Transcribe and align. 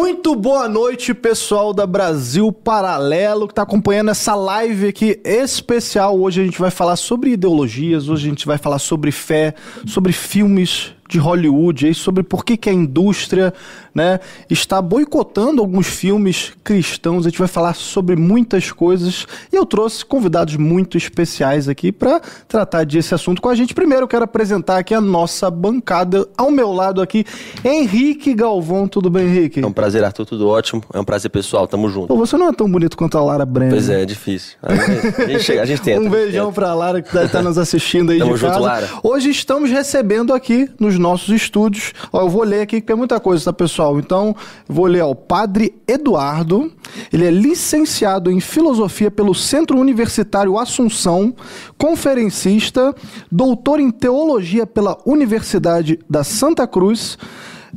Muito 0.00 0.36
boa 0.36 0.68
noite, 0.68 1.12
pessoal 1.12 1.74
da 1.74 1.84
Brasil 1.84 2.52
Paralelo 2.52 3.48
que 3.48 3.52
está 3.52 3.62
acompanhando 3.62 4.12
essa 4.12 4.32
live 4.32 4.86
aqui 4.86 5.20
especial. 5.24 6.16
Hoje 6.20 6.40
a 6.40 6.44
gente 6.44 6.60
vai 6.60 6.70
falar 6.70 6.94
sobre 6.94 7.32
ideologias, 7.32 8.08
hoje 8.08 8.26
a 8.26 8.30
gente 8.30 8.46
vai 8.46 8.58
falar 8.58 8.78
sobre 8.78 9.10
fé, 9.10 9.56
sobre 9.88 10.12
filmes 10.12 10.94
de 11.08 11.18
Hollywood 11.18 11.86
aí 11.86 11.94
sobre 11.94 12.22
por 12.22 12.44
que, 12.44 12.56
que 12.56 12.68
a 12.68 12.72
indústria 12.72 13.52
né, 13.94 14.20
está 14.48 14.80
boicotando 14.80 15.60
alguns 15.60 15.86
filmes 15.86 16.52
cristãos. 16.62 17.26
A 17.26 17.30
gente 17.30 17.38
vai 17.38 17.48
falar 17.48 17.74
sobre 17.74 18.14
muitas 18.14 18.70
coisas 18.70 19.26
e 19.52 19.56
eu 19.56 19.64
trouxe 19.64 20.04
convidados 20.04 20.56
muito 20.56 20.96
especiais 20.96 21.68
aqui 21.68 21.90
para 21.90 22.20
tratar 22.46 22.84
desse 22.84 23.14
assunto 23.14 23.40
com 23.40 23.48
a 23.48 23.54
gente. 23.54 23.74
Primeiro 23.74 24.04
eu 24.04 24.08
quero 24.08 24.24
apresentar 24.24 24.78
aqui 24.78 24.94
a 24.94 25.00
nossa 25.00 25.50
bancada. 25.50 26.28
Ao 26.36 26.50
meu 26.50 26.72
lado 26.72 27.00
aqui, 27.00 27.24
Henrique 27.64 28.34
Galvão. 28.34 28.86
Tudo 28.86 29.08
bem, 29.08 29.26
Henrique? 29.26 29.60
É 29.60 29.66
um 29.66 29.72
prazer, 29.72 30.04
Arthur. 30.04 30.26
Tudo 30.26 30.48
ótimo. 30.48 30.82
É 30.92 31.00
um 31.00 31.04
prazer 31.04 31.30
pessoal. 31.30 31.66
Tamo 31.66 31.88
junto. 31.88 32.08
Pô, 32.08 32.16
você 32.16 32.36
não 32.36 32.48
é 32.48 32.52
tão 32.52 32.70
bonito 32.70 32.96
quanto 32.96 33.16
a 33.16 33.22
Lara 33.22 33.46
Brenner. 33.46 33.74
Pois 33.74 33.88
é, 33.88 34.02
é 34.02 34.06
difícil. 34.06 34.56
A 34.62 34.74
gente, 34.74 35.22
a 35.22 35.26
gente, 35.26 35.42
chega, 35.42 35.62
a 35.62 35.66
gente 35.66 35.80
tenta. 35.80 36.00
um 36.06 36.10
beijão 36.10 36.52
para 36.52 36.70
a 36.70 36.74
Lara 36.74 37.00
que 37.00 37.12
deve 37.12 37.26
estar 37.26 37.42
nos 37.42 37.56
assistindo 37.56 38.12
aí 38.12 38.18
Tamo 38.18 38.34
de 38.34 38.40
junto, 38.40 38.52
casa. 38.52 38.64
Lara. 38.64 38.88
Hoje 39.02 39.30
estamos 39.30 39.70
recebendo 39.70 40.34
aqui 40.34 40.68
nos 40.78 40.97
nossos 40.98 41.28
estúdios. 41.30 41.92
Ó, 42.12 42.20
eu 42.22 42.28
vou 42.28 42.42
ler 42.42 42.62
aqui 42.62 42.80
que 42.80 42.92
é 42.92 42.94
muita 42.94 43.18
coisa, 43.18 43.46
tá, 43.46 43.52
pessoal? 43.52 43.98
Então, 43.98 44.34
vou 44.68 44.86
ler 44.86 45.02
ó, 45.02 45.10
o 45.10 45.14
Padre 45.14 45.74
Eduardo. 45.86 46.72
Ele 47.12 47.24
é 47.24 47.30
licenciado 47.30 48.30
em 48.30 48.40
Filosofia 48.40 49.10
pelo 49.10 49.34
Centro 49.34 49.78
Universitário 49.78 50.58
Assunção, 50.58 51.34
conferencista, 51.76 52.94
doutor 53.30 53.80
em 53.80 53.90
Teologia 53.90 54.66
pela 54.66 54.98
Universidade 55.06 55.98
da 56.08 56.24
Santa 56.24 56.66
Cruz 56.66 57.16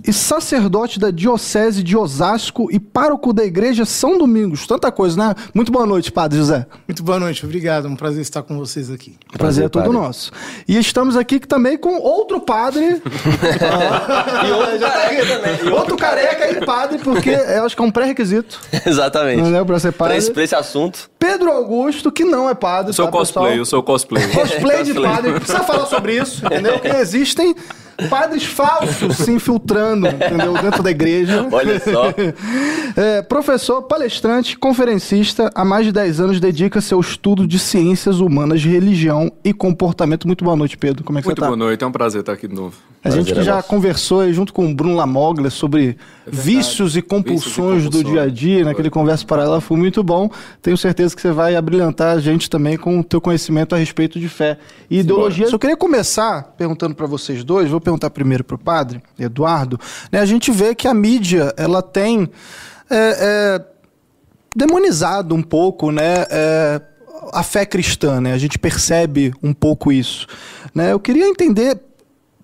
e 0.05 0.13
sacerdote 0.13 0.99
da 0.99 1.11
Diocese 1.11 1.83
de 1.83 1.97
Osasco 1.97 2.69
e 2.71 2.79
pároco 2.79 3.33
da 3.33 3.43
Igreja 3.43 3.85
São 3.85 4.17
Domingos. 4.17 4.65
Tanta 4.65 4.91
coisa, 4.91 5.17
né? 5.17 5.35
Muito 5.53 5.71
boa 5.71 5.85
noite, 5.85 6.11
Padre 6.11 6.37
José. 6.37 6.65
Muito 6.87 7.03
boa 7.03 7.19
noite, 7.19 7.45
obrigado. 7.45 7.87
É 7.87 7.89
um 7.89 7.95
prazer 7.95 8.21
estar 8.21 8.43
com 8.43 8.57
vocês 8.57 8.89
aqui. 8.89 9.11
Prazer, 9.11 9.37
prazer 9.37 9.65
é 9.65 9.69
todo 9.69 9.83
padre. 9.83 9.97
nosso. 9.97 10.31
E 10.67 10.77
estamos 10.77 11.15
aqui 11.15 11.39
também 11.39 11.77
com 11.77 11.99
outro 11.99 12.39
padre. 12.39 13.01
E 14.41 14.51
outro 14.51 14.79
careca 14.79 15.25
também. 15.25 15.59
E 15.63 15.69
outro 15.69 15.97
careca 15.97 16.51
e 16.51 16.65
padre, 16.65 16.97
porque 16.99 17.29
eu 17.29 17.65
acho 17.65 17.75
que 17.75 17.81
é 17.81 17.85
um 17.85 17.91
pré-requisito. 17.91 18.59
Exatamente. 18.85 19.41
Não 19.41 19.59
é 19.59 19.63
pra 19.63 19.79
ser 19.79 19.91
padre. 19.91 20.13
Pra 20.13 20.17
esse, 20.17 20.31
pra 20.31 20.43
esse 20.43 20.55
assunto. 20.55 21.09
Pedro 21.19 21.51
Augusto, 21.51 22.11
que 22.11 22.23
não 22.23 22.49
é 22.49 22.53
padre. 22.53 22.89
Eu 22.89 22.93
sou 22.93 23.05
tá, 23.05 23.11
cosplay, 23.11 23.45
pessoal? 23.45 23.57
eu 23.57 23.65
sou 23.65 23.83
cosplay. 23.83 24.27
Cosplay 24.29 24.83
de 24.83 24.93
padre. 24.93 25.33
Precisa 25.33 25.59
falar 25.63 25.85
sobre 25.85 26.17
isso, 26.17 26.45
entendeu? 26.45 26.79
Que 26.79 26.87
existem 26.87 27.55
padres 28.09 28.43
falsos 28.45 29.17
se 29.17 29.31
infiltrando, 29.31 30.07
entendeu? 30.07 30.53
Dentro 30.53 30.83
da 30.83 30.91
igreja. 30.91 31.47
Olha 31.51 31.79
só. 31.79 32.11
É, 32.93 33.21
professor, 33.21 33.83
palestrante, 33.83 34.57
conferencista, 34.57 35.49
há 35.55 35.63
mais 35.63 35.85
de 35.85 35.93
10 35.93 36.19
anos 36.19 36.39
dedica-se 36.41 36.93
ao 36.93 36.99
estudo 36.99 37.47
de 37.47 37.57
ciências 37.57 38.19
humanas, 38.19 38.61
religião 38.63 39.31
e 39.45 39.53
comportamento. 39.53 40.27
Muito 40.27 40.43
boa 40.43 40.57
noite, 40.57 40.77
Pedro. 40.77 41.01
Como 41.03 41.17
é 41.17 41.21
que 41.21 41.27
Muito 41.27 41.37
você 41.37 41.41
tá? 41.41 41.47
boa 41.47 41.55
noite, 41.57 41.81
é 41.83 41.87
um 41.87 41.91
prazer 41.91 42.19
estar 42.19 42.33
aqui 42.33 42.49
de 42.49 42.53
novo. 42.55 42.75
A 43.03 43.09
gente 43.09 43.27
Prazer 43.27 43.33
que 43.33 43.39
é 43.39 43.43
já 43.43 43.55
nosso. 43.55 43.67
conversou 43.69 44.19
aí 44.19 44.33
junto 44.33 44.51
com 44.53 44.69
o 44.69 44.75
Bruno 44.75 44.95
Lamoglia 44.95 45.49
sobre 45.49 45.97
vícios 46.27 46.95
e 46.97 47.01
compulsões 47.01 47.85
do 47.85 47.91
compulsões. 47.91 48.13
dia 48.13 48.21
a 48.23 48.27
dia, 48.27 48.65
naquele 48.65 48.89
conversa 48.89 49.25
para 49.25 49.41
ela 49.43 49.61
foi 49.61 49.77
muito 49.77 50.03
bom. 50.03 50.29
Tenho 50.61 50.77
certeza 50.77 51.15
que 51.15 51.21
você 51.21 51.31
vai 51.31 51.55
abrilhantar 51.55 52.15
a 52.15 52.19
gente 52.19 52.49
também 52.49 52.77
com 52.77 52.99
o 52.99 53.03
teu 53.03 53.19
conhecimento 53.21 53.73
a 53.73 53.77
respeito 53.77 54.19
de 54.19 54.27
fé 54.29 54.57
e 54.89 54.99
ideologia. 54.99 55.47
Só 55.47 55.57
queria 55.57 55.77
começar 55.77 56.53
perguntando 56.57 56.93
para 56.93 57.07
vocês 57.07 57.43
dois, 57.43 57.69
vou 57.69 57.79
perguntar 57.79 57.90
primeiro 58.09 58.43
para 58.43 58.55
o 58.55 58.59
padre 58.59 59.01
Eduardo. 59.17 59.79
Né, 60.11 60.19
a 60.19 60.25
gente 60.25 60.51
vê 60.51 60.75
que 60.75 60.87
a 60.87 60.93
mídia 60.93 61.53
ela 61.57 61.81
tem 61.81 62.29
é, 62.89 62.95
é, 63.59 63.65
demonizado 64.55 65.33
um 65.33 65.41
pouco, 65.41 65.91
né? 65.91 66.25
é, 66.29 66.81
a 67.31 67.43
fé 67.43 67.65
cristã, 67.65 68.19
né? 68.19 68.33
A 68.33 68.37
gente 68.37 68.57
percebe 68.57 69.33
um 69.41 69.53
pouco 69.53 69.91
isso. 69.91 70.27
Né? 70.73 70.91
Eu 70.91 70.99
queria 70.99 71.27
entender 71.27 71.79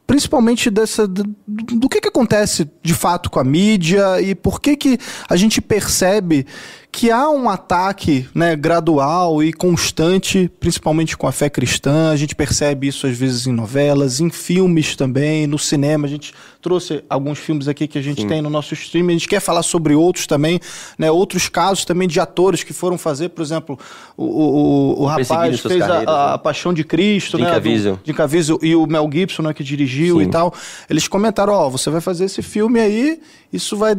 principalmente 0.05 0.69
dessa 0.69 1.05
do, 1.05 1.23
do 1.45 1.89
que, 1.89 1.99
que 1.99 2.07
acontece 2.07 2.69
de 2.81 2.93
fato 2.93 3.29
com 3.29 3.39
a 3.39 3.43
mídia 3.43 4.21
e 4.21 4.33
por 4.33 4.61
que, 4.61 4.77
que 4.77 4.97
a 5.29 5.35
gente 5.35 5.59
percebe 5.59 6.45
que 6.91 7.11
há 7.11 7.29
um 7.29 7.49
ataque 7.49 8.27
né, 8.33 8.55
gradual 8.55 9.43
e 9.43 9.53
constante, 9.53 10.51
principalmente 10.59 11.15
com 11.15 11.27
a 11.27 11.31
fé 11.31 11.49
cristã. 11.49 12.11
A 12.11 12.15
gente 12.15 12.35
percebe 12.35 12.87
isso 12.87 13.05
às 13.05 13.17
vezes 13.17 13.45
em 13.45 13.53
novelas, 13.53 14.19
em 14.19 14.29
filmes 14.29 14.95
também, 14.95 15.45
no 15.45 15.59
cinema. 15.59 16.07
A 16.07 16.09
gente 16.09 16.33
trouxe 16.61 17.03
alguns 17.09 17.39
filmes 17.39 17.67
aqui 17.67 17.87
que 17.87 17.97
a 17.97 18.01
gente 18.01 18.25
tem 18.25 18.41
no 18.41 18.49
nosso 18.49 18.73
stream. 18.73 19.07
A 19.07 19.11
gente 19.11 19.27
quer 19.27 19.39
falar 19.39 19.63
sobre 19.63 19.93
outros 19.95 20.25
também, 20.27 20.59
né, 20.97 21.09
outros 21.11 21.47
casos 21.49 21.85
também 21.85 22.07
de 22.07 22.19
atores 22.19 22.63
que 22.63 22.73
foram 22.73 22.97
fazer, 22.97 23.29
por 23.29 23.41
exemplo, 23.41 23.77
o, 24.15 24.23
o, 24.25 25.01
o 25.01 25.05
rapaz 25.05 25.27
fez 25.59 25.81
a, 25.81 25.87
carreiras, 25.87 26.07
a 26.07 26.31
né? 26.33 26.37
Paixão 26.39 26.73
de 26.73 26.83
Cristo, 26.83 27.37
Jim 27.37 27.43
né? 27.43 27.49
do- 27.49 27.53
Caviezel. 27.53 27.99
Caviezel 28.15 28.59
e 28.61 28.75
o 28.75 28.85
Mel 28.87 29.09
Gibson, 29.11 29.43
né, 29.43 29.53
que 29.53 29.63
dirigiu 29.63 30.17
Sim. 30.19 30.23
e 30.23 30.27
tal. 30.29 30.53
Eles 30.89 31.07
comentaram, 31.07 31.53
ó, 31.53 31.69
você 31.69 31.89
vai 31.89 32.01
fazer 32.01 32.25
esse 32.25 32.41
filme 32.41 32.79
aí, 32.79 33.19
isso 33.51 33.77
vai 33.77 33.93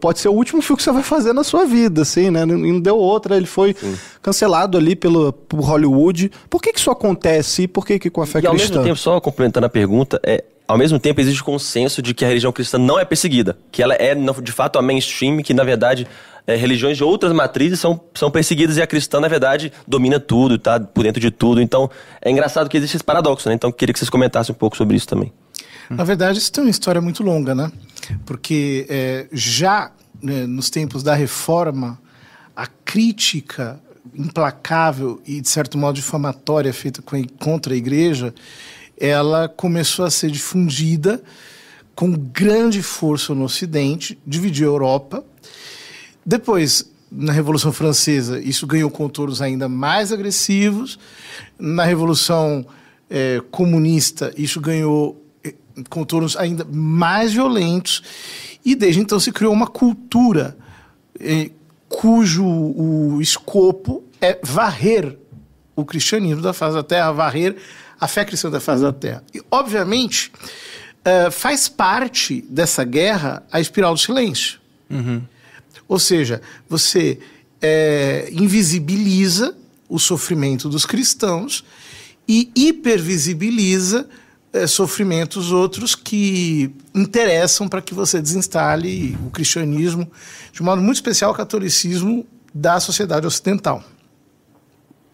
pode 0.00 0.18
ser 0.18 0.28
o 0.28 0.32
último 0.32 0.60
filme 0.62 0.76
que 0.76 0.82
você 0.82 0.92
vai 0.92 1.02
fazer 1.02 1.32
na 1.32 1.44
sua 1.44 1.64
vida, 1.64 2.02
assim, 2.02 2.30
né? 2.30 2.44
Não 2.44 2.56
não 2.58 2.80
deu 2.80 2.96
outra, 2.96 3.36
ele 3.36 3.46
foi 3.46 3.76
cancelado 4.20 4.76
ali 4.78 4.96
pelo 4.96 5.32
por 5.32 5.60
Hollywood. 5.60 6.30
Por 6.50 6.60
que 6.60 6.72
que 6.72 6.78
isso 6.78 6.90
acontece 6.90 7.62
e 7.62 7.68
por 7.68 7.86
que 7.86 7.98
que 7.98 8.10
com 8.10 8.22
a 8.22 8.26
fé 8.26 8.40
E 8.40 8.46
ao 8.46 8.54
cristã? 8.54 8.74
mesmo 8.74 8.84
tempo, 8.84 8.96
só 8.98 9.20
complementando 9.20 9.66
a 9.66 9.68
pergunta, 9.68 10.20
é, 10.24 10.44
ao 10.66 10.78
mesmo 10.78 10.98
tempo 10.98 11.20
existe 11.20 11.42
consenso 11.42 12.00
de 12.00 12.14
que 12.14 12.24
a 12.24 12.28
religião 12.28 12.52
cristã 12.52 12.78
não 12.78 12.98
é 12.98 13.04
perseguida, 13.04 13.58
que 13.70 13.82
ela 13.82 13.94
é 13.94 14.14
de 14.14 14.52
fato 14.52 14.78
a 14.78 14.82
mainstream, 14.82 15.42
que 15.42 15.52
na 15.52 15.64
verdade 15.64 16.06
é, 16.46 16.56
religiões 16.56 16.96
de 16.96 17.04
outras 17.04 17.32
matrizes 17.32 17.80
são, 17.80 18.00
são 18.14 18.30
perseguidas 18.30 18.76
e 18.76 18.82
a 18.82 18.86
cristã 18.86 19.20
na 19.20 19.28
verdade 19.28 19.72
domina 19.86 20.18
tudo, 20.18 20.58
tá 20.58 20.80
por 20.80 21.04
dentro 21.04 21.20
de 21.20 21.30
tudo. 21.30 21.60
Então 21.60 21.90
é 22.20 22.30
engraçado 22.30 22.68
que 22.68 22.76
existe 22.76 22.96
esse 22.96 23.04
paradoxo, 23.04 23.48
né? 23.48 23.54
Então 23.54 23.70
queria 23.70 23.92
que 23.92 23.98
vocês 23.98 24.10
comentassem 24.10 24.54
um 24.54 24.58
pouco 24.58 24.76
sobre 24.76 24.96
isso 24.96 25.06
também. 25.06 25.32
Na 25.90 26.04
verdade, 26.04 26.38
isso 26.38 26.50
tem 26.50 26.64
uma 26.64 26.70
história 26.70 27.00
muito 27.00 27.22
longa, 27.22 27.54
né? 27.54 27.70
Porque 28.24 28.86
é, 28.88 29.26
já 29.30 29.92
né, 30.22 30.46
nos 30.46 30.70
tempos 30.70 31.02
da 31.02 31.14
reforma, 31.14 31.98
a 32.54 32.66
crítica 32.66 33.80
implacável 34.14 35.20
e, 35.26 35.40
de 35.40 35.48
certo 35.48 35.76
modo, 35.76 35.96
difamatória 35.96 36.72
feita 36.72 37.02
contra 37.38 37.74
a 37.74 37.76
igreja, 37.76 38.34
ela 39.02 39.48
começou 39.48 40.04
a 40.04 40.10
ser 40.10 40.30
difundida 40.30 41.20
com 41.92 42.12
grande 42.12 42.80
força 42.80 43.34
no 43.34 43.42
Ocidente, 43.42 44.16
dividiu 44.24 44.70
a 44.70 44.72
Europa. 44.74 45.24
Depois, 46.24 46.88
na 47.10 47.32
Revolução 47.32 47.72
Francesa, 47.72 48.40
isso 48.40 48.64
ganhou 48.64 48.88
contornos 48.88 49.42
ainda 49.42 49.68
mais 49.68 50.12
agressivos. 50.12 51.00
Na 51.58 51.84
Revolução 51.84 52.64
eh, 53.10 53.42
Comunista, 53.50 54.32
isso 54.38 54.60
ganhou 54.60 55.20
eh, 55.42 55.52
contornos 55.90 56.36
ainda 56.36 56.64
mais 56.70 57.32
violentos. 57.32 58.04
E 58.64 58.76
desde 58.76 59.00
então 59.00 59.18
se 59.18 59.32
criou 59.32 59.52
uma 59.52 59.66
cultura 59.66 60.56
eh, 61.18 61.50
cujo 61.88 62.44
o 62.46 63.20
escopo 63.20 64.04
é 64.20 64.38
varrer 64.44 65.18
o 65.74 65.84
cristianismo 65.84 66.40
da 66.40 66.52
face 66.52 66.76
da 66.76 66.84
terra, 66.84 67.10
varrer 67.10 67.56
a 68.02 68.08
fé 68.08 68.24
cristã 68.24 68.50
da 68.50 68.58
face 68.58 68.82
da 68.82 68.92
terra. 68.92 69.22
E, 69.32 69.40
obviamente, 69.48 70.32
eh, 71.04 71.30
faz 71.30 71.68
parte 71.68 72.44
dessa 72.50 72.82
guerra 72.82 73.44
a 73.52 73.60
espiral 73.60 73.94
do 73.94 74.00
silêncio. 74.00 74.58
Ou 75.86 76.00
seja, 76.00 76.42
você 76.68 77.20
é, 77.60 78.28
invisibiliza 78.32 79.56
o 79.88 80.00
sofrimento 80.00 80.68
dos 80.68 80.84
cristãos 80.84 81.64
e 82.28 82.50
hipervisibiliza 82.56 84.08
é, 84.52 84.66
sofrimentos 84.66 85.52
outros 85.52 85.94
que 85.94 86.74
interessam 86.92 87.68
para 87.68 87.80
que 87.80 87.94
você 87.94 88.20
desinstale 88.20 89.16
o 89.24 89.30
cristianismo, 89.30 90.10
de 90.52 90.62
modo 90.62 90.82
muito 90.82 90.96
especial 90.96 91.30
o 91.30 91.34
catolicismo 91.34 92.26
da 92.52 92.80
sociedade 92.80 93.26
ocidental. 93.26 93.82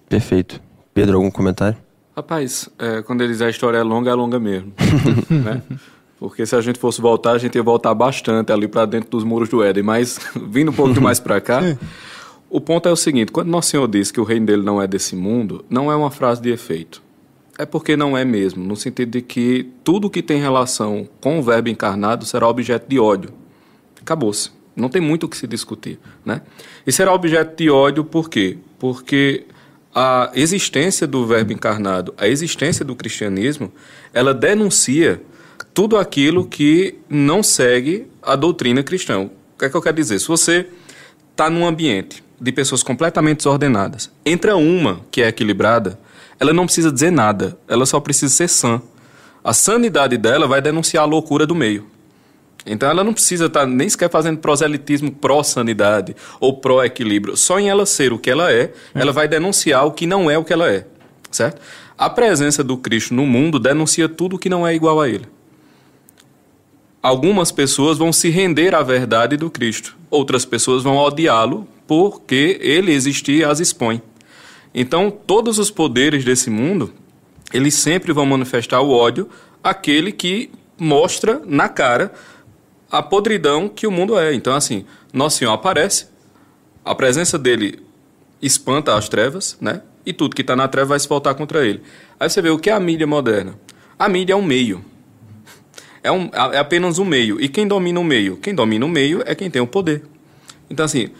Perfeito. 0.08 0.60
Pedro, 0.94 1.16
algum 1.18 1.30
comentário? 1.30 1.87
Rapaz, 2.18 2.68
é, 2.80 3.00
quando 3.00 3.22
eles 3.22 3.40
a 3.40 3.48
história 3.48 3.78
é 3.78 3.82
longa, 3.84 4.10
é 4.10 4.14
longa 4.14 4.40
mesmo. 4.40 4.72
né? 5.30 5.62
Porque 6.18 6.44
se 6.44 6.56
a 6.56 6.60
gente 6.60 6.76
fosse 6.76 7.00
voltar, 7.00 7.30
a 7.30 7.38
gente 7.38 7.54
ia 7.54 7.62
voltar 7.62 7.94
bastante 7.94 8.50
ali 8.50 8.66
para 8.66 8.84
dentro 8.86 9.08
dos 9.08 9.22
muros 9.22 9.48
do 9.48 9.62
Éden. 9.62 9.84
Mas, 9.84 10.18
vindo 10.34 10.72
um 10.72 10.74
pouco 10.74 11.00
mais 11.00 11.20
para 11.20 11.40
cá, 11.40 11.60
o 12.50 12.60
ponto 12.60 12.88
é 12.88 12.90
o 12.90 12.96
seguinte: 12.96 13.30
quando 13.30 13.46
Nosso 13.46 13.70
Senhor 13.70 13.86
diz 13.86 14.10
que 14.10 14.20
o 14.20 14.24
reino 14.24 14.46
dele 14.46 14.64
não 14.64 14.82
é 14.82 14.88
desse 14.88 15.14
mundo, 15.14 15.64
não 15.70 15.92
é 15.92 15.94
uma 15.94 16.10
frase 16.10 16.42
de 16.42 16.50
efeito. 16.50 17.00
É 17.56 17.64
porque 17.64 17.96
não 17.96 18.18
é 18.18 18.24
mesmo, 18.24 18.64
no 18.64 18.74
sentido 18.74 19.12
de 19.12 19.22
que 19.22 19.70
tudo 19.84 20.10
que 20.10 20.20
tem 20.20 20.40
relação 20.40 21.08
com 21.20 21.38
o 21.38 21.42
Verbo 21.42 21.68
encarnado 21.68 22.26
será 22.26 22.48
objeto 22.48 22.88
de 22.88 22.98
ódio. 22.98 23.30
Acabou-se. 24.00 24.50
Não 24.74 24.88
tem 24.88 25.00
muito 25.00 25.26
o 25.26 25.28
que 25.28 25.36
se 25.36 25.46
discutir. 25.46 26.00
Né? 26.24 26.42
E 26.84 26.90
será 26.90 27.14
objeto 27.14 27.56
de 27.56 27.70
ódio 27.70 28.02
por 28.04 28.28
quê? 28.28 28.58
Porque 28.76 29.46
a 29.94 30.30
existência 30.34 31.06
do 31.06 31.26
Verbo 31.26 31.52
encarnado, 31.52 32.14
a 32.16 32.28
existência 32.28 32.84
do 32.84 32.94
cristianismo, 32.94 33.72
ela 34.12 34.34
denuncia 34.34 35.20
tudo 35.74 35.96
aquilo 35.96 36.46
que 36.46 36.96
não 37.08 37.42
segue 37.42 38.06
a 38.22 38.36
doutrina 38.36 38.82
cristã. 38.82 39.20
O 39.20 39.30
que 39.58 39.64
é 39.64 39.68
que 39.68 39.76
eu 39.76 39.82
quero 39.82 39.96
dizer? 39.96 40.18
Se 40.18 40.28
você 40.28 40.68
está 41.30 41.48
num 41.48 41.66
ambiente 41.66 42.22
de 42.40 42.52
pessoas 42.52 42.82
completamente 42.82 43.38
desordenadas, 43.38 44.10
entra 44.24 44.56
uma 44.56 45.00
que 45.10 45.22
é 45.22 45.28
equilibrada, 45.28 45.98
ela 46.38 46.52
não 46.52 46.66
precisa 46.66 46.92
dizer 46.92 47.10
nada, 47.10 47.58
ela 47.66 47.86
só 47.86 47.98
precisa 47.98 48.32
ser 48.32 48.48
sã. 48.48 48.80
A 49.42 49.52
sanidade 49.52 50.16
dela 50.16 50.46
vai 50.46 50.60
denunciar 50.60 51.02
a 51.02 51.06
loucura 51.06 51.46
do 51.46 51.54
meio. 51.54 51.86
Então 52.68 52.88
ela 52.88 53.02
não 53.02 53.14
precisa 53.14 53.46
estar 53.46 53.60
tá 53.60 53.66
nem 53.66 53.88
sequer 53.88 54.10
fazendo 54.10 54.38
proselitismo 54.38 55.10
pró-sanidade 55.10 56.14
ou 56.38 56.58
pró-equilíbrio. 56.58 57.36
Só 57.36 57.58
em 57.58 57.68
ela 57.68 57.86
ser 57.86 58.12
o 58.12 58.18
que 58.18 58.30
ela 58.30 58.52
é, 58.52 58.72
ela 58.94 59.10
vai 59.10 59.26
denunciar 59.26 59.86
o 59.86 59.92
que 59.92 60.06
não 60.06 60.30
é 60.30 60.36
o 60.36 60.44
que 60.44 60.52
ela 60.52 60.70
é. 60.70 60.86
Certo? 61.30 61.60
A 61.96 62.08
presença 62.08 62.62
do 62.62 62.76
Cristo 62.76 63.14
no 63.14 63.26
mundo 63.26 63.58
denuncia 63.58 64.08
tudo 64.08 64.36
o 64.36 64.38
que 64.38 64.48
não 64.48 64.66
é 64.66 64.74
igual 64.74 65.00
a 65.00 65.08
ele. 65.08 65.26
Algumas 67.02 67.50
pessoas 67.50 67.96
vão 67.96 68.12
se 68.12 68.28
render 68.28 68.74
à 68.74 68.82
verdade 68.82 69.36
do 69.36 69.48
Cristo, 69.48 69.96
outras 70.10 70.44
pessoas 70.44 70.82
vão 70.82 70.96
odiá-lo 70.96 71.66
porque 71.86 72.58
ele 72.60 72.92
existir 72.92 73.38
e 73.38 73.44
as 73.44 73.60
expõe. 73.60 74.02
Então, 74.74 75.10
todos 75.10 75.58
os 75.58 75.70
poderes 75.70 76.24
desse 76.24 76.50
mundo, 76.50 76.92
eles 77.52 77.74
sempre 77.74 78.12
vão 78.12 78.26
manifestar 78.26 78.80
o 78.80 78.90
ódio 78.90 79.28
àquele 79.64 80.12
que 80.12 80.50
mostra 80.78 81.40
na 81.46 81.68
cara 81.68 82.12
a 82.90 83.02
podridão 83.02 83.68
que 83.68 83.86
o 83.86 83.90
mundo 83.90 84.18
é. 84.18 84.34
Então, 84.34 84.54
assim, 84.54 84.84
Nosso 85.12 85.38
Senhor 85.38 85.52
aparece, 85.52 86.06
a 86.84 86.94
presença 86.94 87.38
dele 87.38 87.82
espanta 88.40 88.94
as 88.94 89.08
trevas, 89.08 89.56
né? 89.60 89.82
E 90.06 90.12
tudo 90.12 90.34
que 90.34 90.42
está 90.42 90.56
na 90.56 90.68
treva 90.68 90.90
vai 90.90 91.00
se 91.00 91.08
voltar 91.08 91.34
contra 91.34 91.66
ele. 91.66 91.82
Aí 92.18 92.30
você 92.30 92.40
vê 92.40 92.48
o 92.50 92.58
que 92.58 92.70
é 92.70 92.72
a 92.72 92.80
mídia 92.80 93.06
moderna. 93.06 93.58
A 93.98 94.08
mídia 94.08 94.32
é 94.32 94.36
um 94.36 94.42
meio. 94.42 94.84
É, 96.02 96.10
um, 96.10 96.30
é 96.32 96.58
apenas 96.58 96.98
um 96.98 97.04
meio. 97.04 97.40
E 97.40 97.48
quem 97.48 97.66
domina 97.66 98.00
o 98.00 98.04
meio? 98.04 98.36
Quem 98.36 98.54
domina 98.54 98.86
o 98.86 98.88
meio 98.88 99.22
é 99.26 99.34
quem 99.34 99.50
tem 99.50 99.60
o 99.60 99.66
poder. 99.66 100.04
Então, 100.70 100.84
assim, 100.84 101.10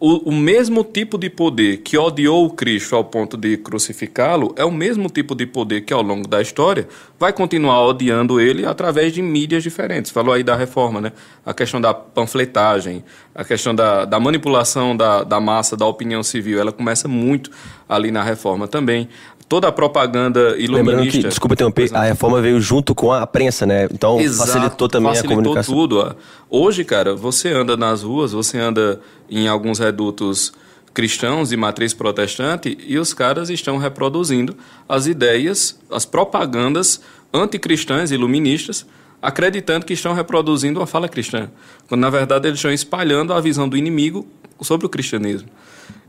o, 0.00 0.30
o, 0.30 0.32
mesmo 0.32 0.82
tipo 0.82 1.18
de 1.18 1.28
poder 1.28 1.82
que 1.82 1.98
odiou 1.98 2.46
o 2.46 2.50
Cristo 2.50 2.96
ao 2.96 3.04
ponto 3.04 3.36
de 3.36 3.58
crucificá-lo 3.58 4.54
é 4.56 4.64
o 4.64 4.70
mesmo 4.70 5.10
tipo 5.10 5.34
de 5.34 5.44
poder 5.44 5.82
que, 5.82 5.92
ao 5.92 6.00
longo 6.00 6.26
da 6.26 6.40
história, 6.40 6.88
vai 7.18 7.34
continuar 7.34 7.84
odiando 7.84 8.40
ele 8.40 8.64
através 8.64 9.12
de 9.12 9.20
mídias 9.20 9.62
diferentes. 9.62 10.10
Falou 10.10 10.32
aí 10.32 10.42
da 10.42 10.56
reforma, 10.56 11.02
né? 11.02 11.12
A 11.44 11.52
questão 11.52 11.78
da 11.78 11.92
panfletagem, 11.92 13.04
a 13.34 13.44
questão 13.44 13.74
da, 13.74 14.06
da 14.06 14.18
manipulação 14.18 14.96
da, 14.96 15.22
da 15.22 15.38
massa, 15.38 15.76
da 15.76 15.84
opinião 15.84 16.22
civil, 16.22 16.58
ela 16.58 16.72
começa 16.72 17.06
muito 17.06 17.50
ali 17.86 18.10
na 18.10 18.22
reforma 18.22 18.66
também 18.66 19.06
toda 19.50 19.66
a 19.66 19.72
propaganda 19.72 20.56
iluminista. 20.56 20.76
Lembrando 20.76 21.10
que, 21.10 21.22
desculpa 21.24 21.54
interromper, 21.54 21.90
a 21.92 22.04
reforma 22.04 22.40
veio 22.40 22.60
junto 22.60 22.94
com 22.94 23.12
a 23.12 23.26
prensa, 23.26 23.66
né? 23.66 23.88
Então 23.92 24.20
Exato, 24.20 24.52
facilitou 24.52 24.88
também 24.88 25.12
facilitou 25.12 25.32
a 25.32 25.42
comunicação. 25.42 25.74
tudo. 25.74 26.16
Hoje, 26.48 26.84
cara, 26.84 27.16
você 27.16 27.52
anda 27.52 27.76
nas 27.76 28.04
ruas, 28.04 28.30
você 28.30 28.58
anda 28.58 29.00
em 29.28 29.48
alguns 29.48 29.80
redutos 29.80 30.52
cristãos 30.94 31.48
de 31.48 31.56
matriz 31.56 31.92
protestante 31.92 32.78
e 32.86 32.96
os 32.96 33.12
caras 33.12 33.50
estão 33.50 33.76
reproduzindo 33.76 34.56
as 34.88 35.08
ideias, 35.08 35.76
as 35.90 36.04
propagandas 36.04 37.00
anticristãs, 37.34 38.12
iluministas, 38.12 38.86
acreditando 39.20 39.84
que 39.84 39.94
estão 39.94 40.14
reproduzindo 40.14 40.78
uma 40.78 40.86
fala 40.86 41.08
cristã, 41.08 41.50
quando 41.88 42.00
na 42.00 42.10
verdade 42.10 42.46
eles 42.46 42.58
estão 42.58 42.72
espalhando 42.72 43.32
a 43.32 43.40
visão 43.40 43.68
do 43.68 43.76
inimigo 43.76 44.28
sobre 44.62 44.86
o 44.86 44.88
cristianismo. 44.88 45.48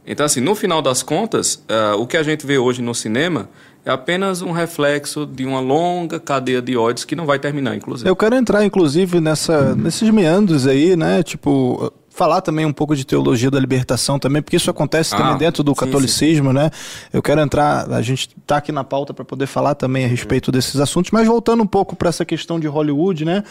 Então, 0.06 0.26
assim, 0.26 0.42
no 0.42 0.56
final 0.56 0.82
das 0.82 1.04
contas, 1.04 1.56
uh, 1.70 1.96
o 2.00 2.08
que 2.08 2.18
a 2.18 2.24
gente 2.24 2.46
vê 2.46 2.58
hoje 2.58 2.82
no 2.82 2.94
cinema 2.94 3.50
é 3.86 3.92
apenas 3.92 4.42
um 4.42 4.52
reflexo 4.52 5.26
de 5.26 5.46
uma 5.46 5.60
longa 5.60 6.20
cadeia 6.20 6.62
de 6.62 6.76
ódios 6.76 7.06
que 7.06 7.16
não 7.16 7.26
vai 7.26 7.40
terminar, 7.40 7.76
inclusive. 7.76 8.10
Eu 8.10 8.16
quero 8.16 8.36
entrar, 8.36 8.64
inclusive, 8.64 9.20
nessa, 9.20 9.76
nesses 9.76 10.10
meandros 10.10 10.68
aí, 10.68 10.96
né? 10.96 11.24
Tipo, 11.24 11.92
falar 12.12 12.42
também 12.42 12.66
um 12.66 12.74
pouco 12.74 12.96
de 12.96 13.06
teologia 13.06 13.50
da 13.50 13.60
libertação 13.60 14.20
também, 14.20 14.42
porque 14.42 14.58
isso 14.58 14.70
acontece 14.70 15.16
ah, 15.16 15.18
também 15.18 15.38
dentro 15.38 15.64
do 15.64 15.72
sim, 15.72 15.78
catolicismo, 15.78 16.50
sim. 16.50 16.56
né? 16.56 16.70
Eu 17.12 17.22
quero 17.22 17.42
entrar, 17.42 17.90
a 17.92 18.02
gente 18.02 18.30
está 18.38 18.58
aqui 18.58 18.72
na 18.72 18.84
pauta 18.84 19.14
para 19.14 19.24
poder 19.24 19.48
falar 19.48 19.76
também 19.76 20.06
a 20.06 20.08
respeito 20.08 20.52
desses 20.52 20.80
assuntos, 20.80 21.10
mas 21.12 21.26
voltando 21.26 21.64
um 21.64 21.68
pouco 21.68 21.96
para 21.96 22.10
essa 22.10 22.26
questão 22.26 22.60
de 22.60 22.68
Hollywood, 22.68 23.24
né? 23.26 23.44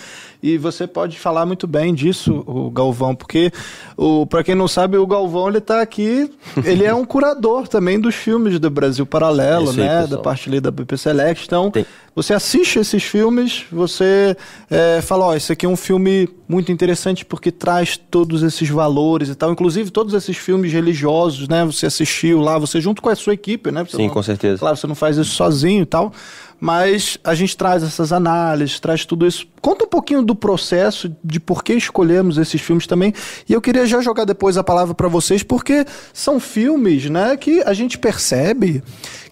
E 0.43 0.59
você 0.59 0.87
pode 0.87 1.19
falar 1.19 1.47
muito 1.47 1.67
bem 1.67 1.95
disso, 1.95 2.45
o 2.47 2.71
Galvão, 2.71 3.15
porque 3.15 3.51
o 3.97 4.27
para 4.27 4.45
quem 4.45 4.55
não 4.55 4.69
sabe, 4.69 4.97
o 4.97 5.07
Galvão 5.07 5.49
ele 5.49 5.61
tá 5.61 5.81
aqui, 5.81 6.31
ele 6.65 6.85
é 6.85 6.95
um 6.95 7.05
curador 7.05 7.67
também 7.67 7.99
dos 7.99 8.15
filmes 8.15 8.59
do 8.59 8.71
Brasil 8.71 9.07
Paralelo, 9.07 9.73
né? 9.73 10.07
Da 10.07 10.19
parte 10.19 10.49
ali 10.49 10.61
da 10.61 10.71
BP 10.71 10.97
Select. 10.99 11.47
Então, 11.47 11.71
Tem. 11.71 11.87
Você 12.15 12.35
assiste 12.35 12.79
esses 12.79 13.03
filmes, 13.03 13.65
você 13.71 14.37
é, 14.69 15.01
fala, 15.01 15.27
ó, 15.27 15.29
oh, 15.31 15.35
esse 15.35 15.53
aqui 15.53 15.65
é 15.65 15.69
um 15.69 15.77
filme 15.77 16.29
muito 16.49 16.73
interessante 16.73 17.25
porque 17.25 17.53
traz 17.53 17.97
todos 17.97 18.43
esses 18.43 18.69
valores 18.69 19.29
e 19.29 19.35
tal. 19.35 19.53
Inclusive, 19.53 19.91
todos 19.91 20.12
esses 20.15 20.37
filmes 20.37 20.73
religiosos, 20.73 21.47
né? 21.47 21.65
Você 21.65 21.87
assistiu 21.87 22.41
lá, 22.41 22.59
você 22.59 22.81
junto 22.81 23.01
com 23.01 23.09
a 23.09 23.15
sua 23.15 23.35
equipe, 23.35 23.71
né? 23.71 23.85
Você 23.85 23.97
Sim, 23.97 24.07
não, 24.07 24.15
com 24.15 24.23
certeza. 24.23 24.59
Claro, 24.59 24.77
você 24.77 24.87
não 24.87 24.95
faz 24.97 25.17
isso 25.17 25.31
sozinho 25.31 25.83
e 25.83 25.87
tal. 25.87 26.12
Mas 26.61 27.17
a 27.25 27.35
gente 27.35 27.57
traz 27.57 27.83
essas 27.83 28.12
análises, 28.12 28.79
traz 28.79 29.07
tudo 29.07 29.27
isso. 29.27 29.47
Conta 29.62 29.87
um 29.87 29.89
pouquinho 29.89 30.23
do 30.23 30.35
processo, 30.35 31.11
de 31.25 31.41
por 31.41 31.65
que 31.65 31.73
escolhemos 31.73 32.37
esses 32.37 32.61
filmes 32.61 32.87
também. 32.87 33.15
E 33.49 33.53
eu 33.53 33.62
queria 33.62 33.87
já 33.87 34.03
jogar 34.03 34.27
depois 34.27 34.59
a 34.59 34.65
palavra 34.65 34.95
para 34.95 35.09
vocês, 35.09 35.43
porque 35.43 35.87
são 36.12 36.39
filmes 36.39 37.09
né, 37.09 37.35
que 37.39 37.62
a 37.62 37.73
gente 37.73 37.97
percebe 37.97 38.83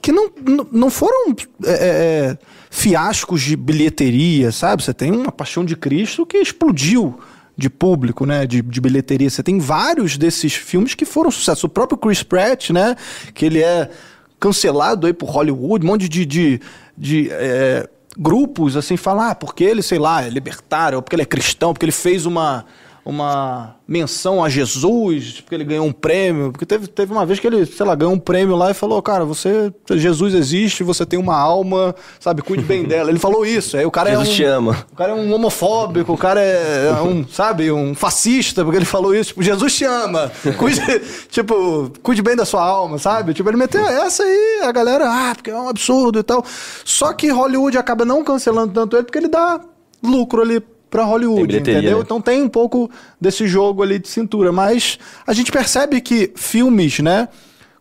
que 0.00 0.10
não, 0.10 0.30
não 0.72 0.90
foram 0.90 1.34
é, 1.64 1.70
é, 1.70 1.74
é, 1.74 2.38
fiascos 2.70 3.42
de 3.42 3.56
bilheteria, 3.56 4.52
sabe? 4.52 4.82
Você 4.82 4.94
tem 4.94 5.10
uma 5.10 5.32
Paixão 5.32 5.64
de 5.64 5.76
Cristo 5.76 6.26
que 6.26 6.38
explodiu 6.38 7.18
de 7.56 7.68
público, 7.68 8.24
né, 8.24 8.46
de, 8.46 8.62
de 8.62 8.80
bilheteria. 8.80 9.28
Você 9.28 9.42
tem 9.42 9.58
vários 9.58 10.16
desses 10.16 10.54
filmes 10.54 10.94
que 10.94 11.04
foram 11.04 11.30
sucesso. 11.30 11.66
O 11.66 11.68
próprio 11.68 11.98
Chris 11.98 12.22
Pratt, 12.22 12.70
né, 12.70 12.94
que 13.34 13.44
ele 13.44 13.60
é 13.60 13.90
cancelado 14.38 15.06
aí 15.06 15.12
por 15.12 15.28
Hollywood, 15.28 15.84
um 15.84 15.88
monte 15.88 16.08
de, 16.08 16.24
de, 16.24 16.60
de 16.96 17.28
é, 17.32 17.88
grupos 18.16 18.76
assim 18.76 18.96
falar, 18.96 19.30
ah, 19.30 19.34
porque 19.34 19.64
ele, 19.64 19.82
sei 19.82 19.98
lá, 19.98 20.22
é 20.22 20.28
libertário, 20.28 20.96
ou 20.96 21.02
porque 21.02 21.16
ele 21.16 21.22
é 21.22 21.26
cristão, 21.26 21.72
porque 21.72 21.84
ele 21.84 21.92
fez 21.92 22.26
uma 22.26 22.64
uma 23.08 23.76
menção 23.88 24.44
a 24.44 24.50
Jesus, 24.50 25.40
porque 25.40 25.54
ele 25.54 25.64
ganhou 25.64 25.86
um 25.86 25.92
prêmio. 25.92 26.52
Porque 26.52 26.66
teve, 26.66 26.86
teve 26.86 27.10
uma 27.10 27.24
vez 27.24 27.40
que 27.40 27.46
ele, 27.46 27.64
sei 27.64 27.86
lá, 27.86 27.94
ganhou 27.94 28.12
um 28.12 28.18
prêmio 28.18 28.54
lá 28.54 28.70
e 28.70 28.74
falou: 28.74 29.00
Cara, 29.00 29.24
você, 29.24 29.72
Jesus 29.92 30.34
existe, 30.34 30.84
você 30.84 31.06
tem 31.06 31.18
uma 31.18 31.34
alma, 31.34 31.94
sabe, 32.20 32.42
cuide 32.42 32.62
bem 32.62 32.84
dela. 32.86 33.08
Ele 33.08 33.18
falou 33.18 33.46
isso. 33.46 33.78
Aí 33.78 33.86
o 33.86 33.90
cara 33.90 34.10
Jesus 34.10 34.28
é 34.28 34.30
um, 34.30 34.34
te 34.34 34.44
ama. 34.44 34.86
O 34.92 34.94
cara 34.96 35.12
é 35.12 35.14
um 35.14 35.32
homofóbico, 35.32 36.12
o 36.12 36.18
cara 36.18 36.38
é, 36.42 36.88
é 36.98 37.02
um, 37.02 37.26
sabe, 37.26 37.72
um 37.72 37.94
fascista, 37.94 38.62
porque 38.62 38.76
ele 38.76 38.84
falou 38.84 39.14
isso. 39.14 39.30
Tipo, 39.30 39.42
Jesus 39.42 39.74
te 39.74 39.84
ama. 39.86 40.30
Cuide, 40.58 40.82
tipo, 41.32 41.90
cuide 42.02 42.20
bem 42.20 42.36
da 42.36 42.44
sua 42.44 42.62
alma, 42.62 42.98
sabe? 42.98 43.32
Tipo, 43.32 43.48
ele 43.48 43.56
meteu 43.56 43.86
essa 43.88 44.22
aí, 44.22 44.60
a 44.64 44.70
galera, 44.70 45.08
ah, 45.08 45.34
porque 45.34 45.50
é 45.50 45.56
um 45.56 45.70
absurdo 45.70 46.18
e 46.18 46.22
tal. 46.22 46.44
Só 46.84 47.14
que 47.14 47.30
Hollywood 47.30 47.78
acaba 47.78 48.04
não 48.04 48.22
cancelando 48.22 48.74
tanto 48.74 48.96
ele 48.96 49.04
porque 49.04 49.18
ele 49.18 49.28
dá 49.28 49.58
lucro 50.02 50.42
ali 50.42 50.62
para 50.90 51.04
Hollywood, 51.04 51.56
entendeu? 51.56 51.98
Né? 51.98 52.02
Então 52.02 52.20
tem 52.20 52.42
um 52.42 52.48
pouco 52.48 52.90
desse 53.20 53.46
jogo 53.46 53.82
ali 53.82 53.98
de 53.98 54.08
cintura, 54.08 54.52
mas 54.52 54.98
a 55.26 55.32
gente 55.32 55.52
percebe 55.52 56.00
que 56.00 56.32
filmes, 56.34 57.00
né, 57.00 57.28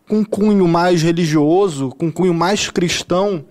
com 0.07 0.23
cunho 0.23 0.67
mais 0.67 1.01
religioso, 1.01 1.89
com 1.97 2.11
cunho 2.11 2.33
mais 2.33 2.69
cristão, 2.69 3.45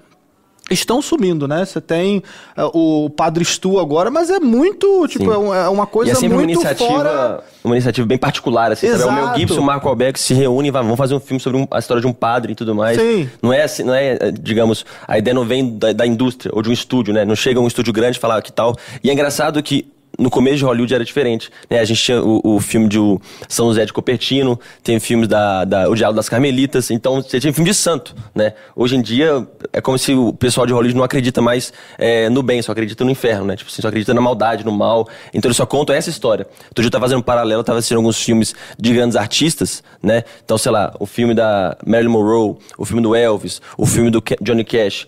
estão 0.71 1.01
sumindo, 1.01 1.47
né? 1.47 1.65
Você 1.65 1.81
tem 1.81 2.23
uh, 2.57 3.05
o 3.05 3.11
Padre 3.11 3.45
Stu 3.45 3.79
agora, 3.79 4.11
mas 4.11 4.31
é 4.31 4.41
muito, 4.41 5.07
tipo, 5.09 5.31
é, 5.31 5.65
é 5.65 5.69
uma 5.69 5.87
coisa 5.87 6.11
e 6.11 6.13
é 6.13 6.15
sempre 6.15 6.37
muito 6.37 6.51
uma 6.51 6.53
iniciativa, 6.53 6.91
fora... 6.91 7.45
uma 7.63 7.75
iniciativa 7.75 8.07
bem 8.07 8.19
particular, 8.19 8.73
assim, 8.73 8.87
Exato. 8.87 9.05
sabe? 9.05 9.21
O 9.21 9.25
Mel 9.27 9.37
Gibson 9.37 9.55
e 9.55 9.59
o 9.59 9.63
Marco 9.63 9.89
Albeck 9.89 10.19
se 10.19 10.35
reúnem, 10.35 10.71
vão 10.71 10.97
fazer 10.97 11.15
um 11.15 11.21
filme 11.21 11.41
sobre 11.41 11.61
um, 11.61 11.67
a 11.71 11.79
história 11.79 12.01
de 12.01 12.07
um 12.07 12.13
padre 12.13 12.53
e 12.53 12.55
tudo 12.55 12.75
mais. 12.75 12.99
Sim. 12.99 13.29
Não 13.43 13.53
é 13.53 13.63
assim, 13.63 13.83
não 13.83 13.95
é, 13.95 14.31
digamos, 14.33 14.85
a 15.07 15.19
ideia 15.19 15.35
não 15.35 15.45
vem 15.45 15.79
da, 15.79 15.93
da 15.93 16.07
indústria 16.07 16.51
ou 16.55 16.63
de 16.63 16.69
um 16.69 16.73
estúdio, 16.73 17.15
né? 17.15 17.25
Não 17.25 17.37
chega 17.37 17.61
um 17.61 17.67
estúdio 17.67 17.93
grande 17.93 18.19
e 18.19 18.21
fala 18.21 18.37
ah, 18.37 18.43
que 18.43 18.53
tal. 18.53 18.77
E 19.03 19.11
é 19.11 19.13
engraçado 19.13 19.63
que 19.63 19.87
no 20.19 20.31
começo 20.31 20.59
de 20.59 20.65
Hollywood 20.65 20.95
era 20.95 21.05
diferente. 21.05 21.51
Né? 21.69 21.81
A 21.81 21.85
gente 21.85 22.03
tinha 22.03 22.23
o, 22.23 22.41
o 22.43 22.61
filme 22.61 22.89
de 22.89 22.99
o 22.99 23.21
São 23.49 23.69
José 23.69 23.85
de 23.85 23.93
Copertino, 23.93 24.59
tem 24.83 24.99
filmes 24.99 25.29
da, 25.29 25.65
da 25.65 25.89
O 25.89 25.95
Diálogo 25.95 26.17
das 26.17 26.29
Carmelitas, 26.29 26.91
então 26.91 27.23
você 27.23 27.39
tinha 27.41 27.53
filme 27.53 27.69
de 27.69 27.75
santo. 27.75 28.15
Né? 28.35 28.55
Hoje 28.75 28.97
em 28.97 29.03
dia 29.03 29.47
é 29.73 29.81
como 29.81 29.99
se 29.99 30.15
o 30.15 30.33
pessoal 30.33 30.67
de 30.67 30.73
Hollywood 30.73 30.97
não 30.97 31.05
acredita 31.05 31.41
mais 31.41 31.73
é, 31.99 32.29
no 32.29 32.43
bem, 32.43 32.63
só 32.63 32.73
acredita 32.73 33.05
no 33.05 33.11
inferno, 33.11 33.45
né? 33.45 33.57
Tipo 33.57 33.71
assim, 33.71 33.83
só 33.83 33.89
acredita 33.89 34.15
na 34.15 34.21
maldade, 34.21 34.65
no 34.65 34.73
mal. 34.73 35.09
Então 35.33 35.49
eles 35.49 35.57
só 35.57 35.67
contam 35.67 35.95
essa 35.95 36.11
história. 36.11 36.47
Então 36.71 36.85
eu 36.85 36.89
estava 36.89 37.05
fazendo 37.05 37.19
um 37.19 37.23
paralelo, 37.23 37.61
estava 37.61 37.79
assistindo 37.79 37.99
alguns 37.99 38.23
filmes 38.23 38.55
de 38.79 38.95
grandes 38.95 39.17
artistas, 39.17 39.83
né? 40.03 40.25
Então, 40.45 40.57
sei 40.59 40.73
lá, 40.73 40.95
o 40.99 41.07
filme 41.07 41.35
da 41.35 41.77
Marilyn 41.87 42.11
Monroe, 42.11 42.57
o 42.79 42.85
filme 42.85 43.03
do 43.03 43.15
Elvis, 43.15 43.61
o 43.77 43.87
filme 43.87 44.11
do 44.11 44.23
Johnny 44.41 44.65
Cash. 44.65 45.07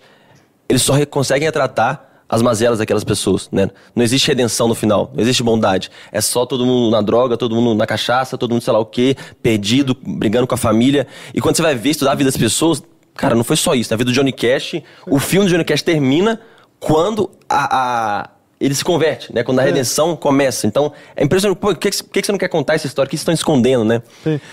Eles 0.67 0.81
só 0.81 0.93
conseguem 1.05 1.47
retratar 1.47 2.08
as 2.29 2.43
mazelas 2.43 2.77
daquelas 2.77 3.03
pessoas, 3.03 3.49
né? 3.51 3.69
Não 3.95 4.03
existe 4.03 4.27
redenção 4.27 4.67
no 4.67 4.75
final, 4.75 5.11
não 5.13 5.21
existe 5.21 5.41
bondade. 5.41 5.89
É 6.11 6.21
só 6.21 6.45
todo 6.45 6.63
mundo 6.65 6.91
na 6.91 7.01
droga, 7.01 7.35
todo 7.35 7.55
mundo 7.55 7.75
na 7.75 7.87
cachaça, 7.87 8.37
todo 8.37 8.51
mundo 8.51 8.61
sei 8.61 8.71
lá 8.71 8.79
o 8.79 8.85
quê, 8.85 9.15
perdido, 9.41 9.97
brigando 10.05 10.45
com 10.45 10.53
a 10.53 10.57
família. 10.57 11.07
E 11.33 11.41
quando 11.41 11.55
você 11.55 11.63
vai 11.63 11.73
ver, 11.73 11.89
estudar 11.89 12.11
a 12.11 12.15
vida 12.15 12.29
das 12.29 12.37
pessoas, 12.37 12.83
cara, 13.15 13.33
não 13.33 13.43
foi 13.43 13.55
só 13.55 13.73
isso. 13.73 13.91
Na 13.91 13.97
vida 13.97 14.11
do 14.11 14.13
Johnny 14.13 14.31
Cash, 14.31 14.75
o 15.07 15.17
filme 15.17 15.47
do 15.47 15.51
Johnny 15.51 15.65
Cash 15.65 15.81
termina 15.81 16.39
quando 16.79 17.31
a, 17.49 18.21
a 18.21 18.29
ele 18.59 18.75
se 18.75 18.83
converte, 18.83 19.33
né? 19.33 19.41
Quando 19.41 19.59
a 19.59 19.63
é. 19.63 19.65
redenção 19.67 20.11
é. 20.11 20.15
começa. 20.17 20.67
Então, 20.67 20.91
é 21.15 21.23
impressionante. 21.23 21.57
Por 21.57 21.77
que, 21.77 21.89
que, 21.89 22.25
você 22.25 22.31
não 22.31 22.39
quer 22.39 22.49
contar 22.49 22.73
essa 22.75 22.87
história? 22.87 23.07
O 23.07 23.09
que 23.09 23.15
vocês 23.15 23.21
estão 23.21 23.33
escondendo, 23.33 23.85
né? 23.85 24.01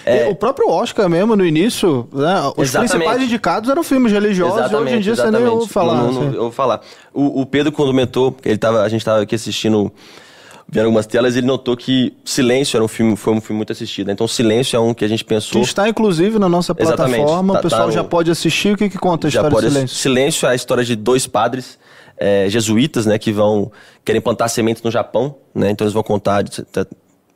É... 0.04 0.28
O 0.28 0.34
próprio 0.34 0.70
Oscar 0.70 1.08
mesmo, 1.08 1.34
no 1.34 1.44
início, 1.44 2.08
né? 2.12 2.40
os 2.56 2.68
exatamente. 2.68 2.90
principais 2.92 3.22
indicados 3.22 3.68
eram 3.68 3.82
filmes 3.82 4.12
religiosos 4.12 4.58
exatamente, 4.58 4.84
hoje 4.84 4.96
em 4.96 5.00
dia 5.00 5.12
exatamente. 5.12 5.40
você 5.40 5.44
nem 5.44 5.52
ouve 5.52 5.72
falar. 5.72 5.94
Não, 5.96 6.12
não, 6.12 6.32
eu 6.32 6.42
vou 6.42 6.52
falar. 6.52 6.80
O, 7.12 7.40
o 7.40 7.46
Pedro 7.46 7.72
comentou, 7.72 8.36
ele 8.44 8.58
tava, 8.58 8.82
a 8.82 8.88
gente 8.88 9.00
estava 9.00 9.22
aqui 9.22 9.34
assistindo 9.34 9.92
vendo 10.68 10.86
algumas 10.86 11.06
telas, 11.06 11.36
ele 11.36 11.46
notou 11.46 11.76
que 11.76 12.12
Silêncio 12.25 12.76
era 12.76 12.84
um 12.84 12.88
filme, 12.88 13.16
foi 13.16 13.32
um 13.32 13.40
filme 13.40 13.56
muito 13.56 13.72
assistido. 13.72 14.10
Então 14.10 14.26
Silêncio 14.26 14.76
é 14.76 14.80
um 14.80 14.92
que 14.92 15.04
a 15.04 15.08
gente 15.08 15.25
pensou. 15.25 15.60
Que 15.60 15.66
está 15.66 15.88
inclusive 15.88 16.38
na 16.38 16.48
nossa 16.48 16.75
plataforma, 16.75 17.54
tá, 17.54 17.58
o 17.60 17.62
pessoal 17.62 17.82
tá 17.82 17.86
no... 17.88 17.92
já 17.92 18.04
pode 18.04 18.30
assistir. 18.30 18.75
O 18.75 18.76
que, 18.76 18.88
que 18.88 18.98
conta 18.98 19.28
a 19.28 19.30
já 19.30 19.40
história 19.40 19.54
pode... 19.54 19.66
de 19.66 19.72
Silêncio? 19.72 19.96
Silêncio 19.96 20.46
é 20.46 20.50
a 20.50 20.54
história 20.54 20.84
de 20.84 20.96
dois 20.96 21.26
padres 21.26 21.78
é, 22.16 22.49
jesuítas, 22.49 23.06
né, 23.06 23.18
que 23.18 23.32
vão 23.32 23.70
querem 24.04 24.20
plantar 24.20 24.49
sementes 24.49 24.82
no 24.82 24.90
Japão, 24.90 25.37
né? 25.54 25.70
Então 25.70 25.85
eles 25.85 25.94
vão 25.94 26.02
contar 26.02 26.44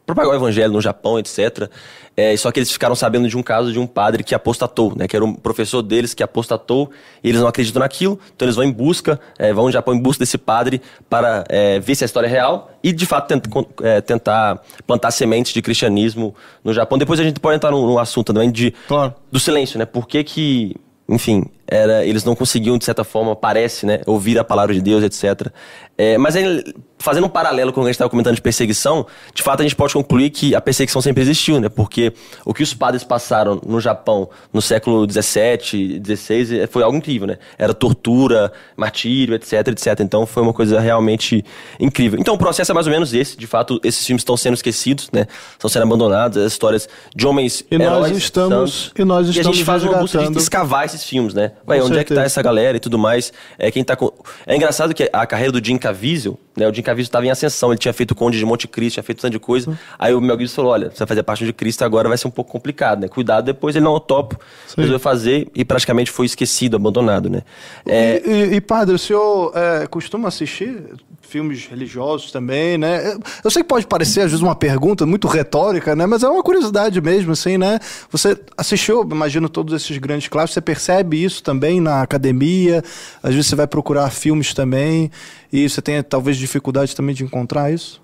propagar 0.07 0.33
o 0.33 0.35
evangelho 0.35 0.73
no 0.73 0.81
Japão, 0.81 1.19
etc. 1.19 1.69
É, 2.17 2.37
só 2.37 2.51
que 2.51 2.59
eles 2.59 2.71
ficaram 2.71 2.95
sabendo 2.95 3.29
de 3.29 3.37
um 3.37 3.43
caso 3.43 3.73
de 3.73 3.79
um 3.79 3.87
padre 3.87 4.25
que 4.25 4.35
apostatou, 4.35 4.95
né? 4.97 5.07
Que 5.07 5.17
era 5.17 5.25
um 5.25 5.33
professor 5.33 5.83
deles 5.83 6.13
que 6.13 6.23
apostatou 6.23 6.91
e 7.23 7.29
eles 7.29 7.41
não 7.41 7.49
acreditam 7.49 7.81
naquilo, 7.81 8.19
então 8.35 8.47
eles 8.47 8.57
vão 8.57 8.65
em 8.65 8.73
busca, 8.73 9.21
é, 9.39 9.53
vão 9.53 9.67
no 9.67 9.73
Japão 9.73 9.95
em 9.95 10.01
busca 10.01 10.23
desse 10.23 10.37
padre 10.37 10.83
para 11.09 11.45
é, 11.49 11.79
ver 11.79 11.95
se 11.95 12.05
a 12.05 12.07
história 12.07 12.27
é 12.27 12.31
real 12.31 12.71
e 12.83 12.93
de 12.93 13.07
fato 13.07 13.29
tent, 13.29 13.45
é, 13.83 14.01
tentar 14.01 14.61
plantar 14.87 15.11
sementes 15.13 15.53
de 15.53 15.63
cristianismo 15.63 16.35
no 16.65 16.73
Japão. 16.73 16.99
Depois 16.99 17.21
a 17.21 17.25
gente 17.25 17.39
pode 17.39 17.57
entrar 17.57 17.71
no, 17.71 17.87
no 17.87 17.99
assunto 17.99 18.33
também 18.33 18.51
de, 18.51 18.75
claro. 18.89 19.15
do 19.31 19.39
silêncio, 19.39 19.79
né? 19.79 19.87
Por 19.87 20.09
que 20.09 20.25
que, 20.25 20.77
enfim, 21.09 21.45
era, 21.71 22.05
eles 22.05 22.25
não 22.25 22.35
conseguiam, 22.35 22.77
de 22.77 22.85
certa 22.85 23.05
forma, 23.05 23.37
parece, 23.37 23.87
né, 23.87 24.01
ouvir 24.07 24.39
a 24.39 24.45
palavra 24.45 24.75
de 24.75 24.81
Deus, 24.81 25.05
etc. 25.05 25.49
É, 25.97 26.19
mas 26.19 26.35
aí, 26.35 26.65
fazendo 26.99 27.27
um 27.27 27.29
paralelo 27.29 27.73
com 27.73 27.81
o 27.81 27.85
que 27.85 27.89
a 27.89 27.91
gente 27.91 27.97
estava 27.97 28.11
comentando 28.11 28.35
de 28.35 28.41
perseguição, 28.41 29.07
de 29.35 29.43
fato 29.43 29.61
a 29.61 29.63
gente 29.63 29.77
pode 29.77 29.93
concluir 29.93 30.31
que 30.31 30.55
a 30.55 30.61
perseguição 30.61 31.03
sempre 31.03 31.23
existiu, 31.23 31.61
né? 31.61 31.69
Porque 31.69 32.13
o 32.45 32.55
que 32.55 32.63
os 32.63 32.73
padres 32.73 33.05
passaram 33.05 33.61
no 33.67 33.79
Japão 33.81 34.31
no 34.51 34.63
século 34.63 35.07
XVII, 35.11 36.01
XVI 36.03 36.67
foi 36.71 36.83
algo 36.83 36.97
incrível, 36.97 37.27
né? 37.27 37.39
Era 37.59 37.75
tortura, 37.75 38.51
martírio, 38.77 39.35
etc, 39.35 39.69
etc. 39.69 40.01
Então 40.01 40.25
foi 40.25 40.43
uma 40.43 40.55
coisa 40.55 40.81
realmente 40.81 41.45
incrível. 41.79 42.19
Então 42.19 42.35
o 42.35 42.39
processo 42.39 42.73
é 42.73 42.75
mais 42.75 42.87
ou 42.87 42.93
menos 42.93 43.13
esse. 43.13 43.37
De 43.37 43.47
fato, 43.47 43.79
esses 43.85 44.07
filmes 44.07 44.21
estão 44.21 44.37
sendo 44.37 44.55
esquecidos, 44.55 45.11
né? 45.13 45.27
Estão 45.53 45.69
sendo 45.69 45.83
abandonados, 45.83 46.39
as 46.39 46.53
histórias 46.53 46.89
de 47.15 47.27
homens 47.27 47.63
e 47.71 47.75
heróis, 47.75 48.13
nós 48.13 48.17
estamos 48.17 48.93
e 48.97 49.05
nós 49.05 49.29
estamos 49.29 49.37
e 49.37 49.41
a 49.41 49.43
gente 49.43 49.65
faz 49.65 49.83
uma 49.85 49.99
busca 49.99 50.31
de 50.31 50.39
escavar 50.39 50.87
esses 50.87 51.05
filmes, 51.05 51.35
né? 51.35 51.53
Vai, 51.67 51.79
onde 51.79 51.95
certeza. 51.95 52.01
é 52.01 52.05
que 52.05 52.15
tá 52.15 52.23
essa 52.23 52.43
galera 52.43 52.77
e 52.77 52.81
tudo 52.81 52.99
mais? 52.99 53.33
É 53.59 53.71
quem 53.71 53.85
tá 53.85 53.97
com... 53.97 54.13
É 54.47 54.57
engraçado 54.57 54.95
que 54.95 55.09
a 55.13 55.27
carreira 55.27 55.53
do 55.53 55.65
Jim 55.65 55.79
Caviezel, 55.79 56.39
né? 56.57 56.69
O 56.69 56.75
Jim 56.75 56.83
Caviezel 56.83 57.09
estava 57.09 57.27
em 57.27 57.31
ascensão, 57.31 57.71
ele 57.71 57.79
tinha 57.79 57.93
feito 57.93 58.13
o 58.13 58.15
Conde 58.15 58.39
de 58.39 58.45
Monte 58.45 58.67
Cristo, 58.67 58.95
tinha 58.95 59.03
feito 59.03 59.21
tanto 59.21 59.33
de 59.33 59.39
coisa. 59.39 59.71
Uhum. 59.71 59.77
Aí 59.99 60.15
o 60.15 60.21
Mel 60.21 60.39
Gibson 60.39 60.57
falou: 60.57 60.73
olha, 60.73 60.91
você 60.91 60.99
vai 60.99 61.09
fazer 61.09 61.23
parte 61.23 61.45
de 61.45 61.53
Cristo 61.53 61.85
agora 61.85 62.09
vai 62.09 62.19
ser 62.19 62.29
um 62.29 62.31
pouco 62.31 62.51
complicado, 62.51 63.01
né? 63.01 63.09
Cuidado, 63.09 63.45
depois 63.45 63.77
ele 63.77 63.85
não 63.85 63.99
topo, 64.01 64.39
resolveu 64.77 64.99
fazer 64.99 65.49
e 65.55 65.65
praticamente 65.65 66.11
foi 66.11 66.27
esquecido, 66.27 66.77
abandonado, 66.77 67.29
né? 67.29 67.43
É... 67.87 68.23
E, 68.25 68.31
e, 68.31 68.55
e, 68.57 68.61
padre, 68.61 68.95
o 68.95 68.99
senhor 68.99 69.53
é, 69.55 69.87
costuma 69.87 70.29
assistir 70.29 70.83
filmes 71.31 71.67
religiosos 71.67 72.33
também, 72.33 72.77
né? 72.77 73.17
Eu 73.45 73.51
sei 73.51 73.63
que 73.63 73.69
pode 73.69 73.87
parecer, 73.87 74.23
às 74.23 74.33
vezes, 74.33 74.43
uma 74.43 74.57
pergunta 74.57 75.07
muito 75.07 75.29
retórica, 75.29 75.95
né? 75.95 76.05
Mas 76.05 76.25
é 76.25 76.29
uma 76.29 76.43
curiosidade 76.43 77.01
mesmo, 77.01 77.33
assim, 77.33 77.57
né? 77.57 77.79
Você 78.11 78.37
assistiu, 78.57 79.03
imagino, 79.03 79.49
todos 79.49 79.73
esses 79.73 79.97
grandes 79.99 80.27
clássicos, 80.27 80.55
você 80.55 80.61
percebe 80.61 81.23
isso 81.23 81.43
também 81.43 81.81
na 81.81 82.03
academia, 82.03 82.83
às 83.23 83.33
vezes 83.33 83.47
você 83.47 83.55
vai 83.55 83.69
procurar 83.69 84.11
filmes 84.11 84.53
também, 84.53 85.11
e 85.53 85.69
você 85.69 85.81
tem 85.81 86.03
talvez 86.03 86.37
dificuldade 86.37 86.97
também 86.97 87.15
de 87.15 87.23
encontrar 87.23 87.73
isso? 87.73 88.01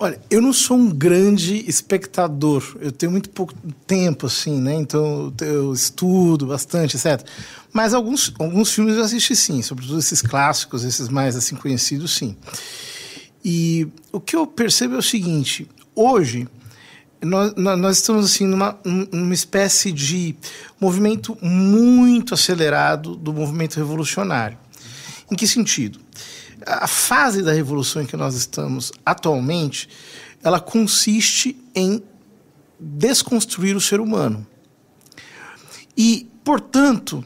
Olha, 0.00 0.20
eu 0.30 0.40
não 0.40 0.52
sou 0.52 0.76
um 0.76 0.90
grande 0.90 1.68
espectador. 1.68 2.76
Eu 2.80 2.92
tenho 2.92 3.10
muito 3.10 3.30
pouco 3.30 3.52
tempo, 3.84 4.26
assim, 4.26 4.60
né? 4.60 4.74
Então 4.74 5.34
eu 5.40 5.72
estudo 5.72 6.46
bastante, 6.46 6.96
etc. 6.96 7.26
Mas 7.72 7.92
alguns, 7.92 8.32
alguns 8.38 8.72
filmes 8.72 8.96
eu 8.96 9.02
assisti 9.02 9.34
sim, 9.34 9.60
sobretudo 9.60 9.98
esses 9.98 10.22
clássicos, 10.22 10.84
esses 10.84 11.08
mais 11.08 11.34
assim 11.34 11.56
conhecidos, 11.56 12.12
sim. 12.14 12.36
E 13.44 13.88
o 14.12 14.20
que 14.20 14.36
eu 14.36 14.46
percebo 14.46 14.94
é 14.94 14.98
o 14.98 15.02
seguinte: 15.02 15.68
hoje 15.96 16.46
nós, 17.20 17.52
nós 17.56 17.96
estamos 17.96 18.24
assim 18.24 18.46
numa, 18.46 18.78
numa 18.84 19.34
espécie 19.34 19.90
de 19.90 20.36
movimento 20.80 21.36
muito 21.42 22.34
acelerado 22.34 23.16
do 23.16 23.32
movimento 23.32 23.76
revolucionário. 23.76 24.56
Em 25.30 25.34
que 25.34 25.46
sentido? 25.46 25.98
A 26.68 26.86
fase 26.86 27.42
da 27.42 27.52
revolução 27.52 28.02
em 28.02 28.06
que 28.06 28.16
nós 28.16 28.34
estamos 28.34 28.92
atualmente, 29.04 29.88
ela 30.42 30.60
consiste 30.60 31.56
em 31.74 32.02
desconstruir 32.78 33.74
o 33.74 33.80
ser 33.80 34.00
humano. 34.00 34.46
E, 35.96 36.30
portanto, 36.44 37.24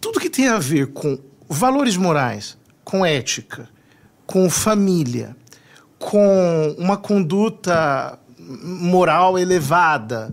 tudo 0.00 0.20
que 0.20 0.28
tem 0.28 0.48
a 0.48 0.58
ver 0.58 0.88
com 0.88 1.18
valores 1.48 1.96
morais, 1.96 2.58
com 2.84 3.04
ética, 3.04 3.68
com 4.26 4.50
família, 4.50 5.34
com 5.98 6.76
uma 6.78 6.96
conduta 6.96 8.18
moral 8.38 9.38
elevada, 9.38 10.30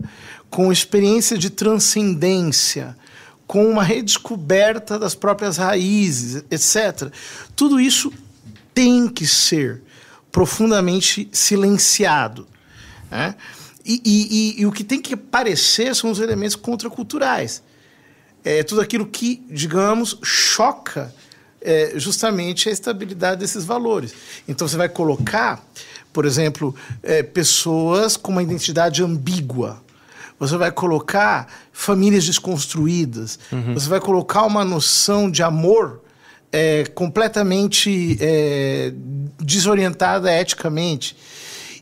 com 0.50 0.70
experiência 0.70 1.36
de 1.36 1.50
transcendência, 1.50 2.96
com 3.46 3.66
uma 3.66 3.82
redescoberta 3.82 4.98
das 4.98 5.14
próprias 5.14 5.56
raízes, 5.56 6.44
etc. 6.50 7.10
Tudo 7.54 7.80
isso 7.80 8.12
tem 8.76 9.08
que 9.08 9.26
ser 9.26 9.82
profundamente 10.30 11.30
silenciado. 11.32 12.46
Né? 13.10 13.34
E, 13.82 14.02
e, 14.04 14.60
e, 14.60 14.66
o 14.66 14.70
que 14.70 14.84
tem 14.84 15.00
que 15.00 15.14
aparecer 15.14 15.94
são 15.96 16.10
os 16.10 16.20
elementos 16.20 16.54
contraculturais. 16.54 17.62
É 18.44 18.62
tudo 18.62 18.82
aquilo 18.82 19.06
que, 19.06 19.42
digamos, 19.50 20.18
choca 20.22 21.10
é, 21.58 21.94
justamente 21.96 22.68
a 22.68 22.72
estabilidade 22.72 23.40
desses 23.40 23.64
valores. 23.64 24.12
Então 24.46 24.68
você 24.68 24.76
vai 24.76 24.90
colocar, 24.90 25.64
por 26.12 26.26
exemplo, 26.26 26.74
é, 27.02 27.22
pessoas 27.22 28.14
com 28.14 28.30
uma 28.30 28.42
identidade 28.42 29.02
ambígua 29.02 29.82
você 30.38 30.54
vai 30.58 30.70
colocar 30.70 31.48
famílias 31.72 32.26
desconstruídas, 32.26 33.38
uhum. 33.50 33.72
você 33.72 33.88
vai 33.88 33.98
colocar 33.98 34.42
uma 34.42 34.66
noção 34.66 35.30
de 35.30 35.42
amor 35.42 36.02
é, 36.52 36.84
completamente 36.86 38.16
é, 38.20 38.92
desorientada 39.38 40.32
eticamente. 40.32 41.16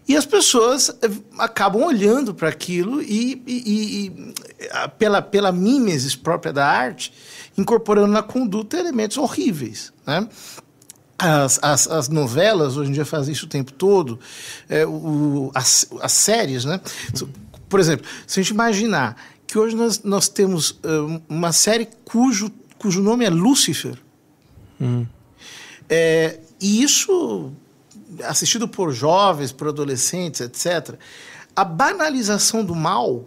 E 0.07 0.17
as 0.17 0.27
pessoas 0.27 0.91
é, 0.91 1.11
acabam 1.39 1.83
olhando 1.83 2.35
para 2.35 2.49
aquilo 2.49 3.01
e, 3.01 3.43
e, 3.47 4.07
e, 4.07 4.35
pela, 4.99 5.23
pela 5.23 5.51
mimesis 5.51 6.15
própria 6.15 6.53
da 6.53 6.67
arte, 6.67 7.13
incorporando 7.57 8.13
na 8.13 8.23
conduta 8.23 8.79
elementos 8.79 9.17
horríveis. 9.17 9.93
Né? 10.07 10.29
As, 11.19 11.59
as, 11.63 11.89
as, 11.89 12.09
novelas 12.09 12.77
hoje 12.77 12.91
em 12.91 12.93
dia 12.93 13.05
fazem 13.05 13.33
isso 13.33 13.47
o 13.47 13.49
tempo 13.49 13.73
todo, 13.73 14.19
é, 14.69 14.85
o, 14.85 15.51
as, 15.55 15.87
as 16.01 16.13
séries, 16.13 16.65
né? 16.65 16.81
Por 17.69 17.81
exemplo, 17.81 18.07
se 18.27 18.41
a 18.41 18.43
gente 18.43 18.53
imaginar 18.53 19.17
que 19.47 19.57
hoje 19.57 19.75
nós, 19.77 20.03
nós 20.03 20.29
temos 20.29 20.79
uma 21.29 21.53
série 21.53 21.89
cujo, 22.05 22.51
cujo 22.79 23.01
nome 23.01 23.25
é 23.25 23.31
Lúcifer, 23.31 23.97
hum. 24.81 25.07
é, 25.89 26.41
e 26.61 26.83
isso 26.83 27.53
assistido 28.25 28.69
por 28.69 28.93
jovens, 28.93 29.53
por 29.53 29.69
adolescentes, 29.69 30.41
etc., 30.41 30.97
a 31.57 31.65
banalização 31.65 32.65
do 32.65 32.75
mal 32.75 33.25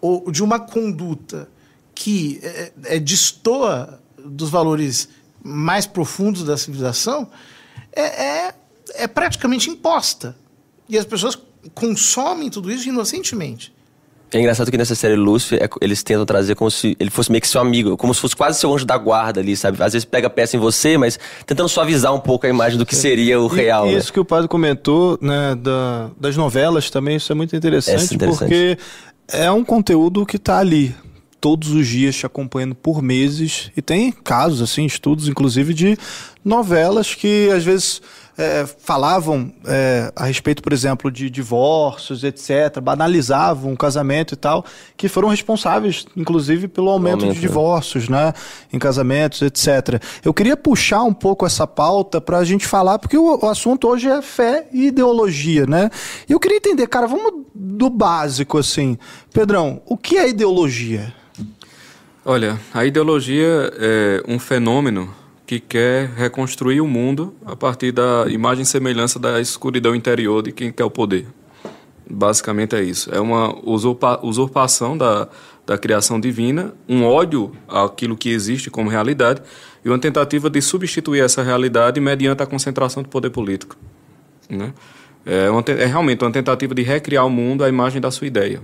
ou 0.00 0.30
de 0.30 0.42
uma 0.42 0.60
conduta 0.60 1.48
que 1.94 2.40
é, 2.42 2.72
é, 2.84 2.98
destoa 3.00 4.00
dos 4.24 4.50
valores 4.50 5.08
mais 5.42 5.86
profundos 5.86 6.44
da 6.44 6.56
civilização 6.56 7.30
é, 7.92 8.02
é, 8.02 8.54
é 8.94 9.06
praticamente 9.06 9.70
imposta. 9.70 10.36
E 10.88 10.98
as 10.98 11.04
pessoas 11.04 11.38
consomem 11.74 12.50
tudo 12.50 12.70
isso 12.70 12.88
inocentemente. 12.88 13.73
É 14.34 14.40
engraçado 14.40 14.68
que 14.68 14.76
nessa 14.76 14.96
série 14.96 15.14
Lúcifer, 15.14 15.62
é, 15.62 15.68
eles 15.80 16.02
tentam 16.02 16.26
trazer 16.26 16.56
como 16.56 16.68
se 16.68 16.96
ele 16.98 17.08
fosse 17.08 17.30
meio 17.30 17.40
que 17.40 17.46
seu 17.46 17.60
amigo, 17.60 17.96
como 17.96 18.12
se 18.12 18.20
fosse 18.20 18.34
quase 18.34 18.58
seu 18.58 18.74
anjo 18.74 18.84
da 18.84 18.98
guarda 18.98 19.40
ali, 19.40 19.56
sabe? 19.56 19.80
Às 19.80 19.92
vezes 19.92 20.04
pega 20.04 20.28
peça 20.28 20.56
em 20.56 20.60
você, 20.60 20.98
mas 20.98 21.18
tentando 21.46 21.68
suavizar 21.68 22.12
um 22.12 22.18
pouco 22.18 22.44
a 22.44 22.48
imagem 22.48 22.76
do 22.76 22.84
que 22.84 22.96
seria 22.96 23.40
o 23.40 23.46
e, 23.46 23.56
real. 23.56 23.86
E 23.86 23.92
né? 23.92 23.98
isso 23.98 24.12
que 24.12 24.18
o 24.18 24.24
padre 24.24 24.48
comentou, 24.48 25.16
né, 25.22 25.54
da, 25.54 26.10
das 26.18 26.36
novelas 26.36 26.90
também, 26.90 27.16
isso 27.16 27.30
é 27.30 27.34
muito 27.34 27.54
interessante, 27.54 28.12
é 28.12 28.14
interessante. 28.16 28.38
porque 28.38 28.78
é 29.28 29.50
um 29.52 29.64
conteúdo 29.64 30.26
que 30.26 30.36
está 30.36 30.58
ali 30.58 30.94
todos 31.40 31.70
os 31.70 31.86
dias 31.86 32.16
te 32.16 32.26
acompanhando 32.26 32.74
por 32.74 33.02
meses 33.02 33.70
e 33.76 33.82
tem 33.82 34.10
casos 34.10 34.62
assim, 34.62 34.84
estudos 34.84 35.28
inclusive 35.28 35.74
de 35.74 35.96
novelas 36.44 37.14
que 37.14 37.50
às 37.50 37.62
vezes 37.62 38.00
é, 38.36 38.66
falavam 38.66 39.52
é, 39.66 40.12
a 40.14 40.24
respeito, 40.24 40.62
por 40.62 40.72
exemplo, 40.72 41.10
de 41.10 41.30
divórcios, 41.30 42.24
etc., 42.24 42.80
banalizavam 42.82 43.72
o 43.72 43.76
casamento 43.76 44.34
e 44.34 44.36
tal, 44.36 44.64
que 44.96 45.08
foram 45.08 45.28
responsáveis, 45.28 46.06
inclusive, 46.16 46.68
pelo 46.68 46.90
aumento, 46.90 47.22
aumento 47.22 47.34
de 47.34 47.40
né? 47.40 47.46
divórcios, 47.46 48.08
né? 48.08 48.32
Em 48.72 48.78
casamentos, 48.78 49.42
etc. 49.42 50.02
Eu 50.24 50.34
queria 50.34 50.56
puxar 50.56 51.02
um 51.02 51.14
pouco 51.14 51.46
essa 51.46 51.66
pauta 51.66 52.20
para 52.20 52.38
a 52.38 52.44
gente 52.44 52.66
falar, 52.66 52.98
porque 52.98 53.16
o, 53.16 53.38
o, 53.38 53.48
assunto 53.48 53.88
hoje 53.88 54.08
é 54.08 54.20
fé 54.20 54.66
e 54.72 54.86
ideologia, 54.86 55.66
né? 55.66 55.90
E 56.28 56.32
eu 56.32 56.40
queria 56.40 56.56
entender, 56.56 56.86
cara, 56.88 57.06
vamos 57.06 57.44
do 57.54 57.88
básico, 57.88 58.58
assim. 58.58 58.98
Pedrão, 59.32 59.80
o 59.86 59.96
que 59.96 60.16
é 60.16 60.28
ideologia? 60.28 61.12
Olha, 62.24 62.58
a 62.72 62.84
ideologia 62.84 63.70
é 63.78 64.22
um 64.26 64.38
fenômeno 64.38 65.14
que 65.46 65.60
quer 65.60 66.08
reconstruir 66.16 66.80
o 66.80 66.86
mundo 66.86 67.34
a 67.44 67.54
partir 67.54 67.92
da 67.92 68.26
imagem 68.28 68.62
e 68.62 68.66
semelhança 68.66 69.18
da 69.18 69.40
escuridão 69.40 69.94
interior 69.94 70.42
de 70.42 70.52
quem 70.52 70.72
quer 70.72 70.84
o 70.84 70.90
poder. 70.90 71.26
Basicamente 72.08 72.76
é 72.76 72.82
isso. 72.82 73.14
É 73.14 73.20
uma 73.20 73.54
usurpa 73.64 74.20
usurpação 74.22 74.96
da, 74.96 75.28
da 75.66 75.78
criação 75.78 76.20
divina, 76.20 76.74
um 76.88 77.04
ódio 77.04 77.52
àquilo 77.68 78.16
que 78.16 78.30
existe 78.30 78.70
como 78.70 78.90
realidade 78.90 79.42
e 79.84 79.88
uma 79.88 79.98
tentativa 79.98 80.48
de 80.50 80.60
substituir 80.60 81.20
essa 81.20 81.42
realidade 81.42 82.00
mediante 82.00 82.42
a 82.42 82.46
concentração 82.46 83.02
do 83.02 83.08
poder 83.08 83.30
político. 83.30 83.76
Né? 84.48 84.72
É, 85.24 85.48
uma, 85.50 85.64
é 85.66 85.86
realmente 85.86 86.22
uma 86.22 86.32
tentativa 86.32 86.74
de 86.74 86.82
recriar 86.82 87.26
o 87.26 87.30
mundo 87.30 87.64
à 87.64 87.68
imagem 87.68 88.00
da 88.00 88.10
sua 88.10 88.26
ideia. 88.26 88.60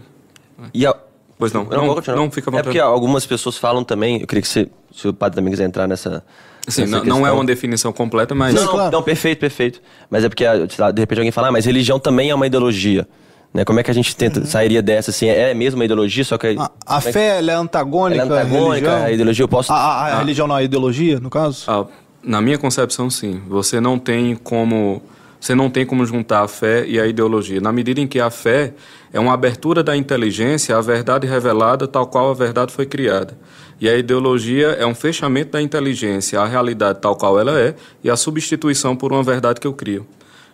E 0.74 0.86
a, 0.86 0.94
Pois 1.40 1.54
não, 1.54 1.64
não, 1.64 1.86
não, 1.86 2.16
não 2.16 2.30
fica 2.30 2.50
à 2.50 2.52
vontade. 2.52 2.58
É 2.58 2.62
porque 2.64 2.78
algumas 2.78 3.24
pessoas 3.24 3.56
falam 3.56 3.82
também, 3.82 4.20
eu 4.20 4.26
queria 4.26 4.42
que 4.42 4.48
você, 4.48 4.68
se 4.92 5.08
o 5.08 5.14
padre 5.14 5.36
também 5.36 5.50
quiser 5.50 5.64
entrar 5.64 5.88
nessa. 5.88 6.22
Sim, 6.68 6.86
não, 6.86 7.04
não, 7.04 7.26
é 7.26 7.32
uma 7.32 7.44
definição 7.44 7.92
completa, 7.92 8.34
mas. 8.34 8.54
Não, 8.54 8.68
claro. 8.68 8.92
não, 8.92 9.02
perfeito, 9.02 9.38
perfeito. 9.38 9.80
Mas 10.08 10.24
é 10.24 10.28
porque, 10.28 10.44
de 10.44 11.00
repente, 11.00 11.18
alguém 11.18 11.32
fala, 11.32 11.48
ah, 11.48 11.52
mas 11.52 11.64
religião 11.64 11.98
também 11.98 12.30
é 12.30 12.34
uma 12.34 12.46
ideologia. 12.46 13.06
Né? 13.52 13.64
Como 13.64 13.80
é 13.80 13.82
que 13.82 13.90
a 13.90 13.94
gente 13.94 14.14
tenta, 14.14 14.40
uhum. 14.40 14.46
sairia 14.46 14.80
dessa 14.80 15.10
assim? 15.10 15.26
É 15.26 15.52
mesmo 15.54 15.80
uma 15.80 15.84
ideologia, 15.84 16.24
só 16.24 16.38
que. 16.38 16.56
A, 16.58 16.70
a 16.86 16.98
é 16.98 17.00
fé 17.00 17.40
é, 17.40 17.46
é 17.46 17.52
antagônica, 17.52 18.22
ela 18.22 18.38
é 18.38 18.42
antagônica 18.42 18.92
à 18.92 19.06
religião. 19.06 19.44
Eu 19.44 19.48
posso... 19.48 19.72
A, 19.72 19.76
a, 19.76 20.06
a 20.14 20.18
religião 20.18 20.46
não 20.46 20.56
é 20.56 20.64
ideologia, 20.64 21.18
no 21.18 21.30
caso? 21.30 21.64
Ah, 21.66 21.86
na 22.22 22.40
minha 22.40 22.58
concepção, 22.58 23.10
sim. 23.10 23.42
Você 23.48 23.80
não 23.80 23.98
tem 23.98 24.36
como 24.36 25.02
você 25.40 25.54
não 25.54 25.70
tem 25.70 25.86
como 25.86 26.04
juntar 26.04 26.42
a 26.42 26.48
fé 26.48 26.84
e 26.86 27.00
a 27.00 27.06
ideologia. 27.06 27.62
Na 27.62 27.72
medida 27.72 27.98
em 27.98 28.06
que 28.06 28.20
a 28.20 28.28
fé 28.28 28.74
é 29.10 29.18
uma 29.18 29.32
abertura 29.32 29.82
da 29.82 29.96
inteligência 29.96 30.76
à 30.76 30.82
verdade 30.82 31.26
revelada 31.26 31.88
tal 31.88 32.06
qual 32.06 32.30
a 32.30 32.34
verdade 32.34 32.72
foi 32.72 32.84
criada. 32.84 33.38
E 33.80 33.88
a 33.88 33.96
ideologia 33.96 34.68
é 34.68 34.84
um 34.84 34.94
fechamento 34.94 35.52
da 35.52 35.62
inteligência 35.62 36.40
à 36.40 36.46
realidade 36.46 37.00
tal 37.00 37.16
qual 37.16 37.38
ela 37.38 37.58
é 37.58 37.74
e 38.04 38.10
a 38.10 38.16
substituição 38.16 38.94
por 38.94 39.12
uma 39.12 39.22
verdade 39.22 39.60
que 39.60 39.66
eu 39.66 39.72
crio. 39.72 40.06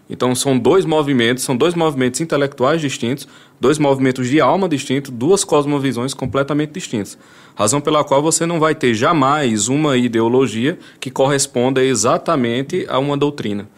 Então 0.09 0.35
são 0.37 0.57
dois 0.57 0.85
movimentos, 0.85 1.43
são 1.43 1.57
dois 1.57 1.75
movimentos 1.75 2.21
intelectuais 2.21 2.81
distintos, 2.81 3.27
dois 3.61 3.77
movimentos 3.77 4.29
de 4.29 4.41
alma 4.41 4.69
distintos, 4.69 5.11
duas 5.11 5.43
cosmovisões 5.43 6.15
completamente 6.15 6.71
distintas. 6.71 7.19
Razão 7.57 7.81
pela 7.81 8.05
qual 8.05 8.23
você 8.23 8.47
não 8.47 8.61
vai 8.61 8.75
ter 8.75 8.95
jamais 8.95 9.67
uma 9.67 9.97
ideologia 9.97 10.79
que 11.01 11.11
corresponda 11.11 11.83
exatamente 11.83 12.87
a 12.89 13.01
uma 13.01 13.17
doutrina 13.17 13.69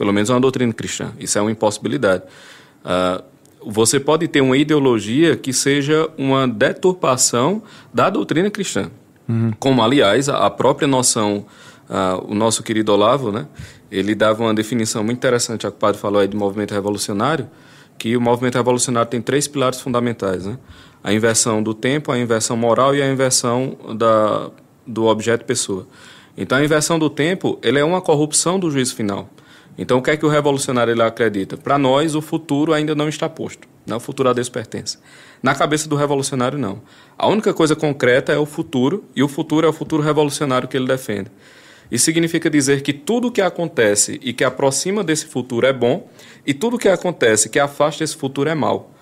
pelo 0.00 0.14
menos 0.14 0.30
uma 0.30 0.40
doutrina 0.40 0.72
cristã. 0.72 1.12
Isso 1.18 1.36
é 1.36 1.42
uma 1.42 1.50
impossibilidade. 1.50 2.22
Uh, 2.82 3.22
você 3.64 4.00
pode 4.00 4.26
ter 4.28 4.40
uma 4.40 4.56
ideologia 4.56 5.36
que 5.36 5.52
seja 5.52 6.08
uma 6.16 6.46
deturpação 6.46 7.62
da 7.92 8.08
doutrina 8.08 8.50
cristã. 8.50 8.90
Uhum. 9.28 9.52
Como, 9.58 9.82
aliás, 9.82 10.28
a 10.28 10.48
própria 10.50 10.88
noção, 10.88 11.46
uh, 11.88 12.24
o 12.26 12.34
nosso 12.34 12.62
querido 12.62 12.92
Olavo, 12.92 13.30
né, 13.30 13.46
ele 13.90 14.14
dava 14.14 14.42
uma 14.42 14.54
definição 14.54 15.04
muito 15.04 15.18
interessante, 15.18 15.66
a 15.66 15.70
que 15.70 15.76
o 15.76 15.80
padre 15.80 16.00
falou 16.00 16.20
aí 16.20 16.28
de 16.28 16.36
movimento 16.36 16.72
revolucionário, 16.72 17.48
que 17.98 18.16
o 18.16 18.20
movimento 18.20 18.54
revolucionário 18.54 19.10
tem 19.10 19.20
três 19.20 19.46
pilares 19.46 19.80
fundamentais. 19.80 20.46
Né? 20.46 20.58
A 21.04 21.12
inversão 21.12 21.62
do 21.62 21.74
tempo, 21.74 22.10
a 22.10 22.18
inversão 22.18 22.56
moral 22.56 22.94
e 22.94 23.02
a 23.02 23.10
inversão 23.10 23.76
da, 23.96 24.50
do 24.86 25.06
objeto 25.06 25.44
pessoa. 25.44 25.86
Então, 26.36 26.56
a 26.56 26.64
inversão 26.64 26.98
do 26.98 27.10
tempo 27.10 27.58
ele 27.62 27.78
é 27.78 27.84
uma 27.84 28.00
corrupção 28.00 28.58
do 28.58 28.70
juízo 28.70 28.94
final. 28.94 29.28
Então, 29.82 29.96
o 29.96 30.02
que 30.02 30.10
é 30.10 30.16
que 30.18 30.26
o 30.26 30.28
revolucionário 30.28 30.92
ele 30.92 31.02
acredita? 31.02 31.56
Para 31.56 31.78
nós, 31.78 32.14
o 32.14 32.20
futuro 32.20 32.74
ainda 32.74 32.94
não 32.94 33.08
está 33.08 33.30
posto. 33.30 33.66
Né? 33.86 33.96
O 33.96 33.98
futuro 33.98 34.28
a 34.28 34.34
Deus 34.34 34.50
pertence. 34.50 34.98
Na 35.42 35.54
cabeça 35.54 35.88
do 35.88 35.96
revolucionário, 35.96 36.58
não. 36.58 36.82
A 37.16 37.26
única 37.26 37.54
coisa 37.54 37.74
concreta 37.74 38.30
é 38.30 38.36
o 38.36 38.44
futuro, 38.44 39.06
e 39.16 39.22
o 39.22 39.28
futuro 39.28 39.66
é 39.66 39.70
o 39.70 39.72
futuro 39.72 40.02
revolucionário 40.02 40.68
que 40.68 40.76
ele 40.76 40.86
defende. 40.86 41.30
Isso 41.90 42.04
significa 42.04 42.50
dizer 42.50 42.82
que 42.82 42.92
tudo 42.92 43.28
o 43.28 43.32
que 43.32 43.40
acontece 43.40 44.20
e 44.22 44.34
que 44.34 44.44
aproxima 44.44 45.02
desse 45.02 45.24
futuro 45.24 45.66
é 45.66 45.72
bom, 45.72 46.10
e 46.46 46.52
tudo 46.52 46.76
o 46.76 46.78
que 46.78 46.88
acontece 46.90 47.48
que 47.48 47.58
afasta 47.58 48.04
esse 48.04 48.14
futuro 48.14 48.50
é 48.50 48.54
mal. 48.54 48.92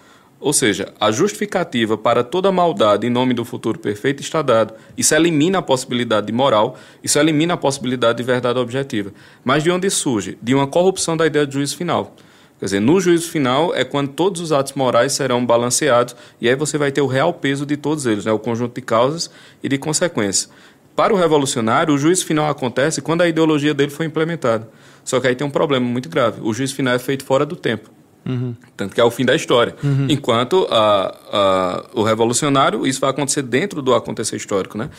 Ou 0.40 0.53
seja, 0.53 0.92
a 1.01 1.11
justificativa 1.11 1.98
para 1.98 2.22
toda 2.22 2.53
maldade 2.53 3.07
em 3.07 3.11
nome 3.11 3.35
do 3.35 3.44
futuro 3.44 3.79
perfeito 3.79 4.22
está 4.22 4.40
dado. 4.40 4.72
Isso 4.96 5.12
elimina 5.12 5.59
a 5.59 5.62
possibilidade 5.62 6.29
de 6.29 6.33
moral, 6.33 6.77
isso 7.03 7.18
elimina 7.18 7.55
a 7.55 7.57
possibilidade 7.57 8.18
de 8.18 8.24
verdade 8.24 8.59
objetiva. 8.59 9.12
Mas 9.44 9.64
de 9.64 9.70
onde 9.70 9.90
surge? 9.90 10.38
De 10.40 10.55
uma 10.55 10.68
corrupção 10.68 11.16
da 11.16 11.27
ideia 11.27 11.44
de 11.44 11.55
juízo 11.55 11.77
final. 11.77 12.14
Quer 12.59 12.66
dizer, 12.66 12.81
no 12.81 13.01
juízo 13.01 13.31
final 13.31 13.74
é 13.74 13.85
quando 13.85 14.12
todos 14.12 14.40
os 14.40 14.53
atos 14.53 14.74
morais 14.74 15.12
serão 15.12 15.44
balanceados 15.44 16.14
e 16.40 16.48
aí 16.48 16.55
você 16.55 16.79
vai 16.79 16.92
ter 16.92 17.01
o 17.01 17.07
real 17.07 17.33
peso 17.33 17.66
de 17.66 17.77
todos 17.77 18.07
eles, 18.07 18.24
né? 18.24 18.33
o 18.33 18.38
conjunto 18.38 18.74
de 18.74 18.81
causas 18.81 19.31
e 19.62 19.68
de 19.68 19.77
consequências. 19.79 20.51
Para 20.94 21.12
o 21.12 21.16
revolucionário, 21.16 21.94
o 21.94 21.98
juízo 21.98 22.27
final 22.27 22.48
acontece 22.48 23.01
quando 23.01 23.22
a 23.22 23.29
ideologia 23.29 23.74
dele 23.74 23.90
foi 23.90 24.07
implementada. 24.07 24.68
Só 25.05 25.20
que 25.20 25.27
aí 25.27 25.35
tem 25.35 25.46
um 25.46 25.51
problema 25.51 25.87
muito 25.87 26.09
grave. 26.09 26.40
O 26.42 26.53
juízo 26.53 26.74
final 26.74 26.94
é 26.94 26.98
feito 26.98 27.24
fora 27.24 27.46
do 27.46 27.55
tempo. 27.55 27.97
Uhum. 28.28 28.54
Tanto 28.76 28.94
que 28.94 29.00
é 29.00 29.04
o 29.04 29.10
fim 29.10 29.24
da 29.24 29.34
história. 29.34 29.74
Uhum. 29.82 30.06
Enquanto 30.08 30.68
a, 30.70 31.14
a, 31.32 31.84
o 31.94 32.02
revolucionário, 32.02 32.86
isso 32.86 33.00
vai 33.00 33.10
acontecer 33.10 33.42
dentro 33.42 33.80
do 33.80 33.94
acontecer 33.94 34.36
histórico, 34.36 34.76
né? 34.76 34.90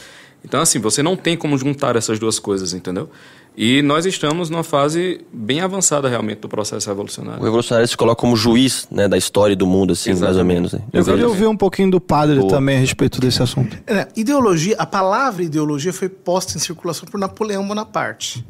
Então, 0.43 0.61
assim, 0.61 0.79
você 0.79 1.03
não 1.03 1.15
tem 1.15 1.35
como 1.37 1.57
juntar 1.57 1.95
essas 1.95 2.17
duas 2.17 2.39
coisas, 2.39 2.73
entendeu? 2.73 3.09
E 3.57 3.81
nós 3.81 4.05
estamos 4.05 4.49
numa 4.49 4.63
fase 4.63 5.19
bem 5.33 5.59
avançada 5.59 6.07
realmente 6.07 6.39
do 6.39 6.47
processo 6.47 6.87
revolucionário. 6.87 7.41
O 7.41 7.43
revolucionário 7.43 7.87
se 7.87 7.97
coloca 7.97 8.21
como 8.21 8.35
juiz 8.37 8.87
né, 8.89 9.07
da 9.07 9.17
história 9.17 9.53
do 9.53 9.67
mundo, 9.67 9.91
assim, 9.91 10.11
Exatamente. 10.11 10.37
mais 10.37 10.37
ou 10.37 10.45
menos. 10.45 10.73
Né? 10.73 10.81
Eu 10.93 11.03
queria 11.03 11.27
ouvir 11.27 11.45
um 11.45 11.57
pouquinho 11.57 11.91
do 11.91 11.99
padre 11.99 12.47
também 12.47 12.77
a 12.77 12.79
respeito 12.79 13.19
desse 13.19 13.43
assunto. 13.43 13.77
É, 13.85 14.07
ideologia, 14.15 14.77
a 14.79 14.85
palavra 14.85 15.43
ideologia 15.43 15.91
foi 15.91 16.07
posta 16.07 16.55
em 16.55 16.59
circulação 16.59 17.05
por 17.09 17.19
Napoleão 17.19 17.67
Bonaparte. 17.67 18.45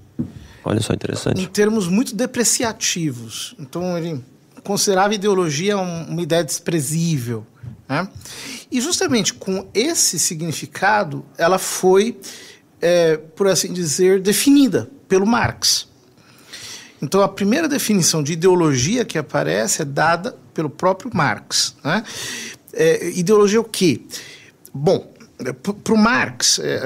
Olha 0.63 0.81
só, 0.81 0.93
interessante. 0.93 1.41
Em 1.41 1.47
termos 1.47 1.87
muito 1.87 2.15
depreciativos. 2.15 3.55
Então, 3.57 3.97
ele 3.97 4.23
considerava 4.63 5.13
ideologia 5.13 5.77
uma 5.77 6.21
ideia 6.21 6.43
desprezível. 6.43 7.45
Né? 7.87 8.07
E 8.71 8.79
justamente 8.79 9.33
com 9.33 9.67
esse 9.73 10.19
significado, 10.19 11.25
ela 11.37 11.57
foi, 11.57 12.19
é, 12.81 13.17
por 13.17 13.47
assim 13.47 13.73
dizer, 13.73 14.21
definida 14.21 14.89
pelo 15.07 15.25
Marx. 15.25 15.87
Então, 17.01 17.21
a 17.21 17.29
primeira 17.29 17.67
definição 17.67 18.21
de 18.21 18.33
ideologia 18.33 19.05
que 19.05 19.17
aparece 19.17 19.81
é 19.81 19.85
dada 19.85 20.37
pelo 20.53 20.69
próprio 20.69 21.09
Marx. 21.13 21.75
Né? 21.83 22.03
É, 22.73 23.09
ideologia 23.11 23.61
o 23.61 23.63
quê? 23.63 24.01
Bom, 24.73 25.11
para 25.83 25.93
o 25.93 25.97
Marx, 25.97 26.59
é, 26.59 26.81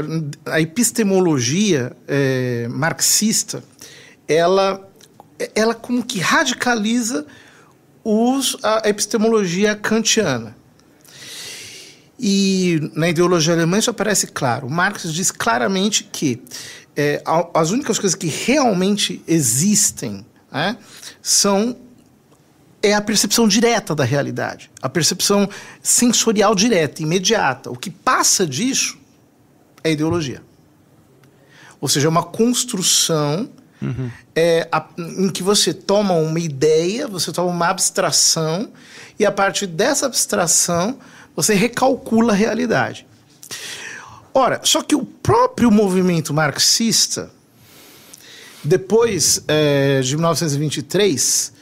a 0.45 0.61
epistemologia 0.61 1.95
é, 2.07 2.67
marxista, 2.69 3.63
ela, 4.27 4.87
ela 5.55 5.73
como 5.73 6.03
que 6.03 6.19
radicaliza 6.19 7.25
os, 8.03 8.57
a 8.61 8.87
epistemologia 8.87 9.75
kantiana. 9.75 10.55
E 12.19 12.91
na 12.93 13.09
ideologia 13.09 13.53
alemã 13.53 13.77
isso 13.77 13.89
aparece 13.89 14.27
claro. 14.27 14.69
Marx 14.69 15.11
diz 15.11 15.31
claramente 15.31 16.03
que 16.05 16.41
é, 16.95 17.23
as 17.53 17.71
únicas 17.71 17.97
coisas 17.97 18.15
que 18.15 18.27
realmente 18.27 19.21
existem 19.27 20.25
né, 20.51 20.77
são 21.21 21.75
é 22.81 22.93
a 22.93 23.01
percepção 23.01 23.47
direta 23.47 23.95
da 23.95 24.03
realidade, 24.03 24.69
a 24.81 24.89
percepção 24.89 25.49
sensorial 25.81 26.53
direta, 26.53 27.01
imediata. 27.01 27.71
O 27.71 27.77
que 27.77 27.89
passa 27.89 28.45
disso 28.45 28.97
é 29.81 29.91
ideologia. 29.91 30.43
Ou 31.79 31.87
seja, 31.87 32.07
é 32.07 32.09
uma 32.09 32.23
construção 32.23 33.49
Uhum. 33.83 34.09
É, 34.35 34.67
a, 34.71 34.85
em 34.97 35.29
que 35.29 35.43
você 35.43 35.73
toma 35.73 36.13
uma 36.13 36.39
ideia, 36.39 37.07
você 37.07 37.31
toma 37.31 37.51
uma 37.51 37.67
abstração, 37.67 38.71
e 39.19 39.25
a 39.25 39.31
partir 39.31 39.67
dessa 39.67 40.05
abstração 40.05 40.97
você 41.35 41.53
recalcula 41.53 42.33
a 42.33 42.35
realidade. 42.35 43.05
Ora, 44.33 44.61
só 44.63 44.81
que 44.81 44.95
o 44.95 45.05
próprio 45.05 45.69
movimento 45.69 46.33
marxista, 46.33 47.29
depois 48.63 49.43
é, 49.47 50.01
de 50.01 50.15
1923, 50.15 51.53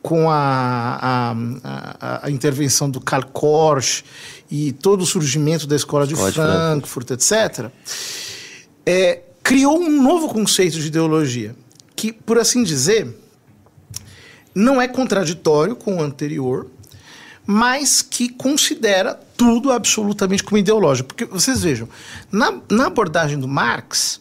com 0.00 0.30
a, 0.30 1.34
a, 1.62 2.26
a, 2.26 2.30
intervenção 2.30 2.90
do 2.90 3.00
Karl 3.00 3.26
Korsch 3.26 4.04
e 4.50 4.72
todo 4.72 5.00
o 5.02 5.06
surgimento 5.06 5.66
da 5.66 5.76
escola 5.76 6.06
de 6.06 6.14
Frankfurt, 6.14 7.10
etc., 7.10 7.70
é, 8.84 9.20
criou 9.42 9.78
um 9.78 10.02
novo 10.02 10.28
conceito 10.28 10.78
de 10.78 10.88
ideologia, 10.88 11.54
que, 11.96 12.12
por 12.12 12.38
assim 12.38 12.62
dizer, 12.62 13.14
não 14.54 14.80
é 14.80 14.86
contraditório 14.86 15.74
com 15.74 15.96
o 15.96 16.02
anterior, 16.02 16.70
mas 17.46 18.00
que 18.00 18.28
considera 18.28 19.14
tudo 19.36 19.70
absolutamente 19.70 20.42
como 20.42 20.58
ideológico. 20.58 21.08
Porque 21.08 21.24
vocês 21.24 21.62
vejam, 21.62 21.88
na, 22.30 22.60
na 22.70 22.86
abordagem 22.86 23.38
do 23.38 23.48
Marx, 23.48 24.20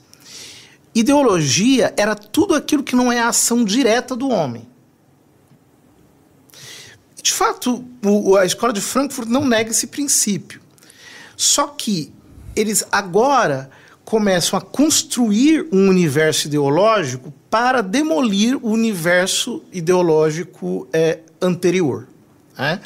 ideologia 0.93 1.93
era 1.95 2.15
tudo 2.15 2.55
aquilo 2.55 2.83
que 2.83 2.95
não 2.95 3.11
é 3.11 3.19
a 3.19 3.29
ação 3.29 3.63
direta 3.63 4.15
do 4.15 4.29
homem. 4.29 4.67
De 7.21 7.31
fato, 7.31 7.85
a 8.37 8.45
escola 8.45 8.73
de 8.73 8.81
Frankfurt 8.81 9.29
não 9.29 9.45
nega 9.45 9.71
esse 9.71 9.87
princípio. 9.87 10.61
Só 11.37 11.67
que 11.67 12.11
eles 12.53 12.83
agora 12.91 13.71
começam 14.05 14.57
a 14.57 14.61
construir 14.61 15.65
um 15.71 15.87
universo 15.87 16.47
ideológico 16.47 17.33
para 17.49 17.81
demolir 17.81 18.57
o 18.57 18.69
universo 18.69 19.63
ideológico 19.71 20.87
é, 20.91 21.19
anterior. 21.41 22.07
Né? 22.57 22.79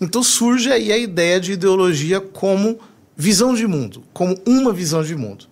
Então 0.00 0.22
surge 0.22 0.70
aí 0.70 0.92
a 0.92 0.98
ideia 0.98 1.40
de 1.40 1.52
ideologia 1.52 2.20
como 2.20 2.78
visão 3.16 3.54
de 3.54 3.66
mundo, 3.66 4.02
como 4.12 4.36
uma 4.46 4.72
visão 4.72 5.02
de 5.02 5.14
mundo. 5.14 5.46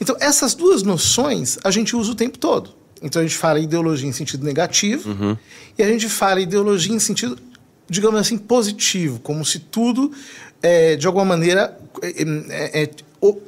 Então 0.00 0.16
essas 0.20 0.54
duas 0.54 0.82
noções 0.82 1.58
a 1.62 1.70
gente 1.70 1.94
usa 1.94 2.12
o 2.12 2.14
tempo 2.14 2.38
todo. 2.38 2.70
Então 3.02 3.20
a 3.20 3.24
gente 3.24 3.36
fala 3.36 3.58
ideologia 3.58 4.08
em 4.08 4.12
sentido 4.12 4.44
negativo 4.44 5.10
uhum. 5.10 5.36
e 5.78 5.82
a 5.82 5.88
gente 5.88 6.08
fala 6.08 6.40
ideologia 6.40 6.94
em 6.94 6.98
sentido, 6.98 7.38
digamos 7.88 8.20
assim, 8.20 8.36
positivo, 8.36 9.20
como 9.20 9.44
se 9.44 9.58
tudo, 9.58 10.12
é, 10.62 10.96
de 10.96 11.06
alguma 11.06 11.24
maneira, 11.24 11.78
é, 12.02 12.82
é, 12.82 12.90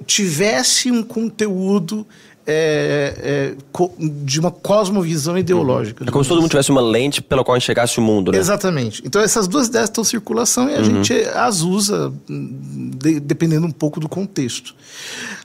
tivesse 0.07 0.91
um 0.91 1.03
conteúdo 1.03 2.07
é, 2.47 3.55
é, 3.57 3.85
de 4.25 4.41
uma 4.41 4.51
cosmovisão 4.51 5.39
ideológica. 5.39 6.05
É 6.05 6.11
como 6.11 6.25
se 6.25 6.29
todo 6.29 6.41
mundo 6.41 6.51
tivesse 6.51 6.71
uma 6.71 6.81
lente 6.81 7.23
pela 7.23 7.45
qual 7.45 7.57
enxergasse 7.57 7.99
o 7.99 8.03
mundo, 8.03 8.33
né? 8.33 8.39
Exatamente. 8.39 9.03
Então 9.05 9.23
essas 9.23 9.47
duas 9.47 9.69
ideias 9.69 9.89
estão 9.89 10.03
em 10.03 10.07
circulação 10.07 10.69
e 10.69 10.75
a 10.75 10.79
uhum. 10.79 10.85
gente 10.85 11.13
as 11.35 11.61
usa 11.61 12.13
de, 12.29 13.21
dependendo 13.21 13.67
um 13.67 13.71
pouco 13.71 14.01
do 14.01 14.09
contexto. 14.09 14.75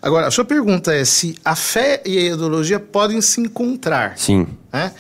Agora, 0.02 0.28
a 0.28 0.32
sua 0.32 0.46
pergunta 0.46 0.94
é 0.94 1.06
se 1.06 1.36
a 1.46 1.56
fé 1.56 2.02
e 2.06 2.18
a 2.18 2.34
ideologia 2.34 2.80
podem 2.80 3.22
se 3.22 3.42
encontrar. 3.42 4.18
Sim. 4.18 4.48
Né? 4.74 4.92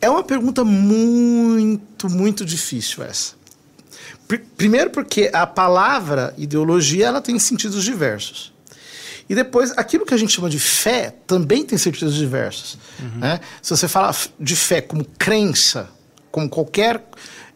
É 0.00 0.10
uma 0.10 0.22
pergunta 0.22 0.62
muito, 0.64 2.10
muito 2.10 2.44
difícil 2.44 3.02
essa. 3.02 3.32
Primeiro 4.56 4.90
porque 4.90 5.30
a 5.32 5.46
palavra 5.46 6.34
ideologia 6.38 7.06
ela 7.06 7.20
tem 7.20 7.38
sentidos 7.38 7.84
diversos. 7.84 8.52
E 9.28 9.34
depois, 9.34 9.72
aquilo 9.76 10.04
que 10.04 10.12
a 10.12 10.16
gente 10.16 10.32
chama 10.32 10.50
de 10.50 10.58
fé 10.58 11.14
também 11.26 11.64
tem 11.64 11.78
sentidos 11.78 12.14
diversos. 12.14 12.78
Uhum. 13.00 13.20
Né? 13.20 13.40
Se 13.62 13.70
você 13.70 13.88
fala 13.88 14.14
de 14.38 14.54
fé 14.54 14.80
como 14.80 15.04
crença, 15.18 15.88
como 16.30 16.48
qualquer 16.48 17.02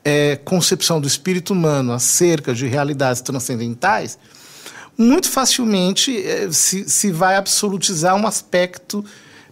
é, 0.05 0.37
concepção 0.37 1.01
do 1.01 1.07
espírito 1.07 1.53
humano 1.53 1.93
acerca 1.93 2.55
de 2.55 2.67
realidades 2.67 3.21
transcendentais, 3.21 4.19
muito 4.97 5.29
facilmente 5.29 6.17
é, 6.17 6.51
se, 6.51 6.89
se 6.89 7.11
vai 7.11 7.37
absolutizar 7.37 8.17
um 8.17 8.27
aspecto 8.27 9.05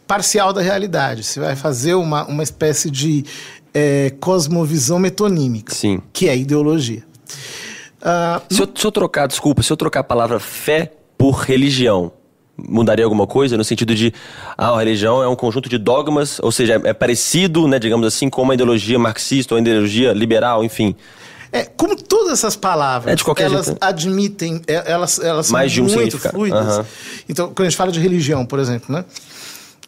parcial 0.06 0.52
da 0.52 0.62
realidade. 0.62 1.22
Se 1.22 1.38
vai 1.38 1.54
fazer 1.54 1.94
uma, 1.94 2.24
uma 2.26 2.42
espécie 2.42 2.90
de 2.90 3.24
é, 3.78 4.10
cosmovisão 4.18 4.98
metonímica, 4.98 5.74
Sim. 5.74 6.00
que 6.10 6.30
é 6.30 6.34
ideologia. 6.34 7.02
Uh, 8.00 8.54
se, 8.54 8.62
eu, 8.62 8.68
se 8.74 8.86
eu 8.86 8.90
trocar, 8.90 9.26
desculpa, 9.28 9.62
se 9.62 9.70
eu 9.70 9.76
trocar 9.76 10.00
a 10.00 10.04
palavra 10.04 10.40
fé 10.40 10.92
por 11.18 11.32
religião, 11.42 12.10
mudaria 12.56 13.04
alguma 13.04 13.26
coisa 13.26 13.54
no 13.54 13.64
sentido 13.64 13.94
de 13.94 14.14
ah, 14.56 14.70
a 14.70 14.78
religião 14.78 15.22
é 15.22 15.28
um 15.28 15.36
conjunto 15.36 15.68
de 15.68 15.76
dogmas, 15.76 16.38
ou 16.40 16.50
seja, 16.50 16.80
é, 16.82 16.88
é 16.88 16.94
parecido, 16.94 17.68
né, 17.68 17.78
digamos 17.78 18.06
assim, 18.06 18.30
com 18.30 18.50
a 18.50 18.54
ideologia 18.54 18.98
marxista 18.98 19.52
ou 19.52 19.58
a 19.58 19.60
ideologia 19.60 20.14
liberal, 20.14 20.64
enfim. 20.64 20.96
É, 21.52 21.64
como 21.64 21.96
todas 21.96 22.32
essas 22.32 22.56
palavras, 22.56 23.12
é 23.12 23.16
de 23.16 23.24
qualquer 23.24 23.44
elas 23.44 23.66
jeito. 23.66 23.78
admitem, 23.78 24.62
é, 24.66 24.90
elas, 24.90 25.18
elas 25.18 25.50
Mais 25.50 25.70
são 25.70 25.86
de 25.86 25.92
um 25.92 25.94
muito 26.00 26.18
fluidas. 26.18 26.78
Uhum. 26.78 26.84
Então, 27.28 27.46
quando 27.48 27.60
a 27.66 27.68
gente 27.68 27.76
fala 27.76 27.92
de 27.92 28.00
religião, 28.00 28.46
por 28.46 28.58
exemplo, 28.58 28.94
né? 28.94 29.04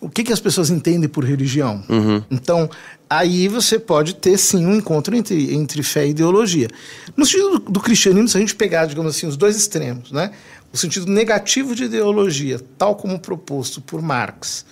O 0.00 0.08
que, 0.08 0.22
que 0.22 0.32
as 0.32 0.38
pessoas 0.38 0.70
entendem 0.70 1.08
por 1.08 1.24
religião? 1.24 1.82
Uhum. 1.88 2.22
Então, 2.30 2.70
aí 3.08 3.48
você 3.48 3.78
pode 3.78 4.14
ter 4.14 4.36
sim 4.38 4.66
um 4.66 4.76
encontro 4.76 5.16
entre, 5.16 5.54
entre 5.54 5.82
fé 5.82 6.06
e 6.06 6.10
ideologia. 6.10 6.68
No 7.16 7.24
sentido 7.24 7.58
do, 7.58 7.72
do 7.72 7.80
cristianismo, 7.80 8.28
se 8.28 8.36
a 8.36 8.40
gente 8.40 8.54
pegar, 8.54 8.86
digamos 8.86 9.16
assim, 9.16 9.26
os 9.26 9.36
dois 9.36 9.56
extremos, 9.56 10.12
né? 10.12 10.32
o 10.72 10.76
sentido 10.76 11.10
negativo 11.10 11.74
de 11.74 11.84
ideologia, 11.84 12.60
tal 12.76 12.94
como 12.94 13.18
proposto 13.18 13.80
por 13.80 14.02
Marx, 14.02 14.64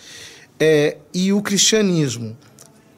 é, 0.61 0.99
e 1.13 1.33
o 1.33 1.43
cristianismo, 1.43 2.37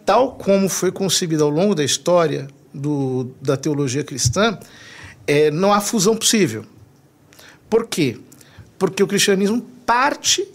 tal 0.05 0.33
como 0.33 0.69
foi 0.69 0.91
concebido 0.91 1.45
ao 1.45 1.51
longo 1.51 1.75
da 1.75 1.85
história 1.85 2.49
do, 2.73 3.31
da 3.41 3.57
teologia 3.57 4.03
cristã, 4.03 4.59
é, 5.27 5.51
não 5.51 5.73
há 5.73 5.81
fusão 5.81 6.17
possível. 6.17 6.65
Por 7.69 7.87
quê? 7.87 8.19
Porque 8.79 9.03
o 9.03 9.07
cristianismo 9.07 9.61
parte 9.85 10.47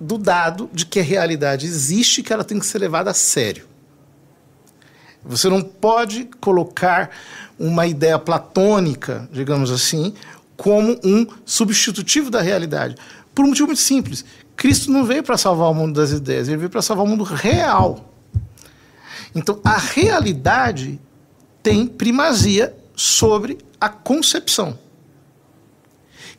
do 0.00 0.18
dado 0.18 0.68
de 0.72 0.86
que 0.86 1.00
a 1.00 1.02
realidade 1.02 1.66
existe 1.66 2.20
e 2.20 2.24
que 2.24 2.32
ela 2.32 2.44
tem 2.44 2.58
que 2.58 2.66
ser 2.66 2.78
levada 2.78 3.10
a 3.10 3.14
sério. 3.14 3.71
Você 5.24 5.48
não 5.48 5.62
pode 5.62 6.28
colocar 6.40 7.10
uma 7.58 7.86
ideia 7.86 8.18
platônica, 8.18 9.28
digamos 9.32 9.70
assim, 9.70 10.14
como 10.56 10.98
um 11.04 11.26
substitutivo 11.44 12.30
da 12.30 12.40
realidade. 12.40 12.96
Por 13.34 13.44
um 13.44 13.48
motivo 13.48 13.68
muito 13.68 13.80
simples. 13.80 14.24
Cristo 14.56 14.90
não 14.90 15.04
veio 15.04 15.22
para 15.22 15.38
salvar 15.38 15.70
o 15.70 15.74
mundo 15.74 15.94
das 15.98 16.10
ideias, 16.10 16.48
ele 16.48 16.58
veio 16.58 16.70
para 16.70 16.82
salvar 16.82 17.04
o 17.04 17.08
mundo 17.08 17.24
real. 17.24 18.12
Então, 19.34 19.60
a 19.64 19.78
realidade 19.78 21.00
tem 21.62 21.86
primazia 21.86 22.76
sobre 22.94 23.58
a 23.80 23.88
concepção. 23.88 24.78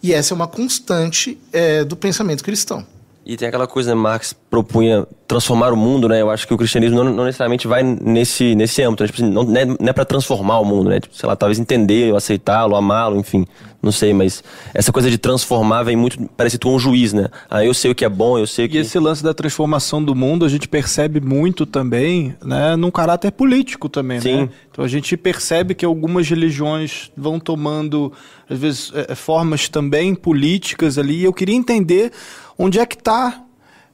E 0.02 0.14
essa 0.14 0.34
é 0.34 0.36
uma 0.36 0.48
constante 0.48 1.40
é, 1.52 1.84
do 1.84 1.96
pensamento 1.96 2.44
cristão. 2.44 2.86
E 3.26 3.38
tem 3.38 3.48
aquela 3.48 3.68
coisa, 3.68 3.96
né, 3.96 4.02
Marx 4.02 4.34
propunha 4.50 5.08
transformar 5.28 5.72
o 5.72 5.78
mundo, 5.78 6.08
né? 6.10 6.22
Eu 6.22 6.30
acho 6.30 6.46
que 6.46 6.54
o 6.54 6.58
cristianismo 6.58 7.04
não, 7.04 7.12
não 7.12 7.24
necessariamente 7.24 7.68
vai 7.68 7.82
nesse, 7.82 8.54
nesse 8.54 8.84
âmbito. 8.84 9.04
Né? 9.04 9.08
Tipo 9.08 9.24
assim, 9.24 9.32
não, 9.32 9.44
não 9.44 9.60
é, 9.60 9.66
não 9.66 9.88
é 9.88 9.94
para 9.94 10.06
transformar 10.06 10.60
o 10.60 10.66
mundo, 10.66 10.90
né? 10.90 11.00
Tipo, 11.00 11.16
sei 11.16 11.28
lá, 11.28 11.36
talvez 11.36 11.58
entender, 11.58 12.14
aceitá-lo, 12.16 12.76
amá-lo, 12.76 13.18
enfim. 13.18 13.46
Não 13.82 13.92
sei, 13.92 14.14
mas 14.14 14.44
essa 14.74 14.92
coisa 14.92 15.10
de 15.10 15.18
transformar 15.18 15.84
vem 15.84 15.96
muito 15.96 16.22
parecido 16.38 16.68
com 16.68 16.76
um 16.76 16.80
juiz, 16.80 17.14
né? 17.14 17.30
Ah, 17.50 17.66
eu 17.66 17.74
sei 17.74 17.92
o 17.92 17.96
que 17.96 18.06
é 18.06 18.10
bom, 18.10 18.38
eu 18.38 18.48
sei 18.48 18.66
o 18.66 18.70
que... 18.70 18.78
E 18.78 18.80
esse 18.80 18.98
lance 19.00 19.24
da 19.24 19.34
transformação 19.34 20.04
do 20.04 20.14
mundo 20.14 20.46
a 20.46 20.50
gente 20.50 20.68
percebe 20.68 21.20
muito 21.20 21.66
também, 21.66 22.36
né? 22.44 22.76
Num 22.76 22.92
caráter 22.92 23.32
político 23.32 23.90
também, 23.90 24.22
Sim. 24.22 24.42
né? 24.44 24.50
Então 24.72 24.86
a 24.86 24.88
gente 24.88 25.18
percebe 25.18 25.74
que 25.74 25.84
algumas 25.84 26.30
religiões 26.30 27.12
vão 27.16 27.40
tomando, 27.40 28.14
às 28.50 28.58
vezes, 28.58 28.92
é, 28.96 29.16
formas 29.16 29.68
também 29.68 30.16
políticas 30.16 30.98
ali. 30.98 31.22
E 31.22 31.24
eu 31.24 31.34
queria 31.34 31.56
entender 31.56 32.12
Onde 32.58 32.80
é 32.80 32.86
que 32.86 32.96
está 32.96 33.44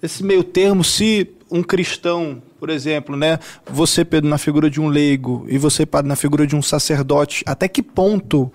esse 0.02 0.24
meio 0.24 0.44
termo 0.44 0.84
se 0.84 1.30
um 1.52 1.64
cristão, 1.64 2.42
por 2.60 2.70
exemplo, 2.70 3.16
né, 3.16 3.40
você 3.66 4.06
Pedro 4.06 4.30
na 4.30 4.38
figura 4.38 4.70
de 4.70 4.80
um 4.80 4.88
leigo 4.88 5.46
e 5.50 5.58
você 5.58 5.86
Padre 5.86 6.08
na 6.08 6.16
figura 6.16 6.46
de 6.46 6.56
um 6.56 6.62
sacerdote, 6.62 7.44
até 7.46 7.68
que 7.68 7.82
ponto 7.82 8.52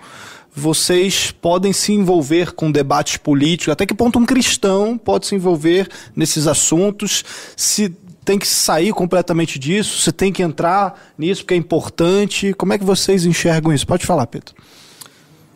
vocês 0.55 1.31
podem 1.31 1.73
se 1.73 1.91
envolver 1.91 2.53
com 2.53 2.71
debates 2.71 3.17
políticos? 3.17 3.73
Até 3.73 3.85
que 3.85 3.93
ponto 3.93 4.17
um 4.17 4.25
cristão 4.25 4.97
pode 4.97 5.27
se 5.27 5.35
envolver 5.35 5.89
nesses 6.15 6.47
assuntos? 6.47 7.25
Se 7.57 7.89
tem 8.23 8.39
que 8.39 8.47
sair 8.47 8.93
completamente 8.93 9.59
disso? 9.59 10.01
Se 10.01 10.13
tem 10.13 10.31
que 10.31 10.41
entrar 10.41 11.13
nisso 11.17 11.41
porque 11.41 11.53
é 11.53 11.57
importante? 11.57 12.53
Como 12.53 12.71
é 12.71 12.77
que 12.77 12.85
vocês 12.85 13.25
enxergam 13.25 13.73
isso? 13.73 13.85
Pode 13.85 14.05
falar, 14.05 14.25
Pedro. 14.27 14.55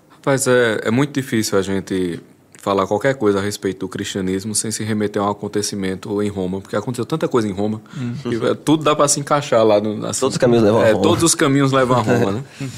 Rapaz, 0.10 0.46
é, 0.48 0.82
é 0.84 0.92
muito 0.92 1.14
difícil 1.14 1.58
a 1.58 1.62
gente 1.62 2.20
falar 2.62 2.86
qualquer 2.88 3.16
coisa 3.16 3.40
a 3.40 3.42
respeito 3.42 3.80
do 3.80 3.88
cristianismo 3.88 4.54
sem 4.54 4.70
se 4.72 4.84
remeter 4.84 5.22
a 5.22 5.28
um 5.28 5.30
acontecimento 5.32 6.22
em 6.22 6.30
Roma, 6.30 6.60
porque 6.62 6.76
aconteceu 6.76 7.06
tanta 7.06 7.28
coisa 7.28 7.48
em 7.48 7.52
Roma 7.52 7.82
hum. 7.98 8.14
que 8.22 8.36
é, 8.46 8.54
tudo 8.54 8.84
dá 8.84 8.96
para 8.96 9.08
se 9.08 9.20
encaixar 9.20 9.66
lá 9.66 9.80
no, 9.80 10.06
assim, 10.06 10.20
todos 10.20 10.34
os 10.34 10.38
caminhos 10.38 10.64
levam 10.64 10.84
é, 10.84 10.90
a 10.90 10.94
Roma. 10.94 11.04
Todos 11.04 11.24
os 11.24 11.36
caminhos 11.36 11.72
levam 11.72 11.98
a 11.98 12.02
Roma, 12.02 12.32
né? 12.32 12.44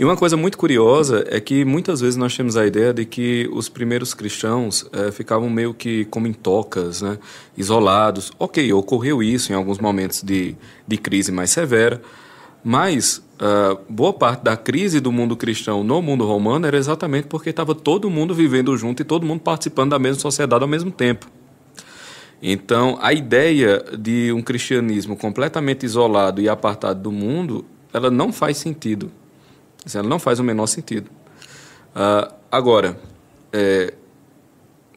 E 0.00 0.04
uma 0.04 0.16
coisa 0.16 0.34
muito 0.34 0.56
curiosa 0.56 1.26
é 1.28 1.38
que 1.38 1.62
muitas 1.62 2.00
vezes 2.00 2.16
nós 2.16 2.34
temos 2.34 2.56
a 2.56 2.64
ideia 2.64 2.90
de 2.90 3.04
que 3.04 3.46
os 3.52 3.68
primeiros 3.68 4.14
cristãos 4.14 4.86
é, 4.94 5.12
ficavam 5.12 5.50
meio 5.50 5.74
que 5.74 6.06
como 6.06 6.26
em 6.26 6.32
tocas, 6.32 7.02
né? 7.02 7.18
isolados. 7.54 8.32
Ok, 8.38 8.72
ocorreu 8.72 9.22
isso 9.22 9.52
em 9.52 9.54
alguns 9.54 9.78
momentos 9.78 10.22
de, 10.22 10.56
de 10.88 10.96
crise 10.96 11.30
mais 11.30 11.50
severa, 11.50 12.00
mas 12.62 13.22
uh, 13.40 13.78
boa 13.88 14.12
parte 14.12 14.42
da 14.42 14.56
crise 14.56 15.00
do 15.00 15.10
mundo 15.10 15.36
cristão 15.36 15.82
no 15.82 16.02
mundo 16.02 16.26
romano 16.26 16.66
era 16.66 16.76
exatamente 16.76 17.26
porque 17.26 17.50
estava 17.50 17.74
todo 17.74 18.10
mundo 18.10 18.34
vivendo 18.34 18.76
junto 18.76 19.02
e 19.02 19.04
todo 19.04 19.26
mundo 19.26 19.40
participando 19.40 19.90
da 19.90 19.98
mesma 19.98 20.20
sociedade 20.20 20.62
ao 20.62 20.68
mesmo 20.68 20.90
tempo. 20.90 21.26
Então, 22.42 22.98
a 23.02 23.12
ideia 23.12 23.84
de 23.98 24.32
um 24.32 24.40
cristianismo 24.40 25.16
completamente 25.16 25.84
isolado 25.84 26.40
e 26.40 26.48
apartado 26.48 27.00
do 27.00 27.12
mundo, 27.12 27.64
ela 27.92 28.10
não 28.10 28.32
faz 28.32 28.56
sentido. 28.56 29.10
Ela 29.94 30.08
não 30.08 30.18
faz 30.18 30.38
o 30.38 30.44
menor 30.44 30.66
sentido. 30.66 31.10
Uh, 31.94 32.32
agora, 32.50 32.98
é, 33.52 33.92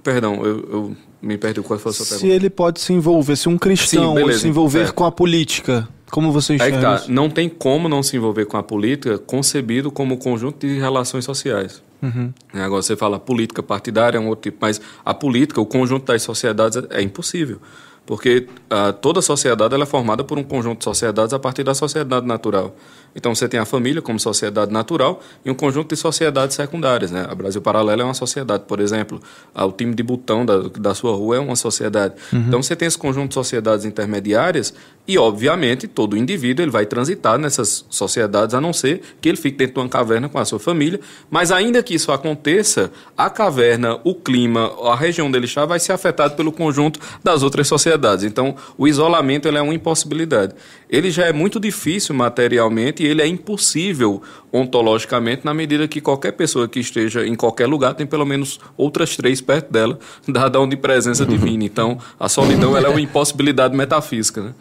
perdão, 0.01 0.45
eu, 0.45 0.69
eu, 0.71 0.97
me 1.21 1.37
perdi 1.37 1.61
qual 1.61 1.79
foi 1.79 1.89
a 1.89 1.93
sua 1.93 2.05
pergunta. 2.05 2.27
Se 2.27 2.27
ele 2.27 2.49
pode 2.49 2.79
se 2.79 2.93
envolver, 2.93 3.35
se 3.35 3.49
um 3.49 3.57
cristão 3.57 4.09
Sim, 4.09 4.15
beleza, 4.15 4.39
se 4.39 4.47
envolver 4.47 4.87
é. 4.87 4.91
com 4.91 5.05
a 5.05 5.11
política, 5.11 5.87
Como 6.13 6.31
você 6.31 6.53
enxerga 6.53 6.77
Aí 6.77 6.83
tá, 6.83 6.95
isso? 6.97 7.11
não 7.11 7.27
tem 7.27 7.49
como 7.49 7.89
não 7.89 8.03
se 8.03 8.15
envolver 8.15 8.45
com 8.45 8.55
a 8.55 8.61
política 8.61 9.17
concebido 9.17 9.89
como 9.89 10.15
conjunto 10.15 10.59
de 10.59 10.77
relações 10.77 11.25
sociais. 11.25 11.81
Uhum. 12.03 12.31
Agora 12.53 12.83
você 12.83 12.95
fala 12.95 13.19
política 13.19 13.63
partidária 13.63 14.19
é 14.19 14.21
um 14.21 14.27
outro 14.27 14.51
tipo, 14.51 14.59
mas 14.61 14.79
a 15.03 15.11
política, 15.11 15.59
o 15.59 15.65
conjunto 15.65 16.05
das 16.05 16.21
sociedades 16.21 16.77
é, 16.77 16.99
é 16.99 17.01
impossível. 17.01 17.57
Porque 18.05 18.47
uh, 18.69 18.91
toda 18.93 19.21
sociedade 19.21 19.73
ela 19.73 19.83
é 19.83 19.87
formada 19.87 20.23
por 20.23 20.37
um 20.37 20.43
conjunto 20.43 20.79
de 20.79 20.83
sociedades 20.83 21.33
a 21.33 21.39
partir 21.39 21.63
da 21.63 21.73
sociedade 21.73 22.27
natural. 22.27 22.75
Então 23.15 23.33
você 23.33 23.47
tem 23.47 23.59
a 23.59 23.65
família 23.65 24.01
como 24.01 24.19
sociedade 24.19 24.73
natural 24.73 25.21
e 25.45 25.49
um 25.49 25.53
conjunto 25.53 25.89
de 25.89 25.95
sociedades 25.95 26.55
secundárias. 26.55 27.11
Né? 27.11 27.25
A 27.29 27.33
Brasil 27.33 27.61
Paralelo 27.61 28.01
é 28.01 28.05
uma 28.05 28.13
sociedade, 28.13 28.65
por 28.67 28.79
exemplo. 28.81 29.21
Ah, 29.55 29.65
o 29.65 29.71
time 29.71 29.93
de 29.93 30.03
botão 30.03 30.45
da, 30.45 30.57
da 30.77 30.93
sua 30.93 31.15
rua 31.15 31.37
é 31.37 31.39
uma 31.39 31.55
sociedade. 31.55 32.15
Uhum. 32.33 32.45
Então 32.47 32.61
você 32.61 32.75
tem 32.75 32.87
esse 32.87 32.97
conjunto 32.97 33.29
de 33.29 33.35
sociedades 33.35 33.85
intermediárias 33.85 34.73
e, 35.05 35.17
obviamente, 35.17 35.85
todo 35.85 36.15
indivíduo 36.15 36.63
ele 36.63 36.71
vai 36.71 36.85
transitar 36.85 37.37
nessas 37.37 37.85
sociedades, 37.89 38.55
a 38.55 38.61
não 38.61 38.71
ser 38.71 39.01
que 39.19 39.27
ele 39.27 39.37
fique 39.37 39.57
dentro 39.57 39.73
de 39.73 39.79
uma 39.81 39.89
caverna 39.89 40.29
com 40.29 40.39
a 40.39 40.45
sua 40.45 40.59
família. 40.59 40.99
Mas 41.29 41.51
ainda 41.51 41.83
que 41.83 41.93
isso 41.93 42.09
aconteça, 42.09 42.89
a 43.17 43.29
caverna, 43.29 43.99
o 44.05 44.15
clima, 44.15 44.71
a 44.85 44.95
região 44.95 45.27
onde 45.27 45.37
ele 45.37 45.45
está 45.45 45.65
vai 45.65 45.79
ser 45.79 45.91
afetado 45.91 46.35
pelo 46.35 46.53
conjunto 46.53 47.01
das 47.21 47.43
outras 47.43 47.67
sociedades. 47.67 48.23
Então 48.23 48.55
o 48.77 48.87
isolamento 48.87 49.45
ele 49.45 49.57
é 49.57 49.61
uma 49.61 49.73
impossibilidade. 49.73 50.55
Ele 50.89 51.11
já 51.11 51.25
é 51.25 51.33
muito 51.33 51.59
difícil 51.59 52.15
materialmente 52.15 53.03
ele 53.03 53.21
é 53.21 53.27
impossível 53.27 54.21
ontologicamente 54.53 55.43
na 55.43 55.51
medida 55.51 55.87
que 55.87 55.99
qualquer 55.99 56.33
pessoa 56.33 56.67
que 56.67 56.79
esteja 56.79 57.25
em 57.25 57.33
qualquer 57.33 57.65
lugar 57.65 57.95
tem 57.95 58.05
pelo 58.05 58.23
menos 58.23 58.59
outras 58.77 59.17
três 59.17 59.41
perto 59.41 59.73
dela, 59.73 59.97
dada 60.29 60.59
a 60.59 60.61
onipresença 60.61 61.25
divina. 61.25 61.63
Então, 61.63 61.97
a 62.19 62.29
solidão 62.29 62.77
ela 62.77 62.85
é 62.85 62.89
uma 62.89 63.01
impossibilidade 63.01 63.75
metafísica. 63.75 64.41
Né? 64.43 64.53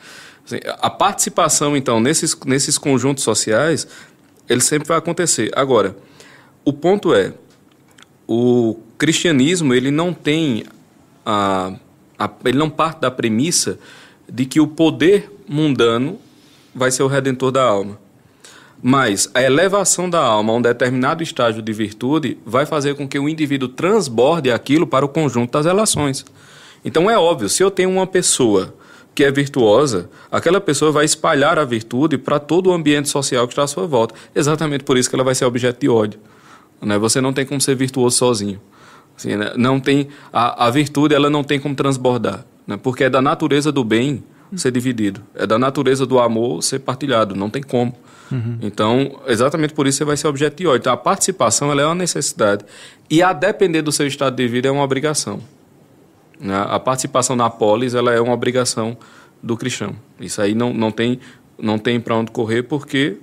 Assim, 0.46 0.61
a 0.81 0.88
participação, 0.88 1.76
então, 1.76 2.00
nesses, 2.00 2.35
nesses 2.46 2.78
conjuntos 2.78 3.22
sociais, 3.22 3.87
ele 4.48 4.62
sempre 4.62 4.88
vai 4.88 4.96
acontecer. 4.96 5.50
Agora, 5.55 5.94
o 6.64 6.72
ponto 6.72 7.14
é, 7.14 7.35
o 8.26 8.78
cristianismo 8.96 9.74
ele 9.74 9.90
não 9.90 10.14
tem 10.14 10.64
a, 11.26 11.74
a, 12.18 12.31
ele 12.46 12.57
não 12.57 12.70
parte 12.70 13.00
da 13.00 13.11
premissa 13.11 13.78
de 14.26 14.46
que 14.46 14.59
o 14.59 14.66
poder 14.66 15.31
mundano 15.46 16.18
vai 16.74 16.90
ser 16.90 17.02
o 17.02 17.07
redentor 17.07 17.50
da 17.50 17.62
alma. 17.62 18.00
Mas 18.83 19.31
a 19.33 19.40
elevação 19.40 20.11
da 20.11 20.21
alma 20.21 20.53
a 20.53 20.57
um 20.57 20.61
determinado 20.61 21.23
estágio 21.23 21.62
de 21.62 21.73
virtude 21.73 22.37
vai 22.45 22.66
fazer 22.66 22.97
com 22.97 23.07
que 23.07 23.16
o 23.16 23.29
indivíduo 23.29 23.68
transborde 23.68 24.51
aquilo 24.51 24.88
para 24.88 25.05
o 25.05 25.09
conjunto 25.09 25.53
das 25.53 25.66
relações. 25.66 26.25
Então 26.85 27.09
é 27.09 27.16
óbvio, 27.16 27.49
se 27.49 27.62
eu 27.62 27.71
tenho 27.71 27.90
uma 27.90 28.09
pessoa 28.09 28.75
que 29.14 29.23
é 29.23 29.31
virtuosa, 29.31 30.11
aquela 30.31 30.61
pessoa 30.61 30.90
vai 30.90 31.05
espalhar 31.05 31.59
a 31.59 31.64
virtude 31.64 32.18
para 32.18 32.40
todo 32.40 32.71
o 32.71 32.73
ambiente 32.73 33.09
social 33.09 33.47
que 33.47 33.53
está 33.53 33.62
à 33.62 33.66
sua 33.68 33.87
volta. 33.87 34.14
Exatamente 34.35 34.83
por 34.83 34.99
isso 34.99 35.09
que 35.09 35.14
ela 35.14 35.25
vai 35.25 35.35
ser 35.35 35.45
objeto 35.45 35.81
de 35.81 35.88
ódio. 35.88 36.18
Né? 36.81 36.99
Você 36.99 37.21
não 37.21 37.33
tem 37.33 37.47
como 37.47 37.61
ser 37.61 37.77
virtuoso 37.77 38.16
sozinho. 38.16 38.61
Assim, 39.16 39.37
né? 39.37 39.53
não 39.57 39.79
tem 39.79 40.09
a, 40.33 40.66
a 40.66 40.71
virtude 40.71 41.14
ela 41.14 41.31
não 41.31 41.45
tem 41.45 41.61
como 41.61 41.75
transbordar, 41.75 42.45
né? 42.66 42.77
porque 42.83 43.05
é 43.05 43.11
da 43.11 43.23
natureza 43.23 43.71
do 43.71 43.85
bem 43.85 44.25
ser 44.57 44.73
dividido, 44.73 45.23
é 45.35 45.47
da 45.47 45.59
natureza 45.59 46.05
do 46.05 46.18
amor 46.18 46.62
ser 46.62 46.81
partilhado, 46.81 47.35
não 47.35 47.49
tem 47.49 47.62
como. 47.62 47.95
Uhum. 48.33 48.59
Então, 48.62 49.21
exatamente 49.27 49.75
por 49.75 49.87
isso 49.87 49.99
você 49.99 50.05
vai 50.05 50.16
ser 50.16 50.27
objeto 50.27 50.57
de 50.57 50.66
ódio. 50.66 50.79
Então, 50.81 50.92
a 50.92 50.97
participação 50.97 51.71
ela 51.71 51.83
é 51.83 51.87
uma 51.87 51.95
necessidade. 51.95 52.64
E 53.11 53.23
a 53.23 53.33
depender 53.33 53.83
do 53.83 53.92
seu 53.92 54.07
estado 54.07 54.35
de 54.35 54.49
vida 54.49 54.68
é 54.68 54.71
uma 54.71 54.83
obrigação. 54.83 55.40
Né? 56.40 56.55
A 56.68 56.81
participação 56.81 57.37
na 57.37 57.51
polis 57.51 57.95
ela 57.95 58.12
é 58.12 58.21
uma 58.21 58.33
obrigação 58.33 58.97
do 59.42 59.57
cristão. 59.57 59.95
Isso 60.21 60.40
aí 60.40 60.55
não, 60.55 60.73
não 60.73 60.90
tem, 60.90 61.21
não 61.59 61.79
tem 61.79 62.01
para 62.01 62.16
onde 62.16 62.31
correr, 62.31 62.62
porque 62.62 63.18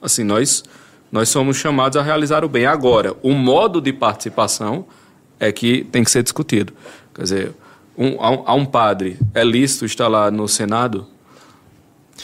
assim 0.00 0.24
nós, 0.24 0.62
nós 1.10 1.28
somos 1.28 1.56
chamados 1.56 1.96
a 1.96 2.02
realizar 2.02 2.44
o 2.44 2.48
bem. 2.48 2.66
Agora, 2.66 3.14
o 3.22 3.32
modo 3.32 3.80
de 3.80 3.92
participação 3.92 4.86
é 5.40 5.50
que 5.50 5.84
tem 5.84 6.04
que 6.04 6.10
ser 6.10 6.22
discutido. 6.22 6.72
Quer 7.14 7.22
dizer, 7.22 7.54
um, 7.96 8.20
a, 8.20 8.54
um, 8.54 8.60
um 8.60 8.66
padre 8.66 9.18
é 9.34 9.44
lícito 9.44 9.84
estar 9.84 10.08
lá 10.08 10.30
no 10.30 10.48
Senado 10.48 11.06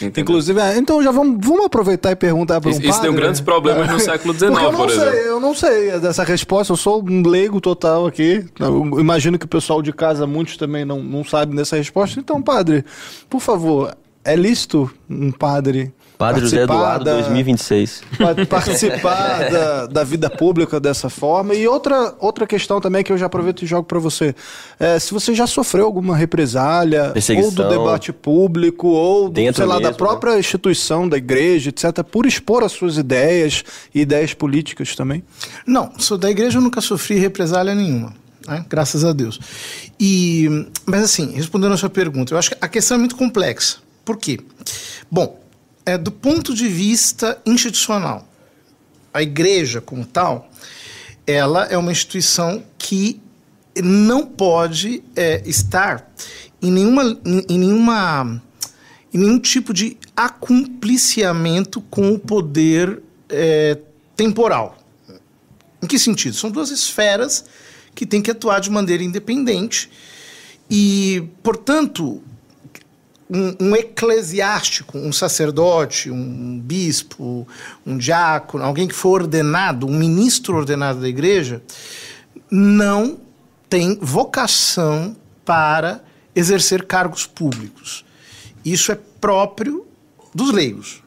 Entendeu? 0.06 0.22
Inclusive, 0.22 0.60
é, 0.60 0.78
então 0.78 1.02
já 1.02 1.10
vamos, 1.10 1.44
vamos 1.44 1.66
aproveitar 1.66 2.10
e 2.10 2.16
perguntar 2.16 2.60
para 2.60 2.68
um 2.68 2.72
isso, 2.72 2.80
padre. 2.80 2.92
Isso 2.92 3.02
deu 3.02 3.12
grandes 3.12 3.40
problemas 3.40 3.90
no 3.90 4.00
século 4.00 4.34
XIX, 4.34 4.50
eu 4.50 4.50
não 4.50 4.72
por 4.72 4.90
sei, 4.90 4.98
exemplo. 4.98 5.18
Eu 5.18 5.40
não 5.40 5.54
sei 5.54 6.00
dessa 6.00 6.24
resposta, 6.24 6.72
eu 6.72 6.76
sou 6.76 7.04
um 7.04 7.26
leigo 7.26 7.60
total 7.60 8.06
aqui. 8.06 8.44
Eu 8.58 9.00
imagino 9.00 9.38
que 9.38 9.44
o 9.44 9.48
pessoal 9.48 9.82
de 9.82 9.92
casa, 9.92 10.26
muitos 10.26 10.56
também 10.56 10.84
não, 10.84 11.02
não 11.02 11.24
sabem 11.24 11.54
dessa 11.54 11.76
resposta. 11.76 12.18
Então, 12.18 12.40
padre, 12.40 12.84
por 13.28 13.40
favor, 13.40 13.94
é 14.24 14.36
lícito 14.36 14.90
um 15.08 15.32
padre 15.32 15.92
Padre 16.20 16.42
José 16.42 16.64
Eduardo, 16.64 17.06
da, 17.06 17.14
2026. 17.14 18.02
Participar 18.46 19.50
da, 19.50 19.86
da, 19.86 20.04
vida 20.04 20.28
pública 20.28 20.78
dessa 20.78 21.08
forma. 21.08 21.54
E 21.54 21.66
outra, 21.66 22.14
outra 22.18 22.46
questão 22.46 22.78
também 22.78 23.02
que 23.02 23.10
eu 23.10 23.16
já 23.16 23.24
aproveito 23.24 23.62
e 23.62 23.66
jogo 23.66 23.84
para 23.84 23.98
você. 23.98 24.34
É, 24.78 24.98
se 24.98 25.14
você 25.14 25.34
já 25.34 25.46
sofreu 25.46 25.86
alguma 25.86 26.14
represália, 26.14 27.14
ou 27.42 27.50
do 27.50 27.68
debate 27.70 28.12
público, 28.12 28.88
ou 28.88 29.30
do, 29.30 29.34
sei 29.34 29.64
lá, 29.64 29.76
mesmo, 29.76 29.80
da 29.80 29.90
né? 29.92 29.96
própria 29.96 30.34
né? 30.34 30.40
instituição, 30.40 31.08
da 31.08 31.16
igreja, 31.16 31.70
etc., 31.70 32.04
por 32.04 32.26
expor 32.26 32.62
as 32.62 32.72
suas 32.72 32.98
ideias 32.98 33.64
e 33.94 34.02
ideias 34.02 34.34
políticas 34.34 34.94
também? 34.94 35.24
Não, 35.66 35.90
sou 35.96 36.18
da 36.18 36.30
igreja 36.30 36.58
eu 36.58 36.62
nunca 36.62 36.82
sofri 36.82 37.18
represália 37.18 37.74
nenhuma. 37.74 38.12
Né? 38.46 38.62
Graças 38.68 39.06
a 39.06 39.14
Deus. 39.14 39.40
E, 39.98 40.66
mas 40.84 41.02
assim, 41.02 41.32
respondendo 41.32 41.72
a 41.72 41.78
sua 41.78 41.88
pergunta, 41.88 42.34
eu 42.34 42.38
acho 42.38 42.50
que 42.50 42.58
a 42.60 42.68
questão 42.68 42.96
é 42.96 42.98
muito 42.98 43.16
complexa. 43.16 43.78
Por 44.04 44.18
quê? 44.18 44.38
Bom, 45.10 45.39
é, 45.90 45.98
do 45.98 46.12
ponto 46.12 46.54
de 46.54 46.68
vista 46.68 47.40
institucional, 47.44 48.28
a 49.12 49.22
igreja 49.22 49.80
como 49.80 50.04
tal, 50.04 50.48
ela 51.26 51.64
é 51.66 51.76
uma 51.76 51.90
instituição 51.90 52.62
que 52.78 53.20
não 53.82 54.24
pode 54.24 55.02
é, 55.16 55.42
estar 55.44 56.08
em 56.62 56.70
nenhuma, 56.70 57.18
em, 57.24 57.58
nenhuma 57.58 58.40
em 59.12 59.18
nenhum 59.18 59.40
tipo 59.40 59.74
de 59.74 59.96
acumpliciamento 60.16 61.80
com 61.80 62.12
o 62.12 62.18
poder 62.18 63.02
é, 63.28 63.76
temporal. 64.14 64.78
Em 65.82 65.88
que 65.88 65.98
sentido? 65.98 66.36
São 66.36 66.50
duas 66.50 66.70
esferas 66.70 67.44
que 67.96 68.06
têm 68.06 68.22
que 68.22 68.30
atuar 68.30 68.60
de 68.60 68.70
maneira 68.70 69.02
independente 69.02 69.90
e, 70.70 71.24
portanto, 71.42 72.22
um, 73.30 73.68
um, 73.68 73.76
eclesiástico, 73.76 74.98
um 74.98 75.12
sacerdote, 75.12 76.10
um 76.10 76.58
bispo, 76.58 77.46
um 77.86 77.96
diácono, 77.96 78.64
alguém 78.64 78.88
que 78.88 78.94
for 78.94 79.22
ordenado, 79.22 79.86
um 79.86 79.96
ministro 79.96 80.56
ordenado 80.56 81.00
da 81.00 81.08
igreja, 81.08 81.62
não 82.50 83.18
tem 83.68 83.96
vocação 84.00 85.16
para 85.44 86.02
exercer 86.34 86.84
cargos 86.84 87.26
públicos. 87.26 88.04
Isso 88.64 88.90
é 88.90 88.98
próprio 89.20 89.86
dos 90.34 90.52
leigos. 90.52 91.02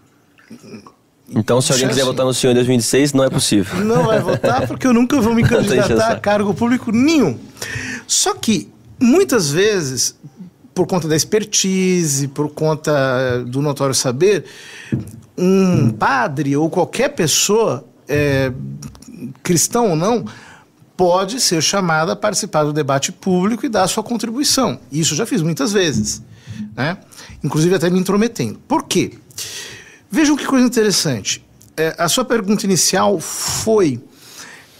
Então, 1.30 1.62
se 1.62 1.72
alguém 1.72 1.88
quiser 1.88 2.02
assim. 2.02 2.10
votar 2.10 2.26
no 2.26 2.34
senhor 2.34 2.52
em 2.52 2.56
2026, 2.56 3.14
não 3.14 3.24
é 3.24 3.30
possível. 3.30 3.84
Não 3.84 4.06
vai 4.06 4.20
votar 4.20 4.68
porque 4.68 4.86
eu 4.86 4.94
nunca 4.94 5.20
vou 5.20 5.34
me 5.34 5.44
candidatar 5.48 6.12
a 6.12 6.20
cargo 6.20 6.54
público 6.54 6.92
nenhum. 6.92 7.40
Só 8.06 8.34
que, 8.34 8.70
muitas 9.00 9.50
vezes, 9.50 10.16
por 10.74 10.88
conta 10.88 11.08
da 11.08 11.16
expertise, 11.16 12.28
por 12.28 12.50
conta 12.50 13.44
do 13.46 13.62
notório 13.62 13.94
saber, 13.94 14.46
um 15.38 15.92
padre 15.92 16.56
ou 16.56 16.70
qualquer 16.70 17.10
pessoa, 17.10 17.86
é, 18.08 18.52
cristão 19.42 19.92
ou 19.92 19.96
não, 19.96 20.26
pode 20.98 21.40
ser 21.40 21.62
chamada 21.62 22.14
a 22.14 22.16
participar 22.16 22.64
do 22.64 22.74
debate 22.74 23.12
público 23.12 23.66
e 23.66 23.70
dar 23.70 23.84
a 23.84 23.88
sua 23.88 24.04
contribuição. 24.04 24.80
Isso 24.92 25.14
eu 25.14 25.18
já 25.18 25.26
fiz 25.26 25.42
muitas 25.42 25.72
vezes, 25.72 26.22
né? 26.76 26.98
inclusive 27.44 27.76
até 27.76 27.90
me 27.90 28.00
intrometendo. 28.00 28.60
Por 28.68 28.84
quê? 28.84 29.14
Vejam 30.10 30.36
que 30.36 30.46
coisa 30.46 30.66
interessante. 30.66 31.44
É, 31.76 31.96
a 31.98 32.08
sua 32.08 32.24
pergunta 32.24 32.66
inicial 32.66 33.20
foi 33.20 34.00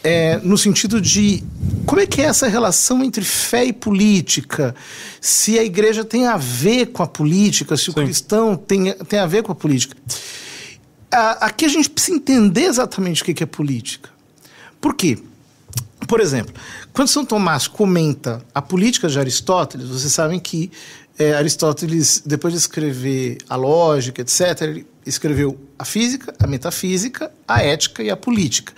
é, 0.04 0.38
no 0.44 0.58
sentido 0.58 1.00
de 1.00 1.44
como 1.86 2.02
é 2.02 2.06
que 2.06 2.22
é 2.22 2.26
essa 2.26 2.48
relação 2.48 3.04
entre 3.04 3.24
fé 3.24 3.66
e 3.66 3.74
política? 3.74 4.76
Se 5.22 5.58
a 5.58 5.64
igreja 5.64 6.04
tem 6.04 6.28
a 6.28 6.38
ver 6.38 6.88
com 6.88 7.02
a 7.02 7.08
política, 7.08 7.78
se 7.78 7.86
Sim. 7.86 7.92
o 7.92 7.94
cristão 7.94 8.56
tem, 8.56 8.94
tem 8.94 9.20
a 9.20 9.26
ver 9.26 9.44
com 9.44 9.52
a 9.52 9.56
política. 9.56 9.96
aqui 11.40 11.66
a 11.66 11.70
gente 11.70 11.90
precisa 11.90 12.18
entender 12.18 12.66
exatamente 12.66 13.22
o 13.22 13.26
que 13.26 13.44
é 13.44 13.48
política. 13.48 14.10
Por 14.82 14.96
quê? 14.96 15.18
Por 16.08 16.20
exemplo, 16.20 16.54
quando 16.92 17.08
São 17.08 17.24
Tomás 17.24 17.68
comenta 17.68 18.44
a 18.54 18.62
política 18.62 19.08
de 19.08 19.18
Aristóteles, 19.18 19.88
vocês 19.88 20.12
sabem 20.12 20.40
que 20.40 20.70
é, 21.18 21.34
Aristóteles, 21.34 22.22
depois 22.26 22.54
de 22.54 22.60
escrever 22.60 23.38
a 23.48 23.56
lógica, 23.56 24.22
etc., 24.22 24.62
ele 24.62 24.93
escreveu 25.06 25.60
a 25.78 25.86
física, 25.86 26.34
a 26.40 26.48
metafísica, 26.48 27.32
a 27.48 27.62
ética 27.62 28.04
e 28.04 28.10
a 28.10 28.18
política, 28.18 28.74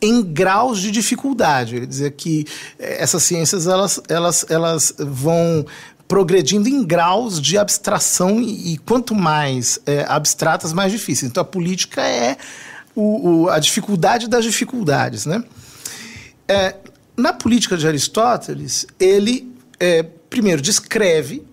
em 0.00 0.22
graus 0.22 0.80
de 0.80 0.90
dificuldade. 0.90 1.76
Ele 1.76 1.86
dizia 1.86 2.10
que 2.10 2.46
é, 2.78 3.02
essas 3.02 3.22
ciências 3.22 3.66
elas, 3.66 4.00
elas, 4.08 4.46
elas 4.48 4.94
vão 4.98 5.64
progredindo 6.06 6.68
em 6.68 6.84
graus 6.84 7.40
de 7.40 7.58
abstração 7.58 8.40
e, 8.40 8.74
e 8.74 8.78
quanto 8.78 9.14
mais 9.14 9.78
é, 9.84 10.04
abstratas, 10.08 10.72
mais 10.72 10.90
difíceis. 10.90 11.30
Então 11.30 11.42
a 11.42 11.44
política 11.44 12.02
é 12.02 12.36
o, 12.94 13.44
o, 13.44 13.48
a 13.48 13.58
dificuldade 13.58 14.28
das 14.28 14.44
dificuldades. 14.44 15.26
Né? 15.26 15.44
É, 16.48 16.74
na 17.16 17.32
política 17.32 17.76
de 17.76 17.86
Aristóteles, 17.86 18.86
ele 18.98 19.52
é, 19.78 20.02
primeiro 20.02 20.62
descreve, 20.62 21.46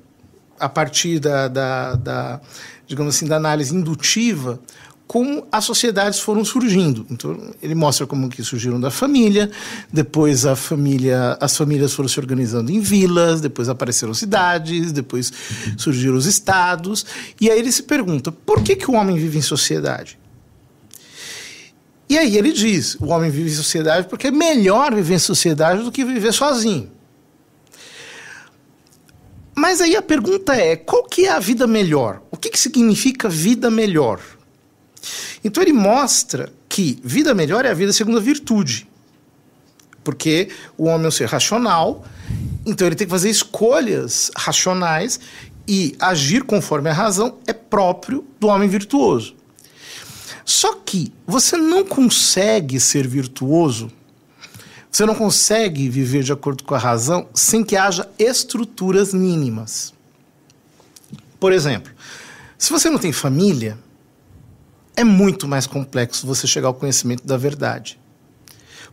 a 0.59 0.69
partir 0.69 1.19
da, 1.19 1.47
da, 1.47 1.95
da, 1.95 2.41
digamos 2.87 3.15
assim, 3.15 3.25
da 3.25 3.35
análise 3.35 3.75
indutiva, 3.75 4.59
como 5.07 5.45
as 5.51 5.63
sociedades 5.63 6.19
foram 6.19 6.43
surgindo. 6.43 7.05
Então, 7.09 7.53
ele 7.61 7.75
mostra 7.75 8.07
como 8.07 8.29
que 8.29 8.43
surgiram 8.43 8.79
da 8.79 8.89
família, 8.89 9.51
depois 9.91 10.45
a 10.45 10.55
família, 10.55 11.37
as 11.39 11.55
famílias 11.55 11.93
foram 11.93 12.09
se 12.09 12.19
organizando 12.19 12.71
em 12.71 12.79
vilas, 12.79 13.39
depois 13.39 13.69
apareceram 13.69 14.13
cidades, 14.13 14.91
depois 14.91 15.31
surgiram 15.77 16.15
os 16.15 16.25
estados, 16.25 17.05
e 17.39 17.49
aí 17.49 17.59
ele 17.59 17.71
se 17.71 17.83
pergunta: 17.83 18.31
por 18.31 18.63
que 18.63 18.75
que 18.75 18.89
o 18.89 18.95
homem 18.95 19.17
vive 19.17 19.37
em 19.37 19.43
sociedade? 19.43 20.17
E 22.09 22.17
aí 22.17 22.37
ele 22.37 22.51
diz: 22.51 22.95
o 22.99 23.07
homem 23.07 23.29
vive 23.29 23.49
em 23.49 23.55
sociedade 23.55 24.07
porque 24.07 24.27
é 24.27 24.31
melhor 24.31 24.93
viver 24.93 25.15
em 25.15 25.19
sociedade 25.19 25.83
do 25.83 25.91
que 25.91 26.03
viver 26.03 26.33
sozinho. 26.33 26.89
Mas 29.65 29.81
aí 29.81 29.95
a 29.95 30.01
pergunta 30.01 30.55
é: 30.55 30.75
qual 30.75 31.03
que 31.05 31.25
é 31.25 31.31
a 31.31 31.39
vida 31.39 31.65
melhor? 31.65 32.21
O 32.29 32.37
que, 32.37 32.51
que 32.51 32.59
significa 32.59 33.27
vida 33.27 33.71
melhor? 33.71 34.21
Então 35.43 35.63
ele 35.63 35.73
mostra 35.73 36.53
que 36.69 36.99
vida 37.03 37.33
melhor 37.33 37.65
é 37.65 37.71
a 37.71 37.73
vida 37.73 37.91
segundo 37.91 38.19
a 38.19 38.21
virtude. 38.21 38.87
Porque 40.03 40.49
o 40.77 40.83
homem 40.83 41.05
é 41.05 41.07
um 41.07 41.11
ser 41.11 41.27
racional, 41.27 42.05
então 42.63 42.87
ele 42.87 42.95
tem 42.95 43.07
que 43.07 43.11
fazer 43.11 43.31
escolhas 43.31 44.29
racionais 44.37 45.19
e 45.67 45.95
agir 45.99 46.43
conforme 46.43 46.91
a 46.91 46.93
razão 46.93 47.39
é 47.47 47.51
próprio 47.51 48.23
do 48.39 48.45
homem 48.45 48.69
virtuoso. 48.69 49.35
Só 50.45 50.75
que 50.75 51.11
você 51.25 51.57
não 51.57 51.83
consegue 51.83 52.79
ser 52.79 53.07
virtuoso, 53.07 53.91
você 54.95 55.05
não 55.05 55.13
consegue 55.13 55.89
viver 55.89 56.23
de 56.23 56.31
acordo 56.31 56.63
com 56.63 56.73
a 56.73 56.77
razão 56.77 57.27
sem 57.33 57.65
que 57.65 57.75
haja 57.75 58.09
estruturas 58.17 59.13
mínimas. 59.13 59.93
Por 61.37 61.51
exemplo, 61.51 61.91
se 62.57 62.71
você 62.71 62.89
não 62.89 62.97
tem 62.97 63.11
família, 63.11 63.77
é 64.95 65.03
muito 65.03 65.49
mais 65.49 65.67
complexo 65.67 66.25
você 66.25 66.47
chegar 66.47 66.69
ao 66.69 66.73
conhecimento 66.73 67.27
da 67.27 67.35
verdade. 67.35 67.99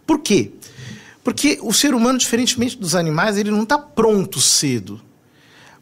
Por 0.04 0.18
quê? 0.18 0.50
Porque 1.22 1.60
o 1.62 1.72
ser 1.72 1.94
humano, 1.94 2.18
diferentemente 2.18 2.76
dos 2.76 2.96
animais, 2.96 3.38
ele 3.38 3.52
não 3.52 3.62
está 3.62 3.78
pronto 3.78 4.40
cedo. 4.40 5.00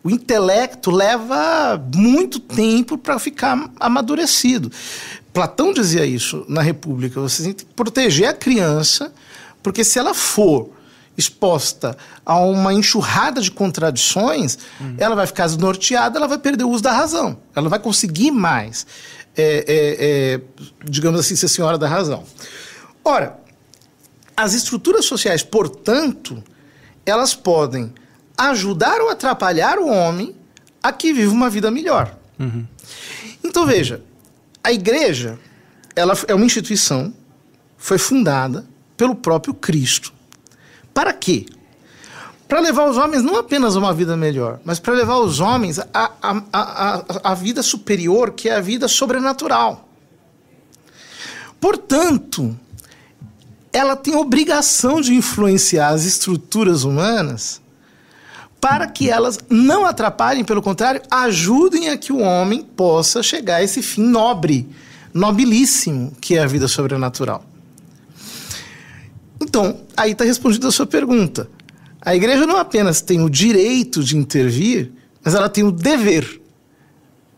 O 0.05 0.11
intelecto 0.11 0.91
leva 0.91 1.83
muito 1.97 2.39
tempo 2.39 2.99
para 2.99 3.19
ficar 3.19 3.71
amadurecido. 3.81 4.71
Platão 5.33 5.73
dizia 5.73 6.05
isso 6.05 6.45
na 6.47 6.61
República. 6.61 7.19
Você 7.23 7.43
tem 7.43 7.53
que 7.55 7.65
proteger 7.65 8.29
a 8.29 8.35
criança, 8.35 9.11
porque 9.63 9.85
se 9.85 9.99
ela 9.99 10.15
for 10.15 10.71
exposta 11.17 11.97
a 12.25 12.39
uma 12.39 12.73
enxurrada 12.73 13.41
de 13.41 13.51
contradições, 13.51 14.59
uhum. 14.81 14.97
ela 14.99 15.15
vai 15.15 15.27
ficar 15.27 15.47
desnorteada, 15.47 16.19
ela 16.19 16.27
vai 16.27 16.39
perder 16.39 16.65
o 16.65 16.71
uso 16.71 16.83
da 16.83 16.93
razão. 16.93 17.39
Ela 17.55 17.65
não 17.65 17.71
vai 17.71 17.79
conseguir 17.79 18.31
mais 18.31 18.87
é, 19.37 19.43
é, 19.43 20.35
é, 20.35 20.41
digamos 20.85 21.21
assim, 21.21 21.37
ser 21.37 21.49
senhora 21.49 21.79
da 21.79 21.89
razão. 21.89 22.25
Ora, 23.05 23.39
as 24.37 24.55
estruturas 24.55 25.05
sociais, 25.05 25.43
portanto, 25.43 26.43
elas 27.05 27.35
podem 27.35 27.93
ajudar 28.37 29.01
ou 29.01 29.11
atrapalhar 29.11 29.79
o 29.79 29.89
homem 29.89 30.35
a 30.83 30.93
que 30.93 31.13
viva 31.13 31.33
uma 31.33 31.51
vida 31.51 31.71
melhor. 31.71 32.17
Uhum. 32.39 32.67
Então 33.45 33.67
veja, 33.67 34.03
a 34.65 34.73
igreja 34.73 35.39
ela 35.95 36.15
é 36.27 36.35
uma 36.35 36.45
instituição, 36.45 37.13
foi 37.77 37.99
fundada 37.99 38.67
pelo 39.01 39.15
próprio 39.15 39.55
Cristo. 39.55 40.13
Para 40.93 41.15
quê? 41.15 41.47
para 42.47 42.59
levar 42.59 42.91
os 42.91 42.97
homens 42.97 43.23
não 43.23 43.37
apenas 43.37 43.77
a 43.77 43.79
uma 43.79 43.95
vida 43.95 44.17
melhor, 44.17 44.59
mas 44.65 44.81
para 44.81 44.93
levar 44.93 45.19
os 45.19 45.39
homens 45.39 45.79
a, 45.79 45.87
a, 45.95 46.43
a, 46.53 47.31
a, 47.31 47.35
vida 47.35 47.63
superior, 47.63 48.33
que 48.33 48.49
é 48.49 48.57
a 48.57 48.61
vida 48.61 48.89
sobrenatural. 48.89 49.89
Portanto, 51.61 52.59
ela 53.73 53.95
tem 53.95 54.17
obrigação 54.17 55.01
de 55.01 55.15
influenciar 55.15 55.91
as 55.91 56.05
estruturas 56.05 56.83
humanas 56.83 57.63
para 58.61 58.89
que 58.89 59.09
elas 59.09 59.39
não 59.49 59.87
atrapalhem, 59.87 60.45
pelo 60.45 60.61
contrário, 60.61 61.01
ajudem 61.09 61.89
a 61.89 61.97
que 61.97 62.13
o 62.13 62.19
homem 62.19 62.63
possa 62.63 63.23
chegar 63.23 63.57
a 63.57 63.63
esse 63.63 63.81
fim 63.81 64.03
nobre, 64.03 64.69
nobilíssimo, 65.15 66.13
que 66.21 66.37
é 66.37 66.43
a 66.43 66.49
vida 66.49 66.67
sobrenatural. 66.67 67.45
Então, 69.41 69.81
aí 69.97 70.13
está 70.13 70.25
respondida 70.25 70.69
a 70.69 70.73
sua 70.73 70.87
pergunta. 70.87 71.49
A 72.01 72.15
igreja 72.15 72.47
não 72.47 72.57
apenas 72.57 73.01
tem 73.01 73.23
o 73.23 73.29
direito 73.29 74.03
de 74.03 74.17
intervir, 74.17 74.93
mas 75.25 75.35
ela 75.35 75.49
tem 75.49 75.65
o 75.65 75.73
dever. 75.73 76.41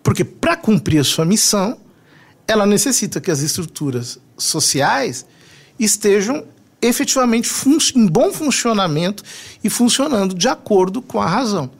Porque 0.02 0.24
para 0.24 0.56
cumprir 0.56 0.98
a 0.98 1.04
sua 1.04 1.24
missão, 1.24 1.78
ela 2.46 2.66
necessita 2.66 3.20
que 3.20 3.30
as 3.30 3.40
estruturas 3.40 4.18
sociais 4.36 5.24
estejam 5.78 6.44
efetivamente 6.80 7.48
em 7.94 8.06
bom 8.06 8.32
funcionamento 8.32 9.22
e 9.62 9.70
funcionando 9.70 10.34
de 10.34 10.48
acordo 10.48 11.00
com 11.00 11.20
a 11.20 11.26
razão. 11.26 11.70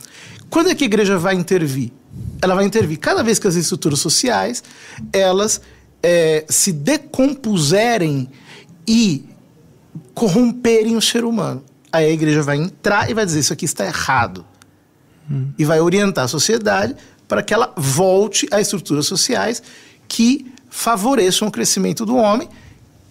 Quando 0.49 0.71
é 0.71 0.75
que 0.75 0.85
a 0.85 0.87
igreja 0.87 1.19
vai 1.19 1.35
intervir? 1.35 1.91
Ela 2.41 2.55
vai 2.55 2.65
intervir 2.65 2.99
cada 2.99 3.23
vez 3.23 3.39
que 3.39 3.49
as 3.49 3.57
estruturas 3.57 3.99
sociais 3.99 4.63
elas 5.13 5.61
é, 6.03 6.45
se 6.49 6.73
decompuserem 6.73 8.29
e 8.87 9.25
corromperem 10.15 10.97
o 10.97 11.03
ser 11.03 11.25
humano. 11.25 11.63
Aí 11.93 12.07
a 12.07 12.11
igreja 12.11 12.43
vai 12.43 12.57
entrar 12.57 13.11
e 13.11 13.15
vai 13.15 13.25
dizer: 13.25 13.41
Isso 13.41 13.53
aqui 13.53 13.65
está 13.65 13.85
errado. 13.85 14.45
Hum. 15.31 15.53
E 15.59 15.65
vai 15.65 15.81
orientar 15.81 16.25
a 16.25 16.29
sociedade 16.29 16.97
para 17.29 17.43
que 17.43 17.55
ela 17.55 17.73
volte 17.77 18.49
a 18.51 18.61
estruturas 18.61 19.07
sociais 19.07 19.63
que 20.09 20.53
favoreçam 20.69 21.49
o 21.49 21.51
crescimento 21.51 22.05
do 22.05 22.17
homem, 22.17 22.49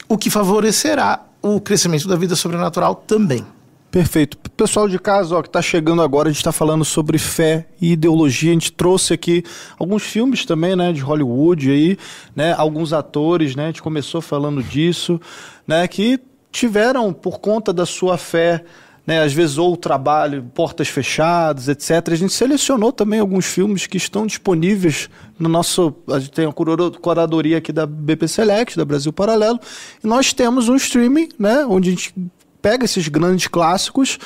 o 0.08 0.18
que 0.18 0.30
favorecerá 0.30 1.26
o 1.42 1.60
crescimento 1.60 2.08
da 2.08 2.16
vida 2.16 2.36
sobrenatural 2.36 2.96
também. 2.96 3.46
Perfeito. 3.92 4.38
Pessoal 4.56 4.88
de 4.88 4.98
casa, 4.98 5.36
ó, 5.36 5.42
que 5.42 5.50
está 5.50 5.62
chegando 5.62 6.02
agora, 6.02 6.30
a 6.30 6.32
gente 6.32 6.40
está 6.40 6.54
falando 6.54 6.86
sobre 6.86 7.18
fé 7.18 7.68
e 7.82 7.92
ideologia. 7.92 8.52
A 8.52 8.54
gente 8.54 8.72
trouxe 8.72 9.14
aqui 9.14 9.44
alguns 9.78 10.04
filmes 10.04 10.46
também, 10.46 10.78
né, 10.78 10.94
de 10.94 11.02
Hollywood 11.02 11.70
aí, 11.70 11.98
né, 12.34 12.54
alguns 12.54 12.94
atores, 12.94 13.54
né, 13.54 13.66
a 13.66 13.68
gente 13.68 13.82
começou 13.82 14.22
falando 14.22 14.64
disso, 14.64 15.20
né, 15.68 15.86
que 15.90 16.20
tiveram, 16.52 17.14
por 17.14 17.40
conta 17.40 17.72
da 17.72 17.86
sura 17.86 18.18
fé, 18.18 18.64
né, 19.06 19.22
às 19.24 19.34
vezes 19.34 19.58
ou 19.58 19.76
trabalho, 19.76 20.44
portas 20.54 20.88
fechadas, 20.88 21.68
etc. 21.68 22.10
A 22.12 22.16
gente 22.16 22.34
selecionou 22.34 22.92
também 22.92 23.20
alguns 23.20 23.46
filmes 23.46 23.88
que 23.88 23.98
estão 23.98 24.28
disponíveis 24.28 25.10
no 25.40 25.50
nosso. 25.50 25.94
A 26.08 26.20
gente 26.20 26.32
tem 26.32 26.46
a 26.46 26.52
curadoria 26.54 27.58
aqui 27.58 27.72
da 27.72 27.86
BP 27.86 28.28
Select, 28.28 28.78
da 28.78 28.86
Brasil 28.86 29.12
Paralelo, 29.12 29.60
e 30.04 30.08
nós 30.08 30.34
temos 30.34 30.70
um 30.70 30.76
streaming, 30.76 31.30
né, 31.40 31.66
onde 31.66 31.90
a 31.90 31.92
gente 31.92 32.14
pega 32.62 32.86
esses 32.86 33.08
grandes 33.08 33.48
clássicos 33.48 34.20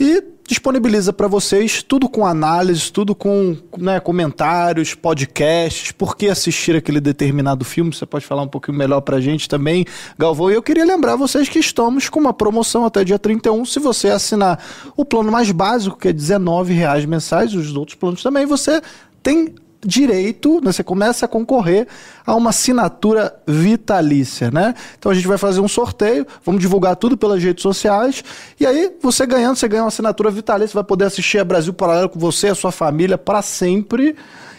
e 0.00 0.22
disponibiliza 0.46 1.12
para 1.12 1.26
vocês 1.26 1.82
tudo 1.82 2.08
com 2.08 2.24
análise, 2.24 2.92
tudo 2.92 3.14
com 3.14 3.56
né, 3.76 3.98
comentários, 4.00 4.94
podcasts, 4.94 5.92
por 5.92 6.16
que 6.16 6.28
assistir 6.28 6.76
aquele 6.76 7.00
determinado 7.00 7.64
filme. 7.64 7.92
Você 7.92 8.06
pode 8.06 8.24
falar 8.24 8.42
um 8.42 8.48
pouquinho 8.48 8.78
melhor 8.78 9.00
para 9.00 9.16
a 9.16 9.20
gente 9.20 9.48
também, 9.48 9.84
Galvão. 10.18 10.50
E 10.50 10.54
eu 10.54 10.62
queria 10.62 10.84
lembrar 10.84 11.16
vocês 11.16 11.48
que 11.48 11.58
estamos 11.58 12.08
com 12.08 12.20
uma 12.20 12.32
promoção 12.32 12.84
até 12.84 13.02
dia 13.04 13.18
31. 13.18 13.64
Se 13.64 13.80
você 13.80 14.08
assinar 14.08 14.62
o 14.96 15.04
plano 15.04 15.32
mais 15.32 15.50
básico, 15.50 15.98
que 15.98 16.08
é 16.08 16.12
R$19,00 16.12 17.06
mensais, 17.06 17.54
os 17.54 17.74
outros 17.74 17.96
planos 17.96 18.22
também, 18.22 18.46
você 18.46 18.80
tem 19.22 19.54
direito, 19.84 20.60
né, 20.62 20.72
você 20.72 20.82
começa 20.82 21.26
a 21.26 21.28
concorrer 21.28 21.86
a 22.24 22.34
uma 22.34 22.50
assinatura 22.50 23.34
vitalícia, 23.46 24.50
né? 24.50 24.74
Então 24.98 25.12
a 25.12 25.14
gente 25.14 25.26
vai 25.26 25.38
fazer 25.38 25.60
um 25.60 25.68
sorteio, 25.68 26.26
vamos 26.44 26.60
divulgar 26.60 26.96
tudo 26.96 27.16
pelas 27.16 27.42
redes 27.42 27.62
sociais, 27.62 28.24
e 28.58 28.66
aí 28.66 28.92
você 29.00 29.26
ganhando, 29.26 29.56
você 29.56 29.68
ganha 29.68 29.82
uma 29.82 29.88
assinatura 29.88 30.30
vitalícia, 30.30 30.74
vai 30.74 30.84
poder 30.84 31.04
assistir 31.04 31.38
a 31.38 31.44
Brasil 31.44 31.72
Paralelo 31.72 32.08
com 32.08 32.18
você 32.18 32.48
e 32.48 32.50
a 32.50 32.54
sua 32.54 32.72
família 32.72 33.16
para 33.16 33.42
sempre, 33.42 34.16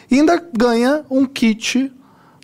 e 0.10 0.16
ainda 0.16 0.42
ganha 0.54 1.04
um 1.10 1.26
kit 1.26 1.92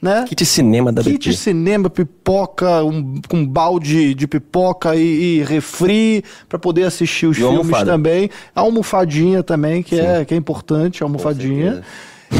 né? 0.03 0.25
Kit 0.27 0.45
cinema 0.45 0.91
da 0.91 1.01
Kit 1.01 1.29
BP. 1.29 1.37
cinema, 1.37 1.89
pipoca, 1.89 2.83
um, 2.83 3.21
um 3.31 3.47
balde 3.47 4.13
de 4.13 4.27
pipoca 4.27 4.97
e, 4.97 5.37
e 5.39 5.43
refri 5.43 6.25
para 6.49 6.59
poder 6.59 6.83
assistir 6.83 7.25
os 7.25 7.37
e 7.37 7.39
filmes 7.39 7.83
também. 7.83 8.29
A 8.53 8.59
almofadinha 8.59 9.41
também, 9.41 9.81
que, 9.81 9.97
é, 9.97 10.25
que 10.25 10.33
é 10.33 10.37
importante, 10.37 11.01
a 11.01 11.05
almofadinha. 11.05 11.81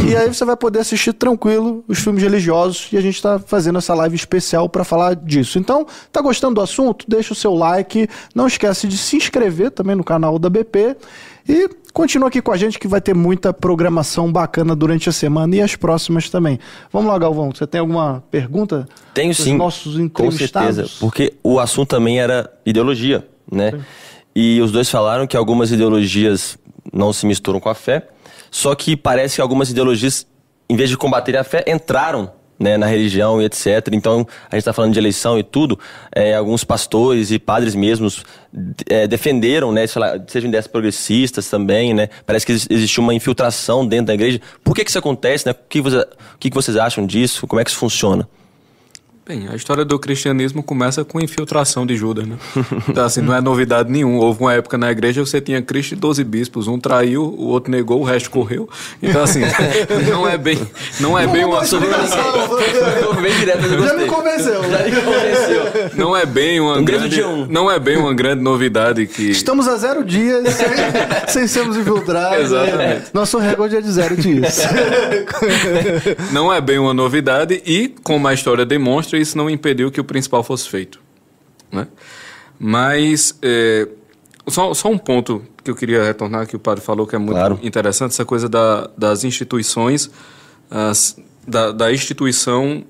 E 0.08 0.16
aí 0.16 0.28
você 0.28 0.46
vai 0.46 0.56
poder 0.56 0.80
assistir 0.80 1.14
tranquilo 1.14 1.84
os 1.88 2.00
filmes 2.00 2.22
religiosos 2.22 2.88
e 2.92 2.98
a 2.98 3.02
gente 3.02 3.16
está 3.16 3.40
fazendo 3.40 3.78
essa 3.78 3.94
live 3.94 4.16
especial 4.16 4.70
para 4.70 4.84
falar 4.84 5.16
disso. 5.16 5.60
Então, 5.60 5.86
tá 6.12 6.22
gostando 6.22 6.56
do 6.56 6.62
assunto? 6.62 7.06
Deixa 7.08 7.34
o 7.34 7.36
seu 7.36 7.54
like, 7.54 8.08
não 8.34 8.48
esquece 8.48 8.88
de 8.88 8.98
se 8.98 9.18
inscrever 9.18 9.72
também 9.72 9.96
no 9.96 10.04
canal 10.04 10.38
da 10.40 10.50
BP 10.50 10.96
e 11.48 11.70
Continua 11.94 12.28
aqui 12.30 12.42
com 12.42 12.52
a 12.52 12.58
gente 12.58 12.80
que 12.80 12.88
vai 12.88 13.00
ter 13.00 13.14
muita 13.14 13.54
programação 13.54 14.32
bacana 14.32 14.76
durante 14.76 15.08
a 15.10 15.12
semana 15.12 15.56
e 15.56 15.62
as 15.62 15.76
próximas 15.76 16.28
também. 16.28 16.60
Vamos 16.92 17.08
lá, 17.08 17.20
Galvão, 17.20 17.52
você 17.54 17.68
tem 17.68 17.80
alguma 17.80 18.24
pergunta? 18.32 18.90
Tenho 19.14 19.34
sim. 19.36 19.56
Nossos 19.56 20.00
entrevistados? 20.00 20.70
Com 20.70 20.74
certeza, 20.74 21.00
porque 21.00 21.36
o 21.44 21.60
assunto 21.60 21.90
também 21.90 22.20
era 22.20 22.52
ideologia, 22.66 23.28
né? 23.50 23.74
Sim. 23.74 23.82
E 24.36 24.60
os 24.60 24.72
dois 24.72 24.90
falaram 24.90 25.28
que 25.28 25.38
algumas 25.38 25.72
ideologias 25.72 26.58
não 26.92 27.14
se 27.14 27.28
misturam 27.28 27.60
com 27.60 27.70
a 27.70 27.76
fé, 27.76 28.08
só 28.54 28.76
que 28.76 28.96
parece 28.96 29.38
que 29.38 29.42
algumas 29.42 29.72
ideologias, 29.72 30.28
em 30.70 30.76
vez 30.76 30.88
de 30.88 30.96
combater 30.96 31.36
a 31.36 31.44
fé, 31.44 31.66
entraram 31.68 32.32
né, 32.60 32.78
na 32.78 32.86
religião 32.86 33.42
e 33.42 33.46
etc. 33.46 33.90
Então, 33.94 34.28
a 34.48 34.56
gente 34.56 34.60
está 34.60 34.72
falando 34.72 34.94
de 34.94 35.00
eleição 35.00 35.40
e 35.40 35.44
tudo. 35.44 35.80
É, 36.16 36.36
alguns 36.36 36.64
pastores 36.64 37.32
e 37.32 37.40
padres 37.40 37.74
mesmos 37.74 38.24
é, 38.88 39.08
defenderam, 39.08 39.72
né, 39.72 39.88
sejam 39.88 40.50
ideias 40.50 40.68
progressistas 40.68 41.50
também, 41.50 41.96
né? 41.96 42.10
Parece 42.28 42.46
que 42.46 42.52
existe 42.52 43.00
uma 43.00 43.16
infiltração 43.16 43.88
dentro 43.88 44.06
da 44.06 44.14
igreja. 44.14 44.40
Por 44.64 44.76
que, 44.76 44.84
que 44.84 44.92
isso 44.92 45.00
acontece? 45.00 45.48
Né? 45.48 45.54
O, 45.54 45.68
que 45.68 45.82
você, 45.82 45.98
o 45.98 46.38
que 46.40 46.52
vocês 46.52 46.78
acham 46.78 47.08
disso? 47.08 47.48
Como 47.48 47.60
é 47.60 47.64
que 47.64 47.72
isso 47.72 47.80
funciona? 47.80 48.30
Bem, 49.26 49.48
a 49.50 49.56
história 49.56 49.86
do 49.86 49.98
cristianismo 49.98 50.62
começa 50.62 51.06
com 51.06 51.18
a 51.18 51.24
infiltração 51.24 51.86
de 51.86 51.96
Judas, 51.96 52.28
né? 52.28 52.36
Então, 52.90 53.06
assim, 53.06 53.22
não 53.22 53.34
é 53.34 53.40
novidade 53.40 53.90
nenhuma. 53.90 54.22
Houve 54.22 54.42
uma 54.42 54.54
época 54.54 54.78
na 54.78 54.92
igreja 54.92 55.26
você 55.26 55.40
tinha 55.40 55.62
Cristo 55.62 55.94
e 55.94 55.96
12 55.96 56.22
bispos. 56.26 56.68
Um 56.68 56.78
traiu, 56.78 57.24
o 57.24 57.48
outro 57.48 57.72
negou, 57.72 58.02
o 58.02 58.04
resto 58.04 58.30
correu. 58.30 58.68
Então, 59.02 59.24
assim, 59.24 59.40
não 60.12 60.28
é 60.28 60.38
bem, 60.38 60.60
não 61.00 61.18
é 61.18 61.26
bem 61.26 61.46
uma... 61.46 61.62
bem 61.62 61.70
direto, 63.40 63.62
Já 63.62 63.94
me 63.94 64.06
convenceu. 64.08 64.62
Já 64.62 64.80
me 64.80 64.92
convenceu. 64.92 65.92
Não 65.96 66.18
é 66.18 66.26
bem 66.26 66.60
uma 66.60 66.80
um 66.80 66.84
grande... 66.84 67.24
Um. 67.24 67.46
Não 67.46 67.72
é 67.72 67.80
bem 67.80 67.96
uma 67.96 68.14
grande 68.14 68.44
novidade 68.44 69.08
que... 69.08 69.32
Estamos 69.32 69.70
a 69.70 69.78
zero 69.78 70.04
dias 70.04 70.50
sem, 70.54 70.68
sem 71.30 71.48
sermos 71.48 71.78
infiltrados. 71.78 72.52
Né? 72.52 72.64
Exatamente. 72.64 73.00
Né? 73.00 73.04
Nosso 73.14 73.38
recorde 73.38 73.78
é 73.78 73.82
de 73.82 73.90
zero 73.90 74.18
dias. 74.18 74.60
não 76.34 76.52
é 76.52 76.60
bem 76.60 76.78
uma 76.78 76.94
novidade 76.94 77.62
e, 77.66 77.96
como 78.04 78.28
a 78.28 78.34
história 78.34 78.66
demonstra, 78.66 79.13
isso 79.18 79.38
não 79.38 79.50
impediu 79.50 79.92
que 79.92 80.00
o 80.00 80.04
principal 80.04 80.44
fosse 80.44 80.70
feito. 80.70 81.00
Né? 81.72 81.88
Mas, 82.60 83.38
é, 83.42 83.88
só, 84.48 84.74
só 84.74 84.90
um 84.90 84.98
ponto 84.98 85.44
que 85.64 85.72
eu 85.72 85.76
queria 85.76 86.04
retornar, 86.04 86.48
que 86.48 86.56
o 86.56 86.60
padre 86.60 86.84
falou 86.84 87.08
que 87.08 87.16
é 87.16 87.20
muito 87.20 87.34
claro. 87.36 87.60
interessante, 87.64 88.12
essa 88.12 88.26
coisa 88.26 88.50
da, 88.50 88.90
das 88.98 89.24
instituições, 89.24 90.12
as, 90.70 91.18
da, 91.48 91.72
da 91.72 91.92
instituição 91.92 92.84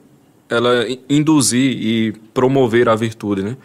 ela 0.50 0.86
induzir 1.10 1.78
e 1.82 2.12
promover 2.34 2.88
a 2.90 2.96
virtude, 2.96 3.42
né? 3.42 3.58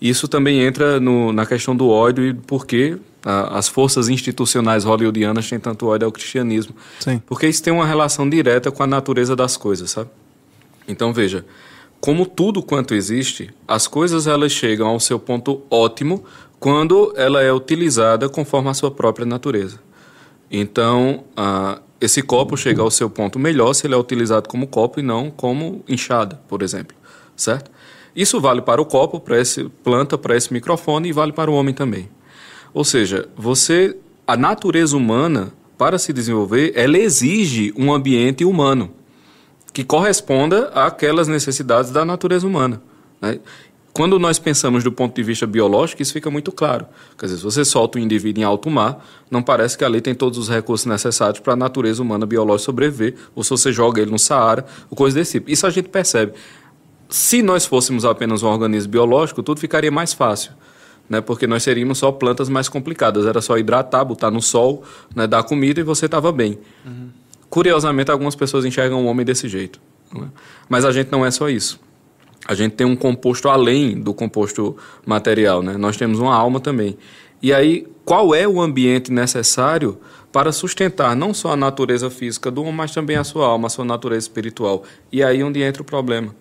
Isso 0.00 0.28
também 0.28 0.60
entra 0.60 1.00
no, 1.00 1.32
na 1.32 1.46
questão 1.46 1.74
do 1.74 1.88
ódio 1.88 2.24
e 2.26 2.34
por 2.34 2.66
que 2.66 2.98
as 3.24 3.68
forças 3.68 4.10
institucionais 4.10 4.84
hollywoodianas 4.84 5.48
têm 5.48 5.58
tanto 5.58 5.86
ódio 5.86 6.04
ao 6.04 6.12
cristianismo. 6.12 6.74
Sim. 7.00 7.22
Porque 7.24 7.46
isso 7.46 7.62
tem 7.62 7.72
uma 7.72 7.86
relação 7.86 8.28
direta 8.28 8.70
com 8.70 8.82
a 8.82 8.86
natureza 8.86 9.34
das 9.34 9.56
coisas, 9.56 9.90
sabe? 9.90 10.10
Então, 10.86 11.10
veja, 11.12 11.46
como 12.04 12.26
tudo 12.26 12.62
quanto 12.62 12.94
existe, 12.94 13.48
as 13.66 13.86
coisas 13.86 14.26
elas 14.26 14.52
chegam 14.52 14.88
ao 14.88 15.00
seu 15.00 15.18
ponto 15.18 15.62
ótimo 15.70 16.22
quando 16.60 17.14
ela 17.16 17.40
é 17.40 17.50
utilizada 17.50 18.28
conforme 18.28 18.68
a 18.68 18.74
sua 18.74 18.90
própria 18.90 19.24
natureza. 19.24 19.80
Então, 20.50 21.24
uh, 21.30 21.80
esse 21.98 22.20
copo 22.20 22.58
chega 22.58 22.82
ao 22.82 22.90
seu 22.90 23.08
ponto 23.08 23.38
melhor 23.38 23.72
se 23.72 23.86
ele 23.86 23.94
é 23.94 23.96
utilizado 23.96 24.50
como 24.50 24.66
copo 24.66 25.00
e 25.00 25.02
não 25.02 25.30
como 25.30 25.82
enxada, 25.88 26.38
por 26.46 26.60
exemplo, 26.60 26.94
certo? 27.34 27.70
Isso 28.14 28.38
vale 28.38 28.60
para 28.60 28.82
o 28.82 28.84
copo, 28.84 29.18
para 29.18 29.38
essa 29.38 29.64
planta, 29.82 30.18
para 30.18 30.36
esse 30.36 30.52
microfone 30.52 31.08
e 31.08 31.12
vale 31.12 31.32
para 31.32 31.50
o 31.50 31.54
homem 31.54 31.72
também. 31.72 32.10
Ou 32.74 32.84
seja, 32.84 33.30
você, 33.34 33.96
a 34.26 34.36
natureza 34.36 34.94
humana, 34.94 35.54
para 35.78 35.98
se 35.98 36.12
desenvolver, 36.12 36.70
ela 36.76 36.98
exige 36.98 37.72
um 37.74 37.90
ambiente 37.94 38.44
humano 38.44 38.90
que 39.74 39.82
corresponda 39.82 40.68
àquelas 40.68 41.26
necessidades 41.26 41.90
da 41.90 42.04
natureza 42.04 42.46
humana. 42.46 42.80
Né? 43.20 43.40
Quando 43.92 44.18
nós 44.18 44.38
pensamos 44.38 44.84
do 44.84 44.90
ponto 44.90 45.14
de 45.14 45.22
vista 45.22 45.46
biológico, 45.46 46.00
isso 46.00 46.12
fica 46.12 46.30
muito 46.30 46.52
claro. 46.52 46.86
Quer 47.18 47.26
dizer, 47.26 47.38
se 47.38 47.44
você 47.44 47.64
solta 47.64 47.98
um 47.98 48.02
indivíduo 48.02 48.40
em 48.40 48.44
alto 48.44 48.70
mar, 48.70 49.04
não 49.28 49.42
parece 49.42 49.76
que 49.76 49.84
ali 49.84 50.00
tem 50.00 50.14
todos 50.14 50.38
os 50.38 50.48
recursos 50.48 50.86
necessários 50.86 51.40
para 51.40 51.52
a 51.54 51.56
natureza 51.56 52.02
humana 52.02 52.24
biológica 52.24 52.66
sobreviver, 52.66 53.16
ou 53.34 53.42
se 53.42 53.50
você 53.50 53.72
joga 53.72 54.00
ele 54.00 54.10
no 54.12 54.18
Saara, 54.18 54.64
ou 54.88 54.96
coisa 54.96 55.16
desse 55.16 55.32
tipo. 55.32 55.50
Isso 55.50 55.66
a 55.66 55.70
gente 55.70 55.88
percebe. 55.88 56.32
Se 57.08 57.42
nós 57.42 57.66
fôssemos 57.66 58.04
apenas 58.04 58.42
um 58.44 58.48
organismo 58.48 58.90
biológico, 58.90 59.42
tudo 59.42 59.60
ficaria 59.60 59.90
mais 59.90 60.12
fácil. 60.12 60.52
Né, 61.08 61.20
porque 61.20 61.46
nós 61.46 61.62
seríamos 61.62 61.98
só 61.98 62.10
plantas 62.10 62.48
mais 62.48 62.68
complicadas. 62.68 63.26
Era 63.26 63.40
só 63.42 63.58
hidratar, 63.58 64.04
botar 64.04 64.30
no 64.30 64.40
sol, 64.40 64.82
né, 65.14 65.26
dar 65.26 65.42
comida 65.42 65.80
e 65.80 65.84
você 65.84 66.06
estava 66.06 66.32
bem. 66.32 66.58
Uhum. 66.84 67.10
Curiosamente, 67.54 68.10
algumas 68.10 68.34
pessoas 68.34 68.64
enxergam 68.64 69.04
o 69.04 69.06
homem 69.06 69.24
desse 69.24 69.48
jeito. 69.48 69.80
Né? 70.12 70.28
Mas 70.68 70.84
a 70.84 70.90
gente 70.90 71.12
não 71.12 71.24
é 71.24 71.30
só 71.30 71.48
isso. 71.48 71.78
A 72.48 72.52
gente 72.52 72.72
tem 72.72 72.84
um 72.84 72.96
composto 72.96 73.48
além 73.48 73.94
do 73.96 74.12
composto 74.12 74.76
material, 75.06 75.62
né? 75.62 75.76
Nós 75.76 75.96
temos 75.96 76.18
uma 76.18 76.34
alma 76.34 76.58
também. 76.58 76.98
E 77.40 77.54
aí, 77.54 77.86
qual 78.04 78.34
é 78.34 78.44
o 78.48 78.60
ambiente 78.60 79.12
necessário 79.12 80.00
para 80.32 80.50
sustentar 80.50 81.14
não 81.14 81.32
só 81.32 81.52
a 81.52 81.56
natureza 81.56 82.10
física 82.10 82.50
do 82.50 82.62
homem, 82.62 82.74
mas 82.74 82.92
também 82.92 83.14
a 83.14 83.22
sua 83.22 83.46
alma, 83.46 83.68
a 83.68 83.70
sua 83.70 83.84
natureza 83.84 84.24
espiritual? 84.24 84.82
E 85.12 85.22
aí 85.22 85.40
onde 85.40 85.62
entra 85.62 85.80
o 85.80 85.84
problema. 85.84 86.34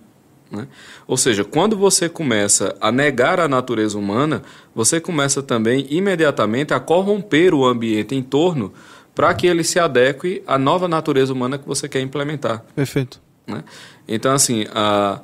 Né? 0.49 0.67
Ou 1.05 1.15
seja, 1.15 1.43
quando 1.43 1.77
você 1.77 2.09
começa 2.09 2.75
a 2.81 2.91
negar 2.91 3.39
a 3.39 3.47
natureza 3.47 3.99
humana, 3.99 4.41
você 4.73 4.99
começa 4.99 5.43
também 5.43 5.85
imediatamente 5.91 6.73
a 6.73 6.79
corromper 6.79 7.53
o 7.53 7.63
ambiente 7.63 8.15
em 8.15 8.23
torno 8.23 8.73
para 9.15 9.33
que 9.33 9.47
ele 9.47 9.63
se 9.63 9.79
adeque 9.79 10.43
à 10.47 10.57
nova 10.57 10.87
natureza 10.87 11.31
humana 11.33 11.57
que 11.57 11.67
você 11.67 11.87
quer 11.87 12.01
implementar. 12.01 12.63
Perfeito. 12.75 13.21
Né? 13.47 13.63
Então, 14.07 14.33
assim, 14.33 14.65
a, 14.73 15.21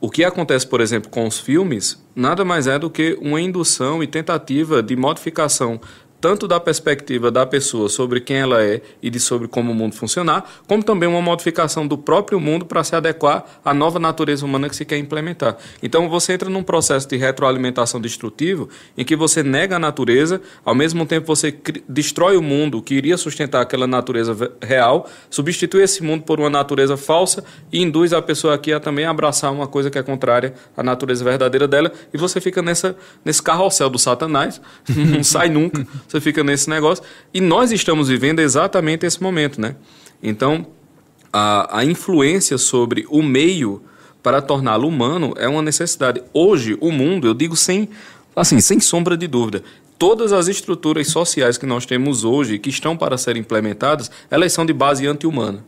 o 0.00 0.10
que 0.10 0.24
acontece, 0.24 0.66
por 0.66 0.80
exemplo, 0.80 1.10
com 1.10 1.26
os 1.26 1.38
filmes, 1.38 2.02
nada 2.14 2.44
mais 2.44 2.66
é 2.66 2.78
do 2.78 2.88
que 2.88 3.18
uma 3.20 3.40
indução 3.40 4.02
e 4.02 4.06
tentativa 4.06 4.82
de 4.82 4.96
modificação 4.96 5.80
tanto 6.20 6.48
da 6.48 6.58
perspectiva 6.58 7.30
da 7.30 7.46
pessoa 7.46 7.88
sobre 7.88 8.20
quem 8.20 8.38
ela 8.38 8.62
é 8.62 8.80
e 9.02 9.10
de 9.10 9.20
sobre 9.20 9.46
como 9.46 9.72
o 9.72 9.74
mundo 9.74 9.94
funcionar, 9.94 10.44
como 10.66 10.82
também 10.82 11.08
uma 11.08 11.22
modificação 11.22 11.86
do 11.86 11.96
próprio 11.96 12.40
mundo 12.40 12.66
para 12.66 12.82
se 12.82 12.94
adequar 12.96 13.44
à 13.64 13.72
nova 13.72 13.98
natureza 13.98 14.44
humana 14.44 14.68
que 14.68 14.76
se 14.76 14.84
quer 14.84 14.98
implementar. 14.98 15.56
Então 15.82 16.08
você 16.08 16.32
entra 16.32 16.50
num 16.50 16.62
processo 16.62 17.08
de 17.08 17.16
retroalimentação 17.16 18.00
destrutivo 18.00 18.68
em 18.96 19.04
que 19.04 19.14
você 19.14 19.42
nega 19.42 19.76
a 19.76 19.78
natureza, 19.78 20.40
ao 20.64 20.74
mesmo 20.74 21.06
tempo 21.06 21.26
você 21.26 21.56
destrói 21.88 22.36
o 22.36 22.42
mundo 22.42 22.82
que 22.82 22.94
iria 22.94 23.16
sustentar 23.16 23.62
aquela 23.62 23.86
natureza 23.86 24.52
real, 24.60 25.08
substitui 25.30 25.82
esse 25.82 26.02
mundo 26.02 26.24
por 26.24 26.40
uma 26.40 26.50
natureza 26.50 26.96
falsa 26.96 27.44
e 27.72 27.80
induz 27.80 28.12
a 28.12 28.20
pessoa 28.20 28.54
aqui 28.54 28.72
a 28.72 28.80
também 28.80 29.04
abraçar 29.04 29.52
uma 29.52 29.66
coisa 29.66 29.90
que 29.90 29.98
é 29.98 30.02
contrária 30.02 30.54
à 30.76 30.82
natureza 30.82 31.24
verdadeira 31.24 31.68
dela 31.68 31.92
e 32.12 32.18
você 32.18 32.40
fica 32.40 32.60
nessa, 32.60 32.96
nesse 33.24 33.42
carrossel 33.42 33.88
do 33.88 33.98
satanás, 33.98 34.60
não 34.88 35.22
sai 35.22 35.48
nunca 35.48 35.86
você 36.08 36.20
fica 36.20 36.42
nesse 36.42 36.70
negócio. 36.70 37.04
E 37.32 37.40
nós 37.40 37.70
estamos 37.70 38.08
vivendo 38.08 38.40
exatamente 38.40 39.04
esse 39.06 39.22
momento, 39.22 39.60
né? 39.60 39.76
Então, 40.22 40.66
a, 41.32 41.80
a 41.80 41.84
influência 41.84 42.58
sobre 42.58 43.06
o 43.08 43.22
meio 43.22 43.82
para 44.22 44.42
torná-lo 44.42 44.88
humano 44.88 45.34
é 45.36 45.48
uma 45.48 45.62
necessidade. 45.62 46.22
Hoje, 46.32 46.76
o 46.80 46.90
mundo, 46.90 47.26
eu 47.26 47.34
digo 47.34 47.56
sem, 47.56 47.88
assim, 48.34 48.60
sem 48.60 48.80
sombra 48.80 49.16
de 49.16 49.26
dúvida, 49.26 49.62
todas 49.98 50.32
as 50.32 50.48
estruturas 50.48 51.08
sociais 51.08 51.58
que 51.58 51.66
nós 51.66 51.84
temos 51.84 52.24
hoje, 52.24 52.58
que 52.58 52.70
estão 52.70 52.96
para 52.96 53.18
ser 53.18 53.36
implementadas, 53.36 54.10
elas 54.30 54.52
são 54.52 54.64
de 54.64 54.72
base 54.72 55.06
anti-humana. 55.06 55.64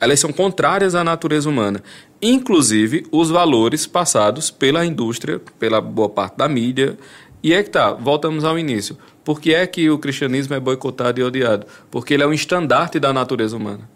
Elas 0.00 0.18
são 0.18 0.32
contrárias 0.32 0.94
à 0.94 1.04
natureza 1.04 1.48
humana. 1.48 1.82
Inclusive 2.20 3.06
os 3.12 3.30
valores 3.30 3.86
passados 3.86 4.50
pela 4.50 4.84
indústria, 4.84 5.40
pela 5.58 5.80
boa 5.80 6.08
parte 6.08 6.36
da 6.36 6.48
mídia. 6.48 6.98
E 7.42 7.52
é 7.52 7.62
que 7.62 7.70
tá, 7.70 7.92
voltamos 7.92 8.44
ao 8.44 8.58
início. 8.58 8.96
Por 9.24 9.40
que 9.40 9.54
é 9.54 9.66
que 9.66 9.88
o 9.88 9.98
cristianismo 9.98 10.54
é 10.54 10.60
boicotado 10.60 11.20
e 11.20 11.22
odiado? 11.22 11.66
Porque 11.90 12.14
ele 12.14 12.22
é 12.22 12.26
um 12.26 12.32
estandarte 12.32 12.98
da 12.98 13.12
natureza 13.12 13.56
humana. 13.56 13.88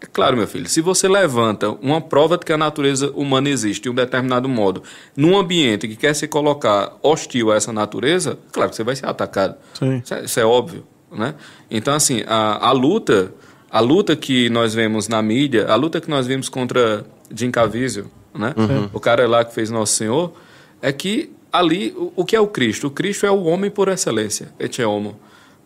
É 0.00 0.06
claro, 0.06 0.36
meu 0.36 0.46
filho, 0.46 0.68
se 0.68 0.80
você 0.80 1.08
levanta 1.08 1.70
uma 1.70 2.00
prova 2.00 2.36
de 2.36 2.44
que 2.44 2.52
a 2.52 2.58
natureza 2.58 3.10
humana 3.12 3.48
existe 3.48 3.84
de 3.84 3.90
um 3.90 3.94
determinado 3.94 4.48
modo, 4.48 4.82
num 5.16 5.38
ambiente 5.38 5.88
que 5.88 5.96
quer 5.96 6.14
se 6.14 6.28
colocar 6.28 6.96
hostil 7.02 7.52
a 7.52 7.56
essa 7.56 7.72
natureza, 7.72 8.38
claro 8.52 8.70
que 8.70 8.76
você 8.76 8.84
vai 8.84 8.96
ser 8.96 9.06
atacado. 9.06 9.56
Isso 10.02 10.14
é, 10.14 10.24
isso 10.24 10.40
é, 10.40 10.44
óbvio. 10.44 10.84
Né? 11.10 11.34
Então, 11.70 11.94
assim, 11.94 12.22
a, 12.26 12.68
a 12.68 12.72
luta 12.72 13.32
a 13.74 13.80
luta 13.80 14.14
que 14.14 14.48
nós 14.50 14.72
vemos 14.72 15.08
na 15.08 15.20
mídia, 15.20 15.66
a 15.66 15.74
luta 15.74 16.00
que 16.00 16.08
nós 16.08 16.28
vimos 16.28 16.48
contra 16.48 17.04
Jim 17.34 17.50
Caviezel, 17.50 18.04
né? 18.32 18.54
Uhum. 18.56 18.88
o 18.92 19.00
cara 19.00 19.26
lá 19.26 19.44
que 19.44 19.52
fez 19.52 19.68
Nosso 19.68 19.94
Senhor, 19.94 20.32
é 20.80 20.92
que 20.92 21.32
ali, 21.54 21.94
o, 21.96 22.12
o, 22.16 22.24
que 22.24 22.34
é 22.34 22.40
o 22.40 22.48
Cristo? 22.48 22.88
O 22.88 22.90
Cristo 22.90 23.24
é 23.24 23.30
o 23.30 23.44
homem 23.44 23.70
por 23.70 23.86
excelência, 23.86 24.52
et 24.58 24.82
homo. 24.82 25.18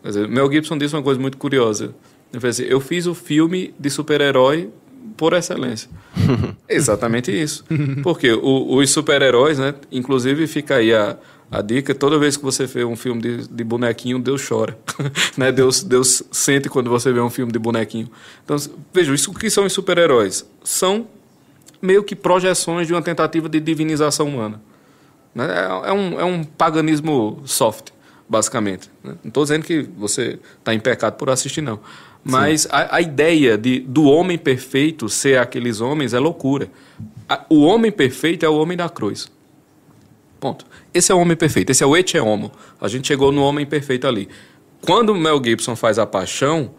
Quer 0.02 0.08
dizer, 0.08 0.28
Mel 0.28 0.52
Gibson 0.52 0.76
disse 0.76 0.94
uma 0.94 1.02
coisa 1.02 1.18
muito 1.18 1.38
curiosa. 1.38 1.94
Ele 2.32 2.46
assim, 2.46 2.64
eu 2.64 2.78
fiz 2.78 3.06
o 3.06 3.14
filme 3.14 3.74
de 3.78 3.88
super-herói 3.88 4.68
por 5.16 5.32
excelência. 5.32 5.88
Exatamente 6.68 7.32
isso. 7.32 7.64
Porque 8.02 8.30
o, 8.30 8.76
os 8.76 8.90
super-heróis, 8.90 9.58
né? 9.58 9.74
Inclusive 9.90 10.46
fica 10.46 10.76
aí 10.76 10.94
a, 10.94 11.16
A 11.50 11.62
dica 11.62 11.94
toda 11.94 12.18
vez 12.18 12.36
que 12.36 12.44
você 12.44 12.66
vê 12.66 12.84
um 12.84 12.94
filme 12.94 13.22
de, 13.22 13.48
de 13.48 13.64
bonequinho, 13.64 14.18
Deus 14.18 14.46
chora. 14.46 14.78
né? 15.38 15.50
Deus, 15.50 15.82
Deus 15.82 16.22
sente 16.30 16.68
quando 16.68 16.90
você 16.90 17.10
vê 17.10 17.20
um 17.20 17.30
filme 17.30 17.50
de 17.50 17.58
bonequinho. 17.58 18.10
Então, 18.44 18.56
veja, 18.92 19.14
isso 19.14 19.32
que 19.32 19.48
são 19.48 19.64
os 19.64 19.72
super-heróis? 19.72 20.46
São 20.62 21.06
meio 21.80 22.04
que 22.04 22.14
projeções 22.14 22.86
de 22.86 22.92
uma 22.92 23.00
tentativa 23.00 23.48
de 23.48 23.58
divinização 23.58 24.28
humana. 24.28 24.60
Né? 25.34 25.46
É, 25.46 25.90
é, 25.90 25.92
um, 25.92 26.20
é 26.20 26.24
um 26.24 26.44
paganismo 26.44 27.42
soft, 27.44 27.90
basicamente. 28.28 28.90
Né? 29.02 29.14
Não 29.22 29.28
estou 29.28 29.44
dizendo 29.44 29.64
que 29.64 29.82
você 29.96 30.38
está 30.58 30.74
em 30.74 30.80
pecado 30.80 31.14
por 31.14 31.30
assistir, 31.30 31.60
não. 31.60 31.80
Mas 32.24 32.66
a, 32.70 32.96
a, 32.96 33.00
ideia 33.00 33.56
de, 33.56 33.80
do 33.80 34.04
homem 34.04 34.36
perfeito 34.36 35.08
ser 35.08 35.38
aqueles 35.38 35.80
homens 35.80 36.12
é 36.12 36.18
loucura. 36.18 36.68
A, 37.28 37.44
o 37.48 37.62
homem 37.62 37.90
perfeito 37.90 38.44
é 38.44 38.48
o 38.48 38.56
homem 38.56 38.76
da 38.76 38.88
cruz. 38.88 39.30
Ponto. 40.40 40.66
Esse 40.92 41.10
é 41.10 41.14
o 41.14 41.18
homem 41.18 41.36
perfeito, 41.36 41.70
esse 41.70 41.82
é 41.82 41.86
o 41.86 41.96
Ete 41.96 42.18
Homo. 42.18 42.52
A 42.80 42.86
gente 42.86 43.08
chegou 43.08 43.32
no 43.32 43.42
homem 43.42 43.66
perfeito 43.66 44.06
ali. 44.06 44.28
Quando 44.82 45.14
Mel 45.14 45.42
Gibson 45.42 45.74
faz 45.74 45.98
a 45.98 46.06
paixão, 46.06 46.70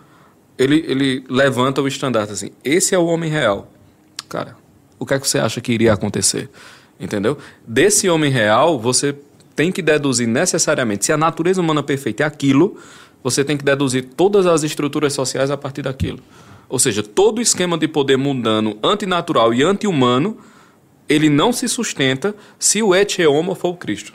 ele, 0.57 0.83
ele 0.87 1.23
levanta 1.29 1.81
o 1.81 1.87
estandarte 1.87 2.33
assim: 2.33 2.51
esse 2.63 2.95
é 2.95 2.97
o 2.97 3.05
homem 3.05 3.29
real. 3.29 3.71
Cara, 4.27 4.55
o 4.97 5.05
que 5.05 5.13
é 5.13 5.19
que 5.19 5.27
você 5.27 5.39
acha 5.39 5.59
que 5.59 5.71
iria 5.71 5.93
acontecer? 5.93 6.49
Entendeu? 6.99 7.37
Desse 7.65 8.09
homem 8.09 8.29
real, 8.29 8.79
você 8.79 9.15
tem 9.55 9.71
que 9.71 9.81
deduzir 9.81 10.27
necessariamente 10.27 11.05
se 11.05 11.11
a 11.11 11.17
natureza 11.17 11.61
humana 11.61 11.81
perfeita 11.81 12.23
é 12.23 12.25
aquilo, 12.25 12.77
você 13.23 13.43
tem 13.43 13.57
que 13.57 13.63
deduzir 13.63 14.09
todas 14.15 14.45
as 14.45 14.63
estruturas 14.63 15.13
sociais 15.13 15.51
a 15.51 15.57
partir 15.57 15.81
daquilo. 15.81 16.19
Ou 16.67 16.77
seja, 16.77 17.01
todo 17.01 17.39
o 17.39 17.41
esquema 17.41 17.77
de 17.77 17.87
poder 17.87 18.17
mundano, 18.17 18.77
antinatural 18.83 19.53
e 19.53 19.63
anti-humano, 19.63 20.37
ele 21.07 21.29
não 21.29 21.51
se 21.51 21.67
sustenta 21.67 22.35
se 22.59 22.83
o 22.83 22.93
et 22.93 23.25
homo 23.25 23.55
for 23.55 23.69
o 23.69 23.75
Cristo. 23.75 24.13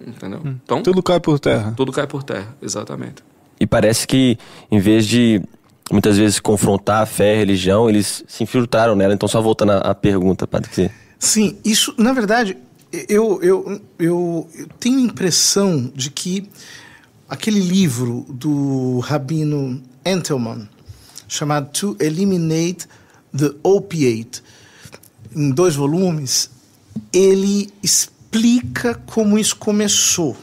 Entendeu? 0.00 0.40
Hum. 0.44 0.56
Então, 0.64 0.82
tudo 0.82 1.02
cai 1.02 1.20
por 1.20 1.38
terra. 1.38 1.74
Tudo 1.76 1.92
cai 1.92 2.06
por 2.06 2.22
terra, 2.22 2.56
exatamente. 2.62 3.22
E 3.60 3.66
parece 3.66 4.06
que, 4.06 4.38
em 4.70 4.78
vez 4.78 5.06
de 5.06 5.42
muitas 5.90 6.16
vezes 6.16 6.38
confrontar 6.40 7.02
a 7.02 7.06
fé 7.06 7.32
e 7.32 7.36
a 7.36 7.38
religião, 7.38 7.88
eles 7.88 8.24
se 8.26 8.42
infiltraram 8.42 8.94
nela. 8.94 9.12
Então, 9.12 9.28
só 9.28 9.40
voltando 9.40 9.72
à 9.72 9.94
pergunta, 9.94 10.46
Padre. 10.46 10.70
Que... 10.70 10.90
Sim, 11.18 11.58
isso, 11.64 11.94
na 11.98 12.12
verdade, 12.12 12.56
eu, 12.92 13.42
eu, 13.42 13.80
eu, 13.98 14.48
eu 14.58 14.68
tenho 14.78 14.98
a 14.98 15.02
impressão 15.02 15.92
de 15.94 16.10
que 16.10 16.48
aquele 17.28 17.60
livro 17.60 18.24
do 18.28 19.00
rabino 19.00 19.82
Entelman, 20.04 20.68
chamado 21.26 21.70
To 21.72 21.96
Eliminate 22.00 22.86
the 23.36 23.52
Opiate, 23.62 24.42
em 25.34 25.50
dois 25.50 25.74
volumes, 25.74 26.50
ele 27.12 27.70
explica 27.82 28.94
como 28.94 29.38
isso 29.38 29.56
começou 29.56 30.36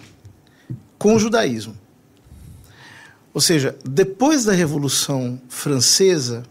com 0.98 1.16
o 1.16 1.20
judaísmo. 1.20 1.76
Ou 3.34 3.42
seja, 3.42 3.78
depois 3.84 4.46
da 4.46 4.54
Revolução 4.54 5.42
Francesa, 5.50 6.44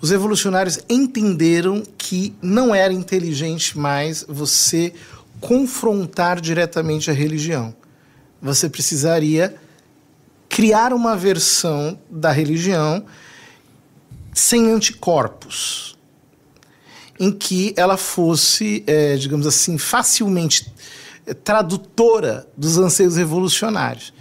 os 0.00 0.10
revolucionários 0.10 0.78
entenderam 0.88 1.82
que 1.96 2.34
não 2.40 2.74
era 2.74 2.92
inteligente 2.92 3.76
mais 3.76 4.24
você 4.28 4.92
confrontar 5.40 6.40
diretamente 6.40 7.10
a 7.10 7.14
religião. 7.14 7.74
Você 8.40 8.68
precisaria 8.68 9.56
criar 10.48 10.92
uma 10.92 11.16
versão 11.16 11.98
da 12.08 12.30
religião 12.30 13.04
sem 14.32 14.70
anticorpos, 14.70 15.96
em 17.18 17.32
que 17.32 17.74
ela 17.76 17.96
fosse, 17.96 18.84
é, 18.86 19.16
digamos 19.16 19.46
assim, 19.46 19.76
facilmente 19.76 20.72
tradutora 21.44 22.46
dos 22.56 22.78
anseios 22.78 23.16
revolucionários. 23.16 24.12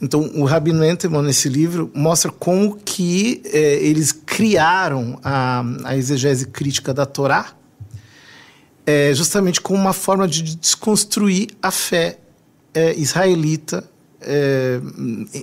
Então, 0.00 0.30
o 0.34 0.44
Rabino 0.44 0.84
Entelman, 0.84 1.22
nesse 1.22 1.48
livro, 1.48 1.90
mostra 1.92 2.30
como 2.30 2.76
que 2.76 3.42
é, 3.46 3.74
eles 3.82 4.12
criaram 4.12 5.18
a, 5.24 5.64
a, 5.84 5.96
exegese 5.96 6.46
crítica 6.46 6.94
da 6.94 7.04
Torá 7.04 7.52
é, 8.86 9.12
justamente 9.12 9.60
como 9.60 9.78
uma 9.78 9.92
forma 9.92 10.26
de 10.26 10.56
desconstruir 10.56 11.48
a 11.60 11.70
fé 11.70 12.18
é, 12.72 12.94
israelita 12.94 13.84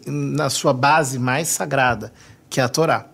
na 0.05 0.49
sua 0.49 0.73
base 0.73 1.17
mais 1.17 1.47
sagrada, 1.47 2.11
que 2.49 2.59
é 2.59 2.63
a 2.63 2.67
Torá. 2.67 3.07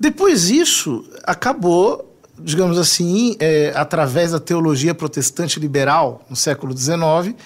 Depois 0.00 0.46
disso, 0.46 1.04
acabou, 1.24 2.16
digamos 2.38 2.78
assim, 2.78 3.36
através 3.74 4.32
da 4.32 4.40
teologia 4.40 4.94
protestante 4.94 5.60
liberal 5.60 6.24
no 6.30 6.34
século 6.34 6.74
XIX, 6.74 7.36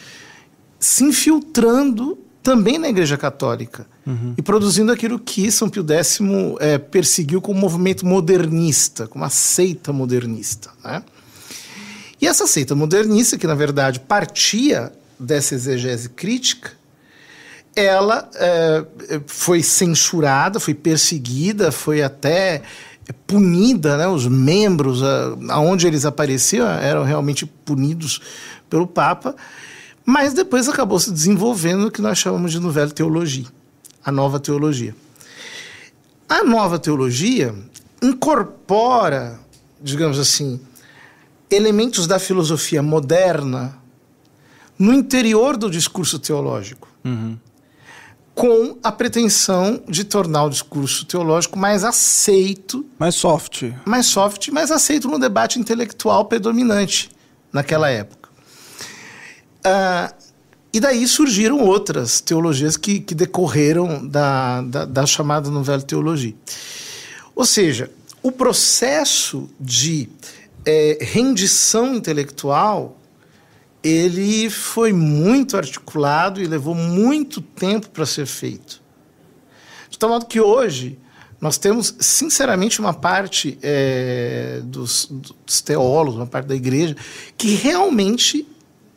se 0.78 1.02
infiltrando 1.02 2.16
também 2.48 2.78
na 2.78 2.88
Igreja 2.88 3.18
Católica 3.18 3.86
uhum. 4.06 4.32
e 4.34 4.40
produzindo 4.40 4.90
aquilo 4.90 5.18
que 5.18 5.52
São 5.52 5.68
Pio 5.68 5.84
X 5.86 6.18
é, 6.60 6.78
perseguiu 6.78 7.42
como 7.42 7.60
movimento 7.60 8.06
modernista, 8.06 9.06
como 9.06 9.22
uma 9.22 9.28
seita 9.28 9.92
modernista. 9.92 10.70
Né? 10.82 11.02
E 12.18 12.26
essa 12.26 12.46
seita 12.46 12.74
modernista, 12.74 13.36
que 13.36 13.46
na 13.46 13.54
verdade 13.54 14.00
partia 14.00 14.90
dessa 15.20 15.54
exegese 15.54 16.08
crítica, 16.08 16.70
ela 17.76 18.26
é, 18.36 18.86
foi 19.26 19.62
censurada, 19.62 20.58
foi 20.58 20.72
perseguida, 20.72 21.70
foi 21.70 22.02
até 22.02 22.62
punida, 23.26 23.98
né? 23.98 24.08
os 24.08 24.26
membros, 24.26 25.02
aonde 25.50 25.86
eles 25.86 26.06
apareciam, 26.06 26.66
eram 26.66 27.04
realmente 27.04 27.44
punidos 27.44 28.22
pelo 28.70 28.86
Papa. 28.86 29.36
Mas 30.10 30.32
depois 30.32 30.66
acabou 30.70 30.98
se 30.98 31.12
desenvolvendo 31.12 31.88
o 31.88 31.90
que 31.90 32.00
nós 32.00 32.16
chamamos 32.16 32.50
de 32.50 32.58
novela 32.58 32.88
teologia, 32.90 33.44
a 34.02 34.10
nova 34.10 34.40
teologia. 34.40 34.96
A 36.26 36.42
nova 36.42 36.78
teologia 36.78 37.54
incorpora, 38.00 39.38
digamos 39.78 40.18
assim, 40.18 40.58
elementos 41.50 42.06
da 42.06 42.18
filosofia 42.18 42.82
moderna 42.82 43.76
no 44.78 44.94
interior 44.94 45.58
do 45.58 45.70
discurso 45.70 46.18
teológico, 46.18 46.88
uhum. 47.04 47.36
com 48.34 48.78
a 48.82 48.90
pretensão 48.90 49.82
de 49.86 50.04
tornar 50.04 50.44
o 50.44 50.48
discurso 50.48 51.04
teológico 51.04 51.58
mais 51.58 51.84
aceito. 51.84 52.82
Mais 52.98 53.14
soft. 53.14 53.64
Mais 53.84 54.06
soft, 54.06 54.48
mais 54.48 54.70
aceito 54.70 55.06
no 55.06 55.18
debate 55.18 55.58
intelectual 55.58 56.24
predominante 56.24 57.10
naquela 57.52 57.90
época. 57.90 58.17
Ah, 59.70 60.14
e 60.72 60.80
daí 60.80 61.06
surgiram 61.06 61.60
outras 61.60 62.20
teologias 62.20 62.76
que, 62.76 63.00
que 63.00 63.14
decorreram 63.14 64.06
da, 64.06 64.62
da, 64.62 64.84
da 64.84 65.06
chamada 65.06 65.50
novela 65.50 65.82
teologia. 65.82 66.34
Ou 67.34 67.44
seja, 67.44 67.90
o 68.22 68.32
processo 68.32 69.48
de 69.60 70.08
é, 70.64 70.98
rendição 71.00 71.94
intelectual 71.94 72.98
ele 73.82 74.50
foi 74.50 74.92
muito 74.92 75.56
articulado 75.56 76.42
e 76.42 76.46
levou 76.46 76.74
muito 76.74 77.40
tempo 77.40 77.90
para 77.90 78.04
ser 78.04 78.26
feito. 78.26 78.82
De 79.88 79.98
tal 79.98 80.10
modo 80.10 80.26
que 80.26 80.40
hoje 80.40 80.98
nós 81.40 81.58
temos, 81.58 81.94
sinceramente, 82.00 82.80
uma 82.80 82.92
parte 82.92 83.58
é, 83.62 84.60
dos, 84.64 85.08
dos 85.46 85.60
teólogos, 85.60 86.16
uma 86.16 86.26
parte 86.26 86.46
da 86.46 86.56
igreja, 86.56 86.96
que 87.36 87.54
realmente 87.54 88.46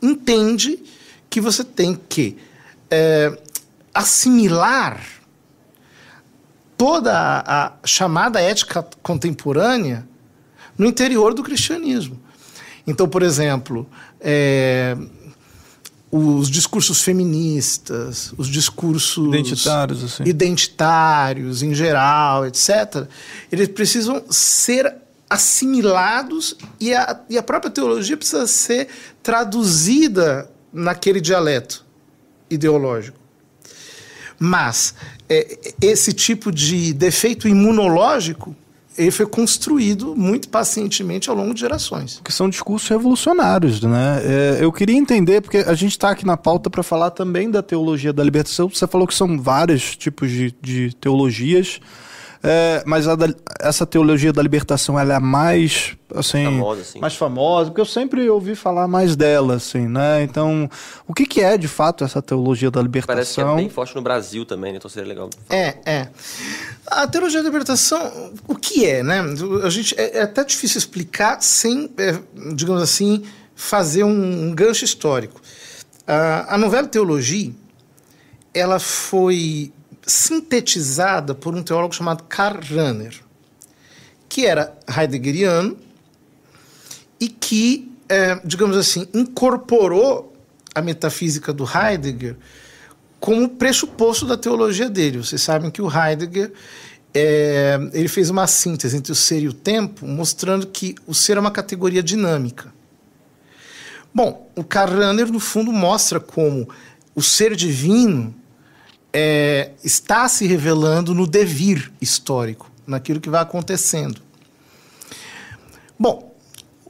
entende 0.02 0.82
que 1.30 1.40
você 1.40 1.64
tem 1.64 1.98
que 2.08 2.36
é, 2.90 3.38
assimilar 3.94 5.00
toda 6.76 7.12
a, 7.16 7.66
a 7.66 7.72
chamada 7.86 8.40
ética 8.40 8.84
contemporânea 9.02 10.06
no 10.76 10.86
interior 10.86 11.32
do 11.32 11.42
cristianismo. 11.42 12.20
Então, 12.86 13.08
por 13.08 13.22
exemplo, 13.22 13.88
é, 14.20 14.96
os 16.10 16.50
discursos 16.50 17.00
feministas, 17.02 18.34
os 18.36 18.48
discursos 18.48 19.28
identitários, 19.28 20.04
assim. 20.04 20.24
identitários 20.26 21.62
em 21.62 21.74
geral, 21.74 22.46
etc., 22.46 23.06
eles 23.50 23.68
precisam 23.68 24.22
ser 24.28 24.94
assimilados 25.32 26.54
e 26.78 26.94
a, 26.94 27.20
e 27.30 27.38
a 27.38 27.42
própria 27.42 27.70
teologia 27.70 28.16
precisa 28.16 28.46
ser 28.46 28.88
traduzida 29.22 30.50
naquele 30.70 31.20
dialeto 31.22 31.86
ideológico. 32.50 33.18
Mas 34.38 34.94
é, 35.28 35.58
esse 35.80 36.12
tipo 36.12 36.52
de 36.52 36.92
defeito 36.92 37.48
imunológico 37.48 38.54
ele 38.98 39.10
foi 39.10 39.24
construído 39.24 40.14
muito 40.14 40.50
pacientemente 40.50 41.30
ao 41.30 41.36
longo 41.36 41.54
de 41.54 41.60
gerações. 41.60 42.20
Que 42.22 42.30
são 42.30 42.50
discursos 42.50 42.86
revolucionários, 42.90 43.80
né? 43.80 44.20
É, 44.22 44.58
eu 44.60 44.70
queria 44.70 44.96
entender, 44.96 45.40
porque 45.40 45.58
a 45.58 45.72
gente 45.72 45.92
está 45.92 46.10
aqui 46.10 46.26
na 46.26 46.36
pauta 46.36 46.68
para 46.68 46.82
falar 46.82 47.10
também 47.10 47.50
da 47.50 47.62
teologia 47.62 48.12
da 48.12 48.22
libertação. 48.22 48.68
Você 48.68 48.86
falou 48.86 49.06
que 49.06 49.14
são 49.14 49.40
vários 49.40 49.96
tipos 49.96 50.30
de, 50.30 50.54
de 50.60 50.94
teologias. 50.96 51.80
É, 52.44 52.82
mas 52.84 53.06
da, 53.06 53.14
essa 53.60 53.86
teologia 53.86 54.32
da 54.32 54.42
libertação 54.42 54.98
ela 54.98 55.14
é 55.14 55.18
mais 55.20 55.96
assim, 56.12 56.44
famosa, 56.44 56.80
assim. 56.80 56.98
mais 56.98 57.14
famosa, 57.14 57.70
porque 57.70 57.80
eu 57.80 57.86
sempre 57.86 58.28
ouvi 58.28 58.56
falar 58.56 58.88
mais 58.88 59.14
dela, 59.14 59.54
assim, 59.54 59.86
né? 59.86 60.24
Então, 60.24 60.68
o 61.06 61.14
que, 61.14 61.24
que 61.24 61.40
é 61.40 61.56
de 61.56 61.68
fato 61.68 62.02
essa 62.02 62.20
teologia 62.20 62.68
da 62.68 62.82
libertação? 62.82 63.14
Parece 63.14 63.34
que 63.34 63.40
é 63.40 63.54
bem 63.54 63.68
forte 63.68 63.94
no 63.94 64.02
Brasil 64.02 64.44
também, 64.44 64.72
né? 64.72 64.78
Então 64.78 64.90
seria 64.90 65.08
legal. 65.08 65.30
É, 65.48 65.76
é. 65.86 66.08
A 66.86 67.06
teologia 67.06 67.40
da 67.40 67.48
libertação, 67.48 68.32
o 68.48 68.56
que 68.56 68.84
é, 68.86 69.04
né? 69.04 69.22
A 69.62 69.70
gente 69.70 69.94
é, 69.98 70.18
é 70.18 70.22
até 70.22 70.42
difícil 70.42 70.78
explicar 70.78 71.40
sem, 71.40 71.88
é, 71.96 72.18
digamos 72.54 72.82
assim, 72.82 73.22
fazer 73.54 74.02
um, 74.02 74.48
um 74.48 74.54
gancho 74.54 74.84
histórico. 74.84 75.40
A, 76.06 76.56
a 76.56 76.58
novela 76.58 76.88
Teologia, 76.88 77.52
ela 78.52 78.80
foi 78.80 79.72
sintetizada 80.06 81.34
por 81.34 81.54
um 81.54 81.62
teólogo 81.62 81.94
chamado 81.94 82.24
Karl 82.24 82.60
Rahner, 82.60 83.20
que 84.28 84.46
era 84.46 84.76
heideggeriano 84.88 85.76
e 87.20 87.28
que, 87.28 87.90
é, 88.08 88.40
digamos 88.44 88.76
assim, 88.76 89.06
incorporou 89.14 90.36
a 90.74 90.80
metafísica 90.80 91.52
do 91.52 91.64
Heidegger 91.64 92.36
como 93.20 93.48
pressuposto 93.48 94.26
da 94.26 94.36
teologia 94.36 94.90
dele. 94.90 95.18
Vocês 95.18 95.40
sabem 95.40 95.70
que 95.70 95.80
o 95.80 95.88
Heidegger 95.88 96.52
é, 97.14 97.78
ele 97.92 98.08
fez 98.08 98.30
uma 98.30 98.46
síntese 98.46 98.96
entre 98.96 99.12
o 99.12 99.14
ser 99.14 99.42
e 99.42 99.48
o 99.48 99.52
tempo, 99.52 100.06
mostrando 100.06 100.66
que 100.66 100.94
o 101.06 101.14
ser 101.14 101.36
é 101.36 101.40
uma 101.40 101.50
categoria 101.50 102.02
dinâmica. 102.02 102.72
Bom, 104.14 104.50
o 104.56 104.64
Karl 104.64 104.98
Rahner, 104.98 105.30
no 105.30 105.40
fundo, 105.40 105.72
mostra 105.72 106.18
como 106.18 106.68
o 107.14 107.22
ser 107.22 107.54
divino 107.54 108.34
é, 109.12 109.70
está 109.84 110.28
se 110.28 110.46
revelando 110.46 111.14
no 111.14 111.26
devir 111.26 111.92
histórico, 112.00 112.70
naquilo 112.86 113.20
que 113.20 113.28
vai 113.28 113.42
acontecendo. 113.42 114.20
Bom, 115.98 116.34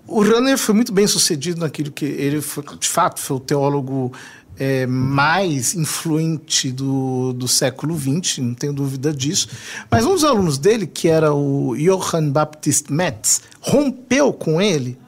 o 0.07 0.23
Runner 0.23 0.57
foi 0.57 0.75
muito 0.75 0.93
bem 0.93 1.07
sucedido 1.07 1.61
naquilo 1.61 1.91
que 1.91 2.05
ele, 2.05 2.41
foi, 2.41 2.65
de 2.79 2.89
fato, 2.89 3.21
foi 3.21 3.37
o 3.37 3.41
teólogo 3.41 4.13
é, 4.59 4.87
mais 4.87 5.75
influente 5.75 6.71
do, 6.71 7.33
do 7.33 7.49
século 7.49 7.99
XX, 7.99 8.39
não 8.39 8.55
tenho 8.55 8.73
dúvida 8.73 9.13
disso. 9.13 9.49
Mas 9.91 10.05
um 10.05 10.13
dos 10.13 10.25
alunos 10.25 10.59
dele, 10.59 10.87
que 10.87 11.09
era 11.09 11.33
o 11.33 11.75
Johann 11.77 12.31
Baptist 12.31 12.91
Metz, 12.91 13.43
rompeu 13.61 14.33
com 14.33 14.61
ele, 14.61 14.99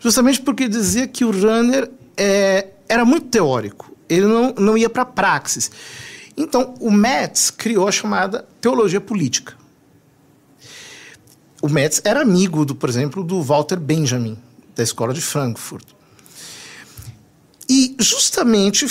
justamente 0.00 0.40
porque 0.40 0.68
dizia 0.68 1.06
que 1.06 1.24
o 1.24 1.30
Runner 1.30 1.90
é, 2.16 2.68
era 2.88 3.04
muito 3.04 3.26
teórico, 3.26 3.92
ele 4.08 4.26
não, 4.26 4.54
não 4.58 4.78
ia 4.78 4.90
para 4.90 5.02
a 5.02 5.06
praxis. 5.06 5.70
Então, 6.36 6.74
o 6.80 6.90
Metz 6.90 7.50
criou 7.50 7.86
a 7.86 7.92
chamada 7.92 8.46
teologia 8.60 9.00
política. 9.00 9.54
O 11.60 11.68
Metz 11.68 12.00
era 12.04 12.22
amigo, 12.22 12.64
do, 12.64 12.74
por 12.74 12.88
exemplo, 12.88 13.22
do 13.22 13.40
Walter 13.42 13.78
Benjamin, 13.78 14.38
da 14.74 14.82
escola 14.82 15.12
de 15.14 15.20
Frankfurt. 15.20 15.86
E 17.68 17.94
justamente 17.98 18.86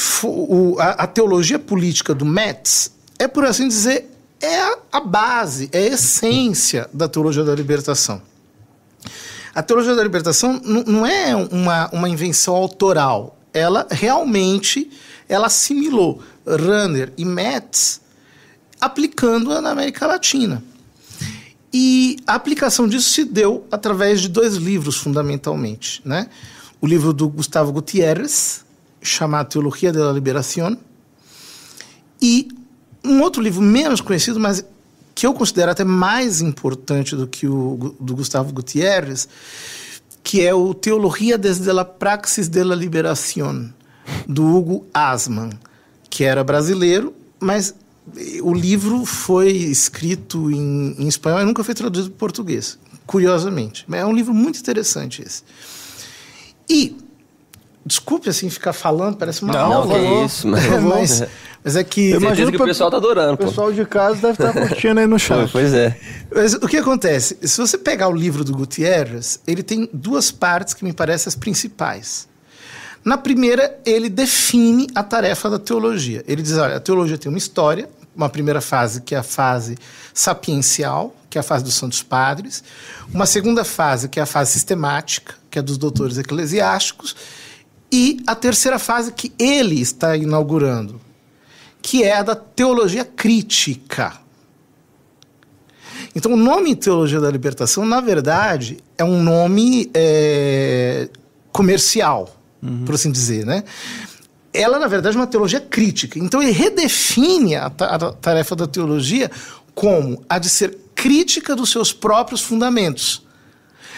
a, 0.80 1.06
teologia 1.06 1.60
política 1.60 2.16
do 2.16 2.26
Metz 2.26 2.92
é, 3.20 3.28
por 3.28 3.46
assim 3.46 3.68
dizer, 3.68 4.10
é 4.40 4.60
a, 4.92 5.00
base, 5.00 5.70
é 5.72 5.80
a 5.80 5.88
essência 5.94 6.90
da 6.92 7.08
teologia 7.08 7.44
da 7.44 7.54
libertação. 7.54 8.22
A 9.54 9.62
teologia 9.62 9.94
da 9.94 10.02
libertação 10.02 10.60
não 10.64 11.06
é 11.06 11.36
uma, 11.36 11.90
uma 11.92 12.10
invenção 12.10 12.56
autoral. 12.56 13.38
Ela 13.54 13.86
realmente 13.92 14.90
ela 15.30 15.48
assimilou 15.48 16.24
Runner 16.46 17.14
e 17.18 17.26
Metz 17.26 18.02
aplicando-a 18.82 19.62
na 19.62 19.70
América 19.70 20.08
Latina. 20.08 20.64
E 21.72 22.18
a 22.26 22.34
aplicação 22.34 22.88
disso 22.88 23.14
se 23.14 23.24
deu 23.24 23.66
através 23.72 24.20
de 24.20 24.28
dois 24.28 24.56
livros, 24.56 24.98
fundamentalmente. 24.98 26.02
Né? 26.04 26.28
O 26.82 26.88
livro 26.88 27.14
do 27.14 27.30
Gustavo 27.30 27.72
Gutierrez, 27.72 28.66
chamado 29.02 29.50
Teologia 29.50 29.94
da 29.94 30.12
Liberación, 30.12 30.78
e 32.22 32.50
um 33.04 33.22
outro 33.22 33.42
livro 33.42 33.62
menos 33.62 34.02
conhecido, 34.02 34.40
mas 34.40 34.66
que 35.16 35.26
eu 35.26 35.34
considero 35.34 35.72
até 35.72 35.84
mais 35.84 36.42
importante 36.42 37.16
do 37.16 37.28
que 37.28 37.48
o 37.48 37.96
do 38.00 38.16
Gustavo 38.16 38.52
Gutierrez, 38.52 39.28
que 40.24 40.42
é 40.42 40.54
o 40.54 40.74
Teologia 40.74 41.38
desde 41.38 41.72
la 41.72 41.86
Praxis 41.86 42.48
de 42.48 42.64
la 42.64 42.76
Liberación, 42.76 43.74
do 44.28 44.46
Hugo 44.46 44.86
Asman 44.94 45.52
que 46.12 46.24
era 46.24 46.44
brasileiro, 46.44 47.12
mas 47.40 47.74
o 48.44 48.54
livro 48.54 49.04
foi 49.06 49.52
escrito 49.52 50.52
em, 50.52 50.96
em 51.00 51.08
espanhol 51.08 51.42
e 51.42 51.46
nunca 51.46 51.64
foi 51.64 51.74
traduzido 51.74 52.12
para 52.12 52.20
português, 52.20 52.78
curiosamente. 53.08 53.84
Mas 53.88 54.02
é 54.02 54.06
um 54.06 54.14
livro 54.14 54.34
muito 54.34 54.60
interessante 54.60 55.24
esse. 55.24 55.42
E 56.70 56.96
Desculpe 57.84 58.30
assim 58.30 58.48
ficar 58.48 58.74
falando, 58.74 59.18
parece 59.18 59.42
uma 59.42 59.54
não, 59.54 59.74
aula. 59.74 59.98
Não, 59.98 60.20
que 60.20 60.26
isso, 60.26 60.48
mas, 60.48 60.68
mas, 60.68 61.24
mas 61.64 61.76
é 61.76 61.84
que. 61.84 62.12
Eu 62.12 62.22
imagino 62.22 62.52
que 62.52 62.62
o 62.62 62.66
pessoal 62.66 62.92
tá 62.92 62.98
adorando. 62.98 63.34
O 63.34 63.38
pessoal 63.38 63.74
de 63.74 63.84
casa 63.86 64.22
deve 64.22 64.34
estar 64.34 64.54
curtindo 64.68 65.00
aí 65.00 65.08
no 65.08 65.18
chat. 65.18 65.52
pois 65.52 65.74
é. 65.74 65.98
Mas 66.32 66.54
o 66.54 66.68
que 66.68 66.78
acontece? 66.78 67.38
Se 67.42 67.58
você 67.60 67.80
pegar 67.80 68.08
o 68.08 68.14
livro 68.14 68.44
do 68.44 68.54
Gutierrez, 68.54 69.40
ele 69.48 69.64
tem 69.64 69.90
duas 69.92 70.30
partes 70.30 70.76
que 70.76 70.84
me 70.84 70.94
parecem 70.94 71.28
as 71.28 71.36
principais. 71.36 72.30
Na 73.04 73.18
primeira, 73.18 73.80
ele 73.84 74.10
define 74.10 74.88
a 74.94 75.04
tarefa 75.04 75.50
da 75.50 75.58
teologia. 75.58 76.24
Ele 76.28 76.42
diz: 76.42 76.58
olha, 76.58 76.78
a 76.78 76.80
teologia 76.80 77.18
tem 77.18 77.30
uma 77.30 77.38
história, 77.38 77.90
uma 78.16 78.30
primeira 78.30 78.62
fase 78.62 79.02
que 79.02 79.16
é 79.16 79.18
a 79.18 79.24
fase 79.24 79.78
sapiencial, 80.14 81.16
que 81.30 81.38
é 81.38 81.42
a 81.42 81.44
fase 81.44 81.64
dos 81.64 81.74
santos 81.74 82.04
padres, 82.04 82.64
uma 83.12 83.26
segunda 83.26 83.64
fase 83.64 84.08
que 84.08 84.20
é 84.20 84.24
a 84.24 84.28
fase 84.28 84.52
sistemática, 84.52 85.36
que 85.50 85.58
é 85.58 85.62
dos 85.62 85.78
doutores 85.78 86.18
eclesiásticos, 86.18 87.16
e 87.92 88.22
a 88.28 88.36
terceira 88.36 88.78
fase 88.78 89.12
que 89.12 89.34
ele 89.40 89.82
está 89.82 90.16
inaugurando, 90.16 91.02
que 91.82 92.04
é 92.04 92.18
a 92.18 92.24
da 92.24 92.36
teologia 92.36 93.04
crítica. 93.04 94.14
Então, 96.14 96.34
o 96.34 96.38
nome 96.38 96.76
Teologia 96.76 97.22
da 97.22 97.32
Libertação, 97.32 97.86
na 97.86 98.02
verdade, 98.02 98.78
é 98.98 99.04
um 99.04 99.24
nome 99.24 99.90
é, 99.94 101.08
comercial 101.54 102.41
uhum. 102.62 102.86
por 102.86 102.96
assim 102.96 103.12
dizer, 103.12 103.46
né? 103.46 103.64
Ela, 104.54 104.80
na 104.80 104.88
verdade, 104.88 105.16
é 105.16 105.20
uma 105.20 105.28
teologia 105.28 105.62
crítica. 105.62 106.20
Então, 106.20 106.42
ele 106.42 106.52
redefine 106.52 107.56
a, 107.56 107.68
a 107.68 108.12
tarefa 108.12 108.56
da 108.56 108.68
teologia 108.68 109.32
como 109.74 110.24
a 110.28 110.38
de 110.38 110.50
ser 110.50 110.78
crítica 110.94 111.56
dos 111.56 111.70
seus 111.72 111.94
próprios 111.94 112.42
fundamentos. 112.42 113.26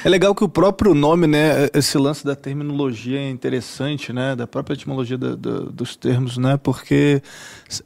É 0.05 0.09
legal 0.09 0.35
que 0.35 0.43
o 0.43 0.49
próprio 0.49 0.93
nome, 0.93 1.27
né, 1.27 1.69
esse 1.73 1.97
lance 1.97 2.25
da 2.25 2.35
terminologia 2.35 3.19
é 3.19 3.29
interessante, 3.29 4.11
né, 4.11 4.35
da 4.35 4.45
própria 4.45 4.73
etimologia 4.73 5.17
do, 5.17 5.37
do, 5.37 5.71
dos 5.71 5.95
termos, 5.95 6.37
né, 6.37 6.59
porque 6.61 7.21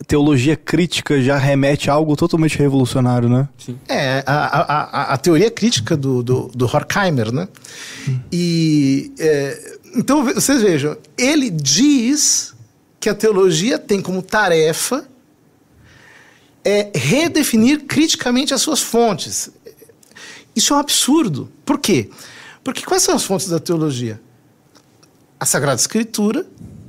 teologia 0.08 0.56
crítica 0.56 1.22
já 1.22 1.38
remete 1.38 1.92
a 1.92 1.94
algo 1.94 2.16
totalmente 2.16 2.58
revolucionário, 2.58 3.30
né? 3.30 3.48
Sim. 3.60 3.78
É, 3.88 4.24
a, 4.26 4.34
a, 4.34 5.14
a, 5.14 5.18
teoria 5.18 5.52
crítica 5.52 5.96
do, 5.96 6.24
do, 6.24 6.52
do 6.56 6.66
Horkheimer, 6.66 7.32
né, 7.32 7.48
hum. 8.10 8.20
e 8.32 9.12
é, 9.20 9.77
então, 9.98 10.24
vocês 10.24 10.62
vejam, 10.62 10.96
ele 11.18 11.50
diz 11.50 12.54
que 13.00 13.10
a 13.10 13.16
teologia 13.16 13.80
tem 13.80 14.00
como 14.00 14.22
tarefa 14.22 15.10
é 16.64 16.92
redefinir 16.94 17.86
criticamente 17.86 18.54
as 18.54 18.62
suas 18.62 18.82
fontes. 18.82 19.50
Isso 20.56 20.74
é 20.74 20.78
um 20.78 20.80
absurdo. 20.80 21.52
Por 21.66 21.80
quê? 21.80 22.10
Porque 22.64 22.84
quais 22.84 23.02
são 23.02 23.16
as 23.16 23.24
fontes 23.24 23.48
da 23.48 23.60
teologia? 23.60 24.22
A 25.40 25.46
Sagrada 25.46 25.80
Escritura, 25.80 26.46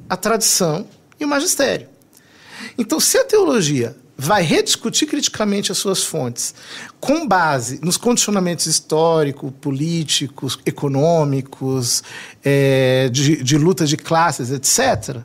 a 0.08 0.16
tradição 0.16 0.86
e 1.18 1.24
o 1.24 1.28
magistério. 1.28 1.88
Então, 2.76 3.00
se 3.00 3.16
a 3.16 3.24
teologia 3.24 3.96
vai 4.20 4.42
rediscutir 4.42 5.06
criticamente 5.06 5.70
as 5.70 5.78
suas 5.78 6.02
fontes, 6.02 6.52
com 6.98 7.24
base 7.24 7.78
nos 7.84 7.96
condicionamentos 7.96 8.66
históricos, 8.66 9.52
políticos, 9.60 10.58
econômicos, 10.66 12.02
é, 12.44 13.08
de, 13.10 13.40
de 13.44 13.56
luta 13.56 13.86
de 13.86 13.96
classes, 13.96 14.50
etc. 14.50 15.22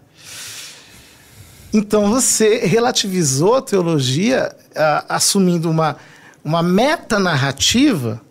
Então 1.74 2.12
você 2.12 2.68
relativizou 2.68 3.56
a 3.56 3.62
teologia 3.64 4.56
a, 4.76 5.16
assumindo 5.16 5.72
uma, 5.72 5.98
uma 6.46 6.62
metanarrativa 6.62 8.22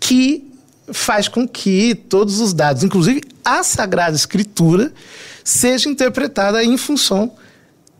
que 0.00 0.48
faz 0.92 1.26
com 1.26 1.48
que 1.48 1.96
todos 1.96 2.38
os 2.38 2.54
dados, 2.54 2.84
inclusive 2.84 3.22
a 3.44 3.64
Sagrada 3.64 4.14
Escritura, 4.14 4.92
seja 5.42 5.88
interpretada 5.88 6.62
em 6.62 6.76
função 6.76 7.32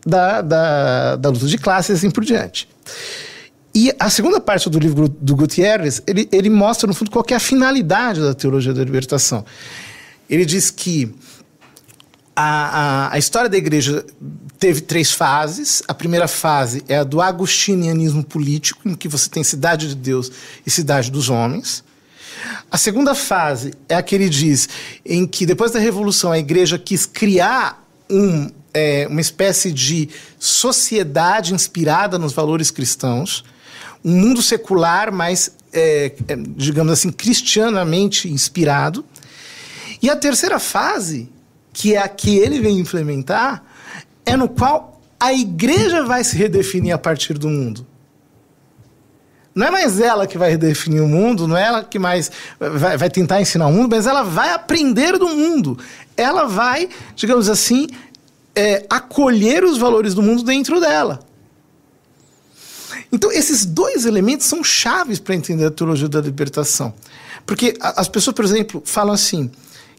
da, 0.05 0.41
da, 0.41 1.15
da 1.15 1.29
luta 1.29 1.47
de 1.47 1.57
classes 1.57 1.89
e 1.89 1.93
assim 1.93 2.11
por 2.11 2.23
diante. 2.23 2.67
E 3.73 3.93
a 3.99 4.09
segunda 4.09 4.39
parte 4.39 4.69
do 4.69 4.79
livro 4.79 5.07
do 5.07 5.35
Gutierrez, 5.35 6.01
ele, 6.07 6.27
ele 6.31 6.49
mostra, 6.49 6.87
no 6.87 6.93
fundo, 6.93 7.11
qual 7.11 7.23
é 7.29 7.35
a 7.35 7.39
finalidade 7.39 8.19
da 8.19 8.33
teologia 8.33 8.73
da 8.73 8.83
libertação. 8.83 9.45
Ele 10.29 10.45
diz 10.45 10.71
que 10.71 11.13
a, 12.35 13.07
a, 13.07 13.13
a 13.13 13.17
história 13.17 13.49
da 13.49 13.57
igreja 13.57 14.05
teve 14.57 14.81
três 14.81 15.11
fases. 15.11 15.83
A 15.87 15.93
primeira 15.93 16.27
fase 16.27 16.83
é 16.87 16.97
a 16.97 17.03
do 17.03 17.21
agostinianismo 17.21 18.23
político, 18.23 18.87
em 18.89 18.95
que 18.95 19.07
você 19.07 19.29
tem 19.29 19.43
cidade 19.43 19.89
de 19.89 19.95
Deus 19.95 20.31
e 20.65 20.69
cidade 20.69 21.11
dos 21.11 21.29
homens. 21.29 21.83
A 22.71 22.77
segunda 22.77 23.13
fase 23.13 23.73
é 23.87 23.95
a 23.95 24.01
que 24.01 24.15
ele 24.15 24.29
diz 24.29 24.69
em 25.05 25.27
que 25.27 25.45
depois 25.45 25.71
da 25.71 25.79
Revolução 25.79 26.31
a 26.31 26.39
igreja 26.39 26.77
quis 26.77 27.05
criar 27.05 27.85
um, 28.09 28.49
é, 28.73 29.07
uma 29.09 29.21
espécie 29.21 29.71
de 29.71 30.09
sociedade 30.37 31.53
inspirada 31.53 32.17
nos 32.17 32.33
valores 32.33 32.71
cristãos, 32.71 33.43
um 34.03 34.15
mundo 34.15 34.41
secular, 34.41 35.11
mas, 35.11 35.51
é, 35.73 36.13
é, 36.27 36.35
digamos 36.35 36.93
assim, 36.93 37.11
cristianamente 37.11 38.29
inspirado. 38.29 39.03
E 40.01 40.09
a 40.09 40.15
terceira 40.15 40.59
fase, 40.59 41.29
que 41.73 41.95
é 41.95 41.99
a 41.99 42.07
que 42.07 42.37
ele 42.37 42.59
vem 42.59 42.79
implementar, 42.79 43.63
é 44.25 44.37
no 44.37 44.47
qual 44.47 45.01
a 45.19 45.33
igreja 45.33 46.03
vai 46.03 46.23
se 46.23 46.35
redefinir 46.37 46.93
a 46.93 46.97
partir 46.97 47.37
do 47.37 47.49
mundo. 47.49 47.85
Não 49.53 49.67
é 49.67 49.71
mais 49.71 49.99
ela 49.99 50.25
que 50.25 50.37
vai 50.37 50.51
redefinir 50.51 51.03
o 51.03 51.07
mundo, 51.07 51.45
não 51.47 51.57
é 51.57 51.63
ela 51.63 51.83
que 51.83 51.99
mais 51.99 52.31
vai, 52.57 52.95
vai 52.95 53.09
tentar 53.09 53.41
ensinar 53.41 53.67
o 53.67 53.73
mundo, 53.73 53.93
mas 53.93 54.07
ela 54.07 54.23
vai 54.23 54.53
aprender 54.53 55.17
do 55.17 55.27
mundo. 55.27 55.77
Ela 56.15 56.45
vai, 56.45 56.87
digamos 57.15 57.49
assim, 57.49 57.87
é, 58.59 58.85
acolher 58.89 59.63
os 59.63 59.77
valores 59.77 60.13
do 60.13 60.21
mundo 60.21 60.43
dentro 60.43 60.81
dela. 60.81 61.21
Então, 63.09 63.31
esses 63.31 63.65
dois 63.65 64.05
elementos 64.05 64.47
são 64.47 64.61
chaves 64.61 65.17
para 65.17 65.33
entender 65.33 65.65
a 65.65 65.71
teologia 65.71 66.09
da 66.09 66.19
libertação. 66.19 66.93
Porque 67.45 67.73
as 67.79 68.09
pessoas, 68.09 68.35
por 68.35 68.43
exemplo, 68.43 68.83
falam 68.85 69.13
assim, 69.13 69.49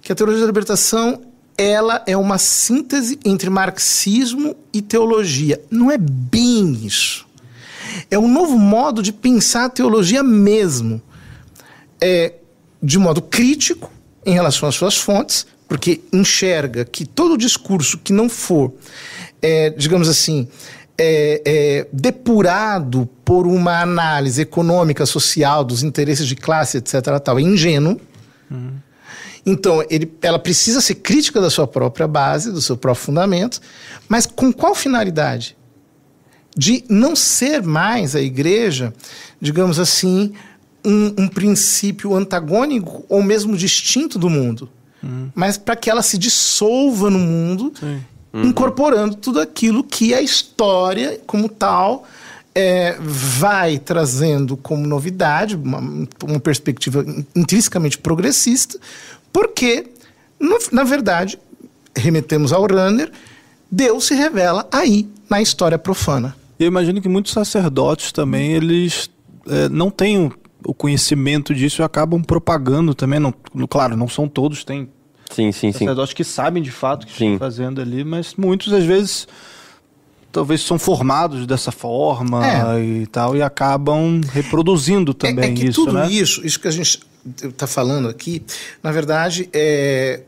que 0.03 0.13
a 0.13 0.15
teologia 0.15 0.43
da 0.43 0.47
libertação 0.47 1.23
ela 1.57 2.05
é 2.07 2.15
uma 2.17 2.37
síntese 2.37 3.19
entre 3.25 3.49
marxismo 3.49 4.55
e 4.75 4.83
teologia. 4.83 5.59
Não 5.71 5.91
é 5.91 5.97
bem 5.97 6.85
isso. 6.85 7.27
É 8.11 8.19
um 8.19 8.29
novo 8.29 8.59
modo 8.59 9.03
de 9.03 9.11
pensar 9.11 9.65
a 9.65 9.71
teologia 9.71 10.23
mesmo. 10.23 11.01
É 11.99 12.35
de 12.83 12.99
modo 12.99 13.23
crítico 13.23 13.91
em 14.25 14.33
relação 14.35 14.69
às 14.69 14.75
suas 14.75 14.97
fontes, 14.97 15.47
porque 15.71 16.01
enxerga 16.13 16.85
que 16.85 17.07
todo 17.07 17.39
discurso 17.39 17.97
que 17.99 18.13
não 18.13 18.29
for, 18.29 18.75
é, 19.41 19.71
digamos 19.71 20.09
assim, 20.09 20.49
é, 20.99 21.41
é, 21.47 21.87
depurado 21.93 23.09
por 23.25 23.47
uma 23.47 23.81
análise 23.81 24.43
econômica, 24.43 25.07
social, 25.07 25.63
dos 25.63 25.85
interesses 25.85 26.27
de 26.27 26.35
classe, 26.35 26.79
etc., 26.79 27.21
tal, 27.23 27.39
é 27.39 27.43
ingênuo. 27.43 28.01
Uhum. 28.51 28.73
Então, 29.47 29.85
ele, 29.89 30.13
ela 30.21 30.41
precisa 30.41 30.81
ser 30.81 30.97
crítica 30.97 31.41
da 31.41 31.49
sua 31.49 31.69
própria 31.69 32.09
base, 32.09 32.51
do 32.51 32.61
seu 32.61 32.77
próprio 32.77 33.05
fundamento, 33.05 33.61
mas 34.09 34.27
com 34.27 34.53
qual 34.53 34.75
finalidade? 34.75 35.57
De 36.57 36.83
não 36.89 37.15
ser 37.15 37.63
mais 37.63 38.17
a 38.17 38.21
igreja, 38.21 38.93
digamos 39.41 39.79
assim, 39.79 40.33
um, 40.85 41.15
um 41.17 41.29
princípio 41.29 42.17
antagônico 42.17 43.05
ou 43.09 43.23
mesmo 43.23 43.57
distinto 43.57 44.19
do 44.19 44.29
mundo, 44.29 44.69
uhum. 45.03 45.31
mas 45.35 45.57
para 45.57 45.77
que 45.77 45.91
ela 45.91 46.03
se 46.03 46.19
dissolva 46.19 47.11
no 47.11 47.19
mundo, 47.19 47.73
uhum. 47.83 48.43
incorporando 48.43 49.15
tudo 49.17 49.41
aquilo 49.41 49.83
que 49.85 50.15
a 50.15 50.21
história, 50.21 51.21
como 51.27 51.49
tal, 51.49 52.07
é, 52.55 52.97
vai 53.01 53.79
trazendo 53.79 54.57
como 54.57 54.87
novidade, 54.87 55.57
uma, 55.57 55.79
uma 56.25 56.41
perspectiva 56.41 57.05
intrinsecamente 57.35 57.99
progressista, 57.99 58.79
porque, 59.33 59.87
no, 60.39 60.59
na 60.73 60.85
verdade, 60.85 61.39
remetemos 61.97 62.53
ao 62.53 62.67
Runner, 62.67 63.11
Deus 63.71 64.07
se 64.07 64.15
revela 64.15 64.69
aí 64.73 65.09
na 65.29 65.41
história 65.41 65.79
profana. 65.79 66.35
Eu 66.59 66.67
imagino 66.67 67.01
que 67.01 67.09
muitos 67.09 67.33
sacerdotes 67.33 68.13
também, 68.13 68.53
eles 68.53 69.09
é, 69.47 69.69
não 69.69 69.91
têm 69.91 70.31
o 70.65 70.75
conhecimento 70.75 71.55
disso 71.55 71.83
e 71.83 71.85
acabam 71.85 72.23
propagando 72.23 72.95
também. 72.95 73.21
Não, 73.21 73.33
claro, 73.69 73.97
não 73.97 74.09
são 74.09 74.29
todos, 74.29 74.65
tem 74.65 74.89
sim, 75.31 75.53
sim, 75.53 75.73
sacerdotes 75.73 76.11
sim. 76.11 76.17
que 76.17 76.25
sabem 76.25 76.63
de 76.63 76.71
fato 76.71 77.05
o 77.05 77.07
que 77.07 77.17
sim. 77.17 77.35
estão 77.35 77.39
fazendo 77.39 77.81
ali, 77.81 78.05
mas 78.05 78.35
muitos 78.35 78.73
às 78.73 78.85
vezes 78.85 79.29
talvez 80.33 80.61
são 80.63 80.79
formados 80.79 81.47
dessa 81.47 81.73
forma 81.73 82.47
é. 82.47 82.81
e 82.83 83.07
tal 83.07 83.37
e 83.37 83.43
acabam 83.43 84.21
reproduzindo 84.33 85.13
também 85.13 85.51
é, 85.51 85.53
é 85.53 85.55
que 85.55 85.67
isso, 85.67 85.85
tudo 85.85 85.95
né? 85.95 86.11
isso, 86.11 86.45
isso 86.47 86.61
que 86.61 86.69
a 86.69 86.71
gente 86.71 87.01
está 87.43 87.67
falando 87.67 88.09
aqui, 88.09 88.43
na 88.83 88.91
verdade, 88.93 89.49
é 89.53 90.23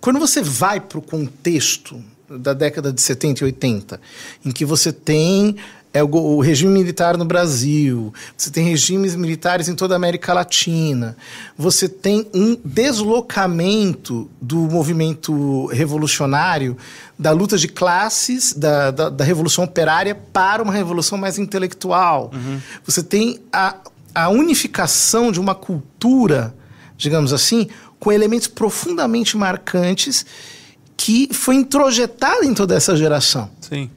quando 0.00 0.18
você 0.18 0.42
vai 0.42 0.80
para 0.80 0.98
o 0.98 1.02
contexto 1.02 2.02
da 2.28 2.52
década 2.52 2.92
de 2.92 3.00
70 3.00 3.40
e 3.40 3.44
80, 3.44 4.00
em 4.44 4.50
que 4.50 4.64
você 4.64 4.92
tem 4.92 5.56
é 5.98 6.02
o, 6.02 6.08
o, 6.08 6.40
regime 6.40 6.72
militar 6.72 7.16
no 7.16 7.24
Brasil, 7.24 8.12
você 8.36 8.50
tem 8.50 8.64
regimes 8.64 9.16
militares 9.16 9.68
em 9.68 9.74
toda 9.74 9.94
a 9.94 9.96
América 9.96 10.32
Latina, 10.32 11.16
você 11.56 11.88
tem 11.88 12.26
um 12.32 12.56
deslocamento 12.64 14.30
do 14.40 14.58
movimento 14.58 15.66
revolucionário, 15.66 16.76
da 17.18 17.32
luta 17.32 17.58
de 17.58 17.66
classes, 17.66 18.52
da, 18.52 18.90
da, 18.90 19.08
da 19.08 19.24
revolução 19.24 19.64
operária 19.64 20.14
para 20.14 20.62
uma 20.62 20.72
revolução 20.72 21.18
mais 21.18 21.36
intelectual. 21.36 22.30
Uhum. 22.32 22.60
Você 22.84 23.02
tem 23.02 23.40
a, 23.52 23.76
a 24.14 24.28
unificação 24.28 25.32
de 25.32 25.40
uma 25.40 25.54
cultura, 25.54 26.54
digamos 26.96 27.32
assim, 27.32 27.68
com 27.98 28.12
elementos 28.12 28.46
profundamente 28.46 29.36
marcantes 29.36 30.24
que 30.96 31.28
foi 31.32 31.56
introjetada 31.56 32.44
em 32.44 32.54
toda 32.54 32.76
essa 32.76 32.96
geração. 32.96 33.50
Sim. 33.60 33.90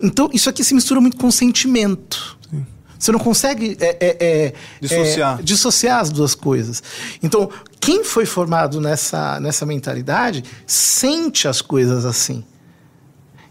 Então, 0.00 0.28
isso 0.32 0.48
aqui 0.48 0.62
se 0.62 0.74
mistura 0.74 1.00
muito 1.00 1.16
com 1.16 1.30
sentimento. 1.30 2.38
Sim. 2.50 2.66
Você 2.98 3.12
não 3.12 3.18
consegue 3.18 3.76
é, 3.80 3.96
é, 4.00 4.16
é, 4.20 4.52
dissociar. 4.80 5.38
É, 5.38 5.42
dissociar 5.42 6.00
as 6.00 6.10
duas 6.10 6.34
coisas. 6.34 6.82
Então, 7.22 7.50
quem 7.80 8.04
foi 8.04 8.26
formado 8.26 8.80
nessa, 8.80 9.38
nessa 9.40 9.66
mentalidade 9.66 10.44
sente 10.66 11.46
as 11.46 11.60
coisas 11.60 12.04
assim. 12.04 12.44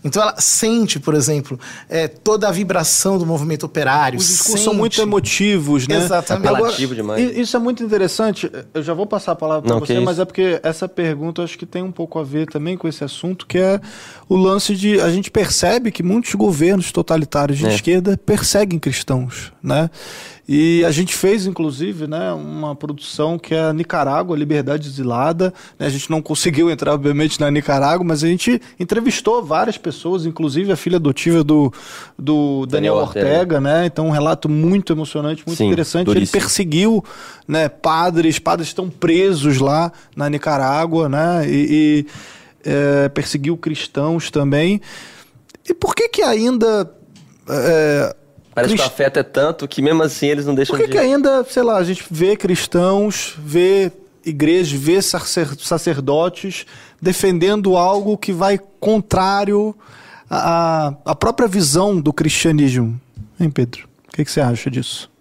Então 0.05 0.21
ela 0.21 0.35
sente, 0.37 0.99
por 0.99 1.15
exemplo, 1.15 1.59
é, 1.89 2.07
toda 2.07 2.47
a 2.47 2.51
vibração 2.51 3.17
do 3.17 3.25
movimento 3.25 3.65
operário. 3.65 4.19
Os 4.19 4.27
discursos 4.27 4.61
são 4.61 4.73
muito 4.73 5.01
emotivos, 5.01 5.87
né? 5.87 5.97
Exatamente. 5.97 6.47
Apelativo 6.47 6.93
demais. 6.93 7.35
Isso 7.35 7.57
é 7.57 7.59
muito 7.59 7.83
interessante. 7.83 8.51
Eu 8.71 8.83
já 8.83 8.93
vou 8.93 9.07
passar 9.07 9.31
a 9.31 9.35
palavra 9.35 9.67
para 9.67 9.79
você, 9.79 9.99
mas 9.99 10.19
é 10.19 10.25
porque 10.25 10.59
essa 10.61 10.87
pergunta 10.87 11.41
acho 11.41 11.57
que 11.57 11.65
tem 11.65 11.81
um 11.81 11.91
pouco 11.91 12.19
a 12.19 12.23
ver 12.23 12.45
também 12.45 12.77
com 12.77 12.87
esse 12.87 13.03
assunto, 13.03 13.47
que 13.47 13.57
é 13.57 13.81
o 14.29 14.35
lance 14.35 14.75
de 14.75 15.01
a 15.01 15.09
gente 15.09 15.31
percebe 15.31 15.91
que 15.91 16.03
muitos 16.03 16.35
governos 16.35 16.91
totalitários 16.91 17.57
de 17.57 17.65
é. 17.65 17.73
esquerda 17.73 18.15
perseguem 18.15 18.77
cristãos, 18.77 19.51
né? 19.65 19.89
E 20.47 20.85
a 20.85 20.91
gente 20.91 21.15
fez, 21.15 21.47
inclusive, 21.47 22.05
né, 22.05 22.31
uma 22.31 22.75
produção 22.75 23.39
que 23.39 23.55
é 23.55 23.61
a 23.61 23.73
Nicarágua, 23.73 24.37
Liberdade 24.37 24.87
Exilada. 24.87 25.51
Né? 25.79 25.87
A 25.87 25.89
gente 25.89 26.11
não 26.11 26.21
conseguiu 26.21 26.69
entrar, 26.69 26.93
obviamente, 26.93 27.41
na 27.41 27.49
Nicarágua, 27.49 28.05
mas 28.05 28.23
a 28.23 28.27
gente 28.27 28.61
entrevistou 28.79 29.43
várias 29.43 29.75
pessoas, 29.75 30.23
inclusive 30.23 30.71
a 30.71 30.75
filha 30.75 30.97
adotiva 30.97 31.43
do, 31.43 31.73
do 32.17 32.67
Daniel, 32.67 32.93
Daniel 32.93 32.95
Ortega, 32.95 33.27
Ortega, 33.27 33.61
né? 33.61 33.85
Então, 33.87 34.05
um 34.05 34.11
relato 34.11 34.47
muito 34.47 34.93
emocionante, 34.93 35.41
muito 35.47 35.57
Sim, 35.57 35.65
interessante. 35.65 36.05
Duríssimo. 36.05 36.37
Ele 36.37 36.43
perseguiu 36.43 37.03
né, 37.47 37.67
padres, 37.67 38.37
padres 38.37 38.67
estão 38.67 38.87
presos 38.87 39.57
lá 39.59 39.91
na 40.15 40.29
Nicarágua, 40.29 41.09
né? 41.09 41.43
E, 41.49 42.05
e 42.63 42.69
é, 42.69 43.09
perseguiu 43.09 43.57
cristãos 43.57 44.29
também. 44.29 44.79
E 45.67 45.73
por 45.73 45.95
que 45.95 46.07
que 46.07 46.21
ainda... 46.21 46.87
É, 47.49 48.15
Parece 48.55 48.73
Crist... 48.73 48.85
que 48.85 48.89
o 48.89 48.93
afeto 48.93 49.19
é 49.19 49.23
tanto 49.23 49.67
que 49.67 49.81
mesmo 49.81 50.01
assim 50.01 50.27
eles 50.27 50.45
não 50.45 50.55
deixam 50.55 50.77
Por 50.77 50.81
que 50.81 50.87
de... 50.87 50.93
que 50.93 50.97
ainda, 50.97 51.43
sei 51.43 51.61
lá, 51.61 51.75
a 51.75 51.83
gente 51.83 52.05
vê 52.09 52.37
cristãos, 52.37 53.35
vê 53.37 53.91
igrejas, 54.25 54.71
vê 54.71 54.99
sacerdotes 55.01 56.65
defendendo 57.01 57.75
algo 57.75 58.17
que 58.17 58.31
vai 58.31 58.57
contrário 58.79 59.75
à, 60.29 60.93
à 61.03 61.13
própria 61.13 61.49
visão 61.49 61.99
do 61.99 62.13
cristianismo? 62.13 62.99
Hein, 63.37 63.49
Pedro? 63.49 63.89
O 64.07 64.15
que, 64.15 64.23
que 64.23 64.31
você 64.31 64.39
acha 64.39 64.71
disso? 64.71 65.11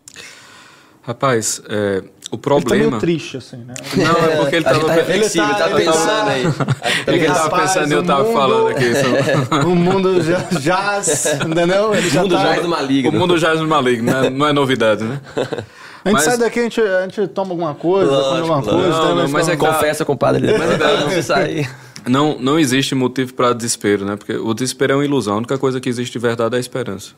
Rapaz, 1.03 1.61
é, 1.69 2.05
o 2.35 2.39
problema. 2.39 2.75
Ele 2.75 2.85
tá 2.85 2.91
meio 2.91 3.01
triste, 3.01 3.37
assim, 3.37 3.57
né? 3.59 3.75
Não, 3.97 4.25
é 4.25 4.37
porque 4.37 4.57
ele 4.57 4.65
tava, 4.65 4.87
tá 4.87 4.93
reflexivo, 4.93 5.45
ele 5.45 5.55
tá, 5.55 5.71
ele 5.71 5.85
pensando 5.85 6.07
tá... 6.07 6.27
aí. 6.29 6.45
É 6.45 7.05
que 7.05 7.25
ele 7.25 7.27
tava 7.27 7.61
pensando 7.61 7.91
e 7.91 7.95
eu 7.95 8.03
tava 8.03 8.25
mundo... 8.25 8.33
falando 8.33 8.69
aqui. 8.69 8.87
o 9.67 9.75
mundo 9.75 10.23
já, 10.23 10.47
jaz, 10.61 11.27
entendeu? 11.45 11.95
Ele 11.95 12.09
o 12.09 12.23
mundo 12.23 12.35
tá... 12.35 12.43
jaz 12.43 12.63
no 12.63 12.69
maligno. 12.69 13.11
O 13.11 13.13
mundo 13.15 13.39
jaz 13.39 13.61
no 13.61 13.69
maligno, 13.69 14.13
né? 14.13 14.31
não 14.31 14.47
é 14.47 14.53
novidade, 14.53 15.05
né? 15.05 15.21
A 15.37 16.11
gente 16.11 16.17
mas... 16.17 16.25
sai 16.25 16.37
daqui, 16.37 16.61
a 16.61 16.63
gente, 16.65 16.81
a 16.81 17.03
gente 17.03 17.27
toma 17.29 17.53
alguma 17.53 17.75
coisa, 17.75 18.11
Lógico, 18.11 18.29
come 18.29 18.41
alguma 18.41 18.63
coisa. 18.63 18.89
Não, 18.89 19.15
não, 19.15 19.29
mas 19.29 19.49
é 19.49 19.57
confessa 19.57 20.05
com 20.05 20.13
o 20.13 20.19
padre. 20.19 20.47
Mas 20.59 20.79
não, 20.79 21.11
não 21.11 21.23
sair. 21.23 21.71
Não, 22.07 22.39
não 22.39 22.59
existe 22.59 22.95
motivo 22.95 23.33
para 23.33 23.55
desespero, 23.55 24.05
né? 24.05 24.17
Porque 24.17 24.35
o 24.35 24.53
desespero 24.53 24.93
é 24.93 24.97
uma 24.97 25.05
ilusão. 25.05 25.35
A 25.35 25.39
única 25.39 25.57
coisa 25.57 25.81
que 25.81 25.89
existe 25.89 26.13
de 26.13 26.19
verdade 26.19 26.55
é 26.55 26.59
a 26.59 26.61
esperança 26.61 27.13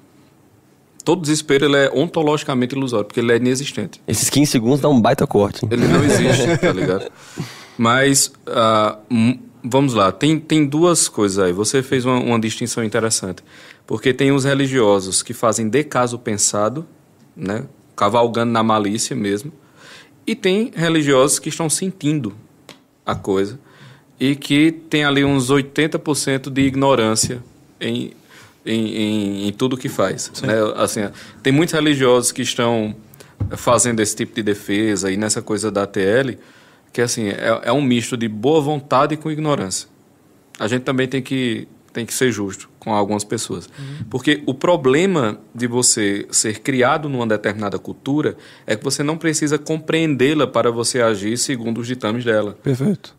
todo 1.07 1.23
desespero 1.23 1.67
ele 1.67 1.77
é 1.77 1.91
ontologicamente 1.95 2.75
ilusório, 2.75 3.07
porque 3.07 3.21
ele 3.21 3.33
é 3.33 3.37
inexistente. 3.37 4.03
Esses 4.09 4.29
15 4.29 4.51
segundos 4.51 4.81
dá 4.81 4.89
um 4.89 5.01
baita 5.01 5.25
corte. 5.25 5.65
Ele 5.71 5.87
não 5.87 6.03
existe, 6.03 6.59
tá 6.59 6.73
ligado? 6.73 7.09
Mas 7.79 8.27
uh, 8.49 9.39
vamos 9.63 9.95
lá, 9.95 10.11
tem, 10.11 10.41
tem 10.41 10.67
duas 10.67 11.09
coisas 11.09 11.39
aí. 11.39 11.53
Você 11.53 11.81
fez 11.81 12.05
uma, 12.05 12.19
uma 12.19 12.41
distinção 12.41 12.83
interessante. 12.83 13.45
Porque 13.87 14.13
tem 14.13 14.33
os 14.33 14.43
religiosos 14.43 15.23
que 15.23 15.33
fazem 15.33 15.69
de 15.69 15.85
caso 15.85 16.19
pensado, 16.19 16.85
né? 17.37 17.67
cavalgando 17.95 18.51
na 18.51 18.65
malícia 18.65 19.15
mesmo, 19.15 19.53
e 20.27 20.35
tem 20.35 20.73
religiosos 20.75 21.39
que 21.39 21.51
estão 21.51 21.71
sentindo 21.71 22.35
a 23.07 23.15
coisa 23.15 23.61
e 24.19 24.35
que 24.35 24.73
tem 24.73 25.05
ali 25.05 25.25
uns 25.25 25.53
80% 25.53 26.51
de 26.51 26.63
ignorância 26.63 27.45
em, 27.81 28.11
em, 28.67 28.97
em, 28.97 29.49
em 29.49 29.53
tudo 29.53 29.77
que 29.77 29.89
faz. 29.89 30.31
Né? 30.43 30.55
Assim, 30.77 31.01
tem 31.43 31.53
muitos 31.53 31.75
religiosos 31.75 32.33
que 32.33 32.43
estão 32.43 32.95
fazendo 33.51 34.01
esse 34.01 34.17
tipo 34.17 34.35
de 34.35 34.43
defesa 34.43 35.11
e 35.11 35.17
nessa 35.17 35.41
coisa 35.41 35.71
da 35.71 35.85
ATL, 35.85 36.37
que 36.93 37.01
assim, 37.01 37.29
é, 37.29 37.61
é 37.65 37.73
um 37.73 37.83
misto 37.83 38.17
de 38.17 38.29
boa 38.29 38.61
vontade 38.61 39.17
com 39.17 39.31
ignorância. 39.31 39.89
A 40.59 40.67
gente 40.67 40.83
também 40.83 41.07
tem 41.07 41.23
que, 41.23 41.69
tem 41.93 42.07
que 42.07 42.15
ser 42.15 42.33
justo 42.33 42.69
com 42.79 42.95
algumas 42.95 43.25
pessoas. 43.25 43.67
Uhum. 43.79 44.07
Porque 44.09 44.43
o 44.47 44.55
problema 44.55 45.39
de 45.55 45.67
você 45.67 46.27
ser 46.31 46.61
criado 46.61 47.09
numa 47.09 47.27
determinada 47.27 47.79
cultura 47.79 48.37
é 48.67 48.75
que 48.75 48.83
você 48.83 49.03
não 49.03 49.19
precisa 49.19 49.59
compreendê-la 49.59 50.47
para 50.47 50.71
você 50.71 51.01
agir 51.03 51.37
segundo 51.37 51.81
os 51.81 51.87
ditames 51.87 52.25
dela. 52.25 52.57
Perfeito. 52.63 53.15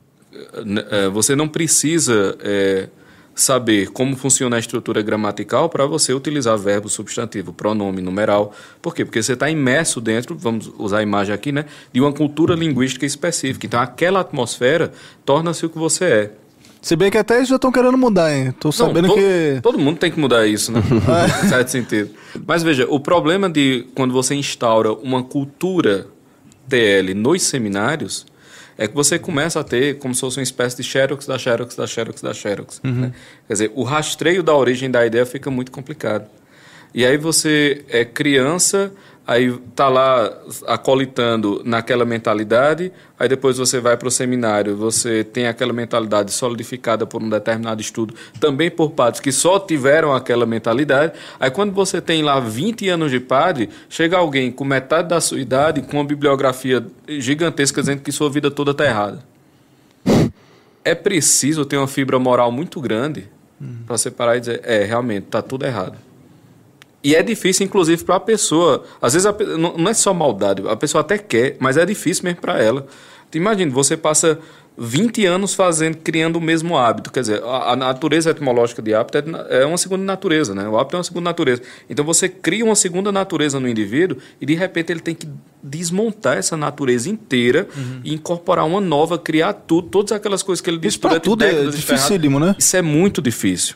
É, 0.90 1.10
você 1.10 1.36
não 1.36 1.48
precisa 1.48 2.38
é, 2.42 2.90
saber 3.38 3.92
como 3.92 4.16
funciona 4.16 4.56
a 4.56 4.60
estrutura 4.60 5.02
gramatical 5.02 5.70
para 5.70 5.86
você 5.86 6.12
utilizar 6.12 6.58
verbo, 6.58 6.90
substantivo, 6.90 7.54
pronome, 7.54 8.02
numeral. 8.02 8.52
Por 8.82 8.96
quê? 8.96 9.06
Porque 9.06 9.22
você 9.22 9.34
está 9.34 9.50
imerso 9.50 10.02
dentro, 10.02 10.36
vamos 10.36 10.72
usar 10.78 11.00
a 11.00 11.04
imagem 11.04 11.34
aqui, 11.34 11.52
né, 11.52 11.66
de 11.94 12.02
uma 12.02 12.12
cultura 12.12 12.56
linguística 12.56 13.06
específica. 13.06 13.68
Então, 13.68 13.80
aquela 13.80 14.22
atmosfera 14.22 14.92
torna-se 15.24 15.66
o 15.66 15.70
que 15.70 15.78
você 15.78 16.06
é. 16.06 16.32
Se 16.82 16.96
bem 16.96 17.12
que 17.12 17.18
até 17.18 17.38
eles 17.38 17.48
já 17.48 17.56
estão 17.58 17.72
querendo 17.72 17.98
mudar, 17.98 18.36
hein? 18.36 18.54
Tô 18.60 18.72
sabendo 18.72 19.08
Não, 19.08 19.16
to, 19.16 19.22
que. 19.22 19.60
Todo 19.62 19.78
mundo 19.78 19.98
tem 19.98 20.12
que 20.12 20.20
mudar 20.20 20.48
isso, 20.48 20.72
né? 20.72 20.82
em 21.44 21.50
certo 21.50 21.68
sentido. 21.70 22.12
Mas 22.46 22.64
veja, 22.64 22.88
o 22.90 23.00
problema 23.00 23.50
de 23.50 23.86
quando 23.94 24.14
você 24.14 24.36
instaura 24.36 24.94
uma 24.94 25.24
cultura 25.24 26.08
TL 26.70 27.14
nos 27.16 27.44
seminários 27.44 28.26
é 28.78 28.88
que 28.88 28.94
você 28.94 29.18
começa 29.18 29.60
a 29.60 29.64
ter 29.64 29.98
como 29.98 30.14
se 30.14 30.22
fosse 30.22 30.38
uma 30.38 30.44
espécie 30.44 30.78
de 30.78 30.84
xerox 30.84 31.26
da 31.26 31.38
xerox 31.38 31.76
da 31.76 31.88
xerox 31.88 32.22
da 32.22 32.34
xerox. 32.34 32.82
Uhum. 32.84 33.02
Né? 33.02 33.14
Quer 33.48 33.54
dizer, 33.54 33.72
o 33.74 33.84
rastreio 33.84 34.44
da 34.44 34.56
origem 34.56 34.92
da 34.92 35.06
ideia 35.06 35.26
fica 35.26 35.50
muito 35.50 35.72
complicado. 35.72 36.28
E 36.94 37.06
aí 37.06 37.18
você 37.18 37.84
é 37.90 38.06
criança, 38.06 38.92
aí 39.28 39.52
tá 39.76 39.90
lá 39.90 40.32
acolitando 40.66 41.62
naquela 41.66 42.06
mentalidade, 42.06 42.94
aí 43.20 43.28
depois 43.28 43.58
você 43.58 43.82
vai 43.82 43.98
para 43.98 44.08
o 44.08 44.12
seminário, 44.12 44.78
você 44.78 45.22
tem 45.22 45.48
aquela 45.48 45.74
mentalidade 45.74 46.32
solidificada 46.32 47.06
por 47.06 47.22
um 47.22 47.28
determinado 47.28 47.82
estudo, 47.82 48.16
também 48.40 48.72
por 48.72 48.92
padres 48.92 49.20
que 49.20 49.34
só 49.34 49.60
tiveram 49.60 50.16
aquela 50.16 50.46
mentalidade, 50.46 51.12
aí 51.38 51.52
quando 51.52 51.74
você 51.74 52.00
tem 52.00 52.24
lá 52.24 52.40
20 52.40 52.88
anos 52.88 53.12
de 53.12 53.20
padre, 53.20 53.70
chega 53.90 54.16
alguém 54.16 54.50
com 54.50 54.64
metade 54.64 55.10
da 55.10 55.20
sua 55.20 55.42
idade, 55.42 55.82
com 55.82 55.98
uma 55.98 56.06
bibliografia 56.06 56.86
gigantesca 57.10 57.82
dizendo 57.82 58.02
que 58.02 58.14
sua 58.14 58.30
vida 58.30 58.50
toda 58.50 58.72
está 58.72 58.86
errada. 58.86 59.20
É 60.86 60.96
preciso 60.96 61.66
ter 61.66 61.76
uma 61.76 61.88
fibra 61.88 62.18
moral 62.18 62.50
muito 62.50 62.80
grande 62.80 63.28
para 63.86 63.98
separar 63.98 64.38
e 64.38 64.40
dizer, 64.40 64.62
é, 64.64 64.86
realmente, 64.86 65.26
está 65.26 65.42
tudo 65.42 65.66
errado. 65.66 66.07
E 67.04 67.16
é 67.16 67.24
difícil, 67.24 67.66
inclusive, 67.66 68.04
para 68.04 68.16
a 68.16 68.20
pessoa. 68.20 68.84
Às 69.02 69.14
vezes 69.14 69.26
a, 69.26 69.36
não 69.58 69.90
é 69.90 69.94
só 69.94 70.14
maldade, 70.14 70.68
a 70.68 70.76
pessoa 70.76 71.02
até 71.02 71.18
quer, 71.18 71.56
mas 71.60 71.78
é 71.78 71.86
difícil 71.86 72.24
mesmo 72.24 72.42
para 72.42 72.62
ela. 72.62 72.88
Imagina, 73.34 73.72
você 73.72 73.96
passa 73.96 74.40
20 74.78 75.26
anos 75.26 75.56
fazendo, 75.56 75.98
criando 75.98 76.36
o 76.36 76.42
mesmo 76.42 76.78
hábito. 76.78 77.12
Quer 77.12 77.22
dizer, 77.22 77.44
a, 77.44 77.72
a 77.72 77.76
natureza 77.76 78.30
etimológica 78.30 78.82
de 78.82 78.94
hábito 78.94 79.18
é, 79.18 79.62
é, 79.62 79.66
uma 79.66 79.78
segunda 79.78 80.04
natureza, 80.04 80.54
né? 80.54 80.68
O 80.68 80.78
hábito 80.78 80.96
é 80.96 80.98
uma 81.00 81.04
segunda 81.04 81.30
natureza. 81.30 81.62
Então 81.90 82.06
você 82.06 82.30
cria 82.30 82.64
uma 82.64 82.76
segunda 82.76 83.12
natureza 83.12 83.60
no 83.60 83.68
indivíduo 83.68 84.18
e 84.40 84.46
de 84.46 84.54
repente 84.54 84.92
ele 84.92 85.00
tem 85.00 85.16
que 85.16 85.28
desmontar 85.64 86.38
essa 86.38 86.56
natureza 86.56 87.10
inteira 87.10 87.68
uhum. 87.76 88.02
e 88.04 88.14
incorporar 88.14 88.66
uma 88.66 88.80
nova, 88.80 89.18
criar 89.18 89.54
tudo, 89.54 89.90
todas 89.90 90.12
aquelas 90.12 90.44
coisas 90.44 90.62
que 90.62 90.70
ele 90.70 90.78
disse 90.78 90.98
Isso 90.98 91.00
para 91.00 91.20
tudo 91.20 91.44
é 91.44 91.66
dificílimo, 91.66 92.40
né? 92.40 92.56
Isso 92.58 92.78
é 92.78 92.82
muito 92.82 93.20
difícil. 93.22 93.76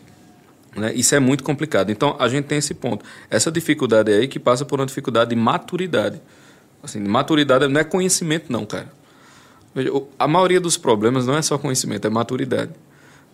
Né? 0.75 0.93
Isso 0.93 1.13
é 1.13 1.19
muito 1.19 1.43
complicado. 1.43 1.91
Então, 1.91 2.15
a 2.19 2.27
gente 2.27 2.45
tem 2.45 2.57
esse 2.57 2.73
ponto. 2.73 3.03
Essa 3.29 3.51
dificuldade 3.51 4.11
aí 4.11 4.27
que 4.27 4.39
passa 4.39 4.63
por 4.65 4.79
uma 4.79 4.85
dificuldade 4.85 5.31
de 5.31 5.35
maturidade. 5.35 6.21
Assim, 6.83 6.99
maturidade 6.99 7.67
não 7.67 7.79
é 7.79 7.83
conhecimento, 7.83 8.51
não, 8.51 8.65
cara. 8.65 8.91
Veja, 9.73 9.91
a 10.17 10.27
maioria 10.27 10.59
dos 10.59 10.77
problemas 10.77 11.25
não 11.25 11.37
é 11.37 11.41
só 11.41 11.57
conhecimento, 11.57 12.05
é 12.05 12.09
maturidade. 12.09 12.71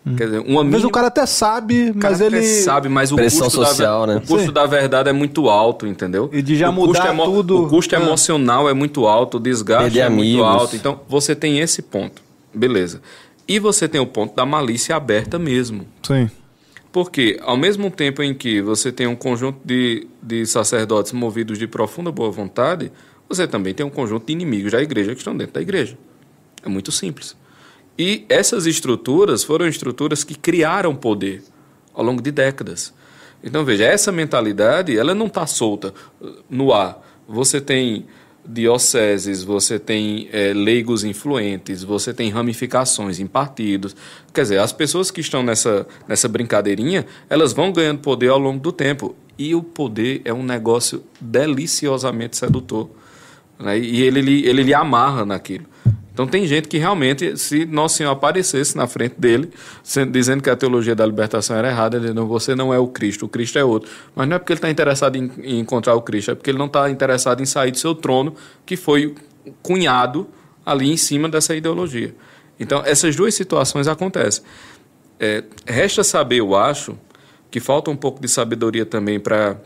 Hum. 0.05 0.15
Quer 0.15 0.25
dizer, 0.25 0.39
uma 0.39 0.63
Às 0.63 0.69
vezes 0.69 0.85
o 0.85 0.89
cara 0.89 1.07
até 1.07 1.25
sabe, 1.25 1.93
mas 1.95 2.21
ele. 2.21 2.41
sabe, 2.43 2.89
mas 2.89 3.11
o 3.11 3.15
Pressão 3.15 3.45
custo, 3.45 3.65
social, 3.65 4.05
da, 4.05 4.15
né? 4.15 4.21
o 4.23 4.27
custo 4.27 4.51
da 4.51 4.65
verdade 4.65 5.09
é 5.09 5.13
muito 5.13 5.49
alto, 5.49 5.87
entendeu? 5.87 6.29
E 6.31 6.41
de 6.41 6.55
já 6.55 6.69
o 6.69 6.73
mudar 6.73 7.09
emo... 7.09 7.25
tudo. 7.25 7.63
O 7.63 7.69
custo 7.69 7.95
é. 7.95 7.99
emocional 7.99 8.69
é 8.69 8.73
muito 8.73 9.07
alto, 9.07 9.37
o 9.37 9.39
desgaste 9.39 9.83
Perder 9.85 9.99
é 9.99 10.03
amigos. 10.03 10.25
muito 10.25 10.43
alto. 10.43 10.75
Então, 10.75 10.99
você 11.09 11.35
tem 11.35 11.59
esse 11.59 11.81
ponto. 11.81 12.21
Beleza. 12.53 13.01
E 13.47 13.59
você 13.59 13.87
tem 13.87 13.99
o 13.99 14.05
ponto 14.05 14.35
da 14.35 14.45
malícia 14.45 14.95
aberta 14.95 15.39
mesmo. 15.39 15.85
Sim. 16.03 16.29
Porque, 16.97 17.37
ao 17.43 17.55
mesmo 17.55 17.91
tempo 17.91 18.23
em 18.23 18.33
que 18.33 18.59
você 18.59 18.91
tem 18.91 19.05
um 19.05 19.15
conjunto 19.15 19.59
de, 19.63 20.07
de 20.19 20.47
sacerdotes 20.47 21.11
movidos 21.11 21.59
de 21.59 21.67
profunda 21.67 22.11
boa 22.11 22.31
vontade, 22.31 22.91
você 23.29 23.47
também 23.47 23.71
tem 23.71 23.85
um 23.85 23.89
conjunto 23.91 24.25
de 24.25 24.33
inimigos 24.33 24.71
da 24.71 24.81
igreja 24.81 25.11
que 25.11 25.19
estão 25.19 25.37
dentro 25.37 25.53
da 25.53 25.61
igreja. 25.61 25.95
É 26.63 26.67
muito 26.67 26.91
simples. 26.91 27.37
E 27.99 28.25
essas 28.27 28.65
estruturas 28.65 29.43
foram 29.43 29.67
estruturas 29.67 30.23
que 30.23 30.33
criaram 30.33 30.95
poder 30.95 31.43
ao 31.93 32.03
longo 32.03 32.19
de 32.19 32.31
décadas. 32.31 32.91
Então, 33.43 33.63
veja, 33.63 33.83
essa 33.83 34.11
mentalidade 34.11 34.97
ela 34.97 35.13
não 35.13 35.27
está 35.27 35.45
solta 35.45 35.93
no 36.49 36.73
ar. 36.73 36.99
Você 37.27 37.61
tem 37.61 38.07
dioceses, 38.47 39.43
você 39.43 39.77
tem 39.77 40.29
é, 40.31 40.53
leigos 40.53 41.03
influentes, 41.03 41.83
você 41.83 42.13
tem 42.13 42.29
ramificações 42.29 43.19
em 43.19 43.27
partidos. 43.27 43.95
Quer 44.33 44.43
dizer, 44.43 44.59
as 44.59 44.71
pessoas 44.71 45.11
que 45.11 45.19
estão 45.19 45.43
nessa, 45.43 45.85
nessa 46.07 46.27
brincadeirinha, 46.27 47.05
elas 47.29 47.51
vão 47.51 47.71
ganhando 47.71 47.99
poder 47.99 48.29
ao 48.29 48.39
longo 48.39 48.59
do 48.59 48.71
tempo. 48.71 49.15
E 49.37 49.53
o 49.53 49.61
poder 49.61 50.21
é 50.25 50.33
um 50.33 50.43
negócio 50.43 51.03
deliciosamente 51.19 52.37
sedutor. 52.37 52.89
Né? 53.59 53.77
E 53.77 54.01
ele, 54.01 54.19
ele, 54.19 54.47
ele 54.47 54.63
lhe 54.63 54.73
amarra 54.73 55.25
naquilo. 55.25 55.65
Então 56.17 56.25
tem 56.25 56.47
gente 56.47 56.67
que 56.67 56.79
realmente, 56.79 57.37
se 57.37 57.63
Nosso 57.63 57.97
Senhor 57.97 58.09
aparecesse 58.09 58.75
na 58.75 58.87
frente 58.87 59.13
dele, 59.19 59.51
dizendo 60.11 60.41
que 60.41 60.49
a 60.49 60.55
teologia 60.55 60.95
da 60.95 61.05
libertação 61.05 61.55
era 61.55 61.67
errada, 61.69 61.99
não, 62.11 62.25
você 62.25 62.55
não 62.55 62.73
é 62.73 62.79
o 62.79 62.87
Cristo, 62.87 63.27
o 63.27 63.29
Cristo 63.29 63.59
é 63.59 63.63
outro. 63.63 63.87
Mas 64.15 64.27
não 64.27 64.35
é 64.35 64.39
porque 64.39 64.51
ele 64.51 64.57
está 64.57 64.67
interessado 64.67 65.15
em, 65.15 65.31
em, 65.43 65.59
encontrar 65.59 65.93
o 65.93 66.01
Cristo, 66.01 66.31
é 66.31 66.33
porque 66.33 66.49
ele 66.49 66.57
não 66.57 66.65
está 66.65 66.89
interessado 66.89 67.43
em 67.43 67.45
sair 67.45 67.69
do 67.69 67.77
seu 67.77 67.93
trono, 67.93 68.33
que 68.65 68.75
foi 68.75 69.13
cunhado 69.61 70.27
ali 70.65 70.91
em 70.91 70.97
cima 70.97 71.29
dessa 71.29 71.55
ideologia. 71.55 72.15
Então 72.59 72.81
essas 72.83 73.15
duas 73.15 73.35
situações 73.35 73.87
acontecem. 73.87 74.43
É, 75.19 75.43
resta 75.67 76.03
saber, 76.03 76.39
eu 76.39 76.55
acho, 76.55 76.97
que 77.51 77.59
falta 77.59 77.91
um 77.91 77.95
pouco 77.95 78.19
de 78.19 78.27
sabedoria 78.27 78.87
também 78.87 79.19
para 79.19 79.59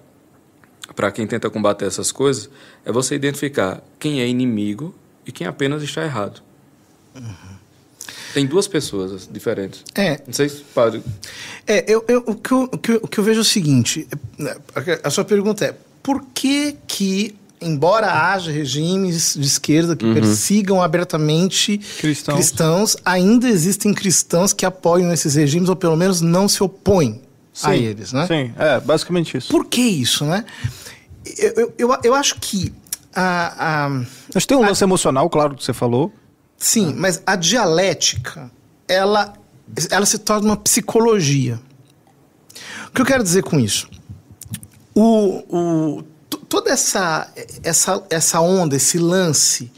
quem 1.14 1.26
tenta 1.26 1.50
combater 1.50 1.86
essas 1.86 2.12
coisas, 2.12 2.50
é 2.84 2.92
você 2.92 3.16
identificar 3.16 3.82
quem 3.98 4.20
é 4.20 4.28
inimigo 4.28 4.94
e 5.26 5.32
quem 5.32 5.48
apenas 5.48 5.84
está 5.84 6.04
errado. 6.04 6.42
Uhum. 7.16 7.52
Tem 8.34 8.46
duas 8.46 8.68
pessoas 8.68 9.28
diferentes. 9.32 9.84
É. 9.94 10.22
Não 10.26 10.34
sei 10.34 10.50
se 10.50 10.64
pode. 10.74 11.04
É, 11.68 11.84
eu, 11.92 12.04
eu, 12.08 12.24
o, 12.26 12.36
que 12.36 12.52
eu, 12.52 12.64
o, 12.64 12.78
que 12.78 12.92
eu, 12.92 13.00
o 13.04 13.08
que 13.08 13.18
eu 13.18 13.24
vejo 13.24 13.40
é 13.40 13.42
o 13.42 13.46
seguinte: 13.46 14.08
a 15.04 15.10
sua 15.10 15.26
pergunta 15.26 15.66
é 15.66 15.76
por 16.02 16.24
que 16.34 16.78
que 16.88 17.36
embora 17.62 18.08
haja 18.08 18.52
regimes 18.52 19.36
de 19.38 19.46
esquerda 19.46 19.96
que 19.96 20.04
uhum. 20.04 20.14
persigam 20.16 20.82
abertamente 20.82 21.78
cristãos. 22.00 22.38
cristãos. 22.38 22.98
ainda 23.06 23.48
existem 23.48 23.94
cristãos 23.94 24.52
que 24.52 24.66
apoiam 24.66 25.14
esses 25.14 25.36
regimes 25.36 25.70
ou 25.70 25.76
pelo 25.76 25.96
menos 25.96 26.22
não 26.22 26.50
se 26.50 26.64
opõem 26.64 27.22
sim, 27.54 27.68
a 27.68 27.76
eles, 27.76 28.12
né? 28.12 28.26
Sim, 28.26 28.52
é 28.58 28.80
basicamente 28.80 29.38
isso. 29.38 29.50
Por 29.50 29.66
que 29.66 29.82
isso, 29.82 30.26
né? 30.26 30.44
Eu, 31.38 31.74
eu, 31.78 31.98
eu 32.04 32.16
acho 32.16 32.40
que 32.40 32.74
a, 33.16 33.86
a, 33.86 33.90
Mas 34.34 34.46
tem 34.46 34.58
um 34.58 34.62
lance 34.62 34.84
a, 34.84 34.86
emocional, 34.86 35.30
claro, 35.30 35.56
que 35.56 35.64
você 35.64 35.74
falou. 35.74 36.12
Sim, 36.58 36.92
ah. 36.92 36.96
mas 36.98 37.22
a 37.26 37.36
dialética, 37.36 38.52
ela, 38.88 39.34
ela 39.90 40.06
se 40.06 40.18
torna 40.20 40.50
uma 40.50 40.58
psicologia. 40.58 41.60
O 42.88 42.92
que 42.92 43.02
eu 43.02 43.06
quero 43.06 43.24
dizer 43.24 43.44
com 43.44 43.60
isso? 43.60 43.90
O, 44.94 45.44
o, 45.50 46.04
toda 46.50 46.70
essa, 46.70 47.32
essa, 47.64 48.04
essa 48.10 48.42
onda, 48.42 48.76
esse 48.76 48.98
lance 48.98 49.72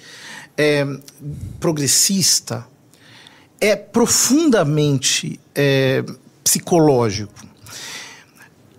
é, 0.57 0.85
progressista 1.59 2.65
é 3.61 3.75
profundamente 3.75 5.39
é, 5.55 6.03
psicológico. 6.43 7.33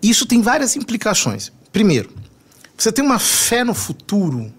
Isso 0.02 0.26
tem 0.26 0.42
várias 0.42 0.76
implicações. 0.76 1.50
Primeiro, 1.72 2.10
você 2.76 2.92
tem 2.92 3.04
uma 3.04 3.18
fé 3.18 3.64
no 3.64 3.74
futuro 3.74 4.52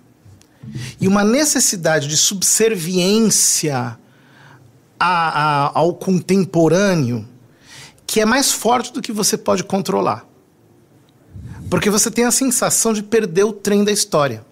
e 0.99 1.07
uma 1.07 1.24
necessidade 1.24 2.07
de 2.07 2.18
subserviência 2.18 3.97
a, 4.99 5.07
a, 5.07 5.72
ao 5.74 5.93
contemporâneo 5.93 7.28
que 8.07 8.22
é 8.22 8.26
mais 8.26 8.51
forte 8.51 8.93
do 8.93 9.01
que 9.01 9.11
você 9.11 9.38
pode 9.38 9.63
controlar. 9.63 10.26
Porque 11.70 11.89
você 11.89 12.11
tem 12.11 12.26
a 12.26 12.32
sensação 12.32 12.93
de 12.93 13.03
perder 13.03 13.43
o 13.43 13.51
trem 13.51 13.84
da 13.84 13.91
história. 13.91 14.45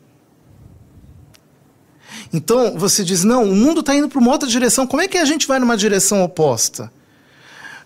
Então 2.33 2.77
você 2.77 3.03
diz: 3.03 3.23
não, 3.23 3.43
o 3.43 3.55
mundo 3.55 3.81
está 3.81 3.95
indo 3.95 4.09
para 4.09 4.19
uma 4.19 4.31
outra 4.31 4.49
direção, 4.49 4.87
como 4.87 5.01
é 5.01 5.07
que 5.07 5.17
a 5.17 5.25
gente 5.25 5.47
vai 5.47 5.59
numa 5.59 5.77
direção 5.77 6.23
oposta? 6.23 6.91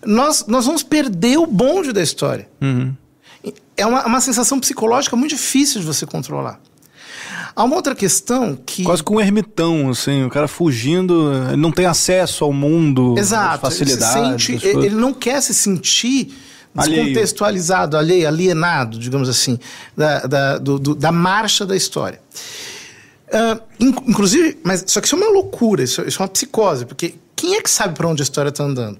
Nós, 0.04 0.46
nós 0.46 0.64
vamos 0.64 0.82
perder 0.82 1.38
o 1.38 1.46
bonde 1.46 1.92
da 1.92 2.02
história. 2.02 2.48
Uhum. 2.60 2.94
É 3.76 3.86
uma, 3.86 4.06
uma 4.06 4.20
sensação 4.20 4.58
psicológica 4.58 5.14
muito 5.16 5.30
difícil 5.30 5.80
de 5.80 5.86
você 5.86 6.04
controlar. 6.04 6.60
Há 7.54 7.64
uma 7.64 7.76
outra 7.76 7.94
questão 7.94 8.56
que. 8.56 8.84
Quase 8.84 9.02
com 9.02 9.16
um 9.16 9.20
ermitão, 9.20 9.90
assim, 9.90 10.24
o 10.24 10.30
cara 10.30 10.46
fugindo, 10.46 11.32
não 11.56 11.72
tem 11.72 11.86
acesso 11.86 12.44
ao 12.44 12.52
mundo, 12.52 13.16
Exato, 13.18 13.60
facilidades. 13.62 14.48
Ele, 14.48 14.60
sente, 14.60 14.78
ele 14.78 14.94
não 14.94 15.12
quer 15.12 15.40
se 15.40 15.52
sentir 15.52 16.32
descontextualizado, 16.74 17.96
alheio, 17.96 18.28
alienado, 18.28 18.98
digamos 18.98 19.28
assim, 19.28 19.58
da, 19.96 20.20
da, 20.20 20.58
do, 20.58 20.78
do, 20.78 20.94
da 20.94 21.10
marcha 21.10 21.66
da 21.66 21.76
história. 21.76 22.20
Uh, 23.28 23.60
inclusive, 24.08 24.58
mas 24.62 24.84
só 24.86 25.00
que 25.00 25.06
isso 25.06 25.16
é 25.16 25.18
uma 25.18 25.30
loucura, 25.30 25.82
isso, 25.82 26.02
isso 26.02 26.20
é 26.20 26.22
uma 26.22 26.28
psicose, 26.28 26.86
porque 26.86 27.14
quem 27.36 27.56
é 27.56 27.62
que 27.62 27.70
sabe 27.70 27.94
para 27.94 28.08
onde 28.08 28.22
a 28.22 28.24
história 28.24 28.48
está 28.48 28.64
andando? 28.64 28.98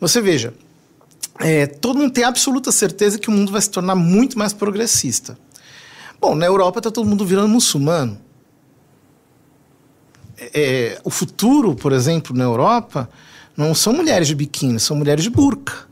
Você 0.00 0.20
veja, 0.20 0.52
é, 1.40 1.66
todo 1.66 1.98
mundo 1.98 2.12
tem 2.12 2.22
absoluta 2.22 2.70
certeza 2.70 3.18
que 3.18 3.28
o 3.28 3.32
mundo 3.32 3.50
vai 3.50 3.60
se 3.60 3.70
tornar 3.70 3.94
muito 3.94 4.38
mais 4.38 4.52
progressista. 4.52 5.38
Bom, 6.20 6.34
na 6.34 6.44
Europa 6.44 6.80
está 6.80 6.90
todo 6.90 7.08
mundo 7.08 7.24
virando 7.24 7.48
muçulmano. 7.48 8.20
É, 10.36 10.50
é, 10.54 11.00
o 11.02 11.10
futuro, 11.10 11.74
por 11.74 11.92
exemplo, 11.92 12.36
na 12.36 12.44
Europa, 12.44 13.08
não 13.56 13.74
são 13.74 13.92
mulheres 13.94 14.28
de 14.28 14.34
biquíni, 14.34 14.78
são 14.78 14.96
mulheres 14.96 15.24
de 15.24 15.30
burca. 15.30 15.88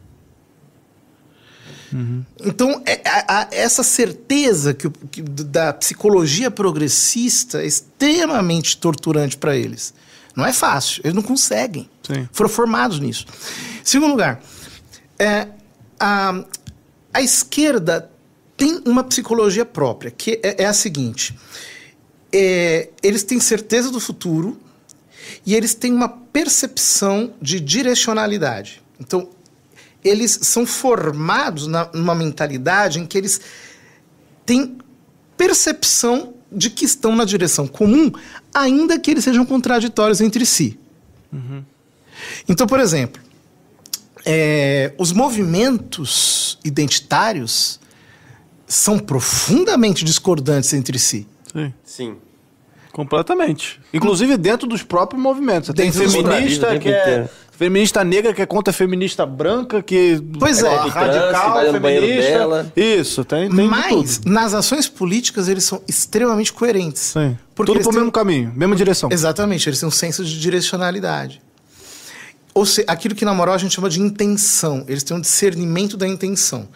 Uhum. 1.90 2.22
Então, 2.44 2.82
é, 2.84 3.00
a, 3.08 3.40
a, 3.40 3.48
essa 3.50 3.82
certeza 3.82 4.74
que, 4.74 4.90
que, 5.10 5.22
da 5.22 5.72
psicologia 5.72 6.50
progressista 6.50 7.62
é 7.62 7.66
extremamente 7.66 8.76
torturante 8.76 9.38
para 9.38 9.56
eles. 9.56 9.94
Não 10.36 10.44
é 10.44 10.52
fácil, 10.52 11.00
eles 11.02 11.14
não 11.14 11.22
conseguem. 11.22 11.88
Sim. 12.02 12.28
Foram 12.32 12.50
formados 12.50 13.00
nisso. 13.00 13.24
Segundo 13.82 14.10
lugar, 14.10 14.42
é, 15.18 15.48
a, 15.98 16.44
a 17.12 17.22
esquerda 17.22 18.10
tem 18.56 18.82
uma 18.84 19.04
psicologia 19.04 19.64
própria, 19.64 20.10
que 20.10 20.40
é, 20.42 20.62
é 20.62 20.66
a 20.66 20.72
seguinte: 20.72 21.38
é, 22.32 22.90
eles 23.02 23.22
têm 23.22 23.40
certeza 23.40 23.90
do 23.90 24.00
futuro 24.00 24.58
e 25.44 25.54
eles 25.54 25.74
têm 25.74 25.92
uma 25.92 26.08
percepção 26.08 27.34
de 27.40 27.60
direcionalidade. 27.60 28.82
Então, 29.00 29.28
eles 30.04 30.38
são 30.42 30.66
formados 30.66 31.66
na, 31.66 31.88
numa 31.92 32.14
mentalidade 32.14 32.98
em 32.98 33.06
que 33.06 33.18
eles 33.18 33.40
têm 34.46 34.78
percepção 35.36 36.34
de 36.50 36.70
que 36.70 36.84
estão 36.84 37.14
na 37.14 37.24
direção 37.24 37.66
comum, 37.66 38.10
ainda 38.52 38.98
que 38.98 39.10
eles 39.10 39.24
sejam 39.24 39.44
contraditórios 39.44 40.20
entre 40.20 40.46
si. 40.46 40.78
Uhum. 41.32 41.62
Então, 42.48 42.66
por 42.66 42.80
exemplo, 42.80 43.20
é, 44.30 44.92
os 44.98 45.10
movimentos 45.12 46.58
identitários 46.62 47.80
são 48.66 48.98
profundamente 48.98 50.04
discordantes 50.04 50.74
entre 50.74 50.98
si. 50.98 51.26
Sim. 51.52 51.72
Sim. 51.82 52.16
Completamente. 52.92 53.80
Inclusive 53.92 54.36
dentro 54.36 54.66
dos 54.68 54.82
próprios 54.82 55.22
movimentos. 55.22 55.70
Tem 55.74 55.90
Dentro 55.90 56.10
feminista 56.10 56.78
que 56.78 56.88
é. 56.90 57.28
Feminista 57.52 58.04
negra 58.04 58.32
que 58.32 58.40
é 58.40 58.46
contra 58.46 58.72
feminista 58.72 59.26
branca, 59.26 59.82
que. 59.82 60.22
Pois 60.38 60.62
é. 60.62 60.68
radical, 60.76 61.54
Trans, 61.54 61.72
feminista. 61.72 62.30
dela. 62.30 62.72
Isso, 62.76 63.24
tem, 63.24 63.48
tem 63.48 63.64
de 63.64 63.68
Mas, 63.68 64.18
tudo. 64.18 64.30
nas 64.30 64.54
ações 64.54 64.88
políticas, 64.88 65.48
eles 65.48 65.64
são 65.64 65.82
extremamente 65.88 66.52
coerentes. 66.52 67.02
Sim. 67.02 67.36
Porque 67.56 67.72
Tudo 67.72 67.82
pro 67.82 67.90
têm- 67.90 67.98
mesmo 68.00 68.12
caminho, 68.12 68.52
mesma 68.54 68.76
direção. 68.76 69.08
Exatamente, 69.10 69.68
eles 69.68 69.80
têm 69.80 69.88
um 69.88 69.92
senso 69.92 70.24
de 70.24 70.38
direcionalidade. 70.38 71.42
Ou 72.58 72.66
seja, 72.66 72.84
aquilo 72.88 73.14
que 73.14 73.24
na 73.24 73.32
moral 73.32 73.54
a 73.54 73.58
gente 73.58 73.72
chama 73.74 73.88
de 73.88 74.00
intenção. 74.00 74.84
Eles 74.88 75.04
têm 75.04 75.16
um 75.16 75.20
discernimento 75.20 75.96
da 75.96 76.08
intenção. 76.08 76.68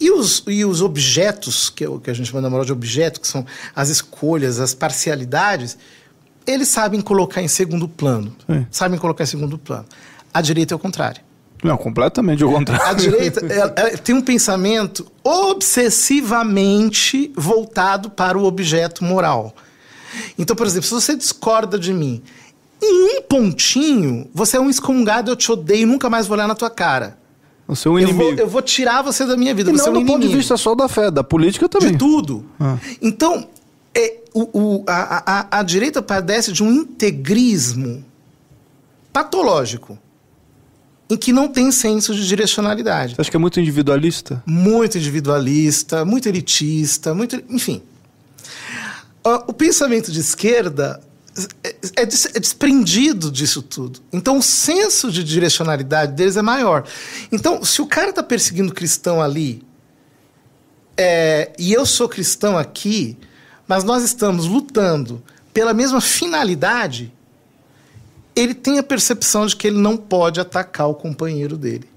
E 0.00 0.10
os, 0.10 0.42
e 0.46 0.64
os 0.64 0.80
objetos, 0.80 1.68
que, 1.68 1.84
é 1.84 1.88
o 1.88 2.00
que 2.00 2.10
a 2.10 2.14
gente 2.14 2.28
chama 2.30 2.40
na 2.40 2.48
moral 2.48 2.64
de 2.64 2.72
objeto, 2.72 3.20
que 3.20 3.28
são 3.28 3.44
as 3.74 3.90
escolhas, 3.90 4.58
as 4.58 4.72
parcialidades, 4.72 5.76
eles 6.46 6.68
sabem 6.68 7.02
colocar 7.02 7.42
em 7.42 7.48
segundo 7.48 7.86
plano. 7.86 8.34
Sim. 8.48 8.66
Sabem 8.70 8.98
colocar 8.98 9.24
em 9.24 9.26
segundo 9.26 9.58
plano. 9.58 9.84
A 10.32 10.40
direita 10.40 10.72
é 10.72 10.76
o 10.76 10.78
contrário. 10.78 11.20
Não, 11.62 11.76
completamente 11.76 12.42
ao 12.42 12.50
contrário. 12.50 12.86
A 12.86 12.92
direita 12.94 13.44
ela- 13.52 13.74
ela 13.76 13.90
tem 13.98 14.14
um 14.14 14.22
pensamento 14.22 15.06
obsessivamente 15.24 17.30
voltado 17.36 18.08
para 18.10 18.38
o 18.38 18.44
objeto 18.44 19.04
moral. 19.04 19.54
Então, 20.38 20.54
por 20.56 20.66
exemplo, 20.66 20.86
se 20.88 20.94
você 20.94 21.14
discorda 21.16 21.78
de 21.78 21.92
mim 21.92 22.22
em 22.82 23.18
um 23.18 23.22
pontinho, 23.22 24.28
você 24.34 24.56
é 24.56 24.60
um 24.60 24.68
excomungado, 24.70 25.30
eu 25.30 25.36
te 25.36 25.50
odeio, 25.50 25.86
nunca 25.86 26.08
mais 26.10 26.26
vou 26.26 26.36
olhar 26.36 26.46
na 26.46 26.54
tua 26.54 26.70
cara. 26.70 27.18
Você 27.68 27.88
é 27.88 27.90
um 27.90 27.98
Eu 27.98 28.08
vou, 28.08 28.14
inimigo. 28.22 28.40
eu 28.42 28.48
vou 28.48 28.62
tirar 28.62 29.02
você 29.02 29.24
da 29.26 29.36
minha 29.36 29.54
vida, 29.54 29.70
E 29.70 29.72
você 29.78 29.88
não 29.90 29.96
é 29.96 29.98
um 29.98 30.02
do 30.02 30.06
ponto 30.06 30.20
de 30.20 30.26
inimigo. 30.26 30.38
vista 30.38 30.56
só 30.56 30.74
da 30.74 30.88
fé, 30.88 31.10
da 31.10 31.24
política 31.24 31.68
também. 31.68 31.92
De 31.92 31.98
tudo. 31.98 32.44
Ah. 32.60 32.76
Então, 33.02 33.48
é, 33.94 34.18
o, 34.32 34.48
o- 34.78 34.84
a, 34.86 35.40
a- 35.50 35.58
a 35.60 35.62
direita 35.62 36.00
padece 36.00 36.52
de 36.52 36.62
um 36.62 36.70
integrismo 36.70 38.04
patológico, 39.12 39.98
em 41.08 41.16
que 41.16 41.32
não 41.32 41.48
tem 41.48 41.70
senso 41.72 42.14
de 42.14 42.26
direcionalidade. 42.26 43.14
Você 43.14 43.20
acha 43.20 43.30
que 43.30 43.36
é 43.36 43.40
muito 43.40 43.60
individualista? 43.60 44.42
muito 44.46 44.98
individualista, 44.98 46.04
muito 46.04 46.28
elitista, 46.28 47.14
muito, 47.14 47.42
enfim. 47.48 47.80
Ah, 49.24 49.42
o 49.46 49.52
pensamento 49.52 50.12
de 50.12 50.20
esquerda 50.20 51.00
é, 51.62 51.76
é 51.96 52.06
des- 52.06 52.26
é 52.34 52.40
desprendido 52.40 53.30
disso 53.30 53.62
tudo. 53.62 54.00
Então, 54.12 54.38
o 54.38 54.42
senso 54.42 55.10
de 55.10 55.22
direcionalidade 55.22 56.12
deles 56.12 56.36
é 56.36 56.42
maior. 56.42 56.84
Então, 57.30 57.64
se 57.64 57.82
o 57.82 57.86
cara 57.86 58.10
está 58.10 58.22
perseguindo 58.22 58.72
cristão 58.72 59.20
ali, 59.20 59.62
é, 60.96 61.52
e 61.58 61.72
eu 61.72 61.84
sou 61.84 62.08
cristão 62.08 62.56
aqui, 62.56 63.16
mas 63.68 63.84
nós 63.84 64.02
estamos 64.02 64.46
lutando 64.46 65.22
pela 65.52 65.74
mesma 65.74 66.00
finalidade, 66.00 67.12
ele 68.34 68.54
tem 68.54 68.78
a 68.78 68.82
percepção 68.82 69.46
de 69.46 69.56
que 69.56 69.66
ele 69.66 69.78
não 69.78 69.96
pode 69.96 70.40
atacar 70.40 70.88
o 70.88 70.94
companheiro 70.94 71.56
dele. 71.56 71.88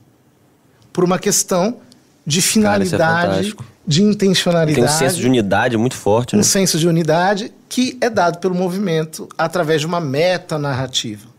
Por 0.92 1.04
uma 1.04 1.20
questão 1.20 1.80
de 2.26 2.42
Cara, 2.42 2.84
é 2.84 2.86
finalidade, 2.86 3.28
fantástico. 3.28 3.66
de 3.88 4.04
intencionalidade 4.04 4.76
Tem 4.76 4.84
um 4.84 4.98
senso 4.98 5.20
de 5.20 5.28
unidade 5.28 5.78
muito 5.78 5.96
forte, 5.96 6.36
né? 6.36 6.42
um 6.42 6.44
senso 6.44 6.78
de 6.78 6.88
unidade 6.88 7.52
que 7.68 7.98
é 8.02 8.10
dado 8.10 8.40
pelo 8.40 8.56
movimento 8.56 9.28
através 9.38 9.82
de 9.82 9.88
uma 9.88 10.00
metanarrativa. 10.00 11.30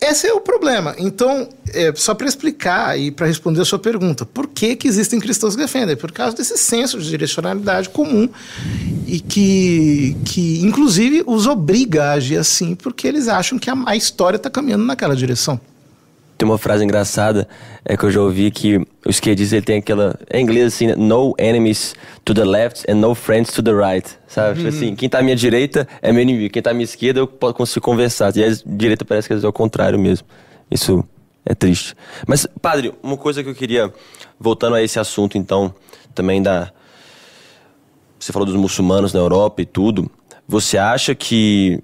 Esse 0.00 0.26
é 0.26 0.32
o 0.32 0.40
problema. 0.40 0.94
Então, 0.96 1.46
é, 1.74 1.92
só 1.94 2.14
para 2.14 2.26
explicar 2.26 2.98
e 2.98 3.10
para 3.10 3.26
responder 3.26 3.60
a 3.60 3.64
sua 3.66 3.78
pergunta, 3.78 4.24
por 4.24 4.46
que, 4.46 4.74
que 4.74 4.88
existem 4.88 5.20
cristãos 5.20 5.54
que 5.54 5.60
defendem? 5.60 5.94
Por 5.94 6.10
causa 6.10 6.34
desse 6.34 6.56
senso 6.56 6.98
de 6.98 7.06
direcionalidade 7.06 7.90
comum 7.90 8.26
e 9.06 9.20
que, 9.20 10.16
que 10.24 10.62
inclusive, 10.62 11.22
os 11.26 11.46
obriga 11.46 12.04
a 12.04 12.12
agir 12.12 12.38
assim, 12.38 12.74
porque 12.74 13.06
eles 13.06 13.28
acham 13.28 13.58
que 13.58 13.68
a, 13.68 13.76
a 13.84 13.94
história 13.94 14.38
está 14.38 14.48
caminhando 14.48 14.84
naquela 14.84 15.14
direção. 15.14 15.60
Tem 16.40 16.48
uma 16.48 16.56
frase 16.56 16.82
engraçada 16.82 17.46
é 17.84 17.98
que 17.98 18.02
eu 18.02 18.10
já 18.10 18.18
ouvi 18.22 18.50
que 18.50 18.78
o 18.78 19.10
esquerdista 19.10 19.56
ele 19.56 19.62
tem 19.62 19.76
aquela. 19.76 20.18
Em 20.32 20.42
inglês 20.42 20.68
assim, 20.68 20.86
né? 20.86 20.94
no 20.96 21.34
enemies 21.36 21.94
to 22.24 22.32
the 22.32 22.46
left 22.46 22.90
and 22.90 22.94
no 22.94 23.14
friends 23.14 23.52
to 23.52 23.62
the 23.62 23.72
right. 23.72 24.08
Sabe? 24.26 24.56
Tipo 24.56 24.68
assim, 24.70 24.94
quem 24.94 25.06
tá 25.06 25.18
à 25.18 25.22
minha 25.22 25.36
direita 25.36 25.86
é 26.00 26.10
meu 26.10 26.22
inimigo, 26.22 26.50
quem 26.50 26.62
tá 26.62 26.70
à 26.70 26.72
minha 26.72 26.84
esquerda 26.84 27.20
eu 27.20 27.26
consigo 27.28 27.84
conversar. 27.84 28.34
E 28.38 28.42
a 28.42 28.48
direita 28.64 29.04
parece 29.04 29.28
que 29.28 29.34
às 29.34 29.36
vezes 29.36 29.44
é 29.44 29.48
o 29.48 29.52
contrário 29.52 29.98
mesmo. 29.98 30.26
Isso 30.70 31.04
é 31.44 31.54
triste. 31.54 31.94
Mas, 32.26 32.46
padre, 32.62 32.94
uma 33.02 33.18
coisa 33.18 33.42
que 33.44 33.50
eu 33.50 33.54
queria. 33.54 33.92
Voltando 34.38 34.76
a 34.76 34.82
esse 34.82 34.98
assunto, 34.98 35.36
então, 35.36 35.74
também 36.14 36.40
da. 36.42 36.72
Você 38.18 38.32
falou 38.32 38.46
dos 38.46 38.56
muçulmanos 38.56 39.12
na 39.12 39.20
Europa 39.20 39.60
e 39.60 39.66
tudo. 39.66 40.10
Você 40.48 40.78
acha 40.78 41.14
que 41.14 41.82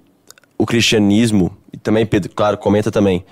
o 0.57 0.65
cristianismo, 0.65 1.55
e 1.71 1.77
também, 1.77 2.07
Pedro, 2.07 2.31
claro, 2.33 2.57
comenta 2.57 2.89
também, 2.89 3.23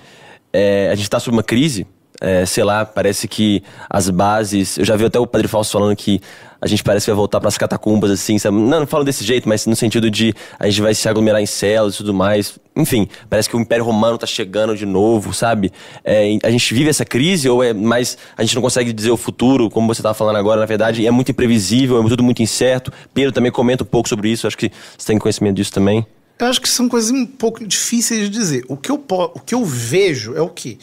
é, 0.56 0.88
a 0.90 0.94
gente 0.94 1.04
está 1.04 1.20
sob 1.20 1.36
uma 1.36 1.42
crise, 1.42 1.86
é, 2.18 2.46
sei 2.46 2.64
lá, 2.64 2.86
parece 2.86 3.28
que 3.28 3.62
as 3.90 4.08
bases. 4.08 4.78
Eu 4.78 4.86
já 4.86 4.96
vi 4.96 5.04
até 5.04 5.20
o 5.20 5.26
Padre 5.26 5.48
Fausto 5.48 5.72
falando 5.72 5.94
que 5.94 6.18
a 6.58 6.66
gente 6.66 6.82
parece 6.82 7.04
que 7.04 7.10
vai 7.10 7.16
voltar 7.16 7.40
para 7.40 7.48
as 7.48 7.58
catacumbas, 7.58 8.10
assim, 8.10 8.38
sabe? 8.38 8.56
Não, 8.56 8.80
não 8.80 8.86
falo 8.86 9.04
desse 9.04 9.22
jeito, 9.22 9.46
mas 9.46 9.66
no 9.66 9.76
sentido 9.76 10.10
de 10.10 10.32
a 10.58 10.66
gente 10.66 10.80
vai 10.80 10.94
se 10.94 11.06
aglomerar 11.06 11.42
em 11.42 11.46
células 11.46 11.94
e 11.94 11.98
tudo 11.98 12.14
mais. 12.14 12.58
Enfim, 12.74 13.06
parece 13.28 13.50
que 13.50 13.54
o 13.54 13.60
Império 13.60 13.84
Romano 13.84 14.16
tá 14.16 14.26
chegando 14.26 14.74
de 14.74 14.86
novo, 14.86 15.34
sabe? 15.34 15.70
É, 16.02 16.38
a 16.42 16.50
gente 16.50 16.72
vive 16.72 16.88
essa 16.88 17.04
crise 17.04 17.50
ou 17.50 17.62
é 17.62 17.74
mais. 17.74 18.16
A 18.34 18.42
gente 18.42 18.54
não 18.54 18.62
consegue 18.62 18.94
dizer 18.94 19.10
o 19.10 19.16
futuro, 19.18 19.68
como 19.68 19.92
você 19.92 20.00
estava 20.00 20.14
falando 20.14 20.36
agora, 20.36 20.58
na 20.58 20.66
verdade, 20.66 21.06
é 21.06 21.10
muito 21.10 21.30
imprevisível, 21.30 22.02
é 22.02 22.08
tudo 22.08 22.22
muito 22.22 22.42
incerto. 22.42 22.90
Pedro 23.12 23.30
também 23.30 23.52
comenta 23.52 23.84
um 23.84 23.86
pouco 23.86 24.08
sobre 24.08 24.30
isso, 24.30 24.46
acho 24.46 24.56
que 24.56 24.72
você 24.96 25.08
tem 25.08 25.18
conhecimento 25.18 25.56
disso 25.56 25.72
também. 25.72 26.06
Eu 26.38 26.46
acho 26.46 26.60
que 26.60 26.68
são 26.68 26.88
coisas 26.88 27.10
um 27.10 27.24
pouco 27.24 27.66
difíceis 27.66 28.22
de 28.22 28.28
dizer. 28.28 28.64
O 28.68 28.76
que 28.76 28.90
eu, 28.90 29.02
o 29.08 29.40
que 29.40 29.54
eu 29.54 29.64
vejo 29.64 30.34
é 30.34 30.40
o 30.40 30.50
quê? 30.50 30.76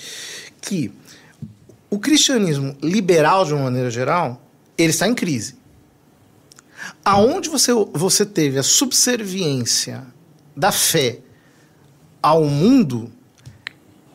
Que 0.59 0.91
o 1.89 1.99
cristianismo 1.99 2.75
liberal, 2.81 3.45
de 3.45 3.53
uma 3.53 3.65
maneira 3.65 3.91
geral, 3.91 4.41
ele 4.77 4.89
está 4.89 5.07
em 5.07 5.13
crise. 5.13 5.55
Aonde 7.05 7.49
você, 7.49 7.71
você 7.93 8.25
teve 8.25 8.57
a 8.57 8.63
subserviência 8.63 10.03
da 10.55 10.71
fé 10.71 11.19
ao 12.21 12.45
mundo, 12.45 13.11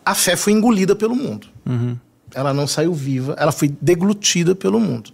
a 0.05 0.15
fé 0.15 0.35
foi 0.35 0.53
engolida 0.53 0.97
pelo 0.97 1.15
mundo. 1.15 1.47
Uhum. 1.65 1.97
Ela 2.35 2.53
não 2.53 2.67
saiu 2.67 2.93
viva, 2.93 3.37
ela 3.39 3.53
foi 3.53 3.69
deglutida 3.81 4.55
pelo 4.55 4.81
mundo. 4.81 5.13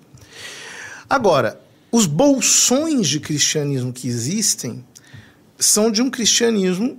Agora, 1.09 1.61
os 1.93 2.07
bolsões 2.07 3.09
de 3.09 3.21
cristianismo 3.21 3.93
que 3.93 4.09
existem 4.09 4.85
são 5.59 5.91
de 5.91 6.03
um 6.03 6.11
cristianismo 6.11 6.99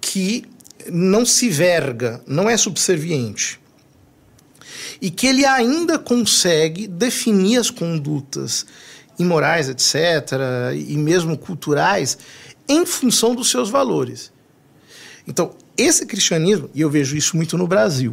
que 0.00 0.44
não 0.90 1.24
se 1.26 1.48
verga, 1.48 2.22
não 2.26 2.48
é 2.48 2.56
subserviente. 2.56 3.60
E 5.00 5.10
que 5.10 5.26
ele 5.26 5.44
ainda 5.44 5.98
consegue 5.98 6.86
definir 6.86 7.58
as 7.58 7.70
condutas 7.70 8.66
imorais, 9.18 9.68
etc., 9.68 10.32
e 10.74 10.96
mesmo 10.96 11.36
culturais, 11.36 12.18
em 12.68 12.84
função 12.84 13.34
dos 13.34 13.50
seus 13.50 13.70
valores. 13.70 14.32
Então, 15.26 15.54
esse 15.76 16.06
cristianismo, 16.06 16.70
e 16.74 16.80
eu 16.80 16.90
vejo 16.90 17.16
isso 17.16 17.36
muito 17.36 17.58
no 17.58 17.66
Brasil. 17.66 18.12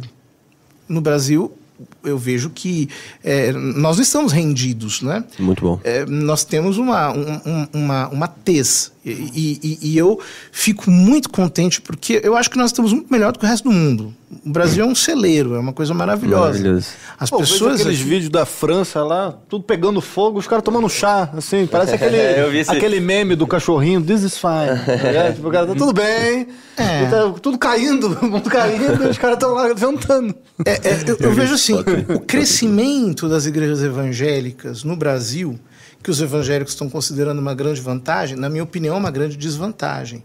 No 0.88 1.00
Brasil, 1.00 1.56
eu 2.04 2.16
vejo 2.16 2.50
que 2.50 2.88
é, 3.22 3.52
nós 3.52 3.96
não 3.96 4.02
estamos 4.02 4.32
rendidos, 4.32 5.02
né? 5.02 5.24
Muito 5.38 5.62
bom. 5.62 5.80
É, 5.82 6.04
nós 6.06 6.44
temos 6.44 6.78
uma, 6.78 7.10
um, 7.12 7.66
uma, 7.72 8.08
uma 8.08 8.28
tez. 8.28 8.92
E, 9.04 9.58
e, 9.62 9.78
e, 9.82 9.98
eu 9.98 10.18
fico 10.50 10.90
muito 10.90 11.28
contente 11.28 11.80
porque 11.80 12.20
eu 12.24 12.36
acho 12.36 12.48
que 12.48 12.56
nós 12.56 12.70
estamos 12.70 12.92
muito 12.92 13.12
melhor 13.12 13.32
do 13.32 13.38
que 13.38 13.44
o 13.44 13.48
resto 13.48 13.68
do 13.68 13.74
mundo. 13.74 14.14
O 14.44 14.50
Brasil 14.50 14.84
é 14.84 14.86
um 14.86 14.94
celeiro, 14.94 15.54
é 15.54 15.58
uma 15.58 15.72
coisa 15.72 15.92
maravilhosa. 15.92 16.58
Maravilhoso. 16.58 16.88
As 17.18 17.30
Pô, 17.30 17.38
pessoas. 17.38 17.80
aqueles 17.80 18.00
aqui... 18.00 18.08
vídeos 18.08 18.30
da 18.30 18.46
França 18.46 19.02
lá, 19.02 19.34
tudo 19.48 19.64
pegando 19.64 20.00
fogo, 20.00 20.38
os 20.38 20.46
caras 20.46 20.64
tomando 20.64 20.88
chá, 20.88 21.30
assim, 21.36 21.66
parece 21.70 21.94
aquele, 21.94 22.58
esse... 22.58 22.70
aquele 22.70 23.00
meme 23.00 23.36
do 23.36 23.46
cachorrinho, 23.46 24.02
this 24.02 24.22
is 24.22 24.38
fine. 24.38 24.78
é, 24.88 25.32
tipo, 25.32 25.48
o 25.48 25.50
cara 25.50 25.66
tá 25.66 25.74
tudo 25.74 25.92
bem, 25.92 26.48
é. 26.76 27.06
tá 27.06 27.30
tudo 27.40 27.58
caindo, 27.58 28.08
o 28.22 28.26
mundo 28.26 28.48
caindo, 28.48 29.04
e 29.04 29.08
os 29.08 29.18
caras 29.18 29.36
estão 29.36 29.52
lá 29.52 29.64
levantando. 29.64 30.34
É, 30.64 30.72
é, 30.72 31.04
eu, 31.06 31.16
eu 31.20 31.32
vejo 31.32 31.54
assim, 31.54 31.74
o 32.14 32.20
crescimento 32.20 33.28
das 33.28 33.46
igrejas 33.46 33.82
evangélicas 33.82 34.84
no 34.84 34.96
Brasil 34.96 35.58
que 36.04 36.10
os 36.10 36.20
evangélicos 36.20 36.74
estão 36.74 36.88
considerando 36.90 37.38
uma 37.38 37.54
grande 37.54 37.80
vantagem, 37.80 38.36
na 38.36 38.50
minha 38.50 38.62
opinião, 38.62 38.94
é 38.94 38.98
uma 38.98 39.10
grande 39.10 39.38
desvantagem. 39.38 40.22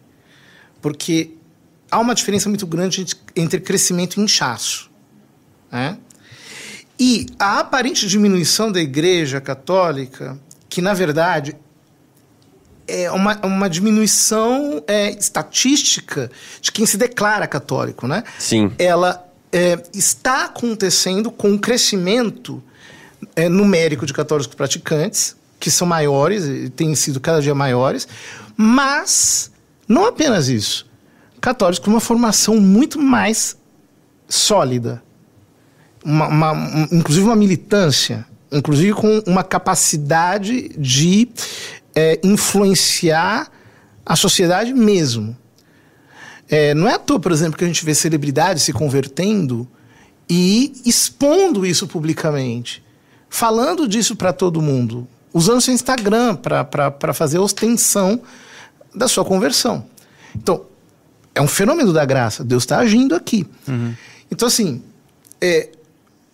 Porque 0.81 1.35
há 1.89 1.99
uma 1.99 2.15
diferença 2.15 2.49
muito 2.49 2.67
grande 2.67 3.05
entre 3.35 3.59
crescimento 3.59 4.19
e 4.19 4.23
inchaço. 4.23 4.89
Né? 5.71 5.97
E 6.99 7.27
a 7.39 7.59
aparente 7.59 8.07
diminuição 8.07 8.71
da 8.71 8.81
Igreja 8.81 9.39
Católica, 9.39 10.37
que 10.67 10.81
na 10.81 10.93
verdade 10.93 11.55
é 12.87 13.09
uma, 13.11 13.39
uma 13.45 13.69
diminuição 13.69 14.83
é, 14.87 15.11
estatística 15.11 16.29
de 16.59 16.71
quem 16.71 16.85
se 16.85 16.97
declara 16.97 17.47
católico, 17.47 18.07
né? 18.07 18.23
Sim. 18.39 18.71
Ela 18.79 19.25
é, 19.51 19.81
está 19.93 20.45
acontecendo 20.45 21.29
com 21.29 21.53
o 21.53 21.59
crescimento 21.59 22.61
é, 23.35 23.47
numérico 23.47 24.07
de 24.07 24.13
católicos 24.13 24.55
praticantes, 24.55 25.35
que 25.59 25.69
são 25.69 25.87
maiores, 25.87 26.45
e 26.45 26.69
têm 26.69 26.95
sido 26.95 27.19
cada 27.19 27.41
dia 27.41 27.53
maiores, 27.53 28.07
mas 28.57 29.51
não 29.87 30.05
apenas 30.05 30.47
isso. 30.47 30.88
Católicos 31.39 31.79
com 31.79 31.91
uma 31.91 31.99
formação 31.99 32.59
muito 32.59 32.99
mais 32.99 33.57
sólida, 34.27 35.01
uma, 36.03 36.27
uma, 36.27 36.87
inclusive 36.91 37.25
uma 37.25 37.35
militância, 37.35 38.25
inclusive 38.51 38.93
com 38.93 39.21
uma 39.25 39.43
capacidade 39.43 40.69
de 40.77 41.29
é, 41.95 42.19
influenciar 42.23 43.51
a 44.05 44.15
sociedade 44.15 44.73
mesmo. 44.73 45.35
É, 46.47 46.73
não 46.73 46.87
é 46.87 46.95
à 46.95 46.99
toa, 46.99 47.19
por 47.19 47.31
exemplo, 47.31 47.57
que 47.57 47.63
a 47.63 47.67
gente 47.67 47.85
vê 47.85 47.93
celebridades 47.93 48.63
se 48.63 48.73
convertendo 48.73 49.67
e 50.29 50.73
expondo 50.85 51.65
isso 51.65 51.87
publicamente, 51.87 52.83
falando 53.29 53.87
disso 53.87 54.15
para 54.15 54.33
todo 54.33 54.61
mundo 54.61 55.07
usando 55.33 55.61
seu 55.61 55.73
Instagram 55.73 56.35
para 56.35 57.13
fazer 57.13 57.39
ostenção 57.39 58.21
da 58.93 59.07
sua 59.07 59.23
conversão. 59.23 59.85
Então, 60.35 60.65
é 61.39 61.41
um 61.41 61.47
fenômeno 61.47 61.93
da 61.93 62.03
graça. 62.03 62.43
Deus 62.43 62.63
está 62.63 62.79
agindo 62.79 63.15
aqui. 63.15 63.47
Uhum. 63.65 63.95
Então, 64.29 64.45
assim, 64.45 64.83
é, 65.39 65.69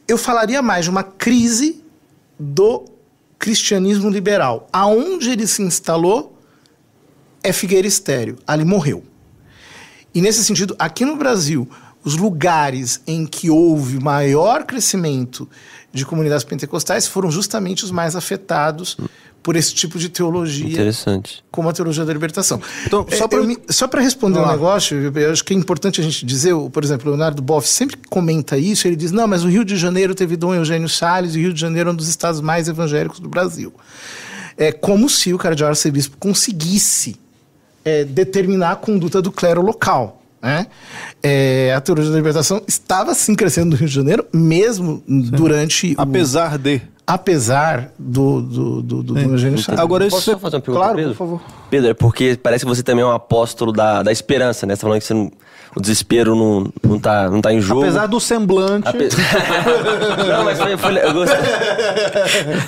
eu 0.07 0.17
falaria 0.17 0.63
mais 0.63 0.85
de 0.85 0.89
uma 0.89 1.03
crise 1.03 1.83
do 2.39 2.85
cristianismo 3.37 4.09
liberal. 4.09 4.67
Aonde 4.73 5.29
ele 5.29 5.45
se 5.45 5.61
instalou 5.61 6.41
é 7.43 7.53
Figueira 7.53 7.87
Estéreo. 7.87 8.39
Ali 8.47 8.65
morreu. 8.65 9.03
E 10.11 10.21
nesse 10.21 10.43
sentido, 10.43 10.75
aqui 10.79 11.05
no 11.05 11.15
Brasil, 11.15 11.69
os 12.03 12.17
lugares 12.17 12.99
em 13.05 13.27
que 13.27 13.47
houve 13.47 13.99
maior 13.99 14.63
crescimento 14.63 15.47
de 15.93 16.03
comunidades 16.03 16.43
pentecostais 16.43 17.05
foram 17.05 17.29
justamente 17.29 17.83
os 17.83 17.91
mais 17.91 18.15
afetados 18.15 18.97
por 19.45 19.55
esse 19.55 19.75
tipo 19.75 19.99
de 19.99 20.09
teologia. 20.09 20.65
Interessante. 20.65 21.43
Como 21.51 21.69
a 21.69 21.71
teologia 21.71 22.03
da 22.03 22.11
libertação. 22.11 22.59
Então, 22.83 23.05
só 23.69 23.87
para 23.87 24.01
responder 24.01 24.39
um 24.39 24.47
negócio, 24.47 25.13
eu 25.15 25.31
acho 25.31 25.45
que 25.45 25.53
é 25.53 25.55
importante 25.55 26.01
a 26.01 26.03
gente 26.03 26.25
dizer, 26.25 26.55
por 26.71 26.83
exemplo, 26.83 27.05
o 27.05 27.09
Leonardo 27.11 27.43
Boff 27.43 27.67
sempre 27.67 27.95
comenta 28.09 28.57
isso, 28.57 28.87
ele 28.87 28.95
diz, 28.95 29.11
não, 29.11 29.27
mas 29.27 29.43
o 29.43 29.47
Rio 29.47 29.63
de 29.63 29.75
Janeiro 29.75 30.15
teve 30.15 30.35
Dom 30.35 30.55
Eugênio 30.55 30.89
Salles 30.89 31.35
e 31.35 31.37
o 31.37 31.41
Rio 31.41 31.53
de 31.53 31.61
Janeiro 31.61 31.91
é 31.91 31.93
um 31.93 31.95
dos 31.95 32.07
estados 32.07 32.41
mais 32.41 32.67
evangélicos 32.67 33.19
do 33.19 33.29
Brasil. 33.29 33.71
É 34.57 34.71
como 34.71 35.07
se 35.07 35.31
o 35.31 35.37
cardeal 35.37 35.69
arcebispo 35.69 36.17
conseguisse 36.17 37.15
é, 37.83 38.03
determinar 38.03 38.71
a 38.71 38.75
conduta 38.75 39.21
do 39.21 39.31
clero 39.31 39.61
local. 39.61 40.23
Né? 40.41 40.65
É, 41.21 41.71
a 41.71 41.81
teologia 41.81 42.09
da 42.09 42.17
libertação 42.17 42.63
estava 42.67 43.13
sim 43.13 43.35
crescendo 43.35 43.69
no 43.71 43.75
Rio 43.75 43.87
de 43.87 43.93
Janeiro, 43.93 44.25
mesmo 44.33 45.03
sim. 45.07 45.21
durante. 45.21 45.93
Apesar 45.99 46.55
o, 46.55 46.57
de. 46.57 46.81
Apesar 47.07 47.91
do, 47.99 48.41
do, 48.41 48.81
do, 48.81 49.03
do, 49.03 49.13
Agora, 49.77 50.07
isso 50.07 50.15
Posso 50.15 50.31
só 50.31 50.39
fazer 50.39 50.55
uma 50.55 50.61
pergunta, 50.61 50.85
claro, 50.85 50.95
Pedro? 50.97 51.11
por 51.11 51.17
favor. 51.17 51.41
Pedro, 51.75 51.89
é 51.89 51.93
porque 51.93 52.39
parece 52.41 52.63
que 52.63 52.69
você 52.69 52.81
também 52.81 53.03
é 53.03 53.05
um 53.05 53.11
apóstolo 53.11 53.73
da, 53.73 54.01
da 54.01 54.09
esperança, 54.09 54.65
né? 54.65 54.75
Você 54.75 54.81
tá 54.81 54.87
falando 54.87 54.99
que 55.01 55.05
você 55.07 55.13
não 55.13 55.29
o 55.75 55.81
desespero 55.81 56.35
não, 56.35 56.71
não, 56.81 56.97
tá, 56.97 57.29
não 57.29 57.41
tá 57.41 57.51
em 57.51 57.59
jogo. 57.59 57.81
Apesar 57.81 58.07
do 58.07 58.17
semblante. 58.17 58.87
Ape... 58.87 59.09
não, 60.25 60.45
mas 60.45 60.57
foi, 60.57 60.77
foi 60.77 61.05
eu 61.05 61.13
gostei. 61.13 61.37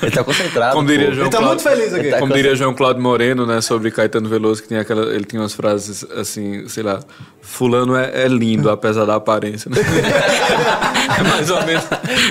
Ele 0.02 0.12
tá 0.12 0.24
concentrado. 0.26 0.76
Como 0.76 0.88
diria 0.88 1.12
João 1.14 1.28
ele 1.28 1.30
tá 1.30 1.42
muito 1.42 1.64
feliz 1.64 1.94
aqui. 1.94 2.10
Tá 2.10 2.20
Como 2.20 2.34
diria 2.34 2.54
João 2.54 2.74
Cláudio 2.74 3.02
Moreno, 3.02 3.46
né, 3.46 3.62
sobre 3.62 3.92
Caetano 3.92 4.28
Veloso, 4.28 4.62
que 4.62 4.68
tem 4.68 4.78
aquela, 4.78 5.14
ele 5.16 5.24
tinha 5.24 5.42
umas 5.42 5.54
frases 5.54 6.06
assim, 6.18 6.68
sei 6.68 6.84
lá, 6.84 7.00
fulano 7.42 7.96
é, 7.96 8.26
é 8.26 8.28
lindo, 8.28 8.70
apesar 8.70 9.06
da 9.06 9.16
aparência. 9.16 9.72
Né? 9.72 9.78
é 11.18 11.24
mais 11.24 11.50
ou 11.50 11.66
menos, 11.66 11.86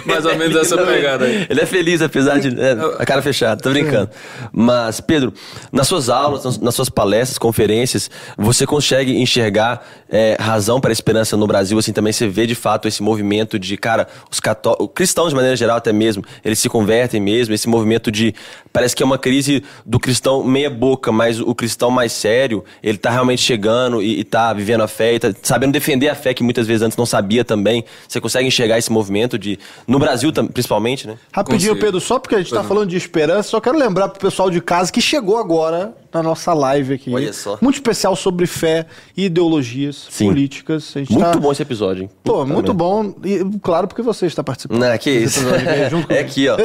mais 0.04 0.26
ou 0.26 0.36
menos 0.36 0.56
essa 0.56 0.76
pegada 0.76 1.24
aí. 1.24 1.46
Ele 1.48 1.60
é 1.62 1.66
feliz, 1.66 2.02
apesar 2.02 2.38
de. 2.38 2.48
É, 2.60 2.76
a 2.98 3.06
cara 3.06 3.22
fechada, 3.22 3.62
tô 3.62 3.70
brincando. 3.70 4.10
Mas, 4.52 5.00
Pedro, 5.00 5.32
nas 5.72 5.88
suas 5.88 6.10
aulas, 6.10 6.58
nas 6.66 6.74
suas 6.74 6.90
palestras, 6.90 7.38
conferências, 7.38 8.10
você 8.36 8.66
consegue 8.66 9.16
enxergar 9.16 9.86
é, 10.08 10.36
razão 10.38 10.80
para 10.80 10.90
a 10.90 10.92
esperança 10.92 11.36
no 11.36 11.46
Brasil, 11.46 11.78
assim, 11.78 11.92
também 11.92 12.12
você 12.12 12.28
vê 12.28 12.46
de 12.46 12.54
fato 12.54 12.86
esse 12.86 13.02
movimento 13.02 13.58
de, 13.58 13.76
cara, 13.76 14.06
os 14.30 14.40
católicos, 14.40 14.88
cristãos 14.94 15.30
de 15.30 15.34
maneira 15.34 15.56
geral 15.56 15.76
até 15.76 15.92
mesmo, 15.92 16.24
eles 16.44 16.58
se 16.58 16.68
convertem 16.68 17.20
mesmo, 17.20 17.54
esse 17.54 17.68
movimento 17.68 18.10
de, 18.10 18.34
parece 18.72 18.94
que 18.94 19.02
é 19.02 19.06
uma 19.06 19.18
crise 19.18 19.64
do 19.84 19.98
cristão 19.98 20.44
meia 20.44 20.70
boca, 20.70 21.10
mas 21.10 21.40
o 21.40 21.54
cristão 21.54 21.90
mais 21.90 22.12
sério, 22.12 22.64
ele 22.82 22.98
tá 22.98 23.10
realmente 23.10 23.42
chegando 23.42 24.02
e, 24.02 24.20
e 24.20 24.24
tá 24.24 24.52
vivendo 24.52 24.82
a 24.82 24.88
fé, 24.88 25.14
e 25.14 25.18
tá 25.18 25.34
sabendo 25.42 25.72
defender 25.72 26.08
a 26.08 26.14
fé 26.14 26.32
que 26.32 26.42
muitas 26.42 26.66
vezes 26.66 26.82
antes 26.82 26.96
não 26.96 27.06
sabia 27.06 27.44
também. 27.44 27.84
Você 28.06 28.20
consegue 28.20 28.46
enxergar 28.46 28.78
esse 28.78 28.90
movimento 28.90 29.38
de, 29.38 29.58
no 29.86 29.98
Brasil 29.98 30.32
principalmente, 30.52 31.06
né? 31.06 31.16
Rapidinho, 31.32 31.70
Consigo. 31.70 31.86
Pedro, 31.86 32.00
só 32.00 32.18
porque 32.18 32.34
a 32.34 32.38
gente 32.38 32.48
está 32.48 32.62
falando 32.62 32.88
de 32.88 32.96
esperança, 32.96 33.48
só 33.48 33.60
quero 33.60 33.78
lembrar 33.78 34.08
pro 34.08 34.20
pessoal 34.20 34.50
de 34.50 34.60
casa 34.60 34.92
que 34.92 35.00
chegou 35.00 35.38
agora 35.38 35.94
na 36.12 36.22
nossa 36.22 36.52
live 36.52 36.94
aqui. 36.94 37.12
Olha 37.12 37.32
só. 37.32 37.58
Muito 37.60 37.76
especial 37.76 38.14
sobre 38.16 38.46
fé 38.46 38.86
e 39.16 39.26
ideologias 39.26 39.95
Sim. 40.10 40.28
políticas. 40.28 40.94
muito 40.94 41.18
tá... 41.18 41.36
bom 41.36 41.52
esse 41.52 41.62
episódio, 41.62 42.02
hein? 42.02 42.10
Pô, 42.22 42.44
Puta 42.44 42.52
muito 42.52 42.66
muito 42.66 42.74
bom. 42.74 43.14
E 43.24 43.44
claro, 43.60 43.86
porque 43.86 44.02
você 44.02 44.26
está 44.26 44.42
participando. 44.42 44.80
Não, 44.80 44.98
que 44.98 45.10
isso. 45.10 45.40
é 46.08 46.18
aqui, 46.18 46.48
ó. 46.48 46.56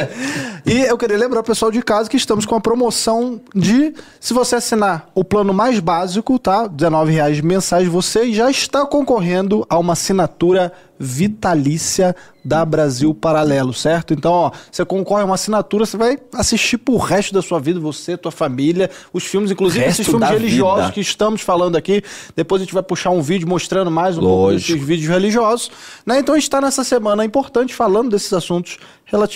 e 0.64 0.80
eu 0.82 0.96
queria 0.96 1.18
lembrar 1.18 1.40
o 1.40 1.44
pessoal 1.44 1.70
de 1.70 1.82
casa 1.82 2.08
que 2.08 2.16
estamos 2.16 2.46
com 2.46 2.54
a 2.54 2.60
promoção 2.60 3.40
de, 3.54 3.92
se 4.20 4.32
você 4.32 4.56
assinar 4.56 5.08
o 5.14 5.24
plano 5.24 5.52
mais 5.52 5.78
básico, 5.80 6.38
tá? 6.38 6.62
R$19,00 6.62 7.42
mensais, 7.42 7.88
você 7.88 8.32
já 8.32 8.50
está 8.50 8.86
concorrendo 8.86 9.66
a 9.68 9.78
uma 9.78 9.92
assinatura 9.92 10.72
vitalícia 10.98 12.14
da 12.44 12.64
Brasil 12.64 13.12
Paralelo, 13.12 13.72
certo? 13.72 14.14
Então, 14.14 14.32
ó, 14.32 14.50
você 14.70 14.84
concorre 14.84 15.22
a 15.22 15.24
uma 15.24 15.34
assinatura, 15.34 15.84
você 15.84 15.96
vai 15.96 16.16
assistir 16.32 16.78
pro 16.78 16.96
resto 16.96 17.34
da 17.34 17.42
sua 17.42 17.58
vida, 17.58 17.80
você, 17.80 18.16
tua 18.16 18.30
família, 18.30 18.88
os 19.12 19.24
filmes, 19.24 19.50
inclusive 19.50 19.84
Resto 19.84 20.02
esses 20.02 20.10
filmes 20.10 20.28
religiosos 20.28 20.80
vida. 20.82 20.92
que 20.92 21.00
estamos 21.00 21.40
falando 21.40 21.76
aqui. 21.76 22.02
Depois 22.36 22.62
a 22.62 22.64
gente 22.64 22.74
vai 22.74 22.82
puxar 22.82 23.10
um 23.10 23.20
vídeo 23.20 23.48
mostrando 23.48 23.90
mais 23.90 24.16
um 24.16 24.20
pouco 24.20 24.42
Lógico. 24.44 24.72
desses 24.72 24.86
vídeos 24.86 25.08
religiosos. 25.08 25.70
Né? 26.04 26.20
Então 26.20 26.34
a 26.34 26.38
gente 26.38 26.44
está 26.44 26.60
nessa 26.60 26.84
semana 26.84 27.24
importante 27.24 27.74
falando 27.74 28.10
desses 28.10 28.32
assuntos 28.32 28.78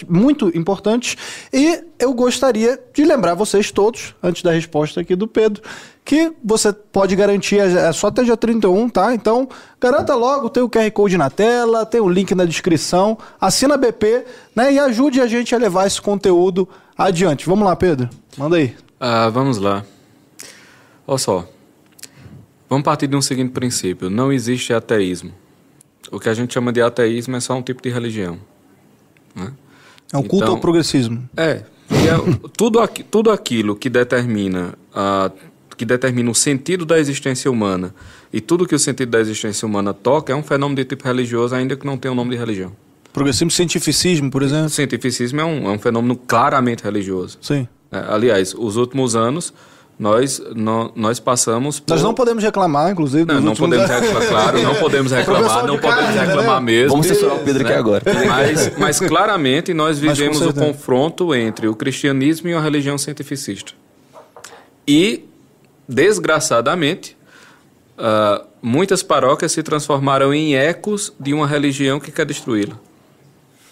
muito 0.08 0.56
importantes. 0.56 1.16
E 1.52 1.89
eu 2.00 2.12
gostaria 2.14 2.78
de 2.94 3.04
lembrar 3.04 3.34
vocês 3.34 3.70
todos, 3.70 4.14
antes 4.22 4.42
da 4.42 4.50
resposta 4.52 5.00
aqui 5.00 5.14
do 5.14 5.28
Pedro, 5.28 5.62
que 6.04 6.32
você 6.42 6.72
pode 6.72 7.14
garantir, 7.14 7.58
é 7.60 7.88
é 7.88 7.92
só 7.92 8.08
até 8.08 8.22
dia 8.24 8.36
31, 8.36 8.88
tá? 8.88 9.14
Então, 9.14 9.48
garanta 9.80 10.14
logo, 10.14 10.48
tem 10.50 10.62
o 10.62 10.68
QR 10.68 10.90
Code 10.90 11.16
na 11.16 11.30
tela, 11.30 11.84
tem 11.86 12.00
o 12.00 12.08
link 12.08 12.34
na 12.34 12.44
descrição, 12.44 13.16
assina 13.40 13.74
a 13.74 13.78
BP, 13.78 14.24
né? 14.56 14.72
E 14.72 14.78
ajude 14.78 15.20
a 15.20 15.26
gente 15.26 15.54
a 15.54 15.58
levar 15.58 15.86
esse 15.86 16.00
conteúdo 16.00 16.68
adiante. 16.96 17.46
Vamos 17.46 17.64
lá, 17.64 17.76
Pedro. 17.76 18.08
Manda 18.36 18.56
aí. 18.56 18.74
Ah, 18.98 19.28
vamos 19.28 19.58
lá. 19.58 19.84
Olha 21.06 21.18
só. 21.18 21.48
Vamos 22.68 22.84
partir 22.84 23.06
de 23.06 23.16
um 23.16 23.22
seguinte 23.22 23.50
princípio: 23.52 24.08
não 24.10 24.32
existe 24.32 24.72
ateísmo. 24.72 25.32
O 26.10 26.18
que 26.18 26.28
a 26.28 26.34
gente 26.34 26.52
chama 26.54 26.72
de 26.72 26.80
ateísmo 26.82 27.36
é 27.36 27.40
só 27.40 27.54
um 27.54 27.62
tipo 27.62 27.82
de 27.82 27.88
religião. 27.90 28.38
né? 29.34 29.52
É 30.12 30.16
um 30.18 30.22
culto 30.22 30.44
Então- 30.44 30.54
ao 30.56 30.60
progressismo. 30.60 31.28
É, 31.36 31.62
é 31.94 32.48
tudo, 32.56 32.80
aqui- 32.80 33.02
tudo 33.02 33.30
aquilo 33.30 33.74
que 33.76 33.88
determina, 33.90 34.74
a, 34.94 35.30
que 35.76 35.84
determina 35.84 36.30
o 36.30 36.34
sentido 36.34 36.84
da 36.84 36.98
existência 36.98 37.50
humana 37.50 37.94
e 38.32 38.40
tudo 38.40 38.66
que 38.66 38.74
o 38.74 38.78
sentido 38.78 39.10
da 39.10 39.20
existência 39.20 39.66
humana 39.66 39.92
toca 39.92 40.32
é 40.32 40.36
um 40.36 40.42
fenômeno 40.42 40.76
de 40.76 40.84
tipo 40.84 41.04
religioso, 41.04 41.54
ainda 41.54 41.76
que 41.76 41.86
não 41.86 41.96
tenha 41.96 42.12
o 42.12 42.14
nome 42.14 42.30
de 42.30 42.36
religião. 42.36 42.72
Progressismo 43.12 43.50
cientificismo, 43.50 44.30
por 44.30 44.42
exemplo. 44.42 44.68
cientificismo 44.68 45.40
é 45.40 45.44
um, 45.44 45.66
é 45.68 45.72
um 45.72 45.78
fenômeno 45.78 46.14
claramente 46.14 46.84
religioso. 46.84 47.38
Sim. 47.40 47.66
É, 47.90 47.98
aliás, 48.08 48.54
os 48.56 48.76
últimos 48.76 49.16
anos 49.16 49.52
nós, 50.00 50.40
nó- 50.56 50.90
nós 50.96 51.20
passamos 51.20 51.78
por... 51.78 51.92
Nós 51.92 52.02
não 52.02 52.14
podemos 52.14 52.42
reclamar, 52.42 52.90
inclusive. 52.90 53.26
Não, 53.26 53.38
não 53.38 53.54
podemos 53.54 53.86
reclamar, 53.86 54.26
claro, 54.28 54.62
não 54.62 54.74
podemos 54.80 55.12
reclamar, 55.12 55.66
não 55.66 55.76
de 55.76 55.82
podemos 55.82 56.04
carne, 56.14 56.26
reclamar 56.26 56.60
né? 56.60 56.72
mesmo. 56.72 56.88
Vamos 56.88 57.06
censurar 57.06 57.36
o 57.36 57.40
Pedro 57.40 57.64
aqui 57.64 57.72
agora. 57.74 58.02
Mas, 58.26 58.72
mas 58.80 58.98
claramente 58.98 59.74
nós 59.74 59.98
vivemos 59.98 60.40
o 60.40 60.54
confronto 60.54 61.34
entre 61.34 61.68
o 61.68 61.76
cristianismo 61.76 62.48
e 62.48 62.54
a 62.54 62.60
religião 62.62 62.96
cientificista. 62.96 63.72
E, 64.88 65.28
desgraçadamente, 65.86 67.14
ah, 67.98 68.42
muitas 68.62 69.02
paróquias 69.02 69.52
se 69.52 69.62
transformaram 69.62 70.32
em 70.32 70.54
ecos 70.54 71.12
de 71.20 71.34
uma 71.34 71.46
religião 71.46 72.00
que 72.00 72.10
quer 72.10 72.24
destruí-la. 72.24 72.76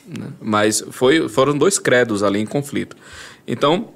né? 0.06 0.26
Mas 0.42 0.84
foi, 0.90 1.26
foram 1.26 1.56
dois 1.56 1.78
credos 1.78 2.22
ali 2.22 2.38
em 2.38 2.46
conflito. 2.46 2.94
Então, 3.46 3.88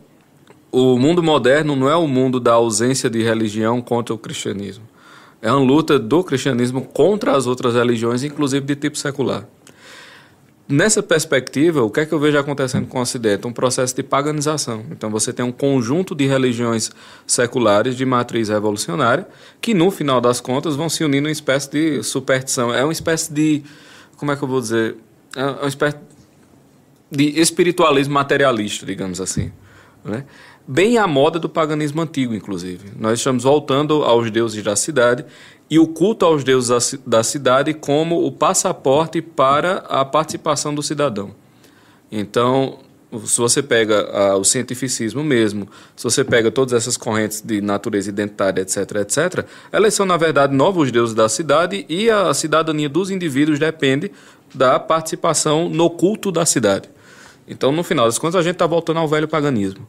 o 0.72 0.98
mundo 0.98 1.22
moderno 1.22 1.76
não 1.76 1.88
é 1.88 1.94
o 1.94 2.08
mundo 2.08 2.40
da 2.40 2.54
ausência 2.54 3.10
de 3.10 3.22
religião 3.22 3.82
contra 3.82 4.14
o 4.14 4.18
cristianismo. 4.18 4.84
É 5.42 5.52
uma 5.52 5.60
luta 5.60 5.98
do 5.98 6.24
cristianismo 6.24 6.80
contra 6.80 7.36
as 7.36 7.46
outras 7.46 7.74
religiões, 7.74 8.24
inclusive 8.24 8.64
de 8.64 8.74
tipo 8.74 8.96
secular. 8.96 9.46
Nessa 10.68 11.02
perspectiva, 11.02 11.82
o 11.82 11.90
que 11.90 12.00
é 12.00 12.06
que 12.06 12.12
eu 12.14 12.18
vejo 12.18 12.38
acontecendo 12.38 12.86
com 12.86 12.98
o 12.98 13.02
Ocidente? 13.02 13.46
Um 13.46 13.52
processo 13.52 13.94
de 13.94 14.02
paganização. 14.02 14.86
Então, 14.90 15.10
você 15.10 15.30
tem 15.30 15.44
um 15.44 15.52
conjunto 15.52 16.14
de 16.14 16.24
religiões 16.24 16.90
seculares 17.26 17.94
de 17.94 18.06
matriz 18.06 18.48
revolucionária 18.48 19.26
que, 19.60 19.74
no 19.74 19.90
final 19.90 20.20
das 20.20 20.40
contas, 20.40 20.74
vão 20.74 20.88
se 20.88 21.04
unir 21.04 21.20
numa 21.20 21.32
espécie 21.32 21.70
de 21.70 22.02
superstição. 22.02 22.72
É 22.72 22.82
uma 22.82 22.92
espécie 22.92 23.30
de. 23.34 23.62
Como 24.16 24.32
é 24.32 24.36
que 24.36 24.42
eu 24.42 24.48
vou 24.48 24.60
dizer? 24.60 24.96
É 25.36 25.44
uma 25.44 25.68
espécie 25.68 25.98
de 27.10 27.38
espiritualismo 27.38 28.14
materialista, 28.14 28.86
digamos 28.86 29.20
assim. 29.20 29.52
Né? 30.04 30.24
Bem 30.66 30.96
à 30.96 31.06
moda 31.08 31.38
do 31.38 31.48
paganismo 31.48 32.00
antigo, 32.02 32.34
inclusive. 32.34 32.92
Nós 32.96 33.18
estamos 33.18 33.42
voltando 33.42 34.04
aos 34.04 34.30
deuses 34.30 34.62
da 34.62 34.76
cidade 34.76 35.24
e 35.68 35.78
o 35.78 35.88
culto 35.88 36.24
aos 36.24 36.44
deuses 36.44 36.68
da 36.68 36.80
ci- 36.80 37.00
da 37.04 37.22
cidade 37.24 37.74
como 37.74 38.24
o 38.24 38.30
passaporte 38.30 39.20
para 39.20 39.78
a 39.88 40.04
participação 40.04 40.72
do 40.72 40.82
cidadão. 40.82 41.34
Então, 42.12 42.78
se 43.24 43.38
você 43.38 43.60
pega 43.60 44.08
ah, 44.12 44.36
o 44.36 44.44
cientificismo 44.44 45.24
mesmo, 45.24 45.66
se 45.96 46.04
você 46.04 46.22
pega 46.22 46.48
todas 46.50 46.74
essas 46.74 46.96
correntes 46.96 47.40
de 47.40 47.60
natureza 47.60 48.08
identitária, 48.08 48.62
etc., 48.62 48.76
etc., 49.00 49.44
elas 49.72 49.94
são, 49.94 50.06
na 50.06 50.16
verdade, 50.16 50.54
novos 50.54 50.92
deuses 50.92 51.14
da 51.14 51.28
cidade 51.28 51.84
e 51.88 52.08
a 52.08 52.32
cidadania 52.32 52.88
dos 52.88 53.10
indivíduos 53.10 53.58
depende 53.58 54.12
da 54.54 54.78
participação 54.78 55.68
no 55.68 55.90
culto 55.90 56.30
da 56.30 56.46
cidade. 56.46 56.88
Então, 57.48 57.72
no 57.72 57.82
final 57.82 58.06
das 58.06 58.18
contas, 58.18 58.36
a 58.36 58.42
gente 58.42 58.54
está 58.54 58.66
voltando 58.66 58.98
ao 58.98 59.08
velho 59.08 59.26
paganismo 59.26 59.88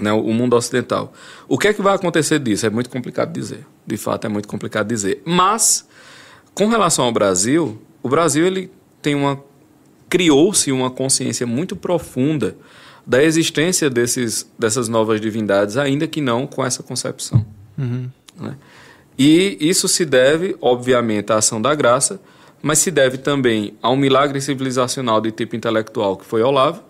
né, 0.00 0.12
o 0.12 0.32
mundo 0.32 0.56
ocidental. 0.56 1.12
O 1.48 1.58
que 1.58 1.68
é 1.68 1.72
que 1.72 1.82
vai 1.82 1.94
acontecer 1.94 2.38
disso? 2.38 2.66
É 2.66 2.70
muito 2.70 2.90
complicado 2.90 3.32
dizer. 3.32 3.66
De 3.86 3.96
fato, 3.96 4.26
é 4.26 4.28
muito 4.28 4.48
complicado 4.48 4.88
dizer. 4.88 5.22
Mas, 5.24 5.86
com 6.54 6.68
relação 6.68 7.04
ao 7.04 7.12
Brasil, 7.12 7.80
o 8.02 8.08
Brasil 8.08 8.46
ele 8.46 8.70
tem 9.02 9.14
uma 9.14 9.42
criou-se 10.08 10.72
uma 10.72 10.90
consciência 10.90 11.46
muito 11.46 11.76
profunda 11.76 12.56
da 13.06 13.22
existência 13.22 13.88
desses, 13.88 14.46
dessas 14.58 14.88
novas 14.88 15.20
divindades, 15.20 15.76
ainda 15.76 16.06
que 16.06 16.20
não 16.20 16.46
com 16.46 16.64
essa 16.64 16.82
concepção. 16.82 17.44
né? 18.38 18.56
E 19.18 19.56
isso 19.60 19.88
se 19.88 20.04
deve, 20.04 20.56
obviamente, 20.60 21.32
à 21.32 21.36
ação 21.36 21.60
da 21.60 21.74
graça, 21.74 22.20
mas 22.62 22.78
se 22.78 22.90
deve 22.90 23.18
também 23.18 23.74
a 23.82 23.90
um 23.90 23.96
milagre 23.96 24.40
civilizacional 24.40 25.20
de 25.20 25.32
tipo 25.32 25.56
intelectual 25.56 26.16
que 26.16 26.24
foi 26.24 26.42
Olavo, 26.42 26.82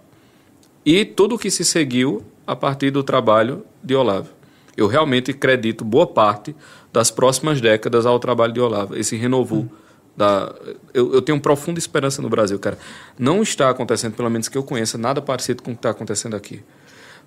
e 0.85 1.05
tudo 1.05 1.35
o 1.35 1.39
que 1.39 1.51
se 1.51 1.65
seguiu 1.65 2.23
a 2.49 2.57
partir 2.57 2.91
do 2.91 3.03
trabalho 3.03 3.63
de 3.85 3.95
Olavo. 3.95 4.31
Eu 4.75 4.87
realmente 4.87 5.33
acredito 5.33 5.85
boa 5.85 6.07
parte 6.07 6.57
das 6.91 7.11
próximas 7.11 7.61
décadas 7.61 8.07
ao 8.07 8.19
trabalho 8.19 8.55
de 8.55 8.61
Olavo, 8.61 8.97
esse 8.97 9.17
renovo. 9.17 9.71
Da, 10.17 10.53
eu, 10.95 11.13
eu 11.13 11.21
tenho 11.21 11.39
profunda 11.39 11.79
esperança 11.79 12.23
no 12.23 12.31
Brasil, 12.31 12.59
cara. 12.59 12.79
Não 13.19 13.43
está 13.43 13.69
acontecendo, 13.69 14.15
pelo 14.15 14.31
menos 14.31 14.49
que 14.49 14.57
eu 14.57 14.63
conheça, 14.63 14.97
nada 14.97 15.21
parecido 15.21 15.63
com 15.63 15.73
o 15.73 15.75
que 15.75 15.79
está 15.79 15.91
acontecendo 15.91 16.35
aqui. 16.35 16.63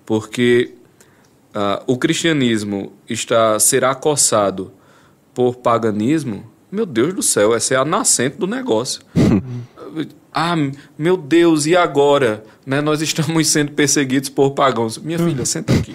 Porque 0.04 0.74
ah, 1.54 1.80
o 1.86 1.96
cristianismo 1.96 2.92
está 3.08 3.60
será 3.60 3.92
acossado 3.92 4.72
por 5.32 5.56
paganismo, 5.56 6.50
meu 6.72 6.86
Deus 6.86 7.12
do 7.14 7.22
céu, 7.22 7.54
essa 7.54 7.74
é 7.74 7.76
a 7.76 7.84
nascente 7.84 8.38
do 8.38 8.46
negócio. 8.46 9.02
ah, 10.34 10.54
meu 10.98 11.16
Deus, 11.18 11.66
e 11.66 11.76
agora? 11.76 12.42
Né, 12.64 12.80
nós 12.80 13.02
estamos 13.02 13.48
sendo 13.48 13.72
perseguidos 13.72 14.28
por 14.28 14.52
pagãos. 14.52 14.96
Minha 14.96 15.18
filha, 15.18 15.44
senta 15.44 15.72
aqui. 15.74 15.94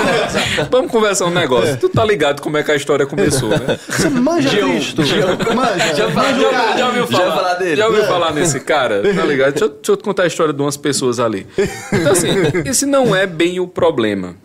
Vamos 0.70 0.90
conversar 0.92 1.24
um 1.26 1.30
negócio. 1.30 1.76
Tu 1.78 1.88
tá 1.88 2.04
ligado 2.04 2.40
como 2.42 2.56
é 2.58 2.62
que 2.62 2.70
a 2.70 2.76
história 2.76 3.06
começou, 3.06 3.48
né? 3.48 3.78
Você 3.88 4.08
manja 4.10 4.48
Gil, 4.50 4.68
Cristo. 4.68 5.02
Gil. 5.02 5.26
Manja. 5.54 5.78
Já 5.78 5.94
Já, 5.94 6.04
ouviu- 6.06 6.50
já 6.78 6.86
ouviu 6.86 7.06
Já 7.06 7.16
falar, 7.16 7.24
ia 7.26 7.32
falar 7.34 7.54
dele. 7.54 7.76
Já 7.76 7.86
ouviu 7.88 8.04
falar 8.04 8.32
nesse 8.34 8.60
cara? 8.60 9.02
Tá 9.02 9.24
ligado? 9.24 9.50
Deixa, 9.52 9.64
eu- 9.64 9.68
deixa 9.70 9.92
eu 9.92 9.96
te 9.96 10.04
contar 10.04 10.24
a 10.24 10.26
história 10.26 10.52
de 10.52 10.60
umas 10.62 10.76
pessoas 10.76 11.18
ali. 11.18 11.46
Então, 11.92 12.12
assim, 12.12 12.28
esse 12.66 12.84
não 12.86 13.16
é 13.16 13.26
bem 13.26 13.58
o 13.58 13.66
problema. 13.66 14.36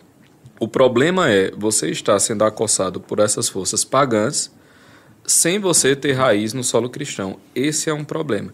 O 0.62 0.68
problema 0.68 1.30
é 1.30 1.52
você 1.58 1.90
estar 1.92 2.18
sendo 2.20 2.44
acossado 2.46 3.00
por 3.00 3.20
essas 3.20 3.48
forças 3.50 3.84
pagãs 3.84 4.50
sem 5.30 5.60
você 5.60 5.96
ter 5.96 6.14
raiz 6.14 6.54
no 6.54 6.64
solo 6.64 6.90
cristão. 6.90 7.38
Esse 7.54 7.90
é 7.90 7.94
um 7.94 8.04
problema. 8.04 8.54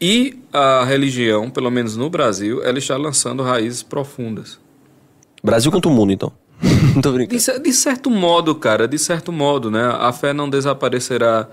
E 0.00 0.38
a 0.52 0.84
religião, 0.84 1.48
pelo 1.50 1.70
menos 1.70 1.96
no 1.96 2.10
Brasil, 2.10 2.62
ela 2.64 2.78
está 2.78 2.96
lançando 2.96 3.42
raízes 3.42 3.82
profundas. 3.82 4.58
Brasil 5.42 5.70
contra 5.70 5.90
o 5.90 5.94
mundo, 5.94 6.12
então. 6.12 6.32
Não 6.94 7.00
tô 7.00 7.10
De, 7.10 7.14
brincando. 7.18 7.40
cer- 7.40 7.60
de 7.60 7.72
certo 7.72 8.10
modo, 8.10 8.54
cara, 8.54 8.88
de 8.88 8.98
certo 8.98 9.30
modo, 9.30 9.70
né? 9.70 9.84
A 10.00 10.12
fé 10.12 10.32
não 10.32 10.50
desaparecerá 10.50 11.48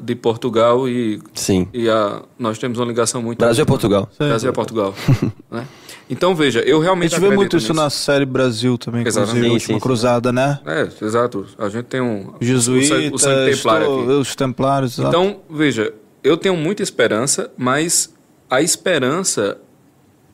de 0.00 0.14
Portugal 0.14 0.88
e, 0.88 1.20
Sim. 1.34 1.68
e 1.72 1.88
a, 1.88 2.22
nós 2.38 2.58
temos 2.58 2.78
uma 2.78 2.86
ligação 2.86 3.20
muito... 3.22 3.38
Brasil 3.38 3.62
é 3.62 3.66
Portugal. 3.66 4.08
Brasil 4.18 4.48
é 4.48 4.52
Portugal. 4.52 4.94
né? 5.50 5.66
Então, 6.10 6.34
veja, 6.34 6.60
eu 6.60 6.80
A 6.80 6.84
realmente 6.84 7.10
gente 7.10 7.20
vê 7.20 7.34
muito 7.36 7.56
isso 7.58 7.72
nisso. 7.72 7.82
na 7.82 7.90
série 7.90 8.24
Brasil 8.24 8.78
também, 8.78 9.06
Exatamente. 9.06 9.30
inclusive, 9.38 9.46
a 9.46 9.48
Sim, 9.48 9.54
última 9.54 9.78
sim, 9.78 9.82
cruzada, 9.82 10.32
né? 10.32 10.58
É, 10.64 11.04
exato. 11.04 11.46
A 11.58 11.68
gente 11.68 11.84
tem 11.84 12.00
um... 12.00 12.32
o 12.40 12.60
sangue- 12.62 13.10
o 13.12 13.18
sangue 13.18 13.52
templário 13.54 14.00
aqui. 14.02 14.10
os 14.12 14.34
templários, 14.34 14.98
exato. 14.98 15.08
Então, 15.16 15.40
veja, 15.50 15.92
eu 16.24 16.36
tenho 16.38 16.56
muita 16.56 16.82
esperança, 16.82 17.50
mas 17.58 18.14
a 18.48 18.62
esperança, 18.62 19.58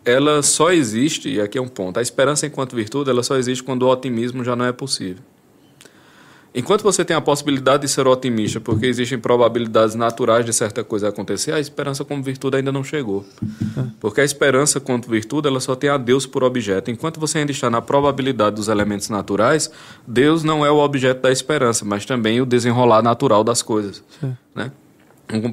ela 0.04 0.42
só 0.42 0.70
existe, 0.72 1.28
e 1.28 1.40
aqui 1.40 1.58
é 1.58 1.60
um 1.60 1.66
ponto, 1.66 1.98
a 1.98 2.02
esperança 2.02 2.46
enquanto 2.46 2.76
virtude, 2.76 3.10
ela 3.10 3.22
só 3.24 3.36
existe 3.36 3.62
quando 3.64 3.82
o 3.82 3.88
otimismo 3.90 4.44
já 4.44 4.54
não 4.54 4.64
é 4.66 4.72
possível. 4.72 5.22
Enquanto 6.54 6.82
você 6.82 7.04
tem 7.04 7.16
a 7.16 7.20
possibilidade 7.20 7.82
de 7.82 7.88
ser 7.88 8.06
otimista, 8.06 8.60
porque 8.60 8.86
existem 8.86 9.18
probabilidades 9.18 9.96
naturais 9.96 10.46
de 10.46 10.52
certa 10.52 10.84
coisa 10.84 11.08
acontecer, 11.08 11.52
a 11.52 11.58
esperança 11.58 12.04
como 12.04 12.22
virtude 12.22 12.58
ainda 12.58 12.70
não 12.70 12.84
chegou. 12.84 13.26
Porque 13.98 14.20
a 14.20 14.24
esperança 14.24 14.78
quanto 14.78 15.10
virtude, 15.10 15.48
ela 15.48 15.58
só 15.58 15.74
tem 15.74 15.90
a 15.90 15.96
Deus 15.96 16.26
por 16.26 16.44
objeto. 16.44 16.92
Enquanto 16.92 17.18
você 17.18 17.38
ainda 17.38 17.50
está 17.50 17.68
na 17.68 17.82
probabilidade 17.82 18.54
dos 18.54 18.68
elementos 18.68 19.08
naturais, 19.08 19.68
Deus 20.06 20.44
não 20.44 20.64
é 20.64 20.70
o 20.70 20.78
objeto 20.78 21.22
da 21.22 21.32
esperança, 21.32 21.84
mas 21.84 22.06
também 22.06 22.40
o 22.40 22.46
desenrolar 22.46 23.02
natural 23.02 23.42
das 23.42 23.60
coisas. 23.60 24.00
Né? 24.54 24.70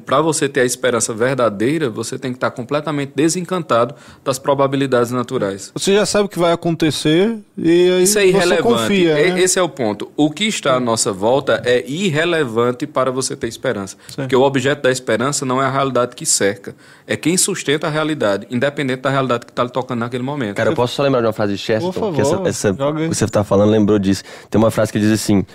Para 0.06 0.22
você 0.22 0.49
ter 0.49 0.61
a 0.61 0.65
esperança 0.65 1.14
verdadeira, 1.14 1.89
você 1.89 2.19
tem 2.19 2.31
que 2.31 2.38
estar 2.38 2.52
completamente 2.52 3.14
desencantado 3.15 3.95
das 4.23 4.38
probabilidades 4.38 5.11
naturais. 5.11 5.72
Você 5.73 5.93
já 5.93 6.06
sabe 6.06 6.26
o 6.26 6.30
que 6.30 6.38
vai 6.38 6.52
acontecer 6.52 7.38
e 7.57 7.91
aí 7.91 8.03
Isso 8.03 8.19
é 8.19 8.23
você 8.23 8.27
irrelevante. 8.27 8.64
confia, 8.64 9.14
né? 9.15 9.39
Esse 9.39 9.57
é 9.57 9.61
o 9.61 9.69
ponto. 9.69 10.11
O 10.18 10.30
que 10.30 10.45
está 10.45 10.76
à 10.76 10.80
nossa 10.80 11.11
volta 11.11 11.61
é 11.65 11.84
irrelevante 11.89 12.85
para 12.85 13.11
você 13.11 13.35
ter 13.35 13.48
esperança. 13.48 13.95
Porque 14.15 14.35
o 14.35 14.41
objeto 14.41 14.84
da 14.84 14.91
esperança 14.91 15.45
não 15.45 15.61
é 15.61 15.65
a 15.65 15.72
realidade 15.72 16.15
que 16.15 16.26
cerca. 16.26 16.76
É 17.07 17.15
quem 17.15 17.38
sustenta 17.38 17.88
a 17.88 17.89
realidade, 17.89 18.48
independente 18.52 19.02
da 19.02 19.10
realidade 19.10 19.45
que 19.45 19.52
está 19.52 19.64
lhe 19.64 19.69
tocando 19.69 19.99
naquele 19.99 20.23
momento. 20.23 20.57
Cara, 20.57 20.69
eu 20.69 20.76
posso 20.76 20.95
só 20.95 21.03
lembrar 21.03 21.22
de 21.22 21.27
uma 21.27 21.34
frase 21.34 21.53
de 21.53 21.60
Chesterton? 21.60 21.91
Por 21.91 21.99
favor, 21.99 22.15
que 22.15 22.22
essa, 22.49 22.69
essa, 22.69 22.73
você 23.07 23.27
tá 23.27 23.43
falando 23.43 23.69
lembrou 23.69 23.98
disso. 23.98 24.23
Tem 24.49 24.60
uma 24.60 24.72
frase 24.72 24.91
que 24.91 24.99
diz 24.99 25.11
assim: 25.11 25.45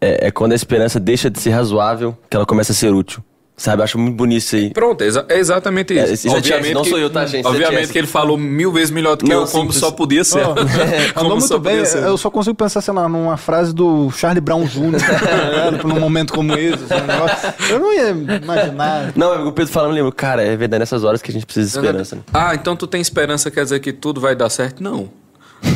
é, 0.00 0.28
é 0.28 0.30
quando 0.30 0.52
a 0.52 0.54
esperança 0.54 0.98
deixa 0.98 1.30
de 1.30 1.38
ser 1.40 1.50
razoável 1.50 2.16
que 2.28 2.36
ela 2.36 2.46
começa 2.46 2.72
a 2.72 2.74
ser 2.74 2.92
útil. 2.92 3.22
Sabe? 3.60 3.80
Eu 3.82 3.84
acho 3.84 3.98
muito 3.98 4.14
bonito 4.16 4.38
isso 4.38 4.56
aí. 4.56 4.70
Pronto, 4.70 5.02
exa- 5.04 5.26
é 5.28 5.38
exatamente 5.38 5.92
isso. 5.92 6.06
É, 6.06 6.12
isso 6.14 6.28
é 6.34 6.42
Chess, 6.42 6.70
não 6.72 6.82
sou 6.82 6.98
eu, 6.98 7.10
tá, 7.10 7.26
gente? 7.26 7.44
É 7.44 7.48
Obviamente 7.48 7.92
que 7.92 7.98
ele 7.98 8.06
falou 8.06 8.38
mil 8.38 8.72
vezes 8.72 8.90
melhor 8.90 9.16
do 9.16 9.24
que 9.26 9.30
Não, 9.30 9.42
eu, 9.42 9.46
como 9.48 9.70
sim, 9.70 9.78
só 9.80 9.90
podia 9.90 10.24
ser. 10.24 10.40
Ó, 10.46 10.54
Como 11.14 11.36
muito 11.36 11.58
bem, 11.58 11.84
ser. 11.84 12.02
eu 12.04 12.16
só 12.16 12.30
consigo 12.30 12.54
pensar, 12.54 12.80
sei 12.80 12.94
lá, 12.94 13.06
numa 13.06 13.36
frase 13.36 13.74
do 13.74 14.10
Charlie 14.12 14.40
Brown 14.40 14.64
Jr., 14.64 14.98
tá 14.98 15.86
num 15.86 16.00
momento 16.00 16.32
como 16.32 16.54
esse. 16.56 16.84
assim. 16.84 17.70
Eu 17.70 17.78
não 17.80 17.92
ia 17.92 18.08
imaginar. 18.42 19.12
Não, 19.14 19.48
o 19.48 19.52
Pedro 19.52 19.70
falando, 19.70 19.90
eu 19.90 19.96
lembro, 19.96 20.12
cara, 20.12 20.42
é 20.42 20.56
verdade, 20.56 20.78
nessas 20.80 21.04
horas 21.04 21.20
que 21.20 21.30
a 21.30 21.34
gente 21.34 21.44
precisa 21.44 21.66
de 21.82 21.86
esperança. 21.86 22.16
Né? 22.16 22.22
Ah, 22.32 22.54
então 22.54 22.74
tu 22.74 22.86
tem 22.86 23.00
esperança, 23.02 23.50
quer 23.50 23.64
dizer 23.64 23.80
que 23.80 23.92
tudo 23.92 24.22
vai 24.22 24.34
dar 24.34 24.48
certo? 24.48 24.82
Não. 24.82 25.10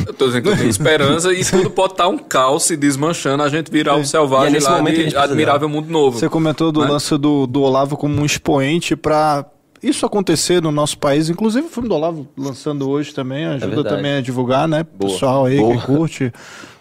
Eu 0.06 0.14
tô 0.14 0.26
dizendo 0.26 0.42
que 0.44 0.48
eu 0.50 0.56
tenho 0.56 0.68
esperança 0.70 1.32
e 1.32 1.44
tudo 1.44 1.70
pode 1.70 1.92
estar 1.94 2.08
um 2.08 2.18
caos 2.18 2.64
se 2.64 2.76
desmanchando, 2.76 3.42
a 3.42 3.48
gente 3.48 3.70
virar 3.70 3.94
o 3.96 3.98
E 3.98 4.02
é 4.02 4.04
selvagem 4.04 4.52
nesse 4.52 4.68
lá 4.68 4.80
de 4.80 5.16
admirável 5.16 5.68
mundo 5.68 5.90
novo. 5.90 6.18
Você 6.18 6.28
comentou 6.28 6.70
do 6.72 6.80
Né? 6.80 6.88
lance 6.88 7.16
do, 7.18 7.46
do 7.46 7.62
Olavo 7.62 7.96
como 7.96 8.20
um 8.20 8.24
expoente 8.24 8.96
para 8.96 9.44
isso 9.82 10.06
acontecer 10.06 10.62
no 10.62 10.72
nosso 10.72 10.96
país. 10.98 11.28
Inclusive 11.28 11.66
o 11.66 11.70
filme 11.70 11.88
do 11.88 11.94
Olavo 11.94 12.26
lançando 12.36 12.88
hoje 12.88 13.12
também 13.12 13.44
ajuda 13.44 13.66
verdade. 13.66 13.96
também 13.96 14.14
a 14.16 14.20
divulgar, 14.20 14.66
né? 14.66 14.84
Boa. 14.98 15.12
Pessoal 15.12 15.44
aí 15.46 15.58
Boa. 15.58 15.76
que 15.76 15.82
curte 15.86 16.32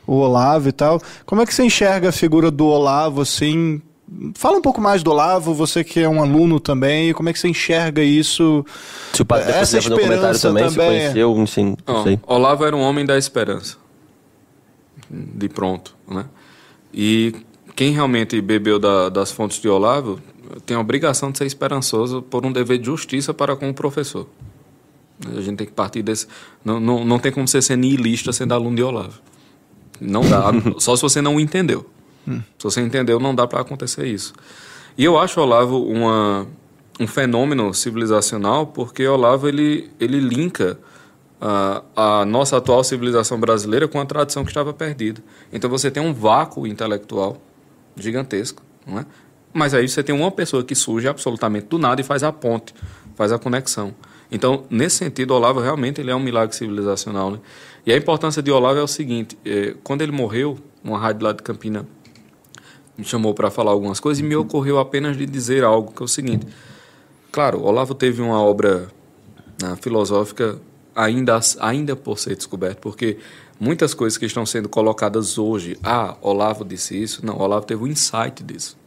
o 0.07 0.15
Olavo 0.15 0.69
e 0.69 0.71
tal. 0.71 1.01
Como 1.25 1.41
é 1.41 1.45
que 1.45 1.53
você 1.53 1.63
enxerga 1.63 2.09
a 2.09 2.11
figura 2.13 2.49
do 2.49 2.65
Olavo 2.65 3.21
assim? 3.21 3.81
Fala 4.35 4.57
um 4.57 4.61
pouco 4.61 4.79
mais 4.79 5.01
do 5.03 5.11
Olavo, 5.11 5.53
você 5.53 5.83
que 5.83 5.99
é 5.99 6.07
um 6.07 6.21
aluno 6.21 6.59
também, 6.59 7.13
como 7.13 7.29
é 7.29 7.33
que 7.33 7.39
você 7.39 7.47
enxerga 7.47 8.01
isso? 8.03 8.65
Se 9.13 9.21
o 9.21 9.25
padre 9.25 9.49
Essa 9.51 9.77
fazer 9.81 9.93
um 9.93 9.97
comentário 9.97 10.35
esperança 10.35 10.47
também, 10.49 10.69
se 10.69 10.75
também. 10.75 10.89
conheceu, 10.99 11.35
não 11.35 11.47
sei. 11.47 11.75
Sei. 12.03 12.19
Olavo 12.27 12.65
era 12.65 12.75
um 12.75 12.81
homem 12.81 13.05
da 13.05 13.17
esperança. 13.17 13.77
De 15.09 15.49
pronto, 15.49 15.95
né? 16.07 16.25
E 16.93 17.33
quem 17.75 17.91
realmente 17.91 18.39
bebeu 18.41 18.79
da- 18.79 19.09
das 19.09 19.31
fontes 19.31 19.59
de 19.59 19.67
Olavo 19.67 20.19
tem 20.65 20.77
a 20.77 20.79
obrigação 20.79 21.31
de 21.31 21.37
ser 21.39 21.45
esperançoso 21.45 22.21
por 22.21 22.45
um 22.45 22.51
dever 22.51 22.77
de 22.77 22.85
justiça 22.85 23.33
para 23.33 23.55
com 23.55 23.69
o 23.69 23.73
professor. 23.73 24.27
A 25.35 25.41
gente 25.41 25.57
tem 25.57 25.67
que 25.67 25.73
partir 25.73 26.01
desse... 26.03 26.27
Não, 26.63 26.79
não, 26.79 27.03
não 27.05 27.19
tem 27.19 27.31
como 27.31 27.47
você 27.47 27.61
ser 27.61 27.77
niilista 27.77 28.31
sendo 28.33 28.53
aluno 28.53 28.75
de 28.75 28.83
Olavo. 28.83 29.19
Não 29.99 30.21
dá, 30.27 30.51
só 30.79 30.95
se 30.95 31.01
você 31.01 31.21
não 31.21 31.35
o 31.35 31.39
entendeu. 32.25 32.43
Se 32.57 32.63
você 32.63 32.81
entendeu, 32.81 33.19
não 33.19 33.33
dá 33.33 33.47
para 33.47 33.61
acontecer 33.61 34.05
isso. 34.05 34.33
E 34.97 35.03
eu 35.03 35.17
acho 35.17 35.39
Olavo 35.41 35.83
uma, 35.83 36.47
um 36.99 37.07
fenômeno 37.07 37.73
civilizacional 37.73 38.67
porque 38.67 39.07
Olavo 39.07 39.47
ele, 39.47 39.89
ele 39.99 40.19
linka 40.19 40.77
a, 41.41 41.83
a 41.95 42.25
nossa 42.25 42.57
atual 42.57 42.83
civilização 42.83 43.39
brasileira 43.39 43.87
com 43.87 43.99
a 43.99 44.05
tradição 44.05 44.43
que 44.43 44.51
estava 44.51 44.73
perdida. 44.73 45.21
Então 45.51 45.69
você 45.69 45.91
tem 45.91 46.01
um 46.01 46.13
vácuo 46.13 46.65
intelectual 46.67 47.37
gigantesco, 47.97 48.63
não 48.85 48.99
é? 48.99 49.05
Mas 49.53 49.73
aí 49.73 49.87
você 49.87 50.01
tem 50.01 50.15
uma 50.15 50.31
pessoa 50.31 50.63
que 50.63 50.73
surge 50.73 51.07
absolutamente 51.07 51.67
do 51.67 51.77
nada 51.77 52.01
e 52.01 52.03
faz 52.03 52.23
a 52.23 52.31
ponte, 52.31 52.73
faz 53.15 53.31
a 53.31 53.37
conexão. 53.37 53.93
Então, 54.31 54.65
nesse 54.67 54.97
sentido, 54.97 55.31
Olavo 55.35 55.59
realmente 55.59 56.01
ele 56.01 56.09
é 56.09 56.15
um 56.15 56.19
milagre 56.19 56.55
civilizacional. 56.55 57.29
Né? 57.29 57.39
E 57.85 57.93
a 57.93 57.97
importância 57.97 58.41
de 58.41 58.49
Olavo 58.49 58.79
é 58.79 58.81
o 58.81 58.87
seguinte: 58.87 59.37
eh, 59.45 59.75
quando 59.83 60.01
ele 60.01 60.11
morreu, 60.11 60.57
uma 60.83 60.97
rádio 60.97 61.23
lá 61.23 61.33
de 61.33 61.43
Campina 61.43 61.85
me 62.97 63.03
chamou 63.03 63.33
para 63.33 63.49
falar 63.49 63.71
algumas 63.71 63.99
coisas 63.99 64.23
e 64.23 64.23
me 64.27 64.35
ocorreu 64.35 64.79
apenas 64.79 65.17
de 65.17 65.25
dizer 65.25 65.63
algo 65.63 65.91
que 65.91 66.01
é 66.01 66.05
o 66.05 66.07
seguinte. 66.07 66.45
Claro, 67.31 67.61
Olavo 67.63 67.95
teve 67.95 68.21
uma 68.21 68.39
obra 68.41 68.87
né, 69.61 69.75
filosófica 69.81 70.59
ainda, 70.95 71.39
ainda 71.59 71.95
por 71.95 72.19
ser 72.19 72.35
descoberta, 72.35 72.77
porque 72.79 73.17
muitas 73.59 73.93
coisas 73.93 74.17
que 74.17 74.25
estão 74.25 74.45
sendo 74.45 74.69
colocadas 74.69 75.37
hoje, 75.39 75.77
ah, 75.83 76.15
Olavo 76.21 76.63
disse 76.63 77.01
isso, 77.01 77.25
não, 77.25 77.39
Olavo 77.39 77.65
teve 77.65 77.83
um 77.83 77.87
insight 77.87 78.43
disso. 78.43 78.77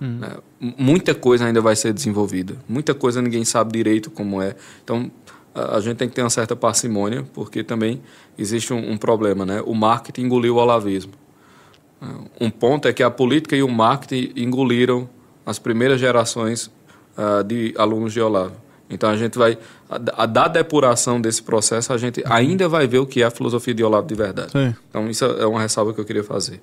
né? 0.00 0.36
M- 0.60 0.74
Muita 0.78 1.14
coisa 1.14 1.46
ainda 1.46 1.60
vai 1.62 1.74
ser 1.76 1.92
desenvolvida, 1.94 2.56
muita 2.68 2.92
coisa 2.94 3.22
ninguém 3.22 3.44
sabe 3.44 3.72
direito 3.72 4.10
como 4.10 4.42
é. 4.42 4.54
Então, 4.82 5.10
a 5.54 5.76
a 5.76 5.80
gente 5.80 5.96
tem 5.96 6.08
que 6.08 6.14
ter 6.14 6.20
uma 6.22 6.28
certa 6.30 6.54
parcimônia, 6.56 7.24
porque 7.32 7.62
também 7.62 8.02
existe 8.36 8.72
um, 8.74 8.90
um 8.90 8.98
problema, 8.98 9.46
né? 9.46 9.62
O 9.64 9.72
marketing 9.72 10.22
engoliu 10.22 10.56
o 10.56 10.58
olavismo. 10.58 11.12
Um 12.40 12.50
ponto 12.50 12.86
é 12.86 12.92
que 12.92 13.02
a 13.02 13.10
política 13.10 13.56
e 13.56 13.62
o 13.62 13.68
marketing 13.68 14.32
engoliram 14.36 15.08
as 15.46 15.58
primeiras 15.58 16.00
gerações 16.00 16.70
ah, 17.16 17.42
de 17.42 17.74
alunos 17.78 18.12
de 18.12 18.20
Olavo. 18.20 18.56
Então 18.90 19.08
a 19.08 19.16
gente 19.16 19.38
vai, 19.38 19.58
a, 19.88 20.24
a 20.24 20.26
da 20.26 20.48
depuração 20.48 21.20
desse 21.20 21.42
processo, 21.42 21.92
a 21.92 21.98
gente 21.98 22.22
ainda 22.26 22.68
vai 22.68 22.86
ver 22.86 22.98
o 22.98 23.06
que 23.06 23.22
é 23.22 23.24
a 23.24 23.30
filosofia 23.30 23.72
de 23.72 23.82
Olavo 23.82 24.06
de 24.06 24.14
verdade. 24.14 24.52
Sim. 24.52 24.74
Então 24.90 25.08
isso 25.08 25.24
é 25.24 25.46
uma 25.46 25.60
ressalva 25.60 25.94
que 25.94 26.00
eu 26.00 26.04
queria 26.04 26.24
fazer. 26.24 26.60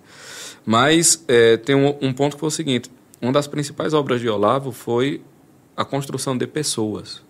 Mas 0.65 1.23
eh, 1.27 1.57
tem 1.57 1.75
um, 1.75 1.95
um 2.01 2.13
ponto 2.13 2.35
que 2.35 2.39
foi 2.39 2.47
o 2.47 2.51
seguinte: 2.51 2.91
uma 3.21 3.31
das 3.31 3.47
principais 3.47 3.93
obras 3.93 4.21
de 4.21 4.29
Olavo 4.29 4.71
foi 4.71 5.21
a 5.75 5.83
construção 5.83 6.37
de 6.37 6.45
pessoas. 6.45 7.21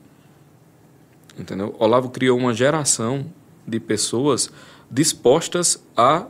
Entendeu? 1.40 1.74
Olavo 1.80 2.10
criou 2.10 2.38
uma 2.38 2.54
geração 2.54 3.26
de 3.66 3.80
pessoas 3.80 4.52
dispostas 4.90 5.82
a 5.96 6.26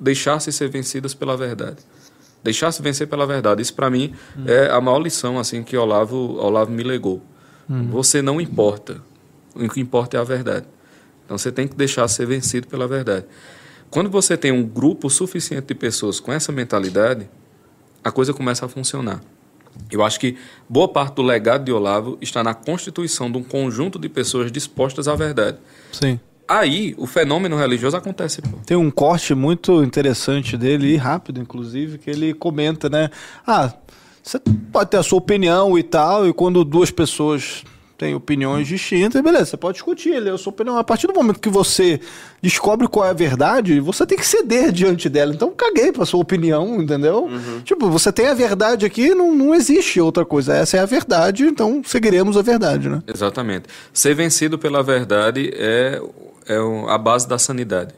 deixar-se 0.00 0.50
ser 0.50 0.68
vencidas 0.68 1.14
pela 1.14 1.36
verdade. 1.36 1.78
Deixar-se 2.42 2.80
vencer 2.80 3.06
pela 3.06 3.26
verdade. 3.26 3.60
Isso, 3.60 3.74
para 3.74 3.90
mim, 3.90 4.14
é 4.46 4.70
a 4.70 4.80
maior 4.80 4.98
lição 4.98 5.38
assim 5.38 5.62
que 5.62 5.76
Olavo, 5.76 6.36
Olavo 6.38 6.70
me 6.70 6.82
legou. 6.82 7.22
Você 7.90 8.22
não 8.22 8.40
importa. 8.40 9.02
O 9.54 9.68
que 9.68 9.80
importa 9.80 10.16
é 10.16 10.20
a 10.20 10.24
verdade. 10.24 10.66
Então, 11.24 11.36
você 11.36 11.52
tem 11.52 11.68
que 11.68 11.76
deixar 11.76 12.08
ser 12.08 12.26
vencido 12.26 12.66
pela 12.66 12.88
verdade. 12.88 13.26
Quando 13.90 14.08
você 14.08 14.36
tem 14.36 14.52
um 14.52 14.62
grupo 14.62 15.10
suficiente 15.10 15.66
de 15.66 15.74
pessoas 15.74 16.18
com 16.18 16.32
essa 16.32 16.50
mentalidade, 16.50 17.28
a 18.02 18.10
coisa 18.10 18.32
começa 18.32 18.64
a 18.64 18.68
funcionar. 18.68 19.20
Eu 19.90 20.02
acho 20.02 20.18
que 20.18 20.36
boa 20.68 20.88
parte 20.88 21.14
do 21.14 21.22
legado 21.22 21.64
de 21.64 21.72
Olavo 21.72 22.18
está 22.20 22.42
na 22.42 22.54
constituição 22.54 23.30
de 23.30 23.38
um 23.38 23.42
conjunto 23.42 23.98
de 23.98 24.08
pessoas 24.08 24.50
dispostas 24.50 25.06
à 25.06 25.14
verdade. 25.14 25.58
Sim. 25.92 26.18
Aí, 26.50 26.96
o 26.98 27.06
fenômeno 27.06 27.56
religioso 27.56 27.96
acontece. 27.96 28.42
Pô. 28.42 28.58
Tem 28.66 28.76
um 28.76 28.90
corte 28.90 29.36
muito 29.36 29.84
interessante 29.84 30.56
dele, 30.56 30.88
e 30.88 30.96
rápido, 30.96 31.40
inclusive, 31.40 31.96
que 31.96 32.10
ele 32.10 32.34
comenta, 32.34 32.88
né? 32.88 33.08
Ah, 33.46 33.72
você 34.20 34.40
pode 34.72 34.90
ter 34.90 34.96
a 34.96 35.02
sua 35.04 35.18
opinião 35.18 35.78
e 35.78 35.82
tal, 35.84 36.28
e 36.28 36.32
quando 36.32 36.64
duas 36.64 36.90
pessoas 36.90 37.62
têm 37.96 38.16
opiniões 38.16 38.66
distintas, 38.66 39.22
beleza, 39.22 39.44
você 39.44 39.56
pode 39.58 39.74
discutir, 39.74 40.08
ele 40.08 40.28
a 40.28 40.36
sua 40.36 40.50
opinião. 40.50 40.76
A 40.76 40.82
partir 40.82 41.06
do 41.06 41.12
momento 41.12 41.38
que 41.38 41.48
você 41.48 42.00
descobre 42.42 42.88
qual 42.88 43.06
é 43.06 43.10
a 43.10 43.12
verdade, 43.12 43.78
você 43.78 44.04
tem 44.04 44.18
que 44.18 44.26
ceder 44.26 44.72
diante 44.72 45.08
dela. 45.08 45.32
Então, 45.32 45.52
caguei 45.52 45.92
pra 45.92 46.04
sua 46.04 46.18
opinião, 46.18 46.82
entendeu? 46.82 47.28
Tipo, 47.62 47.88
você 47.90 48.10
tem 48.10 48.26
a 48.26 48.34
verdade 48.34 48.84
aqui, 48.84 49.14
não, 49.14 49.32
não 49.32 49.54
existe 49.54 50.00
outra 50.00 50.24
coisa. 50.24 50.52
Essa 50.56 50.78
é 50.78 50.80
a 50.80 50.86
verdade, 50.86 51.44
então 51.44 51.80
seguiremos 51.84 52.36
a 52.36 52.42
verdade, 52.42 52.88
né? 52.88 53.02
Exatamente. 53.06 53.66
Ser 53.92 54.14
vencido 54.14 54.58
pela 54.58 54.82
verdade 54.82 55.52
é, 55.54 56.02
é 56.54 56.60
o- 56.60 56.88
a 56.88 56.98
base 56.98 57.28
da 57.28 57.38
sanidade. 57.38 57.94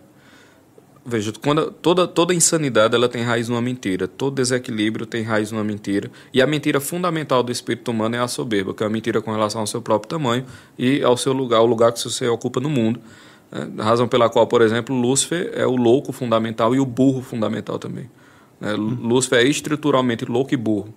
Veja, 1.05 1.33
quando, 1.43 1.70
toda, 1.73 2.07
toda 2.07 2.33
insanidade 2.33 2.95
ela 2.95 3.09
tem 3.09 3.23
raiz 3.24 3.49
numa 3.49 3.61
mentira. 3.61 4.07
Todo 4.07 4.35
desequilíbrio 4.37 5.05
tem 5.05 5.23
raiz 5.24 5.51
numa 5.51 5.65
mentira. 5.65 6.09
E 6.33 6.41
a 6.41 6.47
mentira 6.47 6.81
fundamental 6.81 7.43
do 7.43 7.51
espírito 7.51 7.91
humano 7.91 8.15
é 8.15 8.20
a 8.20 8.29
soberba, 8.29 8.73
que 8.73 8.85
é 8.85 8.87
a 8.87 8.91
mentira 8.91 9.20
com 9.20 9.33
relação 9.33 9.62
ao 9.62 9.66
seu 9.66 9.83
próprio 9.83 10.09
tamanho 10.09 10.45
e 10.79 11.03
ao 11.03 11.16
seu 11.16 11.33
lugar, 11.33 11.59
ao 11.59 11.66
lugar 11.66 11.93
que 11.93 12.01
você 12.01 12.29
ocupa 12.29 12.61
no 12.61 12.70
mundo. 12.70 13.01
É, 13.51 13.83
razão 13.83 14.07
pela 14.07 14.31
qual, 14.31 14.47
por 14.47 14.62
exemplo, 14.62 14.95
Lúcifer 14.95 15.51
é 15.55 15.66
o 15.66 15.74
louco 15.74 16.12
fundamental 16.12 16.73
e 16.74 16.79
o 16.79 16.87
burro 16.87 17.20
fundamental 17.20 17.79
também. 17.81 18.09
É, 18.61 18.73
Lúcifer 18.74 19.41
é 19.41 19.45
estruturalmente 19.45 20.24
louco 20.24 20.55
e 20.55 20.57
burro. 20.57 20.95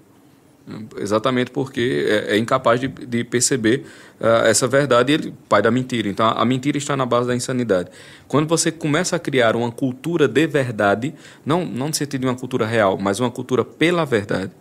Exatamente 0.98 1.52
porque 1.52 2.08
é, 2.10 2.36
é 2.36 2.38
incapaz 2.40 2.80
de, 2.80 2.88
de 2.88 3.24
perceber 3.24 3.86
ah, 4.20 4.44
essa 4.46 4.68
verdade, 4.68 5.14
ele 5.14 5.34
pai 5.48 5.62
da 5.62 5.70
mentira. 5.70 6.10
Então 6.10 6.26
a, 6.26 6.42
a 6.42 6.46
mentira 6.46 6.78
está 6.78 6.98
na 6.98 7.06
base 7.06 7.28
da 7.28 7.36
insanidade. 7.36 7.90
Quando 8.28 8.48
você 8.48 8.72
começa 8.72 9.16
a 9.16 9.20
criar 9.20 9.56
uma 9.56 9.72
cultura 9.72 10.28
de 10.28 10.48
verdade, 10.48 11.14
não 11.46 11.66
não 11.66 11.88
no 11.88 11.94
sentido 11.94 12.22
de 12.22 12.28
uma 12.28 12.36
cultura 12.36 12.66
real, 12.66 12.98
mas 12.98 13.20
uma 13.20 13.30
cultura 13.30 13.64
pela 13.64 14.06
verdade, 14.06 14.52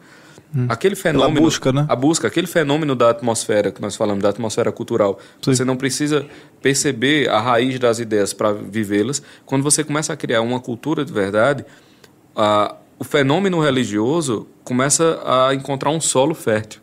aquele 0.68 0.94
fenômeno, 0.94 1.40
busca, 1.40 1.72
né? 1.72 1.86
a 1.88 1.96
busca, 1.96 2.28
aquele 2.28 2.46
fenômeno 2.46 2.94
da 2.94 3.10
atmosfera 3.10 3.72
que 3.72 3.80
nós 3.80 3.96
falamos, 3.96 4.22
da 4.22 4.28
atmosfera 4.28 4.70
cultural, 4.70 5.18
Sim. 5.42 5.54
você 5.54 5.64
não 5.64 5.76
precisa 5.76 6.26
perceber 6.62 7.28
a 7.28 7.40
raiz 7.40 7.78
das 7.78 7.98
ideias 7.98 8.32
para 8.32 8.52
vivê-las. 8.52 9.22
Quando 9.44 9.62
você 9.62 9.82
começa 9.82 10.12
a 10.12 10.16
criar 10.16 10.42
uma 10.42 10.60
cultura 10.60 11.04
de 11.04 11.12
verdade, 11.12 11.64
a, 12.36 12.76
o 12.98 13.04
fenômeno 13.04 13.60
religioso 13.60 14.46
começa 14.62 15.20
a 15.24 15.54
encontrar 15.54 15.90
um 15.90 16.00
solo 16.00 16.34
fértil. 16.34 16.80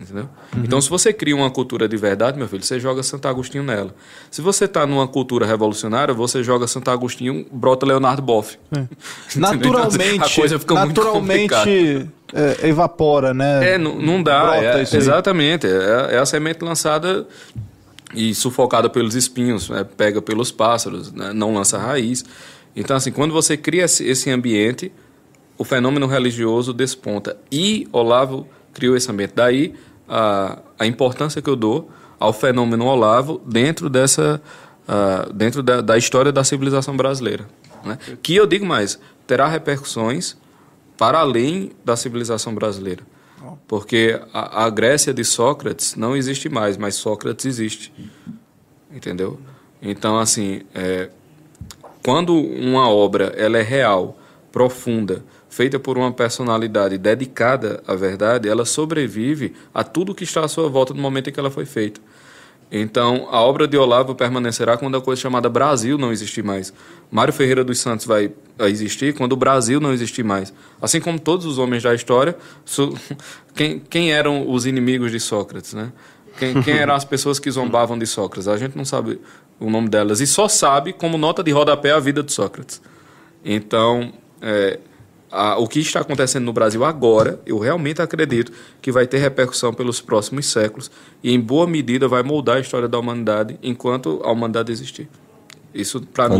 Entendeu? 0.00 0.28
Uhum. 0.54 0.64
Então, 0.64 0.80
se 0.80 0.90
você 0.90 1.12
cria 1.12 1.34
uma 1.34 1.50
cultura 1.50 1.88
de 1.88 1.96
verdade, 1.96 2.36
meu 2.36 2.48
filho, 2.48 2.62
você 2.62 2.78
joga 2.78 3.02
Santo 3.02 3.26
Agostinho 3.26 3.62
nela. 3.62 3.94
Se 4.30 4.42
você 4.42 4.64
está 4.64 4.86
numa 4.86 5.06
cultura 5.06 5.46
revolucionária, 5.46 6.12
você 6.12 6.42
joga 6.42 6.66
Santo 6.66 6.90
Agostinho, 6.90 7.46
brota 7.50 7.86
Leonardo 7.86 8.20
Boff. 8.20 8.58
É. 8.76 8.84
naturalmente, 9.38 10.22
a 10.22 10.28
coisa 10.28 10.58
fica 10.58 10.74
naturalmente 10.74 12.08
é, 12.32 12.68
evapora, 12.68 13.32
né? 13.32 13.74
É, 13.74 13.78
não, 13.78 13.96
não 13.96 14.22
dá. 14.22 14.56
É, 14.56 14.82
exatamente. 14.82 15.66
É, 15.66 16.14
é, 16.14 16.18
a 16.18 16.26
semente 16.26 16.62
lançada 16.64 17.26
e 18.14 18.34
sufocada 18.34 18.90
pelos 18.90 19.14
espinhos, 19.14 19.70
né? 19.70 19.84
pega 19.96 20.20
pelos 20.20 20.50
pássaros, 20.50 21.12
né? 21.12 21.32
não 21.32 21.54
lança 21.54 21.78
raiz. 21.78 22.24
Então, 22.76 22.96
assim, 22.96 23.12
quando 23.12 23.32
você 23.32 23.56
cria 23.56 23.84
esse 23.84 24.30
ambiente, 24.30 24.92
o 25.56 25.64
fenômeno 25.64 26.06
religioso 26.06 26.72
desponta. 26.72 27.36
E 27.50 27.88
Olavo 27.92 28.46
criou 28.72 28.96
esse 28.96 29.10
ambiente. 29.10 29.32
Daí 29.34 29.74
a, 30.08 30.58
a 30.78 30.86
importância 30.86 31.40
que 31.40 31.48
eu 31.48 31.56
dou 31.56 31.90
ao 32.18 32.32
fenômeno 32.32 32.86
Olavo 32.86 33.40
dentro 33.46 33.88
dessa 33.88 34.40
uh, 34.88 35.32
dentro 35.32 35.62
da, 35.62 35.80
da, 35.80 35.96
história 35.96 36.32
da 36.32 36.44
civilização 36.44 36.96
brasileira, 36.96 37.46
né? 37.84 37.98
que 38.22 38.34
eu 38.34 38.46
digo 38.46 38.64
mais 38.64 38.98
terá 39.26 39.48
repercussões 39.48 40.36
para 40.96 41.18
além 41.18 41.72
da 41.84 41.96
civilização 41.96 42.54
brasileira, 42.54 43.02
porque 43.66 44.20
a, 44.32 44.64
a 44.64 44.70
Grécia 44.70 45.12
de 45.12 45.24
Sócrates 45.24 45.96
não 45.96 46.16
existe 46.16 46.48
mais, 46.48 46.76
mas 46.76 46.94
Sócrates 46.94 47.46
existe, 47.46 47.92
entendeu? 48.92 49.40
Então 49.82 50.18
assim, 50.18 50.62
é, 50.74 51.10
quando 52.02 52.34
uma 52.36 52.88
obra 52.88 53.34
ela 53.36 53.58
é 53.58 53.62
real, 53.62 54.18
profunda 54.52 55.24
feita 55.54 55.78
por 55.78 55.96
uma 55.96 56.10
personalidade 56.10 56.98
dedicada 56.98 57.80
à 57.86 57.94
verdade, 57.94 58.48
ela 58.48 58.64
sobrevive 58.64 59.54
a 59.72 59.84
tudo 59.84 60.12
que 60.12 60.24
está 60.24 60.44
à 60.44 60.48
sua 60.48 60.68
volta 60.68 60.92
no 60.92 61.00
momento 61.00 61.30
em 61.30 61.32
que 61.32 61.38
ela 61.38 61.50
foi 61.50 61.64
feita. 61.64 62.00
Então, 62.72 63.28
a 63.30 63.40
obra 63.40 63.68
de 63.68 63.76
Olavo 63.76 64.16
permanecerá 64.16 64.76
quando 64.76 64.96
a 64.96 65.00
coisa 65.00 65.22
chamada 65.22 65.48
Brasil 65.48 65.96
não 65.96 66.10
existir 66.10 66.42
mais. 66.42 66.74
Mário 67.08 67.32
Ferreira 67.32 67.62
dos 67.62 67.78
Santos 67.78 68.04
vai 68.04 68.32
existir 68.62 69.14
quando 69.14 69.34
o 69.34 69.36
Brasil 69.36 69.78
não 69.78 69.92
existir 69.92 70.24
mais. 70.24 70.52
Assim 70.82 71.00
como 71.00 71.20
todos 71.20 71.46
os 71.46 71.56
homens 71.56 71.84
da 71.84 71.94
história, 71.94 72.36
quem, 73.54 73.78
quem 73.78 74.12
eram 74.12 74.50
os 74.50 74.66
inimigos 74.66 75.12
de 75.12 75.20
Sócrates, 75.20 75.72
né? 75.72 75.92
Quem, 76.36 76.60
quem 76.64 76.74
eram 76.78 76.96
as 76.96 77.04
pessoas 77.04 77.38
que 77.38 77.48
zombavam 77.48 77.96
de 77.96 78.08
Sócrates? 78.08 78.48
A 78.48 78.56
gente 78.56 78.76
não 78.76 78.84
sabe 78.84 79.20
o 79.60 79.70
nome 79.70 79.88
delas 79.88 80.20
e 80.20 80.26
só 80.26 80.48
sabe 80.48 80.92
como 80.92 81.16
nota 81.16 81.44
de 81.44 81.52
rodapé 81.52 81.92
a 81.92 82.00
vida 82.00 82.24
de 82.24 82.32
Sócrates. 82.32 82.82
Então, 83.44 84.12
é, 84.42 84.80
a, 85.34 85.58
o 85.58 85.66
que 85.66 85.80
está 85.80 86.00
acontecendo 86.00 86.44
no 86.44 86.52
Brasil 86.52 86.84
agora, 86.84 87.40
eu 87.44 87.58
realmente 87.58 88.00
acredito 88.00 88.52
que 88.80 88.92
vai 88.92 89.06
ter 89.06 89.18
repercussão 89.18 89.74
pelos 89.74 90.00
próximos 90.00 90.46
séculos 90.46 90.90
e, 91.22 91.34
em 91.34 91.40
boa 91.40 91.66
medida, 91.66 92.06
vai 92.06 92.22
moldar 92.22 92.56
a 92.56 92.60
história 92.60 92.88
da 92.88 92.98
humanidade 92.98 93.58
enquanto 93.60 94.20
a 94.22 94.30
humanidade 94.30 94.70
existir. 94.70 95.08
Isso, 95.74 96.00
para 96.00 96.28
mim. 96.28 96.36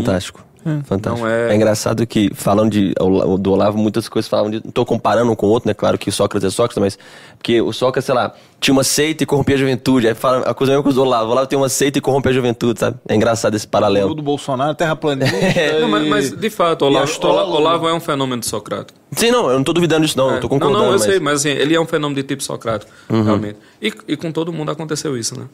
Fantástico. 0.65 0.67
É. 0.67 0.83
Fantástico. 0.83 1.27
É... 1.27 1.51
é... 1.51 1.55
engraçado 1.55 2.07
que, 2.07 2.31
falando 2.33 2.71
de, 2.71 2.93
do 3.39 3.51
Olavo, 3.51 3.77
muitas 3.77 4.09
coisas 4.09 4.27
falam 4.27 4.49
de. 4.49 4.61
Não 4.63 4.69
estou 4.69 4.85
comparando 4.85 5.31
um 5.31 5.35
com 5.35 5.45
o 5.45 5.49
outro, 5.49 5.67
né? 5.67 5.73
Claro 5.73 5.97
que 5.97 6.11
Sócrates 6.11 6.47
é 6.47 6.49
Sócrates, 6.49 6.77
mas. 6.81 6.99
Porque 7.37 7.61
o 7.61 7.71
Sócrates, 7.71 8.05
sei 8.05 8.15
lá, 8.15 8.33
tinha 8.59 8.73
uma 8.73 8.83
seita 8.83 9.21
e 9.21 9.25
corrompia 9.25 9.55
a 9.55 9.59
juventude. 9.59 10.07
Aí 10.07 10.15
fala 10.15 10.39
a 10.39 10.53
coisa 10.53 10.73
mesmo 10.73 10.83
com 10.83 10.89
o 10.89 11.01
Olavo. 11.03 11.29
O 11.29 11.31
Olavo 11.31 11.47
tem 11.47 11.57
uma 11.57 11.69
seita 11.69 11.99
e 11.99 12.01
corrompe 12.01 12.29
a 12.29 12.33
juventude, 12.33 12.79
sabe? 12.79 12.97
É 13.07 13.15
engraçado 13.15 13.53
esse 13.53 13.67
paralelo. 13.67 14.11
O 14.11 14.15
do 14.15 14.23
Bolsonaro, 14.23 14.73
terraplanista. 14.73 15.35
é. 15.35 15.79
Não, 15.85 15.87
mas, 15.87 16.07
mas, 16.07 16.31
de 16.31 16.49
fato, 16.49 16.85
Olavo, 16.85 17.11
Olavo, 17.21 17.51
Olavo, 17.51 17.87
é 17.87 17.93
um 17.93 17.99
fenômeno 17.99 18.39
de 18.39 18.47
Socrático. 18.47 18.97
Sim, 19.11 19.31
não, 19.31 19.47
eu 19.47 19.53
não 19.53 19.59
estou 19.59 19.73
duvidando 19.73 20.05
disso, 20.05 20.17
não. 20.17 20.31
É. 20.31 20.37
Eu 20.37 20.41
tô 20.41 20.49
concordando. 20.49 20.79
Não, 20.79 20.85
não, 20.87 20.93
eu 20.93 20.99
mas... 20.99 21.03
sei, 21.03 21.19
mas 21.19 21.39
assim, 21.39 21.49
ele 21.49 21.73
é 21.75 21.79
um 21.79 21.85
fenômeno 21.85 22.21
de 22.21 22.27
tipo 22.27 22.43
Socrático, 22.43 22.91
uhum. 23.09 23.23
realmente. 23.23 23.57
E, 23.81 23.93
e 24.07 24.17
com 24.17 24.31
todo 24.31 24.51
mundo 24.51 24.71
aconteceu 24.71 25.17
isso, 25.17 25.39
né? 25.39 25.45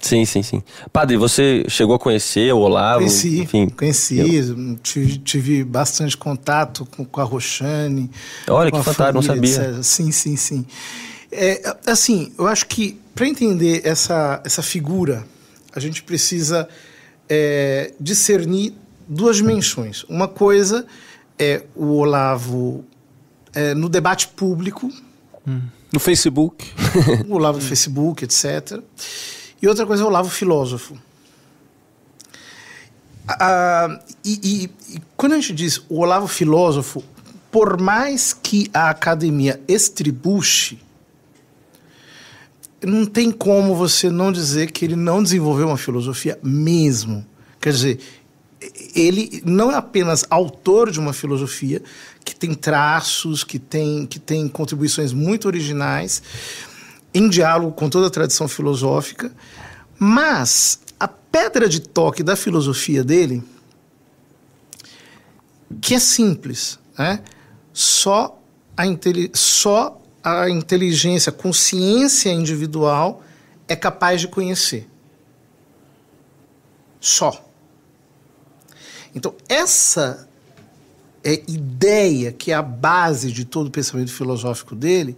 Sim, 0.00 0.24
sim, 0.24 0.42
sim. 0.42 0.62
Padre, 0.92 1.16
você 1.16 1.64
chegou 1.68 1.94
a 1.94 1.98
conhecer 1.98 2.52
o 2.52 2.58
Olavo? 2.58 3.00
Conheci, 3.00 3.40
enfim. 3.40 3.68
Conheci, 3.68 4.18
eu... 4.18 4.76
tive, 4.76 5.18
tive, 5.18 5.64
bastante 5.64 6.16
contato 6.16 6.86
com, 6.86 7.04
com 7.04 7.20
a 7.20 7.24
Roxane. 7.24 8.10
Olha, 8.48 8.70
que 8.70 8.82
fantástico, 8.82 9.14
não 9.14 9.22
sabia. 9.22 9.82
Sim, 9.82 10.12
sim, 10.12 10.36
sim. 10.36 10.66
É, 11.30 11.76
assim, 11.86 12.32
eu 12.38 12.46
acho 12.46 12.66
que 12.66 12.98
para 13.14 13.26
entender 13.26 13.82
essa, 13.84 14.40
essa 14.44 14.62
figura, 14.62 15.26
a 15.74 15.80
gente 15.80 16.02
precisa 16.02 16.68
é, 17.28 17.92
discernir 18.00 18.74
duas 19.08 19.36
dimensões. 19.36 20.04
Uma 20.04 20.28
coisa 20.28 20.86
é 21.38 21.64
o 21.74 21.96
Olavo 21.96 22.84
é, 23.54 23.74
no 23.74 23.88
debate 23.88 24.28
público. 24.28 24.90
Hum. 25.46 25.62
No 25.92 25.98
Facebook. 25.98 26.66
o 27.28 27.34
Olavo 27.34 27.58
no 27.58 27.64
Facebook, 27.64 28.24
etc. 28.24 28.80
E 29.60 29.66
outra 29.66 29.86
coisa 29.86 30.04
o 30.04 30.06
Olavo 30.06 30.28
filósofo. 30.28 30.96
Ah, 33.26 34.00
e, 34.24 34.40
e, 34.42 34.94
e, 34.94 35.02
quando 35.16 35.32
a 35.32 35.36
gente 35.36 35.52
diz 35.52 35.82
o 35.88 36.00
Olavo 36.00 36.26
filósofo, 36.26 37.04
por 37.50 37.80
mais 37.80 38.32
que 38.32 38.70
a 38.72 38.88
academia 38.90 39.60
estribuche, 39.68 40.80
não 42.82 43.04
tem 43.04 43.30
como 43.30 43.74
você 43.74 44.08
não 44.08 44.30
dizer 44.30 44.70
que 44.70 44.84
ele 44.84 44.96
não 44.96 45.22
desenvolveu 45.22 45.66
uma 45.66 45.76
filosofia 45.76 46.38
mesmo. 46.42 47.26
Quer 47.60 47.72
dizer, 47.72 48.00
ele 48.94 49.42
não 49.44 49.70
é 49.70 49.74
apenas 49.74 50.24
autor 50.30 50.90
de 50.90 51.00
uma 51.00 51.12
filosofia 51.12 51.82
que 52.24 52.34
tem 52.34 52.54
traços, 52.54 53.42
que 53.42 53.58
tem, 53.58 54.06
que 54.06 54.18
tem 54.18 54.46
contribuições 54.48 55.12
muito 55.12 55.46
originais, 55.46 56.22
em 57.12 57.28
diálogo 57.28 57.72
com 57.72 57.88
toda 57.88 58.06
a 58.06 58.10
tradição 58.10 58.46
filosófica, 58.46 59.32
mas 59.98 60.80
a 60.98 61.08
pedra 61.08 61.68
de 61.68 61.80
toque 61.80 62.22
da 62.22 62.36
filosofia 62.36 63.02
dele, 63.02 63.42
que 65.80 65.94
é 65.94 65.98
simples, 65.98 66.78
né? 66.98 67.22
só, 67.72 68.40
a 68.76 68.84
só 69.32 70.00
a 70.22 70.50
inteligência, 70.50 71.30
a 71.30 71.32
consciência 71.32 72.30
individual 72.30 73.22
é 73.66 73.76
capaz 73.76 74.20
de 74.20 74.28
conhecer. 74.28 74.88
Só. 77.00 77.44
Então, 79.14 79.34
essa 79.48 80.28
é 81.24 81.42
ideia 81.48 82.32
que 82.32 82.50
é 82.50 82.54
a 82.54 82.62
base 82.62 83.32
de 83.32 83.44
todo 83.44 83.68
o 83.68 83.70
pensamento 83.70 84.12
filosófico 84.12 84.74
dele, 84.74 85.16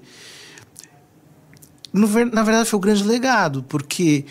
na 1.92 2.42
verdade, 2.42 2.68
foi 2.68 2.76
o 2.76 2.80
grande 2.80 3.02
legado, 3.04 3.62
porque 3.64 4.24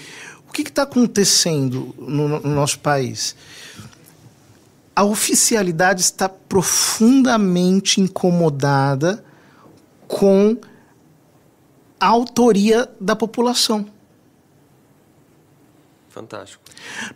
o 0.48 0.52
que 0.52 0.62
está 0.62 0.84
acontecendo 0.84 1.94
no, 1.98 2.40
no 2.40 2.56
nosso 2.56 2.80
país? 2.80 3.36
A 4.96 5.04
oficialidade 5.04 6.02
está 6.02 6.28
profundamente 6.28 8.02
incomodada 8.02 9.24
com 10.08 10.58
a 12.00 12.08
autoria 12.08 12.90
da 13.00 13.16
população. 13.16 13.86
Fantástico. 16.10 16.64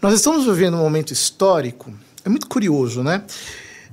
Nós 0.01 0.13
estamos 0.13 0.45
vivendo 0.45 0.75
um 0.75 0.81
momento 0.81 1.11
histórico, 1.11 1.91
é 2.23 2.29
muito 2.29 2.47
curioso, 2.47 3.03
né? 3.03 3.23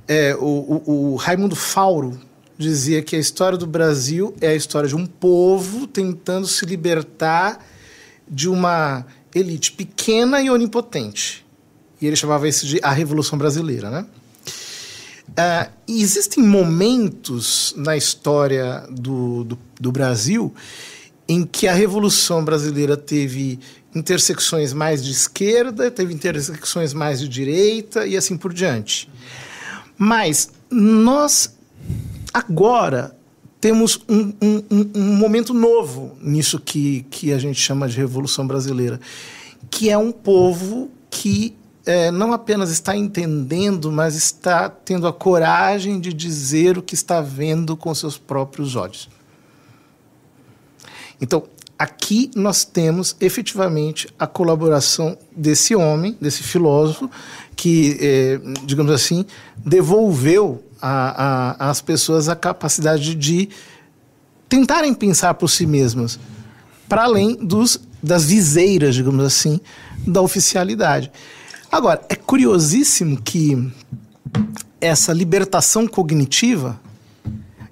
É, 0.07 0.35
o, 0.35 0.45
o, 0.85 1.13
o 1.13 1.15
Raimundo 1.15 1.55
Fauro, 1.55 2.19
dizia 2.61 3.01
que 3.01 3.15
a 3.15 3.19
história 3.19 3.57
do 3.57 3.67
Brasil 3.67 4.33
é 4.39 4.47
a 4.47 4.55
história 4.55 4.87
de 4.87 4.95
um 4.95 5.05
povo 5.05 5.87
tentando 5.87 6.47
se 6.47 6.65
libertar 6.65 7.65
de 8.27 8.47
uma 8.47 9.05
elite 9.33 9.71
pequena 9.71 10.41
e 10.41 10.49
onipotente. 10.49 11.45
E 12.01 12.07
ele 12.07 12.15
chamava 12.15 12.47
isso 12.47 12.65
de 12.65 12.79
a 12.81 12.91
Revolução 12.91 13.37
Brasileira, 13.37 13.89
né? 13.89 14.05
Uh, 15.29 15.71
existem 15.87 16.43
momentos 16.43 17.73
na 17.77 17.95
história 17.95 18.85
do, 18.89 19.45
do, 19.45 19.59
do, 19.79 19.91
Brasil 19.91 20.53
em 21.25 21.45
que 21.45 21.69
a 21.69 21.73
Revolução 21.73 22.43
Brasileira 22.43 22.97
teve 22.97 23.57
intersecções 23.95 24.73
mais 24.73 25.01
de 25.01 25.11
esquerda, 25.11 25.89
teve 25.89 26.13
intersecções 26.13 26.93
mais 26.93 27.21
de 27.21 27.29
direita 27.29 28.05
e 28.05 28.17
assim 28.17 28.35
por 28.35 28.51
diante. 28.51 29.09
Mas 29.97 30.49
nós 30.69 31.55
Agora, 32.33 33.15
temos 33.59 33.99
um, 34.09 34.33
um, 34.41 34.91
um, 34.95 35.15
momento 35.17 35.53
novo 35.53 36.17
nisso 36.19 36.59
que, 36.59 37.05
que 37.11 37.31
a 37.31 37.37
gente 37.37 37.59
chama 37.59 37.87
de 37.87 37.97
Revolução 37.97 38.47
Brasileira, 38.47 38.99
que 39.69 39.89
é 39.89 39.97
um 39.97 40.11
povo 40.11 40.89
que 41.09 41.55
é, 41.85 42.09
não 42.09 42.33
apenas 42.33 42.71
está 42.71 42.95
entendendo, 42.95 43.91
mas 43.91 44.15
está 44.15 44.69
tendo 44.69 45.07
a 45.07 45.13
coragem 45.13 45.99
de 45.99 46.13
dizer 46.13 46.77
o 46.77 46.81
que 46.81 46.93
está 46.93 47.21
vendo 47.21 47.75
com 47.75 47.93
seus 47.93 48.17
próprios 48.17 48.75
olhos. 48.75 49.09
Então, 51.19 51.43
aqui 51.77 52.31
nós 52.35 52.63
temos 52.63 53.15
efetivamente 53.19 54.07
a 54.17 54.25
colaboração 54.25 55.17
desse 55.35 55.75
homem, 55.75 56.17
desse 56.19 56.43
filósofo, 56.43 57.09
que, 57.55 57.97
é, 57.99 58.39
digamos 58.65 58.91
assim, 58.91 59.25
devolveu 59.57 60.63
a, 60.81 61.55
a, 61.59 61.69
as 61.69 61.81
pessoas 61.81 62.27
a 62.27 62.35
capacidade 62.35 63.15
de 63.15 63.49
tentarem 64.49 64.93
pensar 64.93 65.33
por 65.35 65.49
si 65.49 65.65
mesmas. 65.65 66.19
para 66.89 67.03
além 67.03 67.35
dos, 67.35 67.79
das 68.03 68.25
viseiras, 68.25 68.95
digamos 68.95 69.23
assim, 69.23 69.61
da 70.05 70.21
oficialidade. 70.21 71.09
Agora, 71.71 72.01
é 72.09 72.15
curiosíssimo 72.15 73.21
que 73.21 73.71
essa 74.81 75.13
libertação 75.13 75.87
cognitiva 75.87 76.77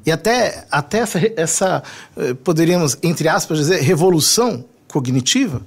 e 0.06 0.12
até, 0.12 0.66
até 0.72 1.04
essa, 1.36 1.84
eh, 2.16 2.34
poderíamos, 2.34 2.98
entre 3.04 3.28
aspas, 3.28 3.58
dizer, 3.58 3.82
revolução 3.82 4.64
cognitiva, 4.88 5.62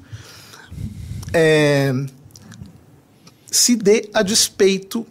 é, 1.32 1.92
se 3.50 3.76
dê 3.76 4.08
a 4.14 4.22
despeito 4.22 5.06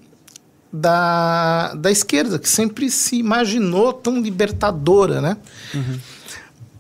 da, 0.72 1.73
da 1.73 1.91
esquerda, 1.91 2.39
que 2.39 2.48
sempre 2.48 2.89
se 2.89 3.18
imaginou 3.18 3.91
tão 3.91 4.22
libertadora, 4.22 5.19
né? 5.19 5.38
Uhum. 5.73 5.99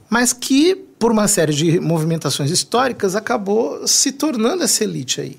Mas 0.09 0.33
que, 0.33 0.75
por 0.75 1.11
uma 1.11 1.27
série 1.27 1.53
de 1.53 1.79
movimentações 1.79 2.51
históricas, 2.51 3.15
acabou 3.15 3.87
se 3.87 4.11
tornando 4.11 4.63
essa 4.63 4.83
elite 4.83 5.21
aí. 5.21 5.37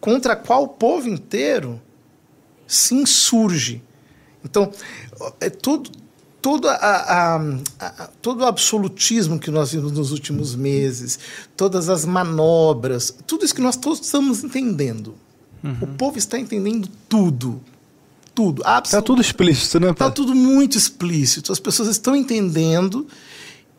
Contra 0.00 0.34
a 0.34 0.36
qual 0.36 0.64
o 0.64 0.68
povo 0.68 1.08
inteiro 1.08 1.80
se 2.66 2.94
insurge. 2.94 3.82
Então, 4.44 4.72
é 5.40 5.50
todo, 5.50 5.90
todo, 6.40 6.68
a, 6.68 6.74
a, 6.74 7.36
a, 7.80 8.06
todo 8.22 8.40
o 8.40 8.46
absolutismo 8.46 9.38
que 9.38 9.50
nós 9.50 9.72
vimos 9.72 9.92
nos 9.92 10.12
últimos 10.12 10.54
meses, 10.54 11.18
todas 11.56 11.88
as 11.88 12.04
manobras, 12.04 13.14
tudo 13.26 13.44
isso 13.44 13.54
que 13.54 13.60
nós 13.60 13.76
todos 13.76 14.00
estamos 14.00 14.42
entendendo. 14.42 15.14
Uhum. 15.62 15.76
O 15.80 15.86
povo 15.86 16.18
está 16.18 16.38
entendendo 16.38 16.88
tudo. 17.08 17.60
Tudo. 18.34 18.62
Está 18.84 19.02
tudo 19.02 19.20
explícito, 19.20 19.80
né? 19.80 19.90
Está 19.90 20.10
tudo 20.10 20.34
muito 20.34 20.78
explícito. 20.78 21.52
As 21.52 21.60
pessoas 21.60 21.88
estão 21.88 22.14
entendendo 22.14 23.06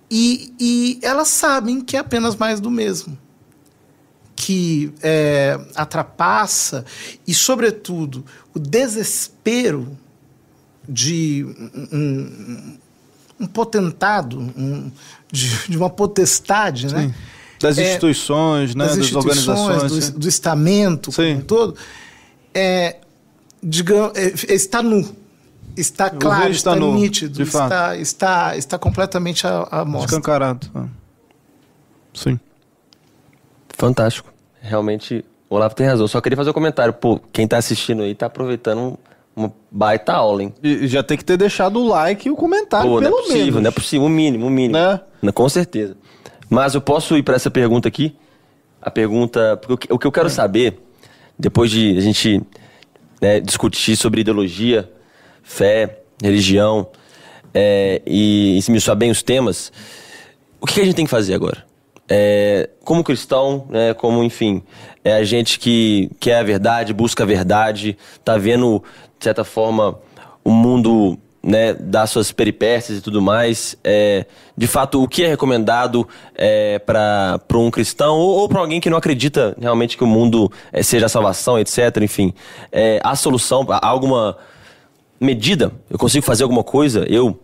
e, 0.10 0.53
e 0.60 0.99
elas 1.02 1.30
sabem 1.30 1.80
que 1.80 1.95
é 1.95 1.99
apenas 1.99 2.36
mais 2.36 2.60
do 2.60 2.70
mesmo. 2.70 3.18
Que 4.36 4.91
é, 5.02 5.60
atrapassa 5.74 6.86
e, 7.26 7.34
sobretudo, 7.34 8.26
o 8.53 8.60
desespero 8.60 9.98
de 10.88 11.45
um, 11.91 12.78
um 13.40 13.48
potentado, 13.48 14.40
um, 14.40 14.91
de, 15.32 15.70
de, 15.70 15.78
uma 15.78 15.90
potestade, 15.90 16.94
né? 16.94 17.08
Sim. 17.08 17.14
Das 17.61 17.77
é, 17.77 17.83
instituições, 17.83 18.75
né? 18.75 18.85
Das, 18.85 18.97
das 18.97 19.13
organizações. 19.13 20.09
Do, 20.11 20.19
do 20.19 20.27
estamento, 20.27 21.11
sim. 21.11 21.21
como 21.21 21.38
um 21.38 21.41
todo. 21.41 21.77
É, 22.53 22.97
digamos, 23.61 24.11
é, 24.15 24.53
está 24.53 24.81
nu. 24.81 25.07
Está 25.77 26.09
claro, 26.09 26.51
está, 26.51 26.71
está 26.71 26.75
nu, 26.75 26.93
nítido, 26.95 27.41
está, 27.41 27.95
está, 27.95 28.57
está 28.57 28.77
completamente 28.77 29.47
à, 29.47 29.67
à 29.71 29.85
mostra. 29.85 30.11
Escancarado. 30.11 30.67
Ah. 30.75 30.85
Sim. 32.13 32.38
Fantástico. 33.77 34.31
Realmente, 34.61 35.23
o 35.49 35.55
Olavo 35.55 35.73
tem 35.73 35.88
razão. 35.88 36.07
Só 36.07 36.19
queria 36.19 36.35
fazer 36.35 36.49
um 36.49 36.53
comentário. 36.53 36.93
Pô, 36.93 37.19
quem 37.31 37.45
está 37.45 37.57
assistindo 37.57 38.03
aí 38.03 38.11
está 38.11 38.25
aproveitando 38.25 38.99
uma 39.35 39.51
baita 39.71 40.13
aula, 40.13 40.43
hein? 40.43 40.53
E 40.61 40.88
já 40.88 41.01
tem 41.01 41.17
que 41.17 41.23
ter 41.23 41.38
deixado 41.38 41.79
o 41.79 41.88
like 41.88 42.27
e 42.27 42.31
o 42.31 42.35
comentário, 42.35 42.89
Pô, 42.89 42.99
pelo 42.99 43.09
não 43.09 43.19
é 43.19 43.21
possível, 43.21 43.45
menos. 43.45 43.61
Não 43.63 43.67
é 43.69 43.71
possível, 43.71 44.05
o 44.05 44.09
mínimo, 44.09 44.47
o 44.47 44.49
mínimo. 44.49 44.77
Né? 45.21 45.31
Com 45.33 45.47
certeza. 45.47 45.95
Mas 46.52 46.76
eu 46.76 46.82
posso 46.82 47.15
ir 47.15 47.23
para 47.23 47.38
essa 47.38 47.49
pergunta 47.49 47.88
aqui? 47.88 48.14
A 48.82 48.91
pergunta. 48.91 49.56
Porque 49.56 49.88
o 49.90 49.98
que 49.98 50.06
eu 50.06 50.11
quero 50.11 50.30
saber, 50.30 50.78
depois 51.40 51.72
de 51.72 51.98
a 51.98 52.02
gente 52.02 52.41
né, 53.22 53.40
discutir 53.40 53.95
sobre 53.95 54.19
ideologia, 54.19 54.91
fé, 55.41 55.99
religião, 56.22 56.90
é, 57.53 58.02
e, 58.06 58.56
e 58.56 58.57
esmiuçar 58.57 58.98
bem 58.98 59.10
os 59.10 59.23
temas, 59.23 59.72
o 60.60 60.68
que 60.68 60.82
a 60.82 60.84
gente 60.84 60.94
tem 60.94 61.06
que 61.06 61.11
fazer 61.11 61.36
agora? 61.36 61.65
É, 62.10 62.69
como 62.84 63.02
cristão, 63.02 63.65
né, 63.69 63.94
como, 63.94 64.22
enfim, 64.22 64.61
é 65.06 65.14
a 65.14 65.23
gente 65.23 65.57
que 65.57 66.11
quer 66.19 66.40
a 66.40 66.44
verdade, 66.44 66.94
busca 66.94 67.23
a 67.23 67.26
verdade, 67.26 67.98
tá 68.26 68.38
vendo, 68.38 68.84
de 69.18 69.23
certa 69.23 69.45
forma, 69.45 69.98
o 70.44 70.52
mundo 70.52 71.18
né, 71.43 71.73
dar 71.73 72.05
suas 72.05 72.31
peripécias 72.31 72.99
e 72.99 73.01
tudo 73.01 73.22
mais. 73.22 73.76
É, 73.84 74.26
de 74.55 74.68
fato, 74.68 75.01
o 75.01 75.07
que 75.07 75.23
é 75.23 75.27
recomendado 75.27 76.07
é, 76.35 76.77
para 76.80 77.39
um 77.55 77.72
cristão 77.72 78.18
ou, 78.18 78.39
ou 78.39 78.49
para 78.49 78.59
alguém 78.59 78.80
que 78.80 78.89
não 78.89 78.97
acredita 78.97 79.55
realmente 79.59 79.97
que 79.97 80.03
o 80.03 80.07
mundo 80.07 80.51
é, 80.72 80.84
seja 80.84 81.07
a 81.07 81.09
salvação, 81.09 81.57
etc. 81.57 81.97
Enfim, 82.01 82.34
é, 82.72 82.99
a 83.03 83.15
solução, 83.15 83.65
há 83.69 83.88
alguma 83.88 84.38
medida? 85.19 85.72
Eu 85.89 85.97
consigo 85.97 86.26
fazer 86.26 86.43
alguma 86.43 86.63
coisa? 86.63 87.05
Eu, 87.09 87.39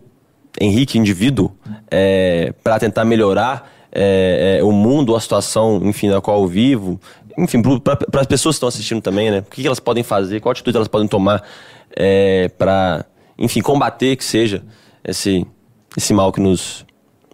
Henrique, 0.60 0.98
indivíduo, 0.98 1.52
é, 1.90 2.52
para 2.62 2.78
tentar 2.78 3.04
melhorar 3.04 3.72
é, 3.90 4.58
é, 4.58 4.64
o 4.64 4.70
mundo, 4.70 5.16
a 5.16 5.20
situação, 5.20 5.80
enfim, 5.84 6.08
na 6.08 6.20
qual 6.20 6.42
eu 6.42 6.46
vivo? 6.46 7.00
Enfim, 7.36 7.62
para 7.62 8.20
as 8.20 8.26
pessoas 8.26 8.54
que 8.54 8.58
estão 8.58 8.68
assistindo 8.68 9.00
também, 9.00 9.30
né? 9.30 9.38
O 9.40 9.42
que, 9.44 9.62
que 9.62 9.66
elas 9.66 9.78
podem 9.78 10.02
fazer? 10.02 10.40
Qual 10.40 10.50
atitude 10.50 10.76
elas 10.76 10.88
podem 10.88 11.06
tomar 11.06 11.42
para 12.58 13.04
enfim, 13.38 13.60
combater 13.60 14.16
que 14.16 14.24
seja 14.24 14.64
esse, 15.04 15.46
esse 15.96 16.12
mal 16.12 16.32
que 16.32 16.40
nos, 16.40 16.84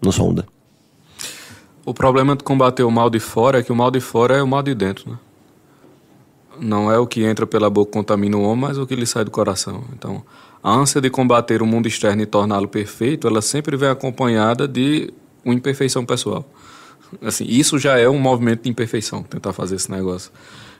nos 0.02 0.16
ronda. 0.16 0.46
O 1.86 1.94
problema 1.94 2.36
de 2.36 2.44
combater 2.44 2.82
o 2.82 2.90
mal 2.90 3.10
de 3.10 3.20
fora 3.20 3.60
é 3.60 3.62
que 3.62 3.72
o 3.72 3.76
mal 3.76 3.90
de 3.90 4.00
fora 4.00 4.36
é 4.36 4.42
o 4.42 4.46
mal 4.46 4.62
de 4.62 4.74
dentro, 4.74 5.10
né? 5.10 5.18
Não 6.60 6.90
é 6.90 6.98
o 6.98 7.06
que 7.06 7.24
entra 7.24 7.46
pela 7.46 7.68
boca 7.68 7.90
que 7.90 7.98
contamina 7.98 8.36
o 8.36 8.42
homem, 8.42 8.68
mas 8.68 8.78
o 8.78 8.86
que 8.86 8.94
lhe 8.94 9.06
sai 9.06 9.24
do 9.24 9.30
coração. 9.30 9.82
Então, 9.92 10.22
a 10.62 10.72
ânsia 10.72 11.00
de 11.00 11.10
combater 11.10 11.60
o 11.60 11.66
mundo 11.66 11.88
externo 11.88 12.22
e 12.22 12.26
torná-lo 12.26 12.68
perfeito, 12.68 13.26
ela 13.26 13.42
sempre 13.42 13.76
vem 13.76 13.88
acompanhada 13.88 14.68
de 14.68 15.12
uma 15.44 15.52
imperfeição 15.52 16.06
pessoal. 16.06 16.48
Assim, 17.20 17.44
isso 17.44 17.78
já 17.78 17.98
é 17.98 18.08
um 18.08 18.18
movimento 18.18 18.62
de 18.62 18.70
imperfeição, 18.70 19.22
tentar 19.22 19.52
fazer 19.52 19.74
esse 19.74 19.90
negócio. 19.90 20.30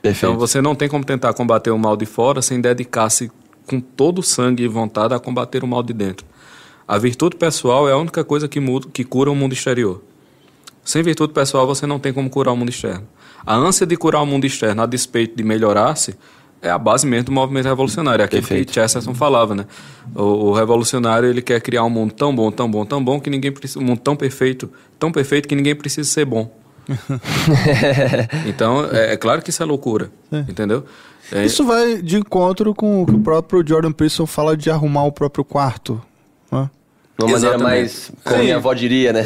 Perfeito. 0.01 0.25
Então, 0.25 0.39
você 0.39 0.61
não 0.61 0.75
tem 0.75 0.87
como 0.87 1.03
tentar 1.03 1.33
combater 1.33 1.71
o 1.71 1.77
mal 1.77 1.97
de 1.97 2.05
fora 2.05 2.41
sem 2.41 2.59
dedicar-se 2.61 3.29
com 3.65 3.79
todo 3.79 4.19
o 4.19 4.23
sangue 4.23 4.63
e 4.63 4.67
vontade 4.67 5.13
a 5.13 5.19
combater 5.19 5.63
o 5.63 5.67
mal 5.67 5.83
de 5.83 5.93
dentro. 5.93 6.25
A 6.87 6.97
virtude 6.97 7.35
pessoal 7.35 7.89
é 7.89 7.93
a 7.93 7.97
única 7.97 8.23
coisa 8.23 8.47
que, 8.47 8.59
muda, 8.59 8.87
que 8.93 9.03
cura 9.03 9.31
o 9.31 9.35
mundo 9.35 9.53
exterior. 9.53 10.01
Sem 10.83 11.01
virtude 11.01 11.33
pessoal, 11.33 11.65
você 11.65 11.87
não 11.87 11.97
tem 11.97 12.13
como 12.13 12.29
curar 12.29 12.53
o 12.53 12.57
mundo 12.57 12.69
externo. 12.69 13.07
A 13.45 13.55
ânsia 13.55 13.87
de 13.87 13.97
curar 13.97 14.21
o 14.21 14.25
mundo 14.25 14.45
externo, 14.45 14.83
a 14.83 14.85
despeito 14.85 15.35
de 15.35 15.43
melhorar-se, 15.43 16.15
é 16.61 16.69
a 16.69 16.77
base 16.77 17.05
mesmo 17.05 17.25
do 17.25 17.31
movimento 17.31 17.65
revolucionário. 17.65 18.21
É 18.21 18.25
aquilo 18.25 18.41
Perfeito. 18.41 18.67
que 18.67 18.73
Chesterton 18.73 19.13
falava, 19.13 19.55
né? 19.55 19.65
O, 20.13 20.49
o, 20.49 20.53
revolucionário 20.53 21.29
ele 21.29 21.41
quer 21.41 21.61
criar 21.61 21.83
um 21.83 21.89
mundo 21.89 22.13
tão 22.13 22.35
bom, 22.35 22.51
tão 22.51 22.69
bom, 22.69 22.85
tão 22.85 23.03
bom 23.03 23.19
que 23.19 23.29
ninguém 23.29 23.51
precisa, 23.51 23.79
um 23.79 23.83
mundo 23.83 23.99
tão 23.99 24.15
perfeito, 24.15 24.71
tão 24.99 25.11
perfeito 25.11 25.47
que 25.47 25.55
ninguém 25.55 25.75
precisa 25.75 26.09
ser 26.09 26.25
bom. 26.25 26.51
então, 28.47 28.87
é, 28.91 29.13
é, 29.13 29.17
claro 29.17 29.41
que 29.41 29.49
isso 29.49 29.61
é 29.61 29.65
loucura, 29.65 30.11
é. 30.31 30.39
entendeu? 30.39 30.85
É... 31.31 31.45
Isso 31.45 31.65
vai 31.65 32.01
de 32.01 32.17
encontro 32.17 32.73
com 32.73 33.01
o 33.01 33.05
que 33.05 33.15
o 33.15 33.19
próprio 33.19 33.63
Jordan 33.65 33.91
Peterson 33.91 34.25
fala 34.25 34.55
de 34.55 34.69
arrumar 34.69 35.05
o 35.05 35.11
próprio 35.11 35.43
quarto. 35.43 36.01
Né? 36.51 36.69
De 37.17 37.25
uma 37.25 37.31
maneira 37.31 37.57
mais, 37.57 38.11
como 38.23 38.35
Sim. 38.35 38.43
minha 38.43 38.55
avó 38.57 38.73
diria, 38.73 39.13
né? 39.13 39.23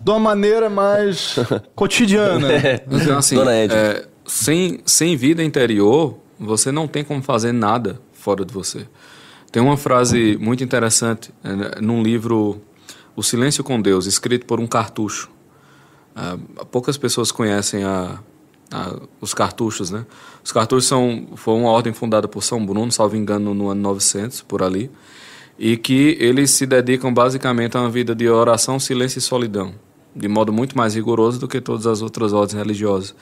De 0.00 0.10
uma 0.10 0.18
maneira 0.20 0.70
mais 0.70 1.36
cotidiana. 1.74 2.52
É. 2.52 2.84
Então, 2.88 3.18
assim, 3.18 3.34
Dona 3.34 3.56
Ed. 3.56 3.74
É, 3.74 4.06
sem, 4.24 4.80
sem 4.86 5.16
vida 5.16 5.42
interior, 5.42 6.16
você 6.38 6.70
não 6.70 6.86
tem 6.86 7.02
como 7.02 7.22
fazer 7.22 7.52
nada 7.52 8.00
fora 8.12 8.44
de 8.44 8.52
você. 8.52 8.86
Tem 9.50 9.62
uma 9.62 9.76
frase 9.76 10.36
muito 10.40 10.62
interessante 10.62 11.32
é, 11.42 11.80
num 11.80 12.02
livro 12.02 12.60
O 13.14 13.22
Silêncio 13.22 13.64
com 13.64 13.80
Deus, 13.80 14.06
escrito 14.06 14.46
por 14.46 14.60
um 14.60 14.66
cartucho. 14.66 15.30
Uh, 16.16 16.66
poucas 16.66 16.96
pessoas 16.96 17.30
conhecem 17.30 17.84
a, 17.84 18.18
a, 18.72 19.00
os 19.20 19.34
cartuchos, 19.34 19.90
né? 19.90 20.06
Os 20.46 20.52
cartuchos 20.52 20.86
são, 20.86 21.26
foi 21.34 21.54
uma 21.54 21.70
ordem 21.70 21.92
fundada 21.92 22.28
por 22.28 22.40
São 22.40 22.64
Bruno, 22.64 22.92
salvo 22.92 23.16
engano, 23.16 23.52
no 23.52 23.68
ano 23.68 23.82
900, 23.82 24.42
por 24.42 24.62
ali, 24.62 24.88
e 25.58 25.76
que 25.76 26.16
eles 26.20 26.52
se 26.52 26.64
dedicam 26.64 27.12
basicamente 27.12 27.76
a 27.76 27.80
uma 27.80 27.90
vida 27.90 28.14
de 28.14 28.28
oração, 28.28 28.78
silêncio 28.78 29.18
e 29.18 29.20
solidão, 29.20 29.74
de 30.14 30.28
modo 30.28 30.52
muito 30.52 30.78
mais 30.78 30.94
rigoroso 30.94 31.40
do 31.40 31.48
que 31.48 31.60
todas 31.60 31.84
as 31.84 32.00
outras 32.00 32.32
ordens 32.32 32.56
religiosas. 32.56 33.12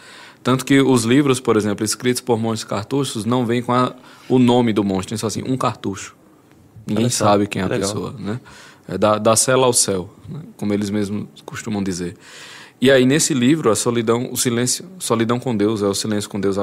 Tanto 0.43 0.67
que 0.67 0.83
os 0.83 1.05
livros, 1.05 1.41
por 1.41 1.57
exemplo, 1.57 1.83
escritos 1.83 2.21
por 2.21 2.39
monges 2.39 2.63
cartuchos, 2.63 3.25
não 3.25 3.47
vêm 3.47 3.63
com 3.63 3.73
a, 3.73 3.95
o 4.29 4.39
nome 4.39 4.75
do 4.75 4.85
monge, 4.85 5.09
tem 5.09 5.17
só 5.17 5.29
assim, 5.29 5.43
um 5.47 5.57
cartucho. 5.57 6.15
Ninguém 6.87 7.09
sabe 7.09 7.47
quem 7.47 7.63
é 7.63 7.65
a 7.65 7.69
Legal. 7.69 7.89
pessoa, 7.89 8.15
né? 8.19 8.39
É 8.87 8.99
da, 8.99 9.17
da 9.17 9.35
cela 9.35 9.65
ao 9.65 9.73
céu, 9.73 10.11
né? 10.29 10.41
como 10.59 10.75
eles 10.75 10.91
mesmos 10.91 11.27
costumam 11.47 11.83
dizer. 11.83 12.19
E 12.79 12.91
aí, 12.91 13.07
nesse 13.07 13.33
livro, 13.33 13.71
a 13.71 13.75
solidão, 13.75 14.29
o 14.31 14.37
silêncio, 14.37 14.85
solidão 14.99 15.41
com 15.41 15.57
Deus, 15.57 15.81
é 15.81 15.87
o 15.87 15.95
silêncio 15.95 16.29
com 16.29 16.39
Deus, 16.39 16.59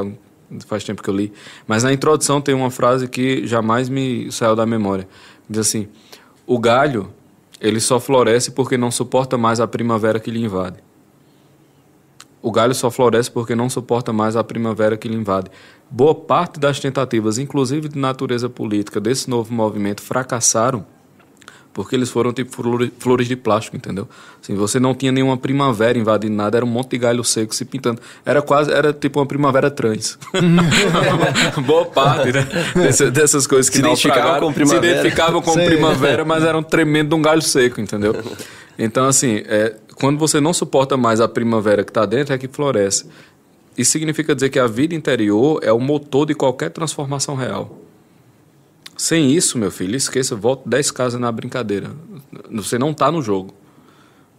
faz 0.66 0.84
tempo 0.84 1.02
que 1.02 1.10
eu 1.10 1.16
li. 1.16 1.34
Mas 1.68 1.84
na 1.84 1.94
introdução 1.94 2.42
tem 2.42 2.54
uma 2.54 2.72
frase 2.72 3.08
que 3.08 3.46
jamais 3.46 3.90
me 3.90 4.32
saiu 4.32 4.56
da 4.56 4.66
memória. 4.66 5.08
Diz 5.50 5.60
assim: 5.60 5.88
O 6.46 6.60
galho, 6.60 7.14
ele 7.60 7.80
só 7.80 8.00
floresce 8.00 8.52
porque 8.52 8.78
não 8.78 8.92
suporta 8.92 9.38
mais 9.38 9.60
a 9.60 9.68
primavera 9.68 10.20
que 10.20 10.32
lhe 10.32 10.44
invade. 10.44 10.78
O 12.42 12.52
galho 12.52 12.74
só 12.74 12.90
floresce 12.90 13.30
porque 13.30 13.54
não 13.54 13.70
suporta 13.70 14.12
mais 14.12 14.36
a 14.36 14.44
primavera 14.44 14.98
que 14.98 15.08
lhe 15.08 15.16
invade. 15.16 15.52
Boa 15.90 16.16
parte 16.16 16.60
das 16.60 16.80
tentativas, 16.80 17.38
inclusive 17.38 17.88
de 17.88 18.00
natureza 18.00 18.50
política, 18.50 19.00
desse 19.00 19.30
novo 19.30 19.54
movimento 19.54 20.02
fracassaram 20.02 20.86
Porque 21.74 21.96
eles 21.96 22.10
foram 22.10 22.34
tipo 22.34 22.52
flores 23.00 23.28
de 23.28 23.36
plástico, 23.36 23.78
entendeu? 23.78 24.08
Assim, 24.42 24.56
você 24.56 24.80
não 24.80 24.94
tinha 24.94 25.12
nenhuma 25.12 25.38
primavera 25.38 25.98
invadindo 25.98 26.36
nada, 26.36 26.58
era 26.58 26.66
um 26.66 26.70
monte 26.70 26.92
de 26.92 26.98
galho 26.98 27.24
seco 27.24 27.56
se 27.56 27.64
pintando. 27.64 28.02
Era 28.26 28.42
quase, 28.42 28.72
era 28.72 28.92
tipo 28.92 29.20
uma 29.20 29.26
primavera 29.26 29.72
trans. 29.72 30.20
Boa 31.66 31.86
parte, 31.86 32.34
né? 32.34 32.46
Dessas, 32.76 33.12
dessas 33.12 33.48
coisas 33.48 33.70
que 33.70 33.78
se 33.78 33.82
identificavam 33.82 34.40
com 34.40 34.54
primavera. 34.54 34.82
Se 34.82 35.00
identificavam 35.00 35.42
com 35.42 35.54
primavera, 35.54 36.26
mas 36.26 36.44
eram 36.44 36.62
tremendo 36.62 37.10
de 37.10 37.16
um 37.16 37.22
galho 37.22 37.42
seco, 37.42 37.80
entendeu? 37.80 38.16
Então, 38.78 39.06
assim, 39.06 39.42
é, 39.46 39.76
quando 39.96 40.18
você 40.18 40.42
não 40.42 40.54
suporta 40.54 40.98
mais 40.98 41.22
a 41.22 41.28
primavera 41.28 41.84
que 41.84 41.92
está 41.92 42.06
dentro, 42.06 42.34
é 42.34 42.38
que 42.38 42.48
floresce. 42.48 43.06
Isso 43.78 43.92
significa 43.92 44.36
dizer 44.36 44.50
que 44.50 44.60
a 44.60 44.68
vida 44.68 44.94
interior 44.94 45.60
é 45.64 45.72
o 45.72 45.80
motor 45.80 46.26
de 46.26 46.34
qualquer 46.34 46.70
transformação 46.70 47.36
real. 47.36 47.80
Sem 49.02 49.32
isso, 49.32 49.58
meu 49.58 49.72
filho, 49.72 49.96
esqueça, 49.96 50.36
volta 50.36 50.62
10 50.70 50.92
casas 50.92 51.20
na 51.20 51.32
brincadeira. 51.32 51.90
Você 52.52 52.78
não 52.78 52.92
está 52.92 53.12
no 53.12 53.20
jogo. 53.20 53.52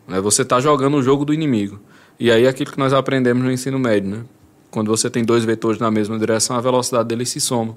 Né? 0.06 0.20
Você 0.20 0.42
está 0.42 0.60
jogando 0.60 0.98
o 0.98 1.02
jogo 1.02 1.24
do 1.24 1.34
inimigo. 1.34 1.80
E 2.16 2.30
aí 2.30 2.46
aquilo 2.46 2.70
que 2.70 2.78
nós 2.78 2.92
aprendemos 2.92 3.42
no 3.42 3.50
ensino 3.50 3.76
médio, 3.76 4.08
né? 4.08 4.24
Quando 4.70 4.86
você 4.86 5.10
tem 5.10 5.24
dois 5.24 5.44
vetores 5.44 5.80
na 5.80 5.90
mesma 5.90 6.16
direção, 6.16 6.54
a 6.54 6.60
velocidade 6.60 7.08
deles 7.08 7.28
se 7.28 7.40
soma. 7.40 7.76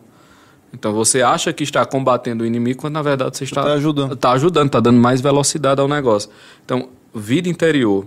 Então 0.72 0.94
você 0.94 1.24
acha 1.24 1.52
que 1.52 1.64
está 1.64 1.84
combatendo 1.88 2.44
o 2.44 2.46
inimigo, 2.46 2.82
quando 2.82 2.94
na 2.94 3.02
verdade 3.02 3.36
você 3.36 3.46
está 3.46 3.64
tá 3.64 3.74
ajudando. 3.74 4.14
Está 4.14 4.32
ajudando, 4.34 4.68
está 4.68 4.80
dando 4.80 5.00
mais 5.00 5.22
velocidade 5.22 5.82
ao 5.82 5.88
negócio. 5.88 6.30
Então, 6.64 6.90
vida 7.16 7.50
interior, 7.50 8.06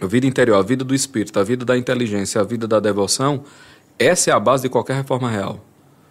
a 0.00 0.06
vida 0.06 0.26
interior, 0.26 0.56
a 0.56 0.62
vida 0.62 0.82
do 0.82 0.94
espírito, 0.94 1.38
a 1.38 1.44
vida 1.44 1.62
da 1.62 1.76
inteligência, 1.76 2.40
a 2.40 2.44
vida 2.44 2.66
da 2.66 2.80
devoção, 2.80 3.44
essa 3.98 4.30
é 4.30 4.32
a 4.32 4.40
base 4.40 4.62
de 4.62 4.70
qualquer 4.70 4.94
reforma 4.94 5.30
real. 5.30 5.67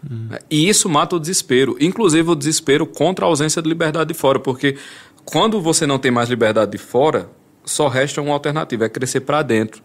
Hum. 0.09 0.29
E 0.49 0.67
isso 0.67 0.87
mata 0.87 1.15
o 1.15 1.19
desespero, 1.19 1.75
inclusive 1.79 2.29
o 2.29 2.35
desespero 2.35 2.85
contra 2.85 3.25
a 3.25 3.27
ausência 3.27 3.61
de 3.61 3.67
liberdade 3.67 4.13
de 4.13 4.13
fora, 4.13 4.39
porque 4.39 4.77
quando 5.25 5.59
você 5.61 5.85
não 5.85 5.99
tem 5.99 6.11
mais 6.11 6.29
liberdade 6.29 6.71
de 6.71 6.77
fora, 6.77 7.29
só 7.65 7.87
resta 7.87 8.21
uma 8.21 8.33
alternativa, 8.33 8.85
é 8.85 8.89
crescer 8.89 9.21
para 9.21 9.41
dentro. 9.41 9.81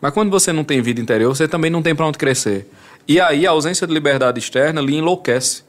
Mas 0.00 0.12
quando 0.12 0.30
você 0.30 0.52
não 0.52 0.64
tem 0.64 0.80
vida 0.80 1.00
interior, 1.00 1.34
você 1.34 1.48
também 1.48 1.70
não 1.70 1.82
tem 1.82 1.94
para 1.94 2.06
onde 2.06 2.18
crescer. 2.18 2.68
E 3.08 3.20
aí 3.20 3.46
a 3.46 3.50
ausência 3.50 3.86
de 3.86 3.92
liberdade 3.92 4.38
externa 4.38 4.80
lhe 4.80 4.96
enlouquece. 4.96 5.64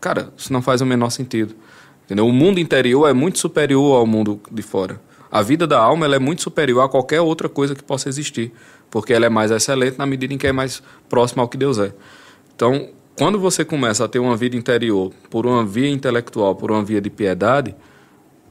Cara, 0.00 0.32
isso 0.36 0.52
não 0.52 0.60
faz 0.60 0.80
o 0.80 0.86
menor 0.86 1.10
sentido. 1.10 1.54
Entendeu? 2.04 2.26
O 2.26 2.32
mundo 2.32 2.58
interior 2.58 3.08
é 3.08 3.12
muito 3.12 3.38
superior 3.38 3.96
ao 3.96 4.06
mundo 4.06 4.40
de 4.50 4.62
fora. 4.62 5.00
A 5.30 5.40
vida 5.40 5.66
da 5.66 5.78
alma 5.78 6.04
ela 6.04 6.16
é 6.16 6.18
muito 6.18 6.42
superior 6.42 6.82
a 6.82 6.88
qualquer 6.88 7.20
outra 7.20 7.48
coisa 7.48 7.74
que 7.74 7.82
possa 7.82 8.08
existir, 8.08 8.52
porque 8.90 9.14
ela 9.14 9.24
é 9.24 9.30
mais 9.30 9.50
excelente 9.50 9.98
na 9.98 10.04
medida 10.04 10.34
em 10.34 10.36
que 10.36 10.46
é 10.46 10.52
mais 10.52 10.82
próxima 11.08 11.42
ao 11.42 11.48
que 11.48 11.56
Deus 11.56 11.78
é. 11.78 11.92
Então, 12.54 12.90
quando 13.16 13.38
você 13.38 13.64
começa 13.64 14.04
a 14.04 14.08
ter 14.08 14.18
uma 14.18 14.36
vida 14.36 14.56
interior 14.56 15.12
por 15.30 15.46
uma 15.46 15.64
via 15.64 15.88
intelectual, 15.88 16.54
por 16.54 16.70
uma 16.70 16.82
via 16.82 17.00
de 17.00 17.10
piedade, 17.10 17.74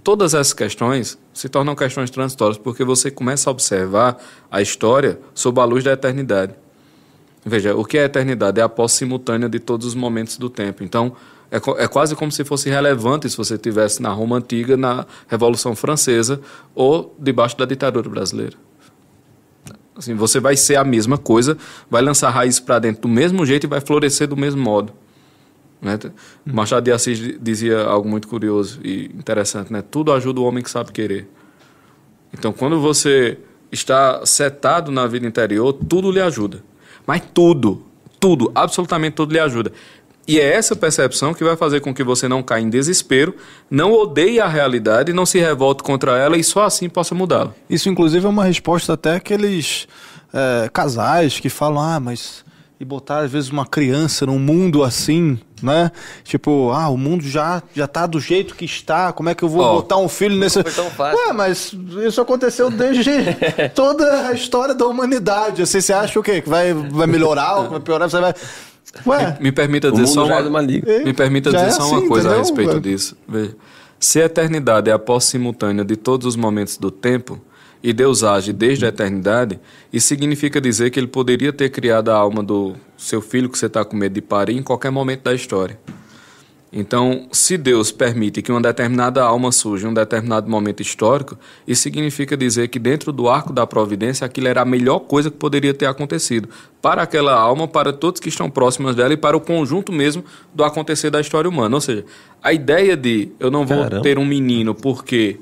todas 0.04 0.34
essas 0.34 0.54
questões 0.54 1.18
se 1.34 1.50
tornam 1.50 1.76
questões 1.76 2.10
transitórias, 2.10 2.58
porque 2.58 2.84
você 2.84 3.10
começa 3.10 3.50
a 3.50 3.52
observar 3.52 4.18
a 4.50 4.62
história 4.62 5.20
sob 5.34 5.60
a 5.60 5.66
luz 5.66 5.84
da 5.84 5.94
eternidade. 5.94 6.54
Veja, 7.44 7.76
o 7.76 7.84
que 7.84 7.98
é 7.98 8.04
a 8.04 8.06
eternidade? 8.06 8.60
É 8.60 8.64
a 8.64 8.70
posse 8.70 8.98
simultânea 8.98 9.50
de 9.50 9.60
todos 9.60 9.88
os 9.88 9.96
momentos 9.96 10.38
do 10.38 10.50
tempo. 10.50 10.84
Então, 10.84 11.16
é, 11.50 11.58
é 11.84 11.88
quase 11.88 12.16
como 12.16 12.32
se 12.32 12.46
fosse 12.46 12.70
relevante 12.70 13.30
se 13.30 13.36
você 13.36 13.56
estivesse 13.56 14.02
na 14.02 14.10
Roma 14.10 14.38
Antiga, 14.38 14.78
na 14.78 15.06
Revolução 15.28 15.76
Francesa 15.76 16.40
ou 16.76 17.16
debaixo 17.20 17.58
da 17.58 17.66
ditadura 17.66 18.08
brasileira. 18.10 18.56
Assim, 20.02 20.16
você 20.16 20.40
vai 20.40 20.58
ser 20.58 20.78
a 20.78 20.84
mesma 20.84 21.18
coisa, 21.18 21.56
vai 21.90 22.02
lançar 22.02 22.32
raízes 22.32 22.60
para 22.60 22.80
dentro 22.80 23.04
do 23.04 23.08
mesmo 23.08 23.46
jeito 23.46 23.66
e 23.66 23.68
vai 23.68 23.80
florescer 23.80 24.28
do 24.28 24.36
mesmo 24.36 24.62
modo. 24.62 24.94
Né? 25.80 25.98
Hum. 26.04 26.10
Machado 26.54 26.84
de 26.84 26.92
Assis 26.92 27.38
dizia 27.40 27.84
algo 27.84 28.10
muito 28.10 28.28
curioso 28.28 28.80
e 28.84 29.06
interessante, 29.16 29.72
né? 29.72 29.82
Tudo 29.82 30.12
ajuda 30.12 30.40
o 30.42 30.44
homem 30.44 30.64
que 30.64 30.70
sabe 30.70 30.92
querer. 30.92 31.28
Então, 32.34 32.52
quando 32.52 32.80
você 32.80 33.38
está 33.72 34.26
setado 34.26 34.92
na 34.92 35.06
vida 35.06 35.28
interior, 35.28 35.72
tudo 35.74 36.12
lhe 36.12 36.20
ajuda. 36.20 36.64
Mas 37.06 37.22
tudo, 37.34 37.86
tudo, 38.20 38.52
absolutamente 38.56 39.16
tudo 39.16 39.34
lhe 39.34 39.40
ajuda. 39.40 39.72
E 40.32 40.40
é 40.40 40.54
essa 40.54 40.78
percepção 40.78 41.34
que 41.34 41.44
vai 41.44 41.58
fazer 41.58 41.82
com 41.82 41.94
que 41.94 42.06
você 42.06 42.26
não 42.26 42.42
caia 42.42 42.62
em 42.62 42.70
desespero, 42.70 43.36
não 43.70 43.92
odeie 43.92 44.40
a 44.40 44.48
realidade, 44.48 45.12
não 45.12 45.26
se 45.26 45.38
revolte 45.38 45.84
contra 45.84 46.18
ela 46.18 46.38
e 46.38 46.44
só 46.44 46.64
assim 46.64 46.88
possa 46.88 47.14
mudá-la. 47.14 47.54
Isso, 47.70 47.90
inclusive, 47.90 48.26
é 48.26 48.30
uma 48.30 48.46
resposta 48.46 48.94
até 48.94 49.16
aqueles 49.16 49.90
é, 50.34 50.70
casais 50.72 51.38
que 51.38 51.50
falam: 51.50 51.84
ah, 51.84 52.00
mas. 52.00 52.46
E 52.80 52.86
botar, 52.86 53.20
às 53.20 53.32
vezes, 53.32 53.50
uma 53.50 53.66
criança 53.66 54.26
num 54.26 54.40
mundo 54.40 54.84
assim, 54.84 55.38
né? 55.62 55.92
Tipo, 56.24 56.72
ah, 56.72 56.88
o 56.88 56.98
mundo 56.98 57.24
já, 57.24 57.62
já 57.76 57.86
tá 57.86 58.08
do 58.08 58.20
jeito 58.20 58.56
que 58.56 58.64
está, 58.64 59.12
como 59.12 59.30
é 59.30 59.36
que 59.36 59.44
eu 59.44 59.50
vou 59.50 59.64
oh, 59.64 59.74
botar 59.82 59.98
um 59.98 60.08
filho 60.08 60.36
nesse. 60.38 60.64
Foi 60.64 60.72
tão 60.72 60.90
fácil. 60.90 61.20
Ué, 61.28 61.34
mas 61.34 61.76
isso 62.08 62.22
aconteceu 62.22 62.72
desde 62.72 63.12
toda 63.76 64.30
a 64.30 64.32
história 64.32 64.74
da 64.74 64.88
humanidade. 64.88 65.62
Assim, 65.62 65.82
você 65.82 65.92
acha 65.92 66.18
o 66.18 66.24
quê? 66.24 66.42
Que 66.42 66.50
vai, 66.50 66.74
vai 66.74 67.06
melhorar 67.06 67.58
ou 67.58 67.70
vai 67.70 67.80
piorar? 67.82 68.10
Você 68.10 68.20
vai. 68.20 68.34
Ué, 69.06 69.38
me, 69.40 69.44
me 69.46 69.52
permita 69.52 69.92
dizer 69.92 70.08
só 70.08 70.26
uma, 70.26 70.62
é 70.62 71.04
me 71.04 71.14
permita 71.14 71.52
dizer 71.52 71.68
é 71.68 71.72
só 71.72 71.84
assim, 71.84 71.92
uma 71.92 72.08
coisa 72.08 72.28
entendeu? 72.28 72.34
a 72.34 72.38
respeito 72.38 72.80
disso. 72.80 73.18
Veja, 73.28 73.56
se 74.00 74.22
a 74.22 74.26
eternidade 74.26 74.90
é 74.90 74.94
a 74.94 75.00
posse 75.00 75.32
simultânea 75.32 75.86
de 75.86 75.96
todos 75.96 76.28
os 76.28 76.36
momentos 76.36 76.78
do 76.78 76.92
tempo, 76.92 77.40
e 77.84 77.94
Deus 77.94 78.24
age 78.24 78.54
desde 78.54 78.86
a 78.86 78.90
eternidade, 78.90 79.60
isso 79.92 80.08
significa 80.08 80.62
dizer 80.62 80.92
que 80.92 81.00
ele 81.00 81.08
poderia 81.08 81.52
ter 81.52 81.70
criado 81.70 82.10
a 82.10 82.16
alma 82.16 82.44
do 82.44 82.76
seu 82.96 83.22
filho 83.22 83.50
que 83.50 83.58
você 83.58 83.66
está 83.66 83.84
com 83.84 83.96
medo 83.96 84.14
de 84.14 84.22
parir 84.22 84.56
em 84.56 84.64
qualquer 84.64 84.92
momento 84.92 85.24
da 85.24 85.34
história. 85.34 85.80
Então, 86.74 87.28
se 87.34 87.58
Deus 87.58 87.92
permite 87.92 88.42
que 88.42 88.50
uma 88.50 88.62
determinada 88.62 89.22
alma 89.22 89.52
surja 89.52 89.88
em 89.88 89.92
um 89.92 89.94
determinado 89.94 90.50
momento 90.50 90.82
histórico, 90.82 91.38
isso 91.68 91.82
significa 91.82 92.38
dizer 92.38 92.70
que 92.70 92.80
dentro 92.80 93.12
do 93.12 93.28
arco 93.28 93.52
da 93.52 93.68
providência 93.68 94.26
aquilo 94.26 94.48
era 94.48 94.62
a 94.62 94.66
melhor 94.66 95.00
coisa 95.00 95.30
que 95.30 95.36
poderia 95.36 95.74
ter 95.74 95.86
acontecido 95.86 96.48
para 96.82 97.02
aquela 97.02 97.34
alma, 97.34 97.68
para 97.68 97.92
todos 97.92 98.22
que 98.22 98.30
estão 98.30 98.50
próximos 98.50 98.96
dela 98.96 99.12
e 99.12 99.18
para 99.18 99.36
o 99.36 99.42
conjunto 99.42 99.92
mesmo 99.92 100.24
do 100.56 100.64
acontecer 100.64 101.10
da 101.10 101.20
história 101.20 101.50
humana. 101.50 101.76
Ou 101.76 101.82
seja, 101.82 102.06
a 102.42 102.54
ideia 102.54 102.96
de 102.96 103.30
eu 103.38 103.52
não 103.52 103.66
vou 103.66 103.84
Caramba. 103.84 104.02
ter 104.02 104.18
um 104.18 104.26
menino 104.26 104.74
porque 104.74 105.40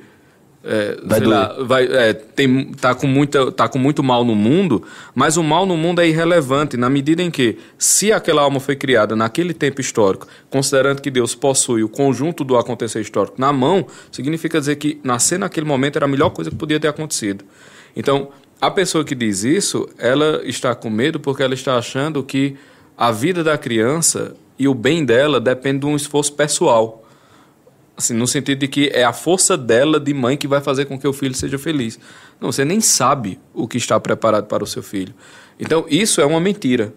é, 0.64 0.98
vai, 1.03 1.19
lá, 1.22 1.56
vai 1.64 1.86
é, 1.86 2.14
tem, 2.14 2.65
tá, 2.73 2.94
com 2.94 3.07
muita, 3.07 3.52
tá 3.52 3.68
com 3.69 3.80
muito 3.80 4.03
mal 4.03 4.26
no 4.26 4.36
mundo, 4.36 4.84
mas 5.15 5.38
o 5.38 5.44
mal 5.44 5.65
no 5.65 5.77
mundo 5.77 6.02
é 6.02 6.07
irrelevante 6.07 6.76
na 6.76 6.90
medida 6.90 7.23
em 7.23 7.31
que, 7.31 7.57
se 7.77 8.11
aquela 8.11 8.41
alma 8.41 8.60
foi 8.60 8.76
criada 8.76 9.15
naquele 9.15 9.53
tempo 9.53 9.80
histórico, 9.80 10.27
considerando 10.49 11.02
que 11.02 11.10
Deus 11.10 11.34
possui 11.34 11.84
o 11.84 11.90
conjunto 11.90 12.44
do 12.44 12.57
acontecer 12.57 12.99
histórico 12.99 13.36
na 13.40 13.53
mão, 13.53 13.88
significa 14.11 14.60
dizer 14.60 14.76
que 14.76 14.99
nascer 15.03 15.40
naquele 15.40 15.65
momento 15.65 15.95
era 15.95 16.06
a 16.06 16.10
melhor 16.10 16.31
coisa 16.31 16.49
que 16.52 16.57
podia 16.57 16.80
ter 16.80 16.90
acontecido. 16.90 17.45
Então, 17.95 18.30
a 18.60 18.69
pessoa 18.69 19.06
que 19.06 19.15
diz 19.15 19.45
isso, 19.45 19.88
ela 19.98 20.41
está 20.44 20.76
com 20.76 20.90
medo 20.90 21.19
porque 21.19 21.41
ela 21.41 21.53
está 21.53 21.77
achando 21.77 22.22
que 22.22 22.57
a 22.98 23.11
vida 23.11 23.45
da 23.45 23.57
criança 23.57 24.36
e 24.57 24.68
o 24.68 24.73
bem 24.73 25.06
dela 25.06 25.40
depende 25.40 25.80
de 25.80 25.86
um 25.86 25.95
esforço 25.95 26.34
pessoal. 26.34 26.98
Assim, 27.99 28.13
no 28.13 28.26
sentido 28.26 28.59
de 28.59 28.67
que 28.69 28.89
é 28.93 29.03
a 29.03 29.11
força 29.11 29.57
dela 29.57 29.99
de 29.99 30.13
mãe 30.13 30.38
que 30.38 30.47
vai 30.47 30.61
fazer 30.61 30.85
com 30.85 30.97
que 30.97 31.05
o 31.05 31.11
filho 31.11 31.35
seja 31.35 31.59
feliz. 31.59 31.99
Não, 32.39 32.49
você 32.49 32.63
nem 32.63 32.80
sabe 32.80 33.38
o 33.53 33.67
que 33.67 33.77
está 33.77 33.99
preparado 33.99 34.45
para 34.45 34.63
o 34.63 34.67
seu 34.67 34.81
filho. 34.81 35.13
Então, 35.59 35.85
isso 35.89 36.21
é 36.21 36.26
uma 36.26 36.39
mentira. 36.39 36.93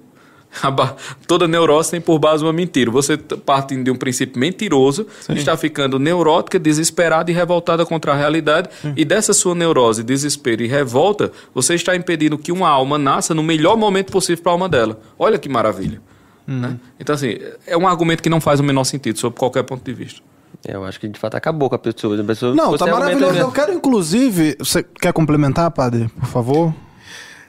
Toda 1.27 1.49
neurose 1.49 1.91
tem 1.91 2.01
por 2.01 2.21
base 2.21 2.45
uma 2.45 2.53
mentira. 2.53 2.89
Você 2.93 3.17
partindo 3.17 3.83
de 3.83 3.91
um 3.91 3.97
princípio 3.97 4.39
mentiroso, 4.39 5.05
Sim. 5.23 5.33
está 5.33 5.57
ficando 5.57 5.99
neurótica, 5.99 6.57
desesperada 6.57 7.33
e 7.33 7.35
revoltada 7.35 7.85
contra 7.85 8.13
a 8.13 8.17
realidade. 8.17 8.69
Sim. 8.81 8.93
E 8.97 9.05
dessa 9.05 9.33
sua 9.33 9.57
neurose, 9.57 10.05
desespero 10.05 10.63
e 10.63 10.69
revolta, 10.69 11.33
você 11.53 11.75
está 11.75 11.97
impedindo 11.97 12.39
que 12.39 12.53
uma 12.53 12.69
alma 12.69 12.97
nasça 12.97 13.35
no 13.35 13.43
melhor 13.43 13.77
momento 13.77 14.13
possível 14.13 14.41
para 14.41 14.53
a 14.53 14.55
alma 14.55 14.69
dela. 14.69 15.01
Olha 15.19 15.37
que 15.37 15.49
maravilha. 15.49 16.01
Hum. 16.47 16.61
Né? 16.61 16.79
Então, 17.01 17.13
assim, 17.13 17.41
é 17.67 17.77
um 17.77 17.89
argumento 17.89 18.23
que 18.23 18.31
não 18.31 18.41
faz 18.41 18.61
o 18.61 18.63
menor 18.63 18.85
sentido, 18.85 19.19
sob 19.19 19.35
qualquer 19.37 19.65
ponto 19.65 19.85
de 19.85 19.93
vista. 19.93 20.23
Eu 20.65 20.85
acho 20.85 21.01
que 21.01 21.09
de 21.09 21.19
fato 21.19 21.37
acabou 21.37 21.69
com 21.69 21.75
a 21.75 21.79
pessoa. 21.79 22.21
A 22.21 22.25
pessoa 22.25 22.55
não, 22.55 22.77
tá 22.77 22.87
maravilhoso. 22.87 23.39
Eu 23.39 23.51
quero, 23.51 23.73
inclusive. 23.73 24.57
Você 24.59 24.83
quer 24.83 25.13
complementar, 25.13 25.71
padre, 25.71 26.09
por 26.09 26.29
favor? 26.29 26.75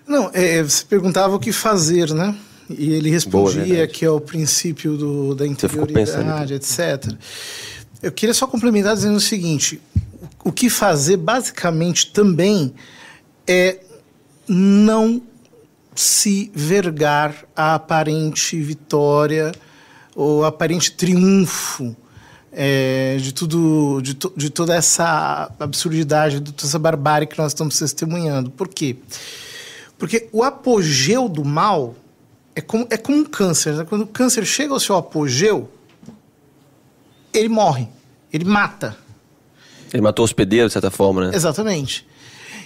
Não, 0.07 0.31
é, 0.33 0.63
você 0.63 0.83
perguntava 0.83 1.35
o 1.35 1.39
que 1.39 1.51
fazer, 1.51 2.13
né? 2.13 2.35
E 2.69 2.93
ele 2.93 3.09
respondia 3.09 3.75
Boa, 3.75 3.87
que 3.87 4.05
é 4.05 4.09
o 4.09 4.19
princípio 4.19 4.97
do, 4.97 5.35
da 5.35 5.45
interioridade, 5.45 6.53
etc. 6.53 7.13
Eu 8.01 8.11
queria 8.11 8.33
só 8.33 8.47
complementar 8.47 8.95
dizendo 8.95 9.17
o 9.17 9.21
seguinte: 9.21 9.79
o 10.43 10.51
que 10.51 10.69
fazer, 10.69 11.17
basicamente, 11.17 12.11
também 12.11 12.73
é 13.47 13.79
não 14.47 15.21
se 15.95 16.51
vergar 16.53 17.45
a 17.55 17.75
aparente 17.75 18.59
vitória 18.59 19.51
ou 20.15 20.43
aparente 20.43 20.91
triunfo 20.91 21.95
é, 22.53 23.17
de 23.17 23.33
tudo, 23.33 23.99
de, 24.01 24.13
to, 24.13 24.31
de, 24.35 24.49
toda 24.49 24.75
essa 24.75 25.51
absurdidade, 25.59 26.39
de 26.39 26.53
toda 26.53 26.67
essa 26.67 26.79
barbárie 26.79 27.27
que 27.27 27.37
nós 27.37 27.51
estamos 27.51 27.77
testemunhando. 27.77 28.51
Por 28.51 28.67
quê? 28.67 28.95
Porque 29.97 30.29
o 30.31 30.43
apogeu 30.43 31.27
do 31.27 31.43
mal 31.43 31.95
é 32.55 32.61
como, 32.61 32.87
é 32.89 32.97
como 32.97 33.17
um 33.17 33.25
câncer. 33.25 33.73
Né? 33.73 33.85
Quando 33.85 34.03
o 34.03 34.07
câncer 34.07 34.45
chega 34.45 34.73
ao 34.73 34.79
seu 34.79 34.95
apogeu, 34.95 35.69
ele 37.33 37.49
morre, 37.49 37.87
ele 38.31 38.45
mata. 38.45 38.95
Ele 39.91 40.01
matou 40.01 40.23
o 40.23 40.25
hospedeiro, 40.25 40.67
de 40.67 40.73
certa 40.73 40.91
forma, 40.91 41.27
né? 41.27 41.35
Exatamente. 41.35 42.07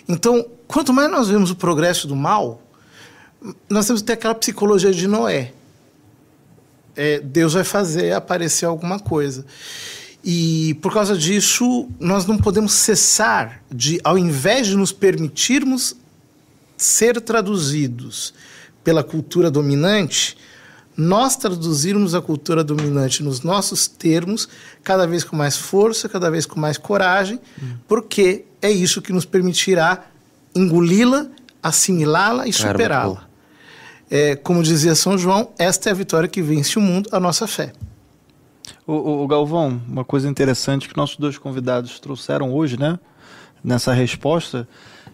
Então, 0.08 0.46
quanto 0.68 0.94
mais 0.94 1.10
nós 1.12 1.28
vemos 1.28 1.52
o 1.52 1.56
progresso 1.56 2.08
do 2.08 2.16
mal, 2.16 2.62
nós 3.70 3.86
temos 3.86 4.02
que 4.02 4.08
ter 4.08 4.14
aquela 4.14 4.36
psicologia 4.36 4.92
de 4.92 5.08
Noé. 5.08 5.54
É, 6.98 7.20
Deus 7.20 7.54
vai 7.54 7.64
fazer 7.64 8.14
aparecer 8.14 8.66
alguma 8.66 9.00
coisa. 9.00 9.46
E 10.24 10.74
por 10.82 10.92
causa 10.92 11.16
disso, 11.16 11.88
nós 12.00 12.26
não 12.26 12.38
podemos 12.38 12.74
cessar 12.74 13.64
de, 13.72 14.02
ao 14.04 14.18
invés 14.18 14.68
de 14.68 14.76
nos 14.76 14.92
permitirmos 14.92 15.96
ser 16.76 17.22
traduzidos 17.22 18.34
pela 18.84 19.04
cultura 19.04 19.50
dominante, 19.50 20.38
nós 20.98 21.36
traduzirmos 21.36 22.16
a 22.16 22.22
cultura 22.22 22.64
dominante 22.64 23.22
nos 23.22 23.42
nossos 23.42 23.88
termos, 23.88 24.50
cada 24.84 25.06
vez 25.06 25.24
com 25.24 25.36
mais 25.36 25.56
força, 25.56 26.10
cada 26.10 26.30
vez 26.32 26.46
com 26.46 26.60
mais 26.60 26.78
coragem, 26.78 27.40
hum. 27.62 27.76
porque 27.88 28.46
é 28.62 28.72
isso 28.72 29.02
que 29.02 29.14
nos 29.14 29.24
permitirá 29.24 30.06
engoli-la, 30.56 31.28
assimilá-la 31.62 32.48
e 32.48 32.54
superá-la. 32.54 33.27
É, 34.10 34.36
como 34.36 34.64
dizia 34.64 34.96
São 34.96 35.18
João, 35.18 35.50
esta 35.58 35.90
é 35.90 35.92
a 35.92 35.96
vitória 35.96 36.30
que 36.30 36.42
vence 36.42 36.80
o 36.80 36.82
mundo, 36.82 37.10
a 37.12 37.20
nossa 37.20 37.46
fé. 37.46 37.74
O, 38.86 38.94
o, 38.94 39.24
o 39.24 39.28
Galvão, 39.28 39.82
uma 39.88 40.06
coisa 40.06 40.30
interessante 40.30 40.88
que 40.88 40.96
nossos 40.96 41.18
dois 41.18 41.38
convidados 41.38 42.00
trouxeram 42.00 42.54
hoje, 42.54 42.80
né, 42.80 42.98
nessa 43.64 43.92
resposta, 43.92 44.68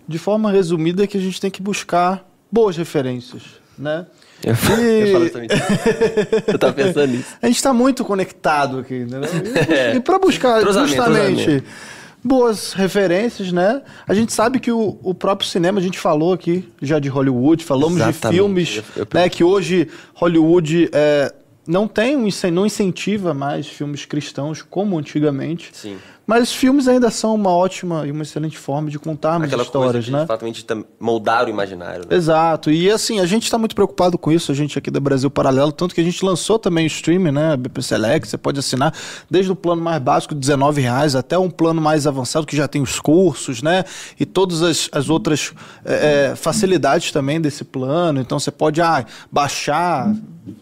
de 0.08 0.20
forma 0.20 0.52
resumida, 0.52 1.04
é 1.04 1.08
que 1.08 1.18
a 1.18 1.22
gente 1.22 1.42
tem 1.42 1.50
que 1.50 1.62
buscar 1.62 2.24
boas 2.52 2.78
referências, 2.78 3.44
né? 3.78 4.06
Eu, 4.44 4.54
e... 4.78 5.08
eu 5.08 5.12
falo 5.14 5.30
também. 5.30 5.50
eu 6.48 6.60
tava 6.60 6.74
pensando 6.74 7.08
nisso. 7.08 7.30
A 7.42 7.48
gente 7.48 7.56
está 7.56 7.74
muito 7.74 8.04
conectado 8.04 8.80
aqui, 8.80 9.06
né? 9.06 9.22
E, 9.94 9.98
e 9.98 10.00
para 10.02 10.20
buscar 10.20 10.62
justamente 10.62 11.64
boas 12.24 12.74
referências, 12.74 13.52
né? 13.52 13.82
A 14.08 14.14
gente 14.14 14.32
sabe 14.32 14.60
que 14.60 14.72
o, 14.72 14.98
o 15.04 15.14
próprio 15.14 15.48
cinema, 15.48 15.80
a 15.80 15.84
gente 15.84 16.00
falou 16.00 16.34
aqui 16.34 16.68
já 16.82 17.00
de 17.00 17.10
Hollywood, 17.10 17.64
falamos 17.64 17.98
Exatamente. 17.98 18.22
de 18.22 18.30
filmes, 18.30 18.84
eu, 18.96 19.04
eu... 19.04 19.08
né? 19.14 19.30
Que 19.30 19.44
hoje 19.44 19.90
Hollywood 20.14 20.90
é, 20.94 21.34
não 21.68 21.88
tem 21.88 22.16
um 22.16 22.28
não 22.52 22.66
incentiva 22.66 23.34
mais 23.34 23.68
filmes 23.68 24.06
cristãos 24.06 24.62
como 24.62 24.98
antigamente. 24.98 25.72
Sim. 25.74 25.98
Mas 26.26 26.54
filmes 26.54 26.88
ainda 26.88 27.10
são 27.12 27.36
uma 27.36 27.50
ótima 27.50 28.08
e 28.08 28.12
uma 28.12 28.24
excelente 28.24 28.58
forma 28.58 28.90
de 28.90 28.98
contarmos 28.98 29.48
Aquela 29.48 29.64
histórias, 29.64 29.92
coisa 29.92 30.06
de, 30.06 30.12
né? 30.12 30.26
Fatalmente 30.26 30.66
moldar 31.00 31.46
o 31.48 31.50
imaginário. 31.50 32.06
Né? 32.10 32.16
Exato. 32.16 32.72
E 32.72 32.90
assim, 32.90 33.20
a 33.20 33.26
gente 33.26 33.44
está 33.44 33.58
muito 33.58 33.76
preocupado 33.76 34.18
com 34.18 34.32
isso, 34.32 34.52
a 34.52 34.56
gente 34.56 34.78
aqui 34.78 34.90
da 34.90 35.02
Brasil 35.02 35.30
Paralelo, 35.30 35.72
tanto 35.72 35.94
que 35.94 36.00
a 36.00 36.04
gente 36.04 36.24
lançou 36.24 36.58
também 36.58 36.86
o 36.86 36.88
streaming, 36.88 37.32
né? 37.32 37.58
BP 37.58 37.82
Select, 37.82 38.28
você 38.28 38.38
pode 38.38 38.58
assinar 38.58 38.94
desde 39.30 39.52
o 39.52 39.56
plano 39.56 39.82
mais 39.82 40.02
básico 40.02 40.34
de 40.34 40.50
R$19,00 40.50 41.20
até 41.20 41.38
um 41.38 41.50
plano 41.50 41.82
mais 41.82 42.08
avançado 42.08 42.48
que 42.48 42.56
já 42.56 42.68
tem 42.70 42.82
os 42.82 43.00
cursos, 43.02 43.62
né? 43.62 43.84
E 44.18 44.26
todas 44.26 44.62
as, 44.62 44.90
as 44.94 45.10
outras 45.10 45.54
é, 45.84 46.32
é 46.32 46.36
facilidades 46.36 47.12
também 47.12 47.42
desse 47.42 47.66
plano. 47.66 48.22
Então 48.22 48.40
você 48.40 48.52
pode 48.52 48.82
ah, 48.82 49.06
baixar, 49.30 50.14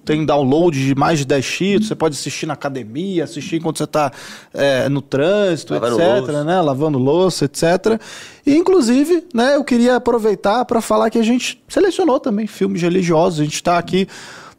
tem 0.06 0.26
download 0.26 0.78
de 0.86 0.96
mais 0.96 1.20
de 1.20 1.26
10 1.26 1.46
títulos, 1.46 1.88
você 1.88 1.96
pode 1.96 2.16
assistir 2.16 2.46
na 2.46 2.54
academia, 2.54 3.24
assistir 3.24 3.56
enquanto 3.58 3.78
você 3.78 3.86
está 3.86 4.12
é, 4.54 4.88
no 4.88 5.02
trânsito, 5.02 5.74
Lavando 5.74 6.02
etc, 6.02 6.18
louça. 6.18 6.44
né? 6.44 6.62
Lavando 6.62 6.98
louça, 7.00 7.46
etc. 7.46 8.00
E, 8.46 8.56
inclusive, 8.56 9.28
né, 9.34 9.56
eu 9.56 9.64
queria 9.64 9.96
aproveitar 9.96 10.66
para 10.66 10.82
falar 10.82 11.10
que 11.10 11.18
a 11.18 11.24
gente 11.24 11.62
selecionou 11.68 12.20
também 12.20 12.48
filmes 12.48 12.82
religiosos. 12.82 13.40
A 13.40 13.44
gente 13.44 13.56
está 13.56 13.78
aqui 13.78 14.08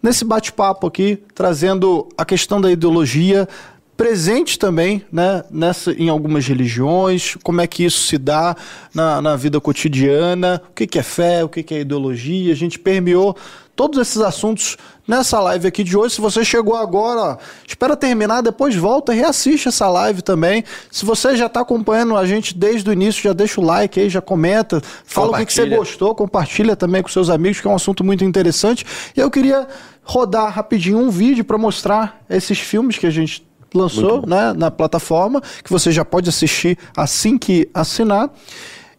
nesse 0.03 0.25
bate-papo 0.25 0.87
aqui, 0.87 1.19
trazendo 1.35 2.09
a 2.19 2.25
questão 2.25 2.61
da 2.61 2.71
ideologia 2.71 3.49
presente 3.97 4.59
também 4.59 5.05
né, 5.13 5.45
nessa, 5.51 5.93
em 5.93 6.09
algumas 6.09 6.45
religiões, 6.47 7.37
como 7.43 7.61
é 7.61 7.67
que 7.69 7.85
isso 7.85 8.01
se 8.09 8.19
dá 8.19 8.57
na, 8.93 9.23
na 9.23 9.37
vida 9.37 9.61
cotidiana, 9.61 10.61
o 10.71 10.75
que, 10.75 10.87
que 10.89 10.99
é 10.99 11.03
fé, 11.03 11.45
o 11.45 11.49
que, 11.49 11.63
que 11.63 11.75
é 11.75 11.81
ideologia. 11.81 12.53
A 12.53 12.57
gente 12.57 12.79
permeou 12.81 13.37
todos 13.77 14.01
esses 14.01 14.21
assuntos 14.21 14.77
nessa 15.13 15.39
live 15.41 15.69
aqui 15.69 15.85
de 15.85 15.95
hoje. 15.95 16.15
Se 16.15 16.21
você 16.21 16.43
chegou 16.43 16.75
agora, 16.75 17.21
ó, 17.21 17.37
espera 17.67 17.95
terminar, 17.95 18.41
depois 18.41 18.75
volta, 18.75 19.13
reassiste 19.13 19.69
essa 19.69 19.87
live 19.89 20.23
também. 20.23 20.65
Se 20.91 21.05
você 21.05 21.37
já 21.37 21.47
está 21.47 21.61
acompanhando 21.61 22.17
a 22.17 22.25
gente 22.25 22.57
desde 22.57 22.89
o 22.89 22.93
início, 22.93 23.23
já 23.23 23.35
deixa 23.35 23.61
o 23.61 23.65
like 23.65 24.01
aí, 24.01 24.09
já 24.09 24.23
comenta, 24.23 24.81
fala 25.05 25.33
o 25.33 25.37
que, 25.37 25.47
que 25.47 25.53
você 25.53 25.67
gostou, 25.67 26.15
compartilha 26.15 26.75
também 26.75 27.03
com 27.03 27.11
seus 27.11 27.29
amigos, 27.29 27.61
que 27.61 27.67
é 27.67 27.71
um 27.71 27.75
assunto 27.75 28.03
muito 28.03 28.25
interessante. 28.25 28.87
E 29.15 29.21
eu 29.21 29.31
queria 29.31 29.69
rodar 30.03 30.51
rapidinho 30.51 30.99
um 30.99 31.11
vídeo 31.11 31.45
para 31.45 31.59
mostrar 31.59 32.25
esses 32.29 32.59
filmes 32.59 32.97
que 32.97 33.07
a 33.07 33.11
gente 33.11 33.47
lançou 33.75 34.27
né, 34.27 34.55
na 34.55 34.71
plataforma, 34.71 35.43
que 35.63 35.71
você 35.71 35.93
já 35.93 36.05
pode 36.05 36.29
assistir 36.31 36.79
assim 36.97 37.37
que 37.37 37.69
assinar. 37.75 38.31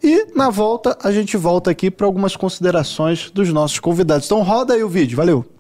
E 0.02 0.28
na 0.36 0.50
volta, 0.50 0.96
a 1.02 1.12
gente 1.12 1.38
volta 1.38 1.72
aqui 1.72 1.90
para 1.90 2.06
algumas 2.06 2.36
considerações 2.36 3.32
dos 3.32 3.50
nossos 3.50 3.80
convidados. 3.80 4.26
Então 4.26 4.44
roda 4.44 4.74
aí 4.74 4.84
o 4.84 4.90
vídeo, 4.90 5.18
valeu! 5.18 5.53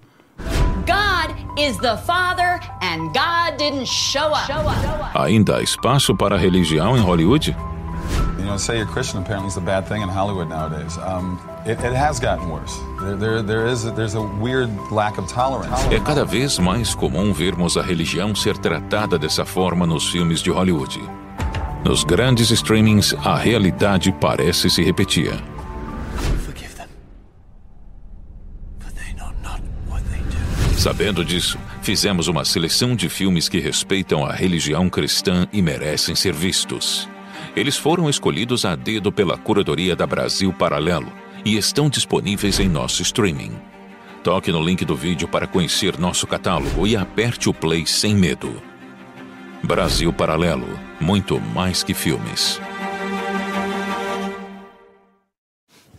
Ainda 5.16 5.58
há 5.58 5.62
espaço 5.62 6.16
para 6.16 6.36
a 6.36 6.38
religião 6.38 6.98
em 6.98 7.02
Hollywood? 7.02 7.56
You 8.40 8.46
know, 8.46 8.58
say 8.58 8.78
you're 8.78 8.92
Christian 8.92 9.22
apparently 9.22 9.48
is 9.48 9.58
a 9.58 9.62
bad 9.62 9.88
thing 9.88 10.02
in 10.02 10.10
Hollywood 10.10 10.50
nowadays. 10.50 10.98
Um, 10.98 11.40
it, 11.66 11.80
it 11.80 11.96
has 11.96 12.20
gotten 12.20 12.50
worse. 12.50 12.78
There, 13.00 13.16
there, 13.16 13.42
there 13.42 13.68
is 13.68 13.86
a, 13.86 13.92
there's 13.92 14.16
a 14.16 14.22
weird 14.22 14.70
lack 14.92 15.18
of 15.18 15.32
tolerance. 15.32 15.82
É 15.90 16.00
cada 16.00 16.26
vez 16.26 16.60
mais 16.60 16.94
comum 16.94 17.32
vermos 17.32 17.78
a 17.78 17.82
religião 17.82 18.36
ser 18.36 18.58
tratada 18.58 19.18
dessa 19.18 19.46
forma 19.46 19.86
nos 19.88 20.10
filmes 20.10 20.42
de 20.42 20.52
Hollywood. 20.52 21.00
Nos 21.86 22.04
grandes 22.04 22.50
streamings, 22.50 23.14
a 23.24 23.36
realidade 23.36 24.12
parece 24.20 24.70
se 24.70 24.84
repetir. 24.84 25.53
Sabendo 30.78 31.24
disso, 31.24 31.58
fizemos 31.82 32.28
uma 32.28 32.44
seleção 32.44 32.96
de 32.96 33.08
filmes 33.08 33.48
que 33.48 33.60
respeitam 33.60 34.26
a 34.26 34.34
religião 34.34 34.90
cristã 34.90 35.48
e 35.54 35.62
merecem 35.62 36.16
ser 36.16 36.34
vistos. 36.34 37.08
Eles 37.56 37.78
foram 37.78 38.10
escolhidos 38.10 38.66
a 38.66 38.76
dedo 38.76 39.12
pela 39.12 39.38
curadoria 39.38 39.96
da 39.96 40.06
Brasil 40.06 40.52
Paralelo 40.52 41.12
e 41.46 41.56
estão 41.56 41.90
disponíveis 41.90 42.60
em 42.60 42.68
nosso 42.68 43.02
streaming. 43.02 43.52
Toque 44.24 44.52
no 44.52 44.62
link 44.62 44.84
do 44.84 44.96
vídeo 44.96 45.28
para 45.28 45.48
conhecer 45.48 45.98
nosso 46.00 46.26
catálogo 46.26 46.88
e 46.88 46.96
aperte 46.96 47.50
o 47.50 47.54
play 47.54 47.86
sem 47.86 48.16
medo. 48.16 48.62
Brasil 49.62 50.12
Paralelo 50.12 50.68
muito 51.00 51.40
mais 51.40 51.84
que 51.84 51.94
filmes. 51.94 52.60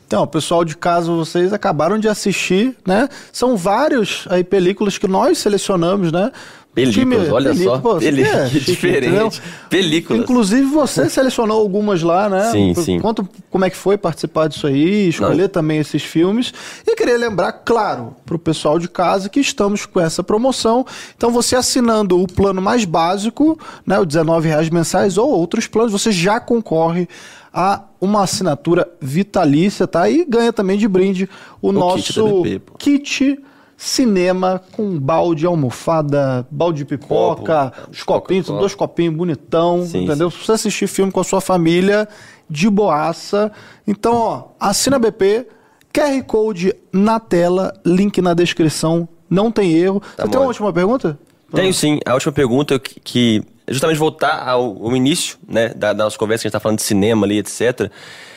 Então, 0.07 0.27
pessoal 0.27 0.65
de 0.65 0.77
casa, 0.77 1.11
vocês 1.11 1.53
acabaram 1.53 1.99
de 1.99 2.09
assistir, 2.09 2.77
né? 2.87 3.09
São 3.33 3.57
vários 3.57 4.27
aí 4.29 4.45
películas 4.45 4.99
que 4.99 5.09
nós 5.09 5.39
selecionamos, 5.39 6.13
né? 6.13 6.31
Películas, 6.75 7.31
olha 7.31 7.51
película, 7.51 7.77
só. 7.77 7.81
Pô, 7.81 7.97
película, 7.99 8.51
que 8.51 8.59
diferente. 8.61 9.41
Películas. 9.71 10.23
Inclusive, 10.23 10.65
você 10.65 11.09
selecionou 11.09 11.61
algumas 11.61 12.03
lá, 12.03 12.29
né? 12.29 12.51
Sim, 12.51 12.75
sim. 12.75 12.99
Conta 12.99 13.25
como 13.49 13.65
é 13.65 13.71
que 13.71 13.77
foi 13.77 13.97
participar 13.97 14.49
disso 14.49 14.67
aí, 14.67 15.09
escolher 15.09 15.43
Não. 15.43 15.49
também 15.49 15.79
esses 15.79 16.03
filmes. 16.03 16.53
E 16.85 16.97
queria 16.97 17.17
lembrar, 17.17 17.53
claro, 17.53 18.17
para 18.27 18.35
o 18.35 18.39
pessoal 18.41 18.77
de 18.77 18.89
casa 18.89 19.29
que 19.29 19.39
estamos 19.39 19.87
com 19.87 20.01
essa 20.01 20.25
promoção. 20.25 20.85
Então, 21.17 21.31
você 21.31 21.55
assinando 21.55 22.21
o 22.21 22.27
plano 22.27 22.61
mais 22.61 22.85
básico, 22.85 23.57
né, 23.87 23.97
o 23.97 24.03
R$19,00 24.03 24.73
mensais, 24.73 25.17
ou 25.17 25.31
outros 25.31 25.69
planos, 25.69 25.93
você 25.93 26.11
já 26.11 26.41
concorre 26.41 27.09
a 27.55 27.85
uma 28.01 28.25
assinatura 28.25 28.91
vitalícia, 29.01 29.87
tá? 29.87 30.11
E 30.11 30.25
ganha 30.25 30.53
também 30.53 30.77
de 30.77 30.89
brinde 30.89 31.31
o, 31.63 31.69
o 31.69 31.73
nosso 31.73 32.43
kit, 32.43 32.63
kit 32.79 33.45
cinema 33.77 34.61
com 34.73 34.99
balde, 34.99 35.47
almofada, 35.47 36.47
balde 36.51 36.79
de 36.79 36.85
pipoca, 36.85 37.73
Copo, 37.75 37.91
os 37.93 38.03
copinhos, 38.03 38.47
são 38.47 38.59
dois 38.59 38.75
copinhos 38.75 39.15
bonitão, 39.15 39.87
sim, 39.87 40.05
entendeu? 40.05 40.31
Sim. 40.31 40.39
Você 40.45 40.53
assistir 40.53 40.89
filme 40.89 41.13
com 41.13 41.21
a 41.21 41.25
sua 41.25 41.41
família 41.41 42.09
de 42.51 42.69
boaça. 42.69 43.53
Então, 43.87 44.15
ó, 44.15 44.45
assina 44.59 44.99
BP, 44.99 45.47
QR 45.93 46.23
Code 46.27 46.75
na 46.93 47.21
tela, 47.21 47.73
link 47.87 48.21
na 48.21 48.35
descrição, 48.35 49.09
não 49.31 49.51
tem 49.51 49.73
erro. 49.75 50.01
Tá 50.17 50.25
Você 50.25 50.31
tem 50.31 50.41
uma 50.41 50.47
última 50.49 50.73
pergunta? 50.73 51.19
Tenho 51.55 51.73
sim. 51.73 52.01
A 52.05 52.15
última 52.15 52.33
pergunta 52.33 52.79
que, 52.81 52.99
que 53.01 53.39
é 53.39 53.54
justamente 53.69 53.99
voltar 53.99 54.47
ao, 54.49 54.85
ao 54.85 54.97
início, 54.97 55.39
né, 55.49 55.69
da, 55.71 55.93
da 55.93 56.05
nossa 56.05 56.19
conversa, 56.19 56.43
que 56.43 56.47
a 56.47 56.49
gente 56.49 56.57
está 56.57 56.61
falando 56.61 56.79
de 56.79 56.85
cinema 56.85 57.27
ali, 57.27 57.39
etc., 57.39 57.91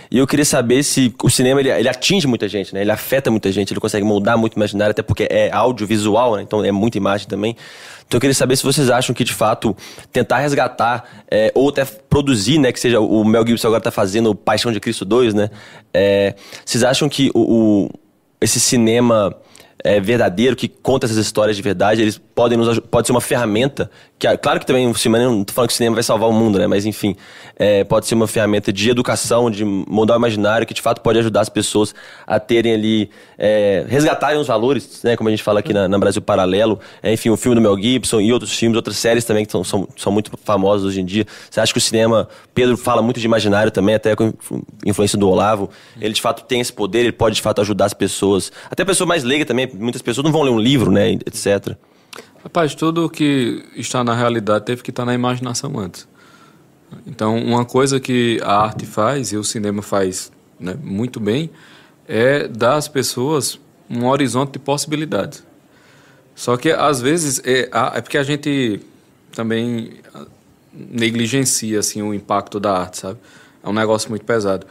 e 0.09 0.19
eu 0.19 0.27
queria 0.27 0.45
saber 0.45 0.83
se 0.83 1.13
o 1.21 1.29
cinema 1.29 1.59
ele, 1.59 1.69
ele, 1.69 1.89
atinge 1.89 2.27
muita 2.27 2.47
gente, 2.47 2.73
né? 2.73 2.81
Ele 2.81 2.91
afeta 2.91 3.29
muita 3.29 3.51
gente, 3.51 3.73
ele 3.73 3.79
consegue 3.79 4.05
moldar 4.05 4.37
muito 4.37 4.53
o 4.55 4.57
imaginário, 4.57 4.91
até 4.91 5.01
porque 5.01 5.27
é 5.29 5.51
audiovisual, 5.51 6.37
né? 6.37 6.43
Então 6.43 6.63
é 6.63 6.71
muita 6.71 6.97
imagem 6.97 7.27
também. 7.27 7.57
Então 8.07 8.17
eu 8.17 8.21
queria 8.21 8.33
saber 8.33 8.55
se 8.55 8.63
vocês 8.63 8.89
acham 8.89 9.13
que, 9.13 9.25
de 9.25 9.33
fato, 9.33 9.75
tentar 10.11 10.37
resgatar 10.37 11.25
é, 11.29 11.51
ou 11.53 11.69
até 11.69 11.83
produzir, 11.83 12.57
né? 12.57 12.71
Que 12.71 12.79
seja 12.79 13.01
o 13.01 13.25
Mel 13.25 13.45
Gibson 13.45 13.67
agora 13.67 13.81
está 13.81 13.91
fazendo 13.91 14.33
Paixão 14.33 14.71
de 14.71 14.79
Cristo 14.79 15.03
2, 15.03 15.33
né? 15.33 15.49
É, 15.93 16.35
vocês 16.65 16.85
acham 16.85 17.09
que 17.09 17.29
o, 17.33 17.41
o 17.41 17.89
esse 18.39 18.59
cinema 18.59 19.35
é, 19.87 20.01
verdadeiro, 20.01 20.53
que 20.53 20.67
conta 20.67 21.05
essas 21.05 21.15
histórias 21.15 21.55
de 21.55 21.61
verdade, 21.61 22.01
eles 22.01 22.17
podem 22.17 22.57
nos 22.57 22.77
pode 22.77 23.07
ser 23.07 23.13
uma 23.13 23.21
ferramenta 23.21 23.89
que 24.19 24.37
claro 24.37 24.59
que 24.59 24.65
também 24.65 24.89
o 24.89 24.95
cinema 24.95 25.23
não 25.23 25.43
tô 25.43 25.53
falando 25.53 25.69
que 25.69 25.73
o 25.73 25.77
cinema 25.77 25.93
vai 25.93 26.03
salvar 26.03 26.27
o 26.27 26.33
mundo, 26.33 26.57
né? 26.57 26.65
Mas 26.65 26.87
enfim, 26.87 27.15
é, 27.55 27.83
pode 27.83 28.07
ser 28.07 28.15
uma 28.15 28.27
ferramenta 28.27 28.73
de 28.73 28.89
educação, 28.89 29.49
de 29.49 29.63
mudar 29.63 30.15
o 30.15 30.17
imaginário, 30.17 30.65
que 30.65 30.73
de 30.73 30.81
fato 30.81 31.01
pode 31.01 31.19
ajudar 31.19 31.41
as 31.41 31.49
pessoas 31.49 31.93
a 32.25 32.39
terem 32.39 32.73
ali 32.73 33.11
é, 33.37 33.85
resgatarem 33.87 34.39
os 34.39 34.47
valores, 34.47 35.03
né? 35.03 35.15
Como 35.15 35.29
a 35.29 35.31
gente 35.31 35.43
fala 35.43 35.59
aqui 35.59 35.71
na, 35.71 35.87
na 35.87 35.99
Brasil 35.99 36.21
Paralelo, 36.21 36.79
é, 37.01 37.13
enfim, 37.13 37.29
o 37.29 37.37
filme 37.37 37.53
do 37.55 37.61
Mel 37.61 37.79
Gibson 37.79 38.19
e 38.19 38.33
outros 38.33 38.51
filmes, 38.53 38.75
outras 38.75 38.97
séries 38.97 39.23
também 39.23 39.45
que 39.45 39.51
são, 39.51 39.63
são, 39.63 39.87
são 39.95 40.11
muito 40.11 40.31
famosas 40.43 40.87
hoje 40.87 40.99
em 40.99 41.05
dia. 41.05 41.25
Você 41.49 41.59
acha 41.59 41.71
que 41.71 41.77
o 41.77 41.81
cinema, 41.81 42.27
Pedro 42.55 42.75
fala 42.75 43.03
muito 43.03 43.19
de 43.19 43.25
imaginário 43.25 43.71
também, 43.71 43.93
até 43.93 44.15
com 44.15 44.33
influência 44.83 45.17
do 45.17 45.29
Olavo, 45.29 45.69
ele 46.01 46.13
de 46.13 46.21
fato 46.21 46.43
tem 46.43 46.59
esse 46.59 46.73
poder, 46.73 46.99
ele 47.01 47.11
pode 47.11 47.35
de 47.35 47.41
fato 47.43 47.61
ajudar 47.61 47.85
as 47.85 47.93
pessoas, 47.93 48.51
até 48.71 48.81
a 48.81 48.85
pessoa 48.85 49.07
mais 49.07 49.23
leiga 49.23 49.45
também, 49.45 49.69
muitas 49.77 50.01
pessoas 50.01 50.25
não 50.25 50.31
vão 50.31 50.43
ler 50.43 50.51
um 50.51 50.59
livro, 50.59 50.91
né? 50.91 51.11
Etc. 51.11 51.75
Rapaz, 52.43 52.75
tudo 52.75 53.09
que 53.09 53.63
está 53.75 54.03
na 54.03 54.15
realidade 54.15 54.65
teve 54.65 54.83
que 54.83 54.89
estar 54.89 55.05
na 55.05 55.13
imaginação 55.13 55.77
antes. 55.77 56.07
Então, 57.05 57.37
uma 57.37 57.65
coisa 57.65 57.99
que 57.99 58.39
a 58.43 58.61
arte 58.61 58.85
faz 58.85 59.31
e 59.31 59.37
o 59.37 59.43
cinema 59.43 59.81
faz 59.81 60.31
né, 60.59 60.75
muito 60.81 61.19
bem 61.19 61.49
é 62.07 62.47
dar 62.47 62.75
às 62.75 62.87
pessoas 62.87 63.59
um 63.89 64.05
horizonte 64.05 64.53
de 64.53 64.59
possibilidades. 64.59 65.43
Só 66.35 66.55
que 66.55 66.69
às 66.71 67.01
vezes 67.01 67.41
é, 67.43 67.69
é 67.95 68.01
porque 68.01 68.17
a 68.17 68.23
gente 68.23 68.79
também 69.33 69.93
negligencia 70.73 71.79
assim 71.79 72.01
o 72.01 72.13
impacto 72.13 72.59
da 72.59 72.77
arte, 72.79 72.97
sabe? 72.99 73.19
É 73.63 73.67
um 73.67 73.73
negócio 73.73 74.09
muito 74.09 74.23
pesado. 74.23 74.65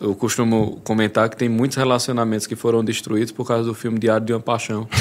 Eu 0.00 0.14
costumo 0.14 0.80
comentar 0.84 1.28
que 1.28 1.36
tem 1.36 1.48
muitos 1.48 1.76
relacionamentos 1.76 2.46
que 2.46 2.56
foram 2.56 2.84
destruídos 2.84 3.32
por 3.32 3.46
causa 3.46 3.64
do 3.64 3.74
filme 3.74 3.98
Diário 3.98 4.24
de 4.24 4.32
uma 4.32 4.40
Paixão. 4.40 4.88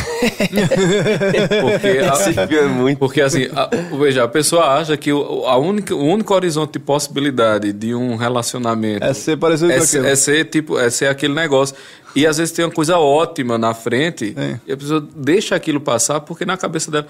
porque, 1.61 2.47
filme 2.47 2.55
é 2.55 2.67
muito. 2.67 2.97
Porque 2.97 3.21
assim, 3.21 3.47
a, 3.55 3.69
veja, 3.97 4.23
a 4.23 4.27
pessoa 4.27 4.79
acha 4.79 4.95
que 4.97 5.11
o, 5.11 5.45
a 5.45 5.57
única, 5.57 5.95
o 5.95 6.03
único 6.03 6.33
horizonte 6.33 6.73
de 6.73 6.79
possibilidade 6.79 7.71
de 7.73 7.93
um 7.95 8.15
relacionamento 8.15 9.03
é 9.03 9.13
ser 9.13 9.37
parecido 9.37 9.71
é, 9.71 9.77
com 9.77 9.83
aquilo. 9.83 10.05
É 10.05 10.15
ser 10.15 10.45
tipo, 10.45 10.79
é 10.79 10.89
ser 10.89 11.07
aquele 11.07 11.33
negócio. 11.33 11.75
E 12.15 12.25
às 12.25 12.37
vezes 12.37 12.53
tem 12.53 12.65
uma 12.65 12.71
coisa 12.71 12.97
ótima 12.97 13.57
na 13.57 13.73
frente 13.73 14.33
é. 14.35 14.59
e 14.65 14.71
a 14.71 14.77
pessoa 14.77 15.07
deixa 15.15 15.55
aquilo 15.55 15.79
passar 15.79 16.21
porque 16.21 16.43
na 16.43 16.57
cabeça 16.57 16.89
dela 16.89 17.07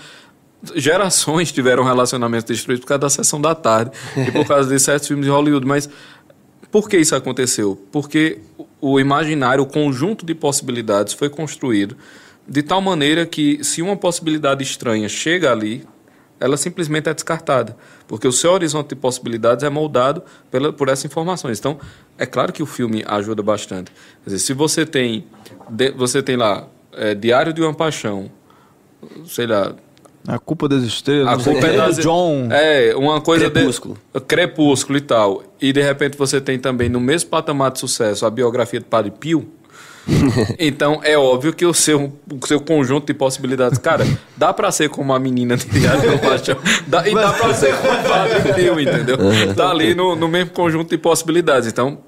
gerações 0.75 1.51
tiveram 1.51 1.83
relacionamentos 1.83 2.45
destruídos 2.45 2.81
por 2.81 2.87
causa 2.87 2.99
da 2.99 3.09
sessão 3.09 3.39
da 3.39 3.55
tarde 3.55 3.91
e 4.15 4.31
por 4.31 4.45
causa 4.45 4.69
de 4.69 4.79
certos 4.79 5.07
filmes 5.07 5.25
de 5.25 5.31
Hollywood, 5.31 5.65
mas 5.65 5.89
por 6.71 6.89
que 6.89 6.97
isso 6.97 7.15
aconteceu? 7.15 7.81
Porque 7.91 8.39
o 8.79 8.99
imaginário, 8.99 9.63
o 9.63 9.67
conjunto 9.67 10.25
de 10.25 10.35
possibilidades 10.35 11.13
foi 11.13 11.29
construído 11.29 11.95
de 12.49 12.63
tal 12.63 12.81
maneira 12.81 13.25
que, 13.27 13.63
se 13.63 13.81
uma 13.81 13.95
possibilidade 13.95 14.63
estranha 14.63 15.07
chega 15.07 15.51
ali, 15.51 15.85
ela 16.39 16.57
simplesmente 16.57 17.07
é 17.07 17.13
descartada, 17.13 17.77
porque 18.07 18.27
o 18.27 18.31
seu 18.31 18.51
horizonte 18.51 18.89
de 18.89 18.95
possibilidades 18.95 19.63
é 19.63 19.69
moldado 19.69 20.23
pela, 20.49 20.73
por 20.73 20.89
essas 20.89 21.05
informações. 21.05 21.59
Então, 21.59 21.79
é 22.17 22.25
claro 22.25 22.51
que 22.51 22.63
o 22.63 22.65
filme 22.65 23.03
ajuda 23.05 23.43
bastante. 23.43 23.91
Quer 24.23 24.31
dizer, 24.31 24.39
se 24.39 24.53
você 24.53 24.85
tem, 24.85 25.27
de, 25.69 25.91
você 25.91 26.23
tem 26.23 26.37
lá 26.37 26.67
é, 26.93 27.13
Diário 27.13 27.53
de 27.53 27.61
uma 27.61 27.73
Paixão, 27.73 28.31
sei 29.25 29.45
lá, 29.45 29.75
a 30.27 30.37
culpa 30.37 30.67
das 30.67 30.83
estrelas. 30.83 31.41
A 31.41 31.51
culpa 31.51 31.67
é 31.67 31.77
das... 31.77 31.97
John. 31.97 32.49
É, 32.51 32.93
uma 32.95 33.21
coisa... 33.21 33.49
Crepúsculo. 33.49 33.97
De... 34.13 34.21
Crepúsculo 34.21 34.97
e 34.97 35.01
tal. 35.01 35.43
E 35.61 35.71
de 35.73 35.81
repente 35.81 36.17
você 36.17 36.41
tem 36.41 36.59
também 36.59 36.89
no 36.89 36.99
mesmo 36.99 37.29
patamar 37.29 37.71
de 37.71 37.79
sucesso 37.79 38.25
a 38.25 38.29
biografia 38.29 38.79
de 38.79 38.85
Padre 38.85 39.11
Pio. 39.11 39.47
então 40.57 41.01
é 41.03 41.17
óbvio 41.17 41.53
que 41.53 41.65
o 41.65 41.73
seu, 41.73 42.11
o 42.31 42.47
seu 42.47 42.59
conjunto 42.59 43.07
de 43.07 43.13
possibilidades, 43.13 43.77
cara, 43.77 44.05
dá 44.35 44.51
pra 44.51 44.71
ser 44.71 44.89
como 44.89 45.13
a 45.13 45.19
menina 45.19 45.55
de 45.55 45.65
Diário 45.67 46.11
do 46.11 46.19
Paixão. 46.19 46.57
Dá, 46.87 47.07
e 47.07 47.13
dá 47.13 47.31
pra 47.33 47.53
ser 47.53 47.75
como 47.77 47.93
o 47.93 48.03
Padre 48.03 48.53
Pio, 48.53 48.79
entendeu? 48.79 49.17
Tá 49.55 49.69
ali 49.69 49.93
no, 49.93 50.15
no 50.15 50.27
mesmo 50.27 50.51
conjunto 50.51 50.89
de 50.89 50.97
possibilidades. 50.97 51.67
Então 51.67 51.99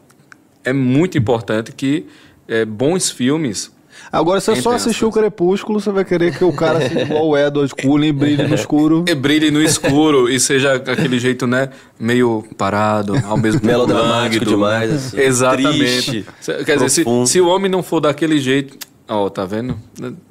é 0.63 0.73
muito 0.73 1.17
importante 1.17 1.71
que 1.71 2.07
é, 2.47 2.65
bons 2.65 3.09
filmes 3.09 3.71
Agora, 4.11 4.41
se 4.41 4.47
você 4.47 4.61
só 4.61 4.73
assistiu 4.73 5.07
o 5.07 5.11
Crepúsculo, 5.11 5.79
você 5.79 5.89
vai 5.89 6.03
querer 6.03 6.37
que 6.37 6.43
o 6.43 6.51
cara 6.51 6.81
seja 6.81 7.01
igual 7.01 7.29
o 7.29 7.37
Edward 7.37 7.73
Cullen, 7.73 8.11
brilhe 8.11 8.45
no 8.45 8.53
escuro. 8.53 9.05
E 9.11 9.15
brilhe 9.15 9.49
no 9.49 9.61
escuro 9.61 10.29
e 10.29 10.39
seja 10.39 10.73
aquele 10.75 11.17
jeito, 11.17 11.47
né? 11.47 11.69
Meio 11.99 12.43
parado, 12.57 13.13
ao 13.25 13.37
mesmo 13.37 13.61
tempo. 13.61 13.71
Melodramático 13.71 14.45
demais, 14.45 14.91
assim. 14.91 15.19
Exatamente. 15.19 16.23
Triste, 16.23 16.25
Quer 16.65 16.75
dizer, 16.75 16.89
se, 16.89 17.05
se 17.25 17.41
o 17.41 17.47
homem 17.47 17.71
não 17.71 17.81
for 17.81 18.01
daquele 18.01 18.39
jeito. 18.39 18.77
Ó, 19.07 19.25
oh, 19.25 19.29
tá 19.29 19.45
vendo? 19.45 19.77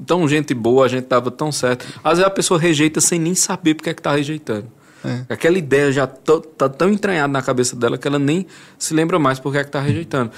Tão 0.06 0.26
gente 0.28 0.54
boa, 0.54 0.86
a 0.86 0.88
gente 0.88 1.04
tava 1.04 1.30
tão 1.30 1.50
certo. 1.50 1.86
Às 2.04 2.18
vezes 2.18 2.24
a 2.24 2.30
pessoa 2.30 2.58
rejeita 2.58 3.00
sem 3.00 3.18
nem 3.18 3.34
saber 3.34 3.74
porque 3.74 3.90
é 3.90 3.94
que 3.94 4.02
tá 4.02 4.14
rejeitando. 4.14 4.66
É. 5.04 5.24
Aquela 5.30 5.58
ideia 5.58 5.90
já 5.90 6.06
tá 6.06 6.68
tão 6.68 6.90
entranhada 6.90 7.32
na 7.32 7.42
cabeça 7.42 7.74
dela 7.74 7.96
que 7.96 8.06
ela 8.06 8.18
nem 8.18 8.46
se 8.78 8.92
lembra 8.94 9.18
mais 9.18 9.38
porque 9.38 9.58
é 9.58 9.64
que 9.64 9.70
tá 9.70 9.80
rejeitando. 9.80 10.30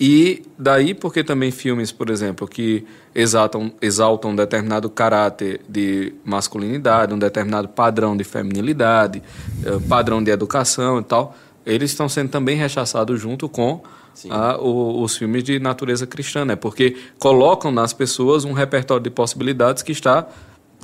E 0.00 0.44
daí 0.56 0.94
porque 0.94 1.24
também 1.24 1.50
filmes, 1.50 1.90
por 1.90 2.08
exemplo, 2.08 2.46
que 2.46 2.84
exaltam, 3.12 3.72
exaltam 3.82 4.30
um 4.30 4.36
determinado 4.36 4.88
caráter 4.88 5.60
de 5.68 6.14
masculinidade, 6.24 7.12
um 7.12 7.18
determinado 7.18 7.68
padrão 7.68 8.16
de 8.16 8.22
feminilidade, 8.22 9.20
eh, 9.64 9.78
padrão 9.88 10.22
de 10.22 10.30
educação 10.30 11.00
e 11.00 11.02
tal, 11.02 11.34
eles 11.66 11.90
estão 11.90 12.08
sendo 12.08 12.30
também 12.30 12.56
rechaçados 12.56 13.20
junto 13.20 13.48
com 13.48 13.82
a, 14.30 14.56
o, 14.58 15.02
os 15.02 15.16
filmes 15.16 15.42
de 15.42 15.58
natureza 15.58 16.06
cristã, 16.06 16.44
né? 16.44 16.54
Porque 16.54 16.96
colocam 17.18 17.70
nas 17.72 17.92
pessoas 17.92 18.44
um 18.44 18.52
repertório 18.52 19.02
de 19.02 19.10
possibilidades 19.10 19.82
que 19.82 19.92
está, 19.92 20.26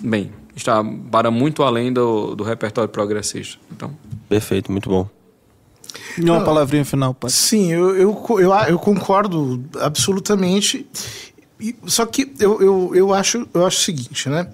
bem, 0.02 0.32
está 0.56 0.84
para 1.10 1.30
muito 1.30 1.62
além 1.62 1.92
do, 1.92 2.34
do 2.34 2.42
repertório 2.42 2.88
progressista. 2.88 3.58
Então. 3.70 3.96
Perfeito, 4.28 4.70
muito 4.72 4.88
bom. 4.88 5.08
E 6.16 6.22
uma 6.22 6.38
Não, 6.38 6.44
palavrinha 6.44 6.84
final, 6.84 7.14
pai. 7.14 7.30
Sim, 7.30 7.72
eu, 7.72 7.96
eu, 7.96 8.26
eu, 8.38 8.52
eu 8.68 8.78
concordo 8.78 9.64
absolutamente. 9.80 10.86
Só 11.86 12.04
que 12.06 12.32
eu, 12.38 12.60
eu, 12.60 12.92
eu, 12.94 13.14
acho, 13.14 13.46
eu 13.54 13.66
acho 13.66 13.78
o 13.78 13.82
seguinte, 13.82 14.28
né? 14.28 14.48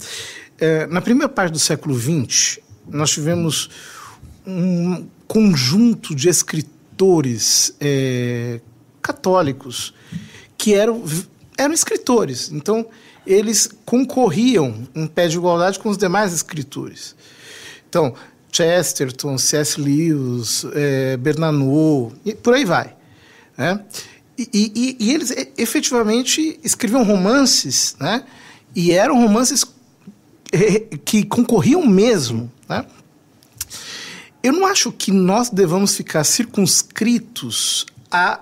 É, 0.59 0.87
na 0.87 1.01
primeira 1.01 1.29
parte 1.29 1.53
do 1.53 1.59
século 1.59 1.99
XX, 1.99 2.59
nós 2.89 3.11
tivemos 3.11 3.71
um 4.47 5.07
conjunto 5.27 6.15
de 6.15 6.29
escritores 6.29 7.75
é, 7.81 8.61
católicos 9.01 9.95
que 10.59 10.75
eram, 10.75 11.03
eram 11.57 11.73
escritores. 11.73 12.51
Então, 12.53 12.87
eles 13.27 13.71
concorriam 13.85 14.87
em 14.95 15.07
pé 15.07 15.29
de 15.29 15.37
igualdade 15.37 15.79
com 15.79 15.89
os 15.89 15.97
demais 15.97 16.33
escritores. 16.33 17.17
Então, 17.89 18.15
Chesterton, 18.51 19.39
C.S. 19.39 19.81
Lewis, 19.81 20.65
é, 20.73 21.17
Bernanou, 21.17 22.13
e 22.25 22.35
por 22.35 22.55
aí 22.55 22.65
vai. 22.65 22.95
Né? 23.57 23.81
E, 24.39 24.49
e, 24.53 24.97
e, 24.99 25.13
eles 25.13 25.35
efetivamente 25.57 26.59
escreviam 26.65 27.03
romances, 27.03 27.95
né? 28.01 28.25
e 28.75 28.93
eram 28.93 29.21
romances 29.21 29.65
que 31.05 31.25
concorriam 31.25 31.87
mesmo. 31.87 32.51
Né? 32.69 32.85
Eu 34.43 34.53
não 34.55 34.67
acho 34.67 34.91
que 34.91 35.13
nós 35.13 35.51
devamos 35.51 35.95
ficar 35.95 36.25
circunscritos 36.25 37.87
a 38.11 38.41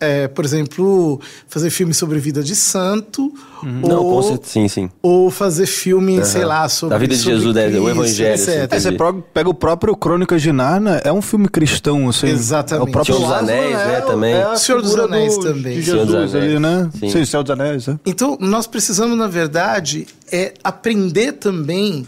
é, 0.00 0.26
por 0.26 0.46
exemplo, 0.46 1.20
fazer 1.46 1.68
filme 1.68 1.92
sobre 1.92 2.18
vida 2.18 2.42
de 2.42 2.56
santo. 2.56 3.32
Uhum. 3.62 3.82
Não, 3.82 4.02
ou, 4.02 4.40
sim, 4.42 4.66
sim. 4.66 4.90
Ou 5.02 5.30
fazer 5.30 5.66
filme, 5.66 6.18
uhum. 6.18 6.24
sei 6.24 6.44
lá, 6.44 6.66
sobre. 6.70 6.96
A 6.96 6.98
vida 6.98 7.14
de 7.14 7.22
Jesus, 7.22 7.54
né, 7.54 7.66
Cristo, 7.68 7.84
o 7.84 7.90
Evangelho. 7.90 8.34
Assim, 8.34 8.50
é, 8.52 8.66
você 8.66 8.96
pega 9.34 9.50
o 9.50 9.54
próprio 9.54 9.94
Crônicas 9.94 10.40
de 10.40 10.50
Narnia, 10.50 11.02
é 11.04 11.12
um 11.12 11.20
filme 11.20 11.48
cristão, 11.48 12.08
assim. 12.08 12.28
Exatamente. 12.28 12.86
É 12.86 12.88
o 12.88 12.92
próprio 12.92 13.14
Senhor 13.14 13.28
dos 13.28 13.36
Anéis, 13.36 13.78
é, 13.78 13.86
né, 13.86 14.00
também. 14.00 14.34
É 14.34 14.48
o 14.48 14.56
Senhor 14.56 14.80
dos 14.80 14.98
Anéis 14.98 15.36
do, 15.36 15.42
também. 15.42 15.74
De 15.76 15.82
Jesus 15.82 16.14
Anéis. 16.14 16.34
ali, 16.34 16.58
né? 16.58 16.90
Sim, 16.98 17.10
sim 17.10 17.24
Senhor 17.26 17.42
dos 17.42 17.50
Anéis. 17.50 17.88
É. 17.88 17.98
Então, 18.06 18.38
nós 18.40 18.66
precisamos, 18.66 19.18
na 19.18 19.28
verdade, 19.28 20.06
é 20.32 20.54
aprender 20.64 21.32
também 21.32 22.06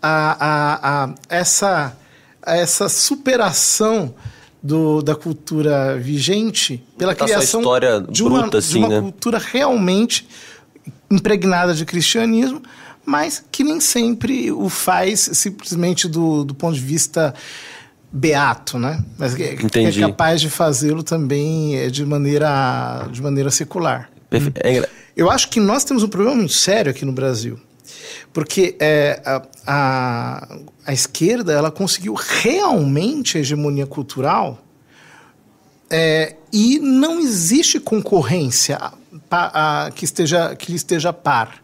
a, 0.00 0.36
a, 0.40 1.04
a 1.04 1.14
essa, 1.28 1.94
a 2.42 2.56
essa 2.56 2.88
superação 2.88 4.14
do, 4.64 5.02
da 5.02 5.14
cultura 5.14 5.98
vigente 5.98 6.82
pela 6.96 7.14
criação 7.14 7.60
de 8.10 8.22
uma, 8.22 8.40
bruta, 8.40 8.58
assim, 8.58 8.72
de 8.72 8.78
uma 8.78 8.88
né? 8.88 9.00
cultura 9.02 9.38
realmente 9.38 10.26
impregnada 11.10 11.74
de 11.74 11.84
cristianismo, 11.84 12.62
mas 13.04 13.44
que 13.52 13.62
nem 13.62 13.78
sempre 13.78 14.50
o 14.50 14.70
faz 14.70 15.28
simplesmente 15.34 16.08
do, 16.08 16.44
do 16.44 16.54
ponto 16.54 16.74
de 16.74 16.80
vista 16.80 17.34
beato, 18.10 18.78
né? 18.78 19.04
Mas 19.18 19.34
que, 19.34 19.42
é 19.42 19.92
capaz 20.00 20.40
de 20.40 20.48
fazê-lo 20.48 21.02
também 21.02 21.76
é, 21.76 21.90
de 21.90 22.06
maneira, 22.06 23.06
de 23.12 23.20
maneira 23.20 23.50
secular. 23.50 24.08
É 24.30 24.88
Eu 25.14 25.30
acho 25.30 25.50
que 25.50 25.60
nós 25.60 25.84
temos 25.84 26.02
um 26.02 26.08
problema 26.08 26.36
muito 26.36 26.54
sério 26.54 26.90
aqui 26.90 27.04
no 27.04 27.12
Brasil. 27.12 27.60
Porque 28.32 28.76
é, 28.78 29.22
a, 29.24 29.42
a, 29.66 30.48
a 30.86 30.92
esquerda 30.92 31.52
ela 31.52 31.70
conseguiu 31.70 32.14
realmente 32.14 33.36
a 33.36 33.40
hegemonia 33.40 33.86
cultural 33.86 34.64
é, 35.90 36.36
e 36.52 36.78
não 36.78 37.20
existe 37.20 37.78
concorrência 37.78 38.78
a, 39.30 39.90
que, 39.94 40.04
esteja, 40.04 40.54
que 40.56 40.70
lhe 40.70 40.76
esteja 40.76 41.12
par 41.12 41.62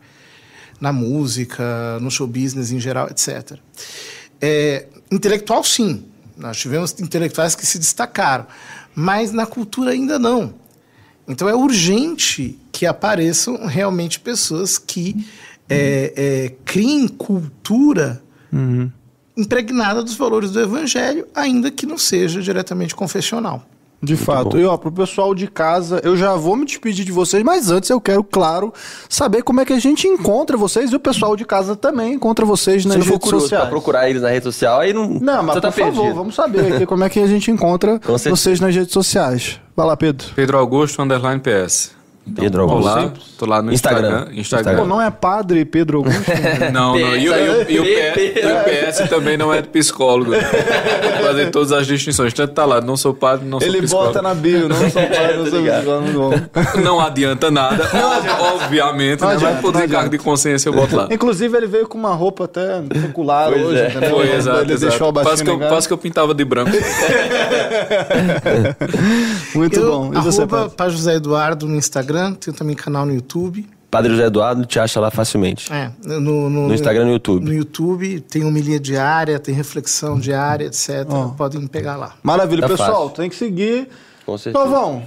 na 0.81 0.93
música, 0.93 1.99
no 2.01 2.11
show 2.11 2.27
business 2.27 2.71
em 2.71 2.81
geral, 2.81 3.09
etc. 3.11 3.59
É, 4.41 4.87
intelectual, 5.11 5.63
sim. 5.63 6.05
Nós 6.37 6.57
tivemos 6.57 6.99
intelectuais 6.99 7.55
que 7.55 7.67
se 7.67 7.79
destacaram, 7.79 8.47
mas 8.95 9.31
na 9.31 9.47
cultura 9.47 9.91
ainda 9.91 10.19
não. 10.19 10.55
Então 11.29 11.49
é 11.49 11.55
urgente 11.55 12.59
que 12.73 12.87
apareçam 12.87 13.67
realmente 13.67 14.19
pessoas 14.19 14.79
que 14.79 15.27
é, 15.71 16.13
é, 16.17 16.53
criem 16.65 17.07
cultura 17.07 18.21
uhum. 18.53 18.91
impregnada 19.37 20.03
dos 20.03 20.17
valores 20.17 20.51
do 20.51 20.61
evangelho, 20.61 21.27
ainda 21.35 21.71
que 21.71 21.87
não 21.87 21.97
seja 21.97 22.43
diretamente 22.43 22.95
confessional. 22.95 23.65
De 24.03 24.15
Muito 24.15 24.25
fato. 24.25 24.51
Bom. 24.51 24.59
E 24.59 24.65
ó, 24.65 24.79
pro 24.79 24.91
pessoal 24.91 25.35
de 25.35 25.47
casa, 25.47 26.01
eu 26.03 26.17
já 26.17 26.35
vou 26.35 26.57
me 26.57 26.65
despedir 26.65 27.05
de 27.05 27.13
vocês, 27.13 27.43
mas 27.43 27.71
antes 27.71 27.91
eu 27.91 28.01
quero, 28.01 28.25
claro, 28.25 28.73
saber 29.11 29.43
como 29.43 29.61
é 29.61 29.65
que 29.65 29.75
a 29.75 29.79
gente 29.79 30.09
encontra 30.09 30.57
vocês 30.57 30.91
e 30.91 30.97
o 30.97 31.01
pessoal 31.01 31.37
de 31.37 31.45
casa 31.45 31.77
também 31.77 32.15
encontra 32.15 32.47
vocês 32.47 32.87
nas 32.87 33.05
redes 33.05 33.29
sociais. 33.29 33.63
Pra 33.65 33.71
procurar 33.71 34.09
eles 34.09 34.23
na 34.23 34.31
rede 34.31 34.45
social, 34.45 34.81
aí 34.81 34.95
não. 34.95 35.07
Não, 35.07 35.43
mas 35.43 35.57
Você 35.57 35.61
tá 35.61 35.69
por 35.69 35.75
perdido. 35.75 35.97
favor, 35.97 36.15
vamos 36.15 36.35
saber 36.35 36.73
aqui 36.73 36.87
como 36.87 37.05
é 37.05 37.11
que 37.11 37.21
a 37.21 37.27
gente 37.27 37.51
encontra 37.53 38.01
vocês 38.25 38.59
nas 38.59 38.75
redes 38.75 38.93
sociais. 38.93 39.61
Vai 39.77 39.87
lá, 39.87 39.95
Pedro. 39.95 40.29
Pedro 40.35 40.57
Augusto, 40.57 41.03
underline 41.03 41.41
PS. 41.41 42.00
Pedro 42.35 42.63
Augusto. 42.63 42.89
Olá, 42.89 43.13
tô 43.39 43.47
lá 43.47 43.63
no 43.63 43.73
Instagram. 43.73 44.09
Instagram. 44.09 44.41
Instagram. 44.41 44.77
Pô, 44.77 44.85
não 44.87 45.01
é 45.01 45.09
padre 45.11 45.65
Pedro 45.65 45.99
Augusto? 45.99 46.21
não, 46.73 46.99
não. 46.99 46.99
E, 46.99 47.27
e, 47.27 47.75
e, 47.75 47.79
o, 47.79 47.85
PS, 48.65 49.09
também 49.09 49.37
não 49.37 49.53
é 49.53 49.63
psicólogo. 49.63 50.33
Fazer 51.23 51.51
todas 51.51 51.73
as 51.73 51.87
distinções. 51.87 52.33
Tanto 52.33 52.53
tá 52.53 52.65
lá, 52.65 52.81
não 52.81 52.97
sou 52.97 53.13
padre, 53.13 53.47
não 53.47 53.61
sou 53.61 53.69
Ele 53.69 53.83
psicólogo. 53.83 54.11
Ele 54.11 54.15
bota 54.15 54.29
na 54.29 54.35
bio, 54.35 54.69
não 54.69 54.77
sou 54.77 55.03
padre, 55.03 55.37
não 55.37 55.47
sou 55.47 55.63
psicólogo. 55.63 56.31
Não 56.83 57.01
adianta 57.01 57.51
nada, 57.51 57.89
obviamente, 58.55 59.21
não 59.21 59.29
né? 59.29 59.39
Mas 59.41 59.61
por 59.61 59.73
descargo 59.73 60.11
de 60.11 60.19
consciência 60.19 60.69
eu 60.69 60.73
boto 60.73 60.97
lá. 60.97 61.09
Inclusive, 61.11 61.57
ele 61.57 61.67
veio 61.67 61.89
com 61.89 61.99
uma 61.99 62.15
roupa 62.15 62.45
até 62.45 62.83
secular 63.01 63.51
pois 63.51 63.65
hoje, 63.65 63.81
é. 63.81 63.89
entendeu? 63.89 64.11
Foi, 64.11 64.35
exato. 64.35 64.61
Ele 64.61 64.73
exato. 64.73 64.91
deixou 64.91 65.09
a 65.09 65.13
quase 65.13 65.45
que, 65.45 65.51
eu, 65.51 65.59
quase 65.59 65.87
que 65.87 65.93
eu 65.93 65.99
pintava 65.99 66.35
de 66.35 66.45
branco. 66.45 66.71
Muito 69.55 69.81
eu, 69.81 69.91
bom. 69.91 70.13
E 70.15 70.21
você, 70.21 70.47
para 70.47 70.89
José 70.89 71.15
Eduardo 71.15 71.67
no 71.67 71.77
Instagram, 71.77 72.20
tem 72.39 72.53
também 72.53 72.77
canal 72.77 73.07
no 73.07 73.15
YouTube. 73.15 73.69
Padre 73.91 74.13
José 74.13 74.27
Eduardo 74.27 74.65
te 74.65 74.79
acha 74.79 75.01
lá 75.01 75.11
facilmente. 75.11 75.73
É, 75.73 75.91
no, 76.05 76.21
no, 76.21 76.69
no 76.69 76.75
Instagram 76.75 77.03
e 77.03 77.07
no 77.07 77.13
YouTube. 77.13 77.45
No 77.45 77.53
YouTube 77.53 78.21
tem 78.21 78.45
homilia 78.45 78.79
diária, 78.79 79.39
tem 79.41 79.53
reflexão 79.53 80.19
diária, 80.19 80.67
etc. 80.67 81.07
Oh. 81.09 81.31
Podem 81.31 81.67
pegar 81.67 81.97
lá. 81.97 82.15
Maravilha, 82.23 82.63
tá 82.63 82.69
pessoal. 82.69 83.09
Fácil. 83.09 83.17
Tem 83.17 83.29
que 83.29 83.35
seguir. 83.35 83.89
Com 84.25 84.39
certeza. 84.39 84.65
Novão. 84.65 85.03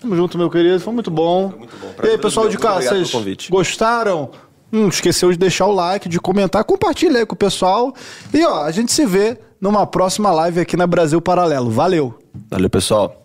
Tamo 0.00 0.14
junto, 0.14 0.38
meu 0.38 0.48
querido. 0.48 0.78
Foi 0.78 0.92
muito 0.92 1.10
bom. 1.10 1.50
Foi 1.50 1.58
muito 1.58 1.76
bom. 1.76 1.92
e 2.04 2.08
aí, 2.08 2.18
pessoal 2.18 2.48
de 2.48 2.56
casa, 2.56 2.88
vocês 2.88 3.48
gostaram? 3.48 4.30
Hum, 4.72 4.88
esqueceu 4.88 5.30
de 5.30 5.36
deixar 5.36 5.66
o 5.66 5.72
like, 5.72 6.08
de 6.08 6.18
comentar, 6.18 6.64
compartilha 6.64 7.18
aí 7.18 7.26
com 7.26 7.34
o 7.34 7.38
pessoal. 7.38 7.92
E 8.32 8.44
ó, 8.44 8.62
a 8.62 8.70
gente 8.70 8.90
se 8.90 9.04
vê 9.04 9.38
numa 9.60 9.86
próxima 9.86 10.30
live 10.30 10.60
aqui 10.60 10.76
na 10.76 10.86
Brasil 10.86 11.20
Paralelo. 11.20 11.70
Valeu! 11.70 12.18
Valeu, 12.50 12.70
pessoal. 12.70 13.21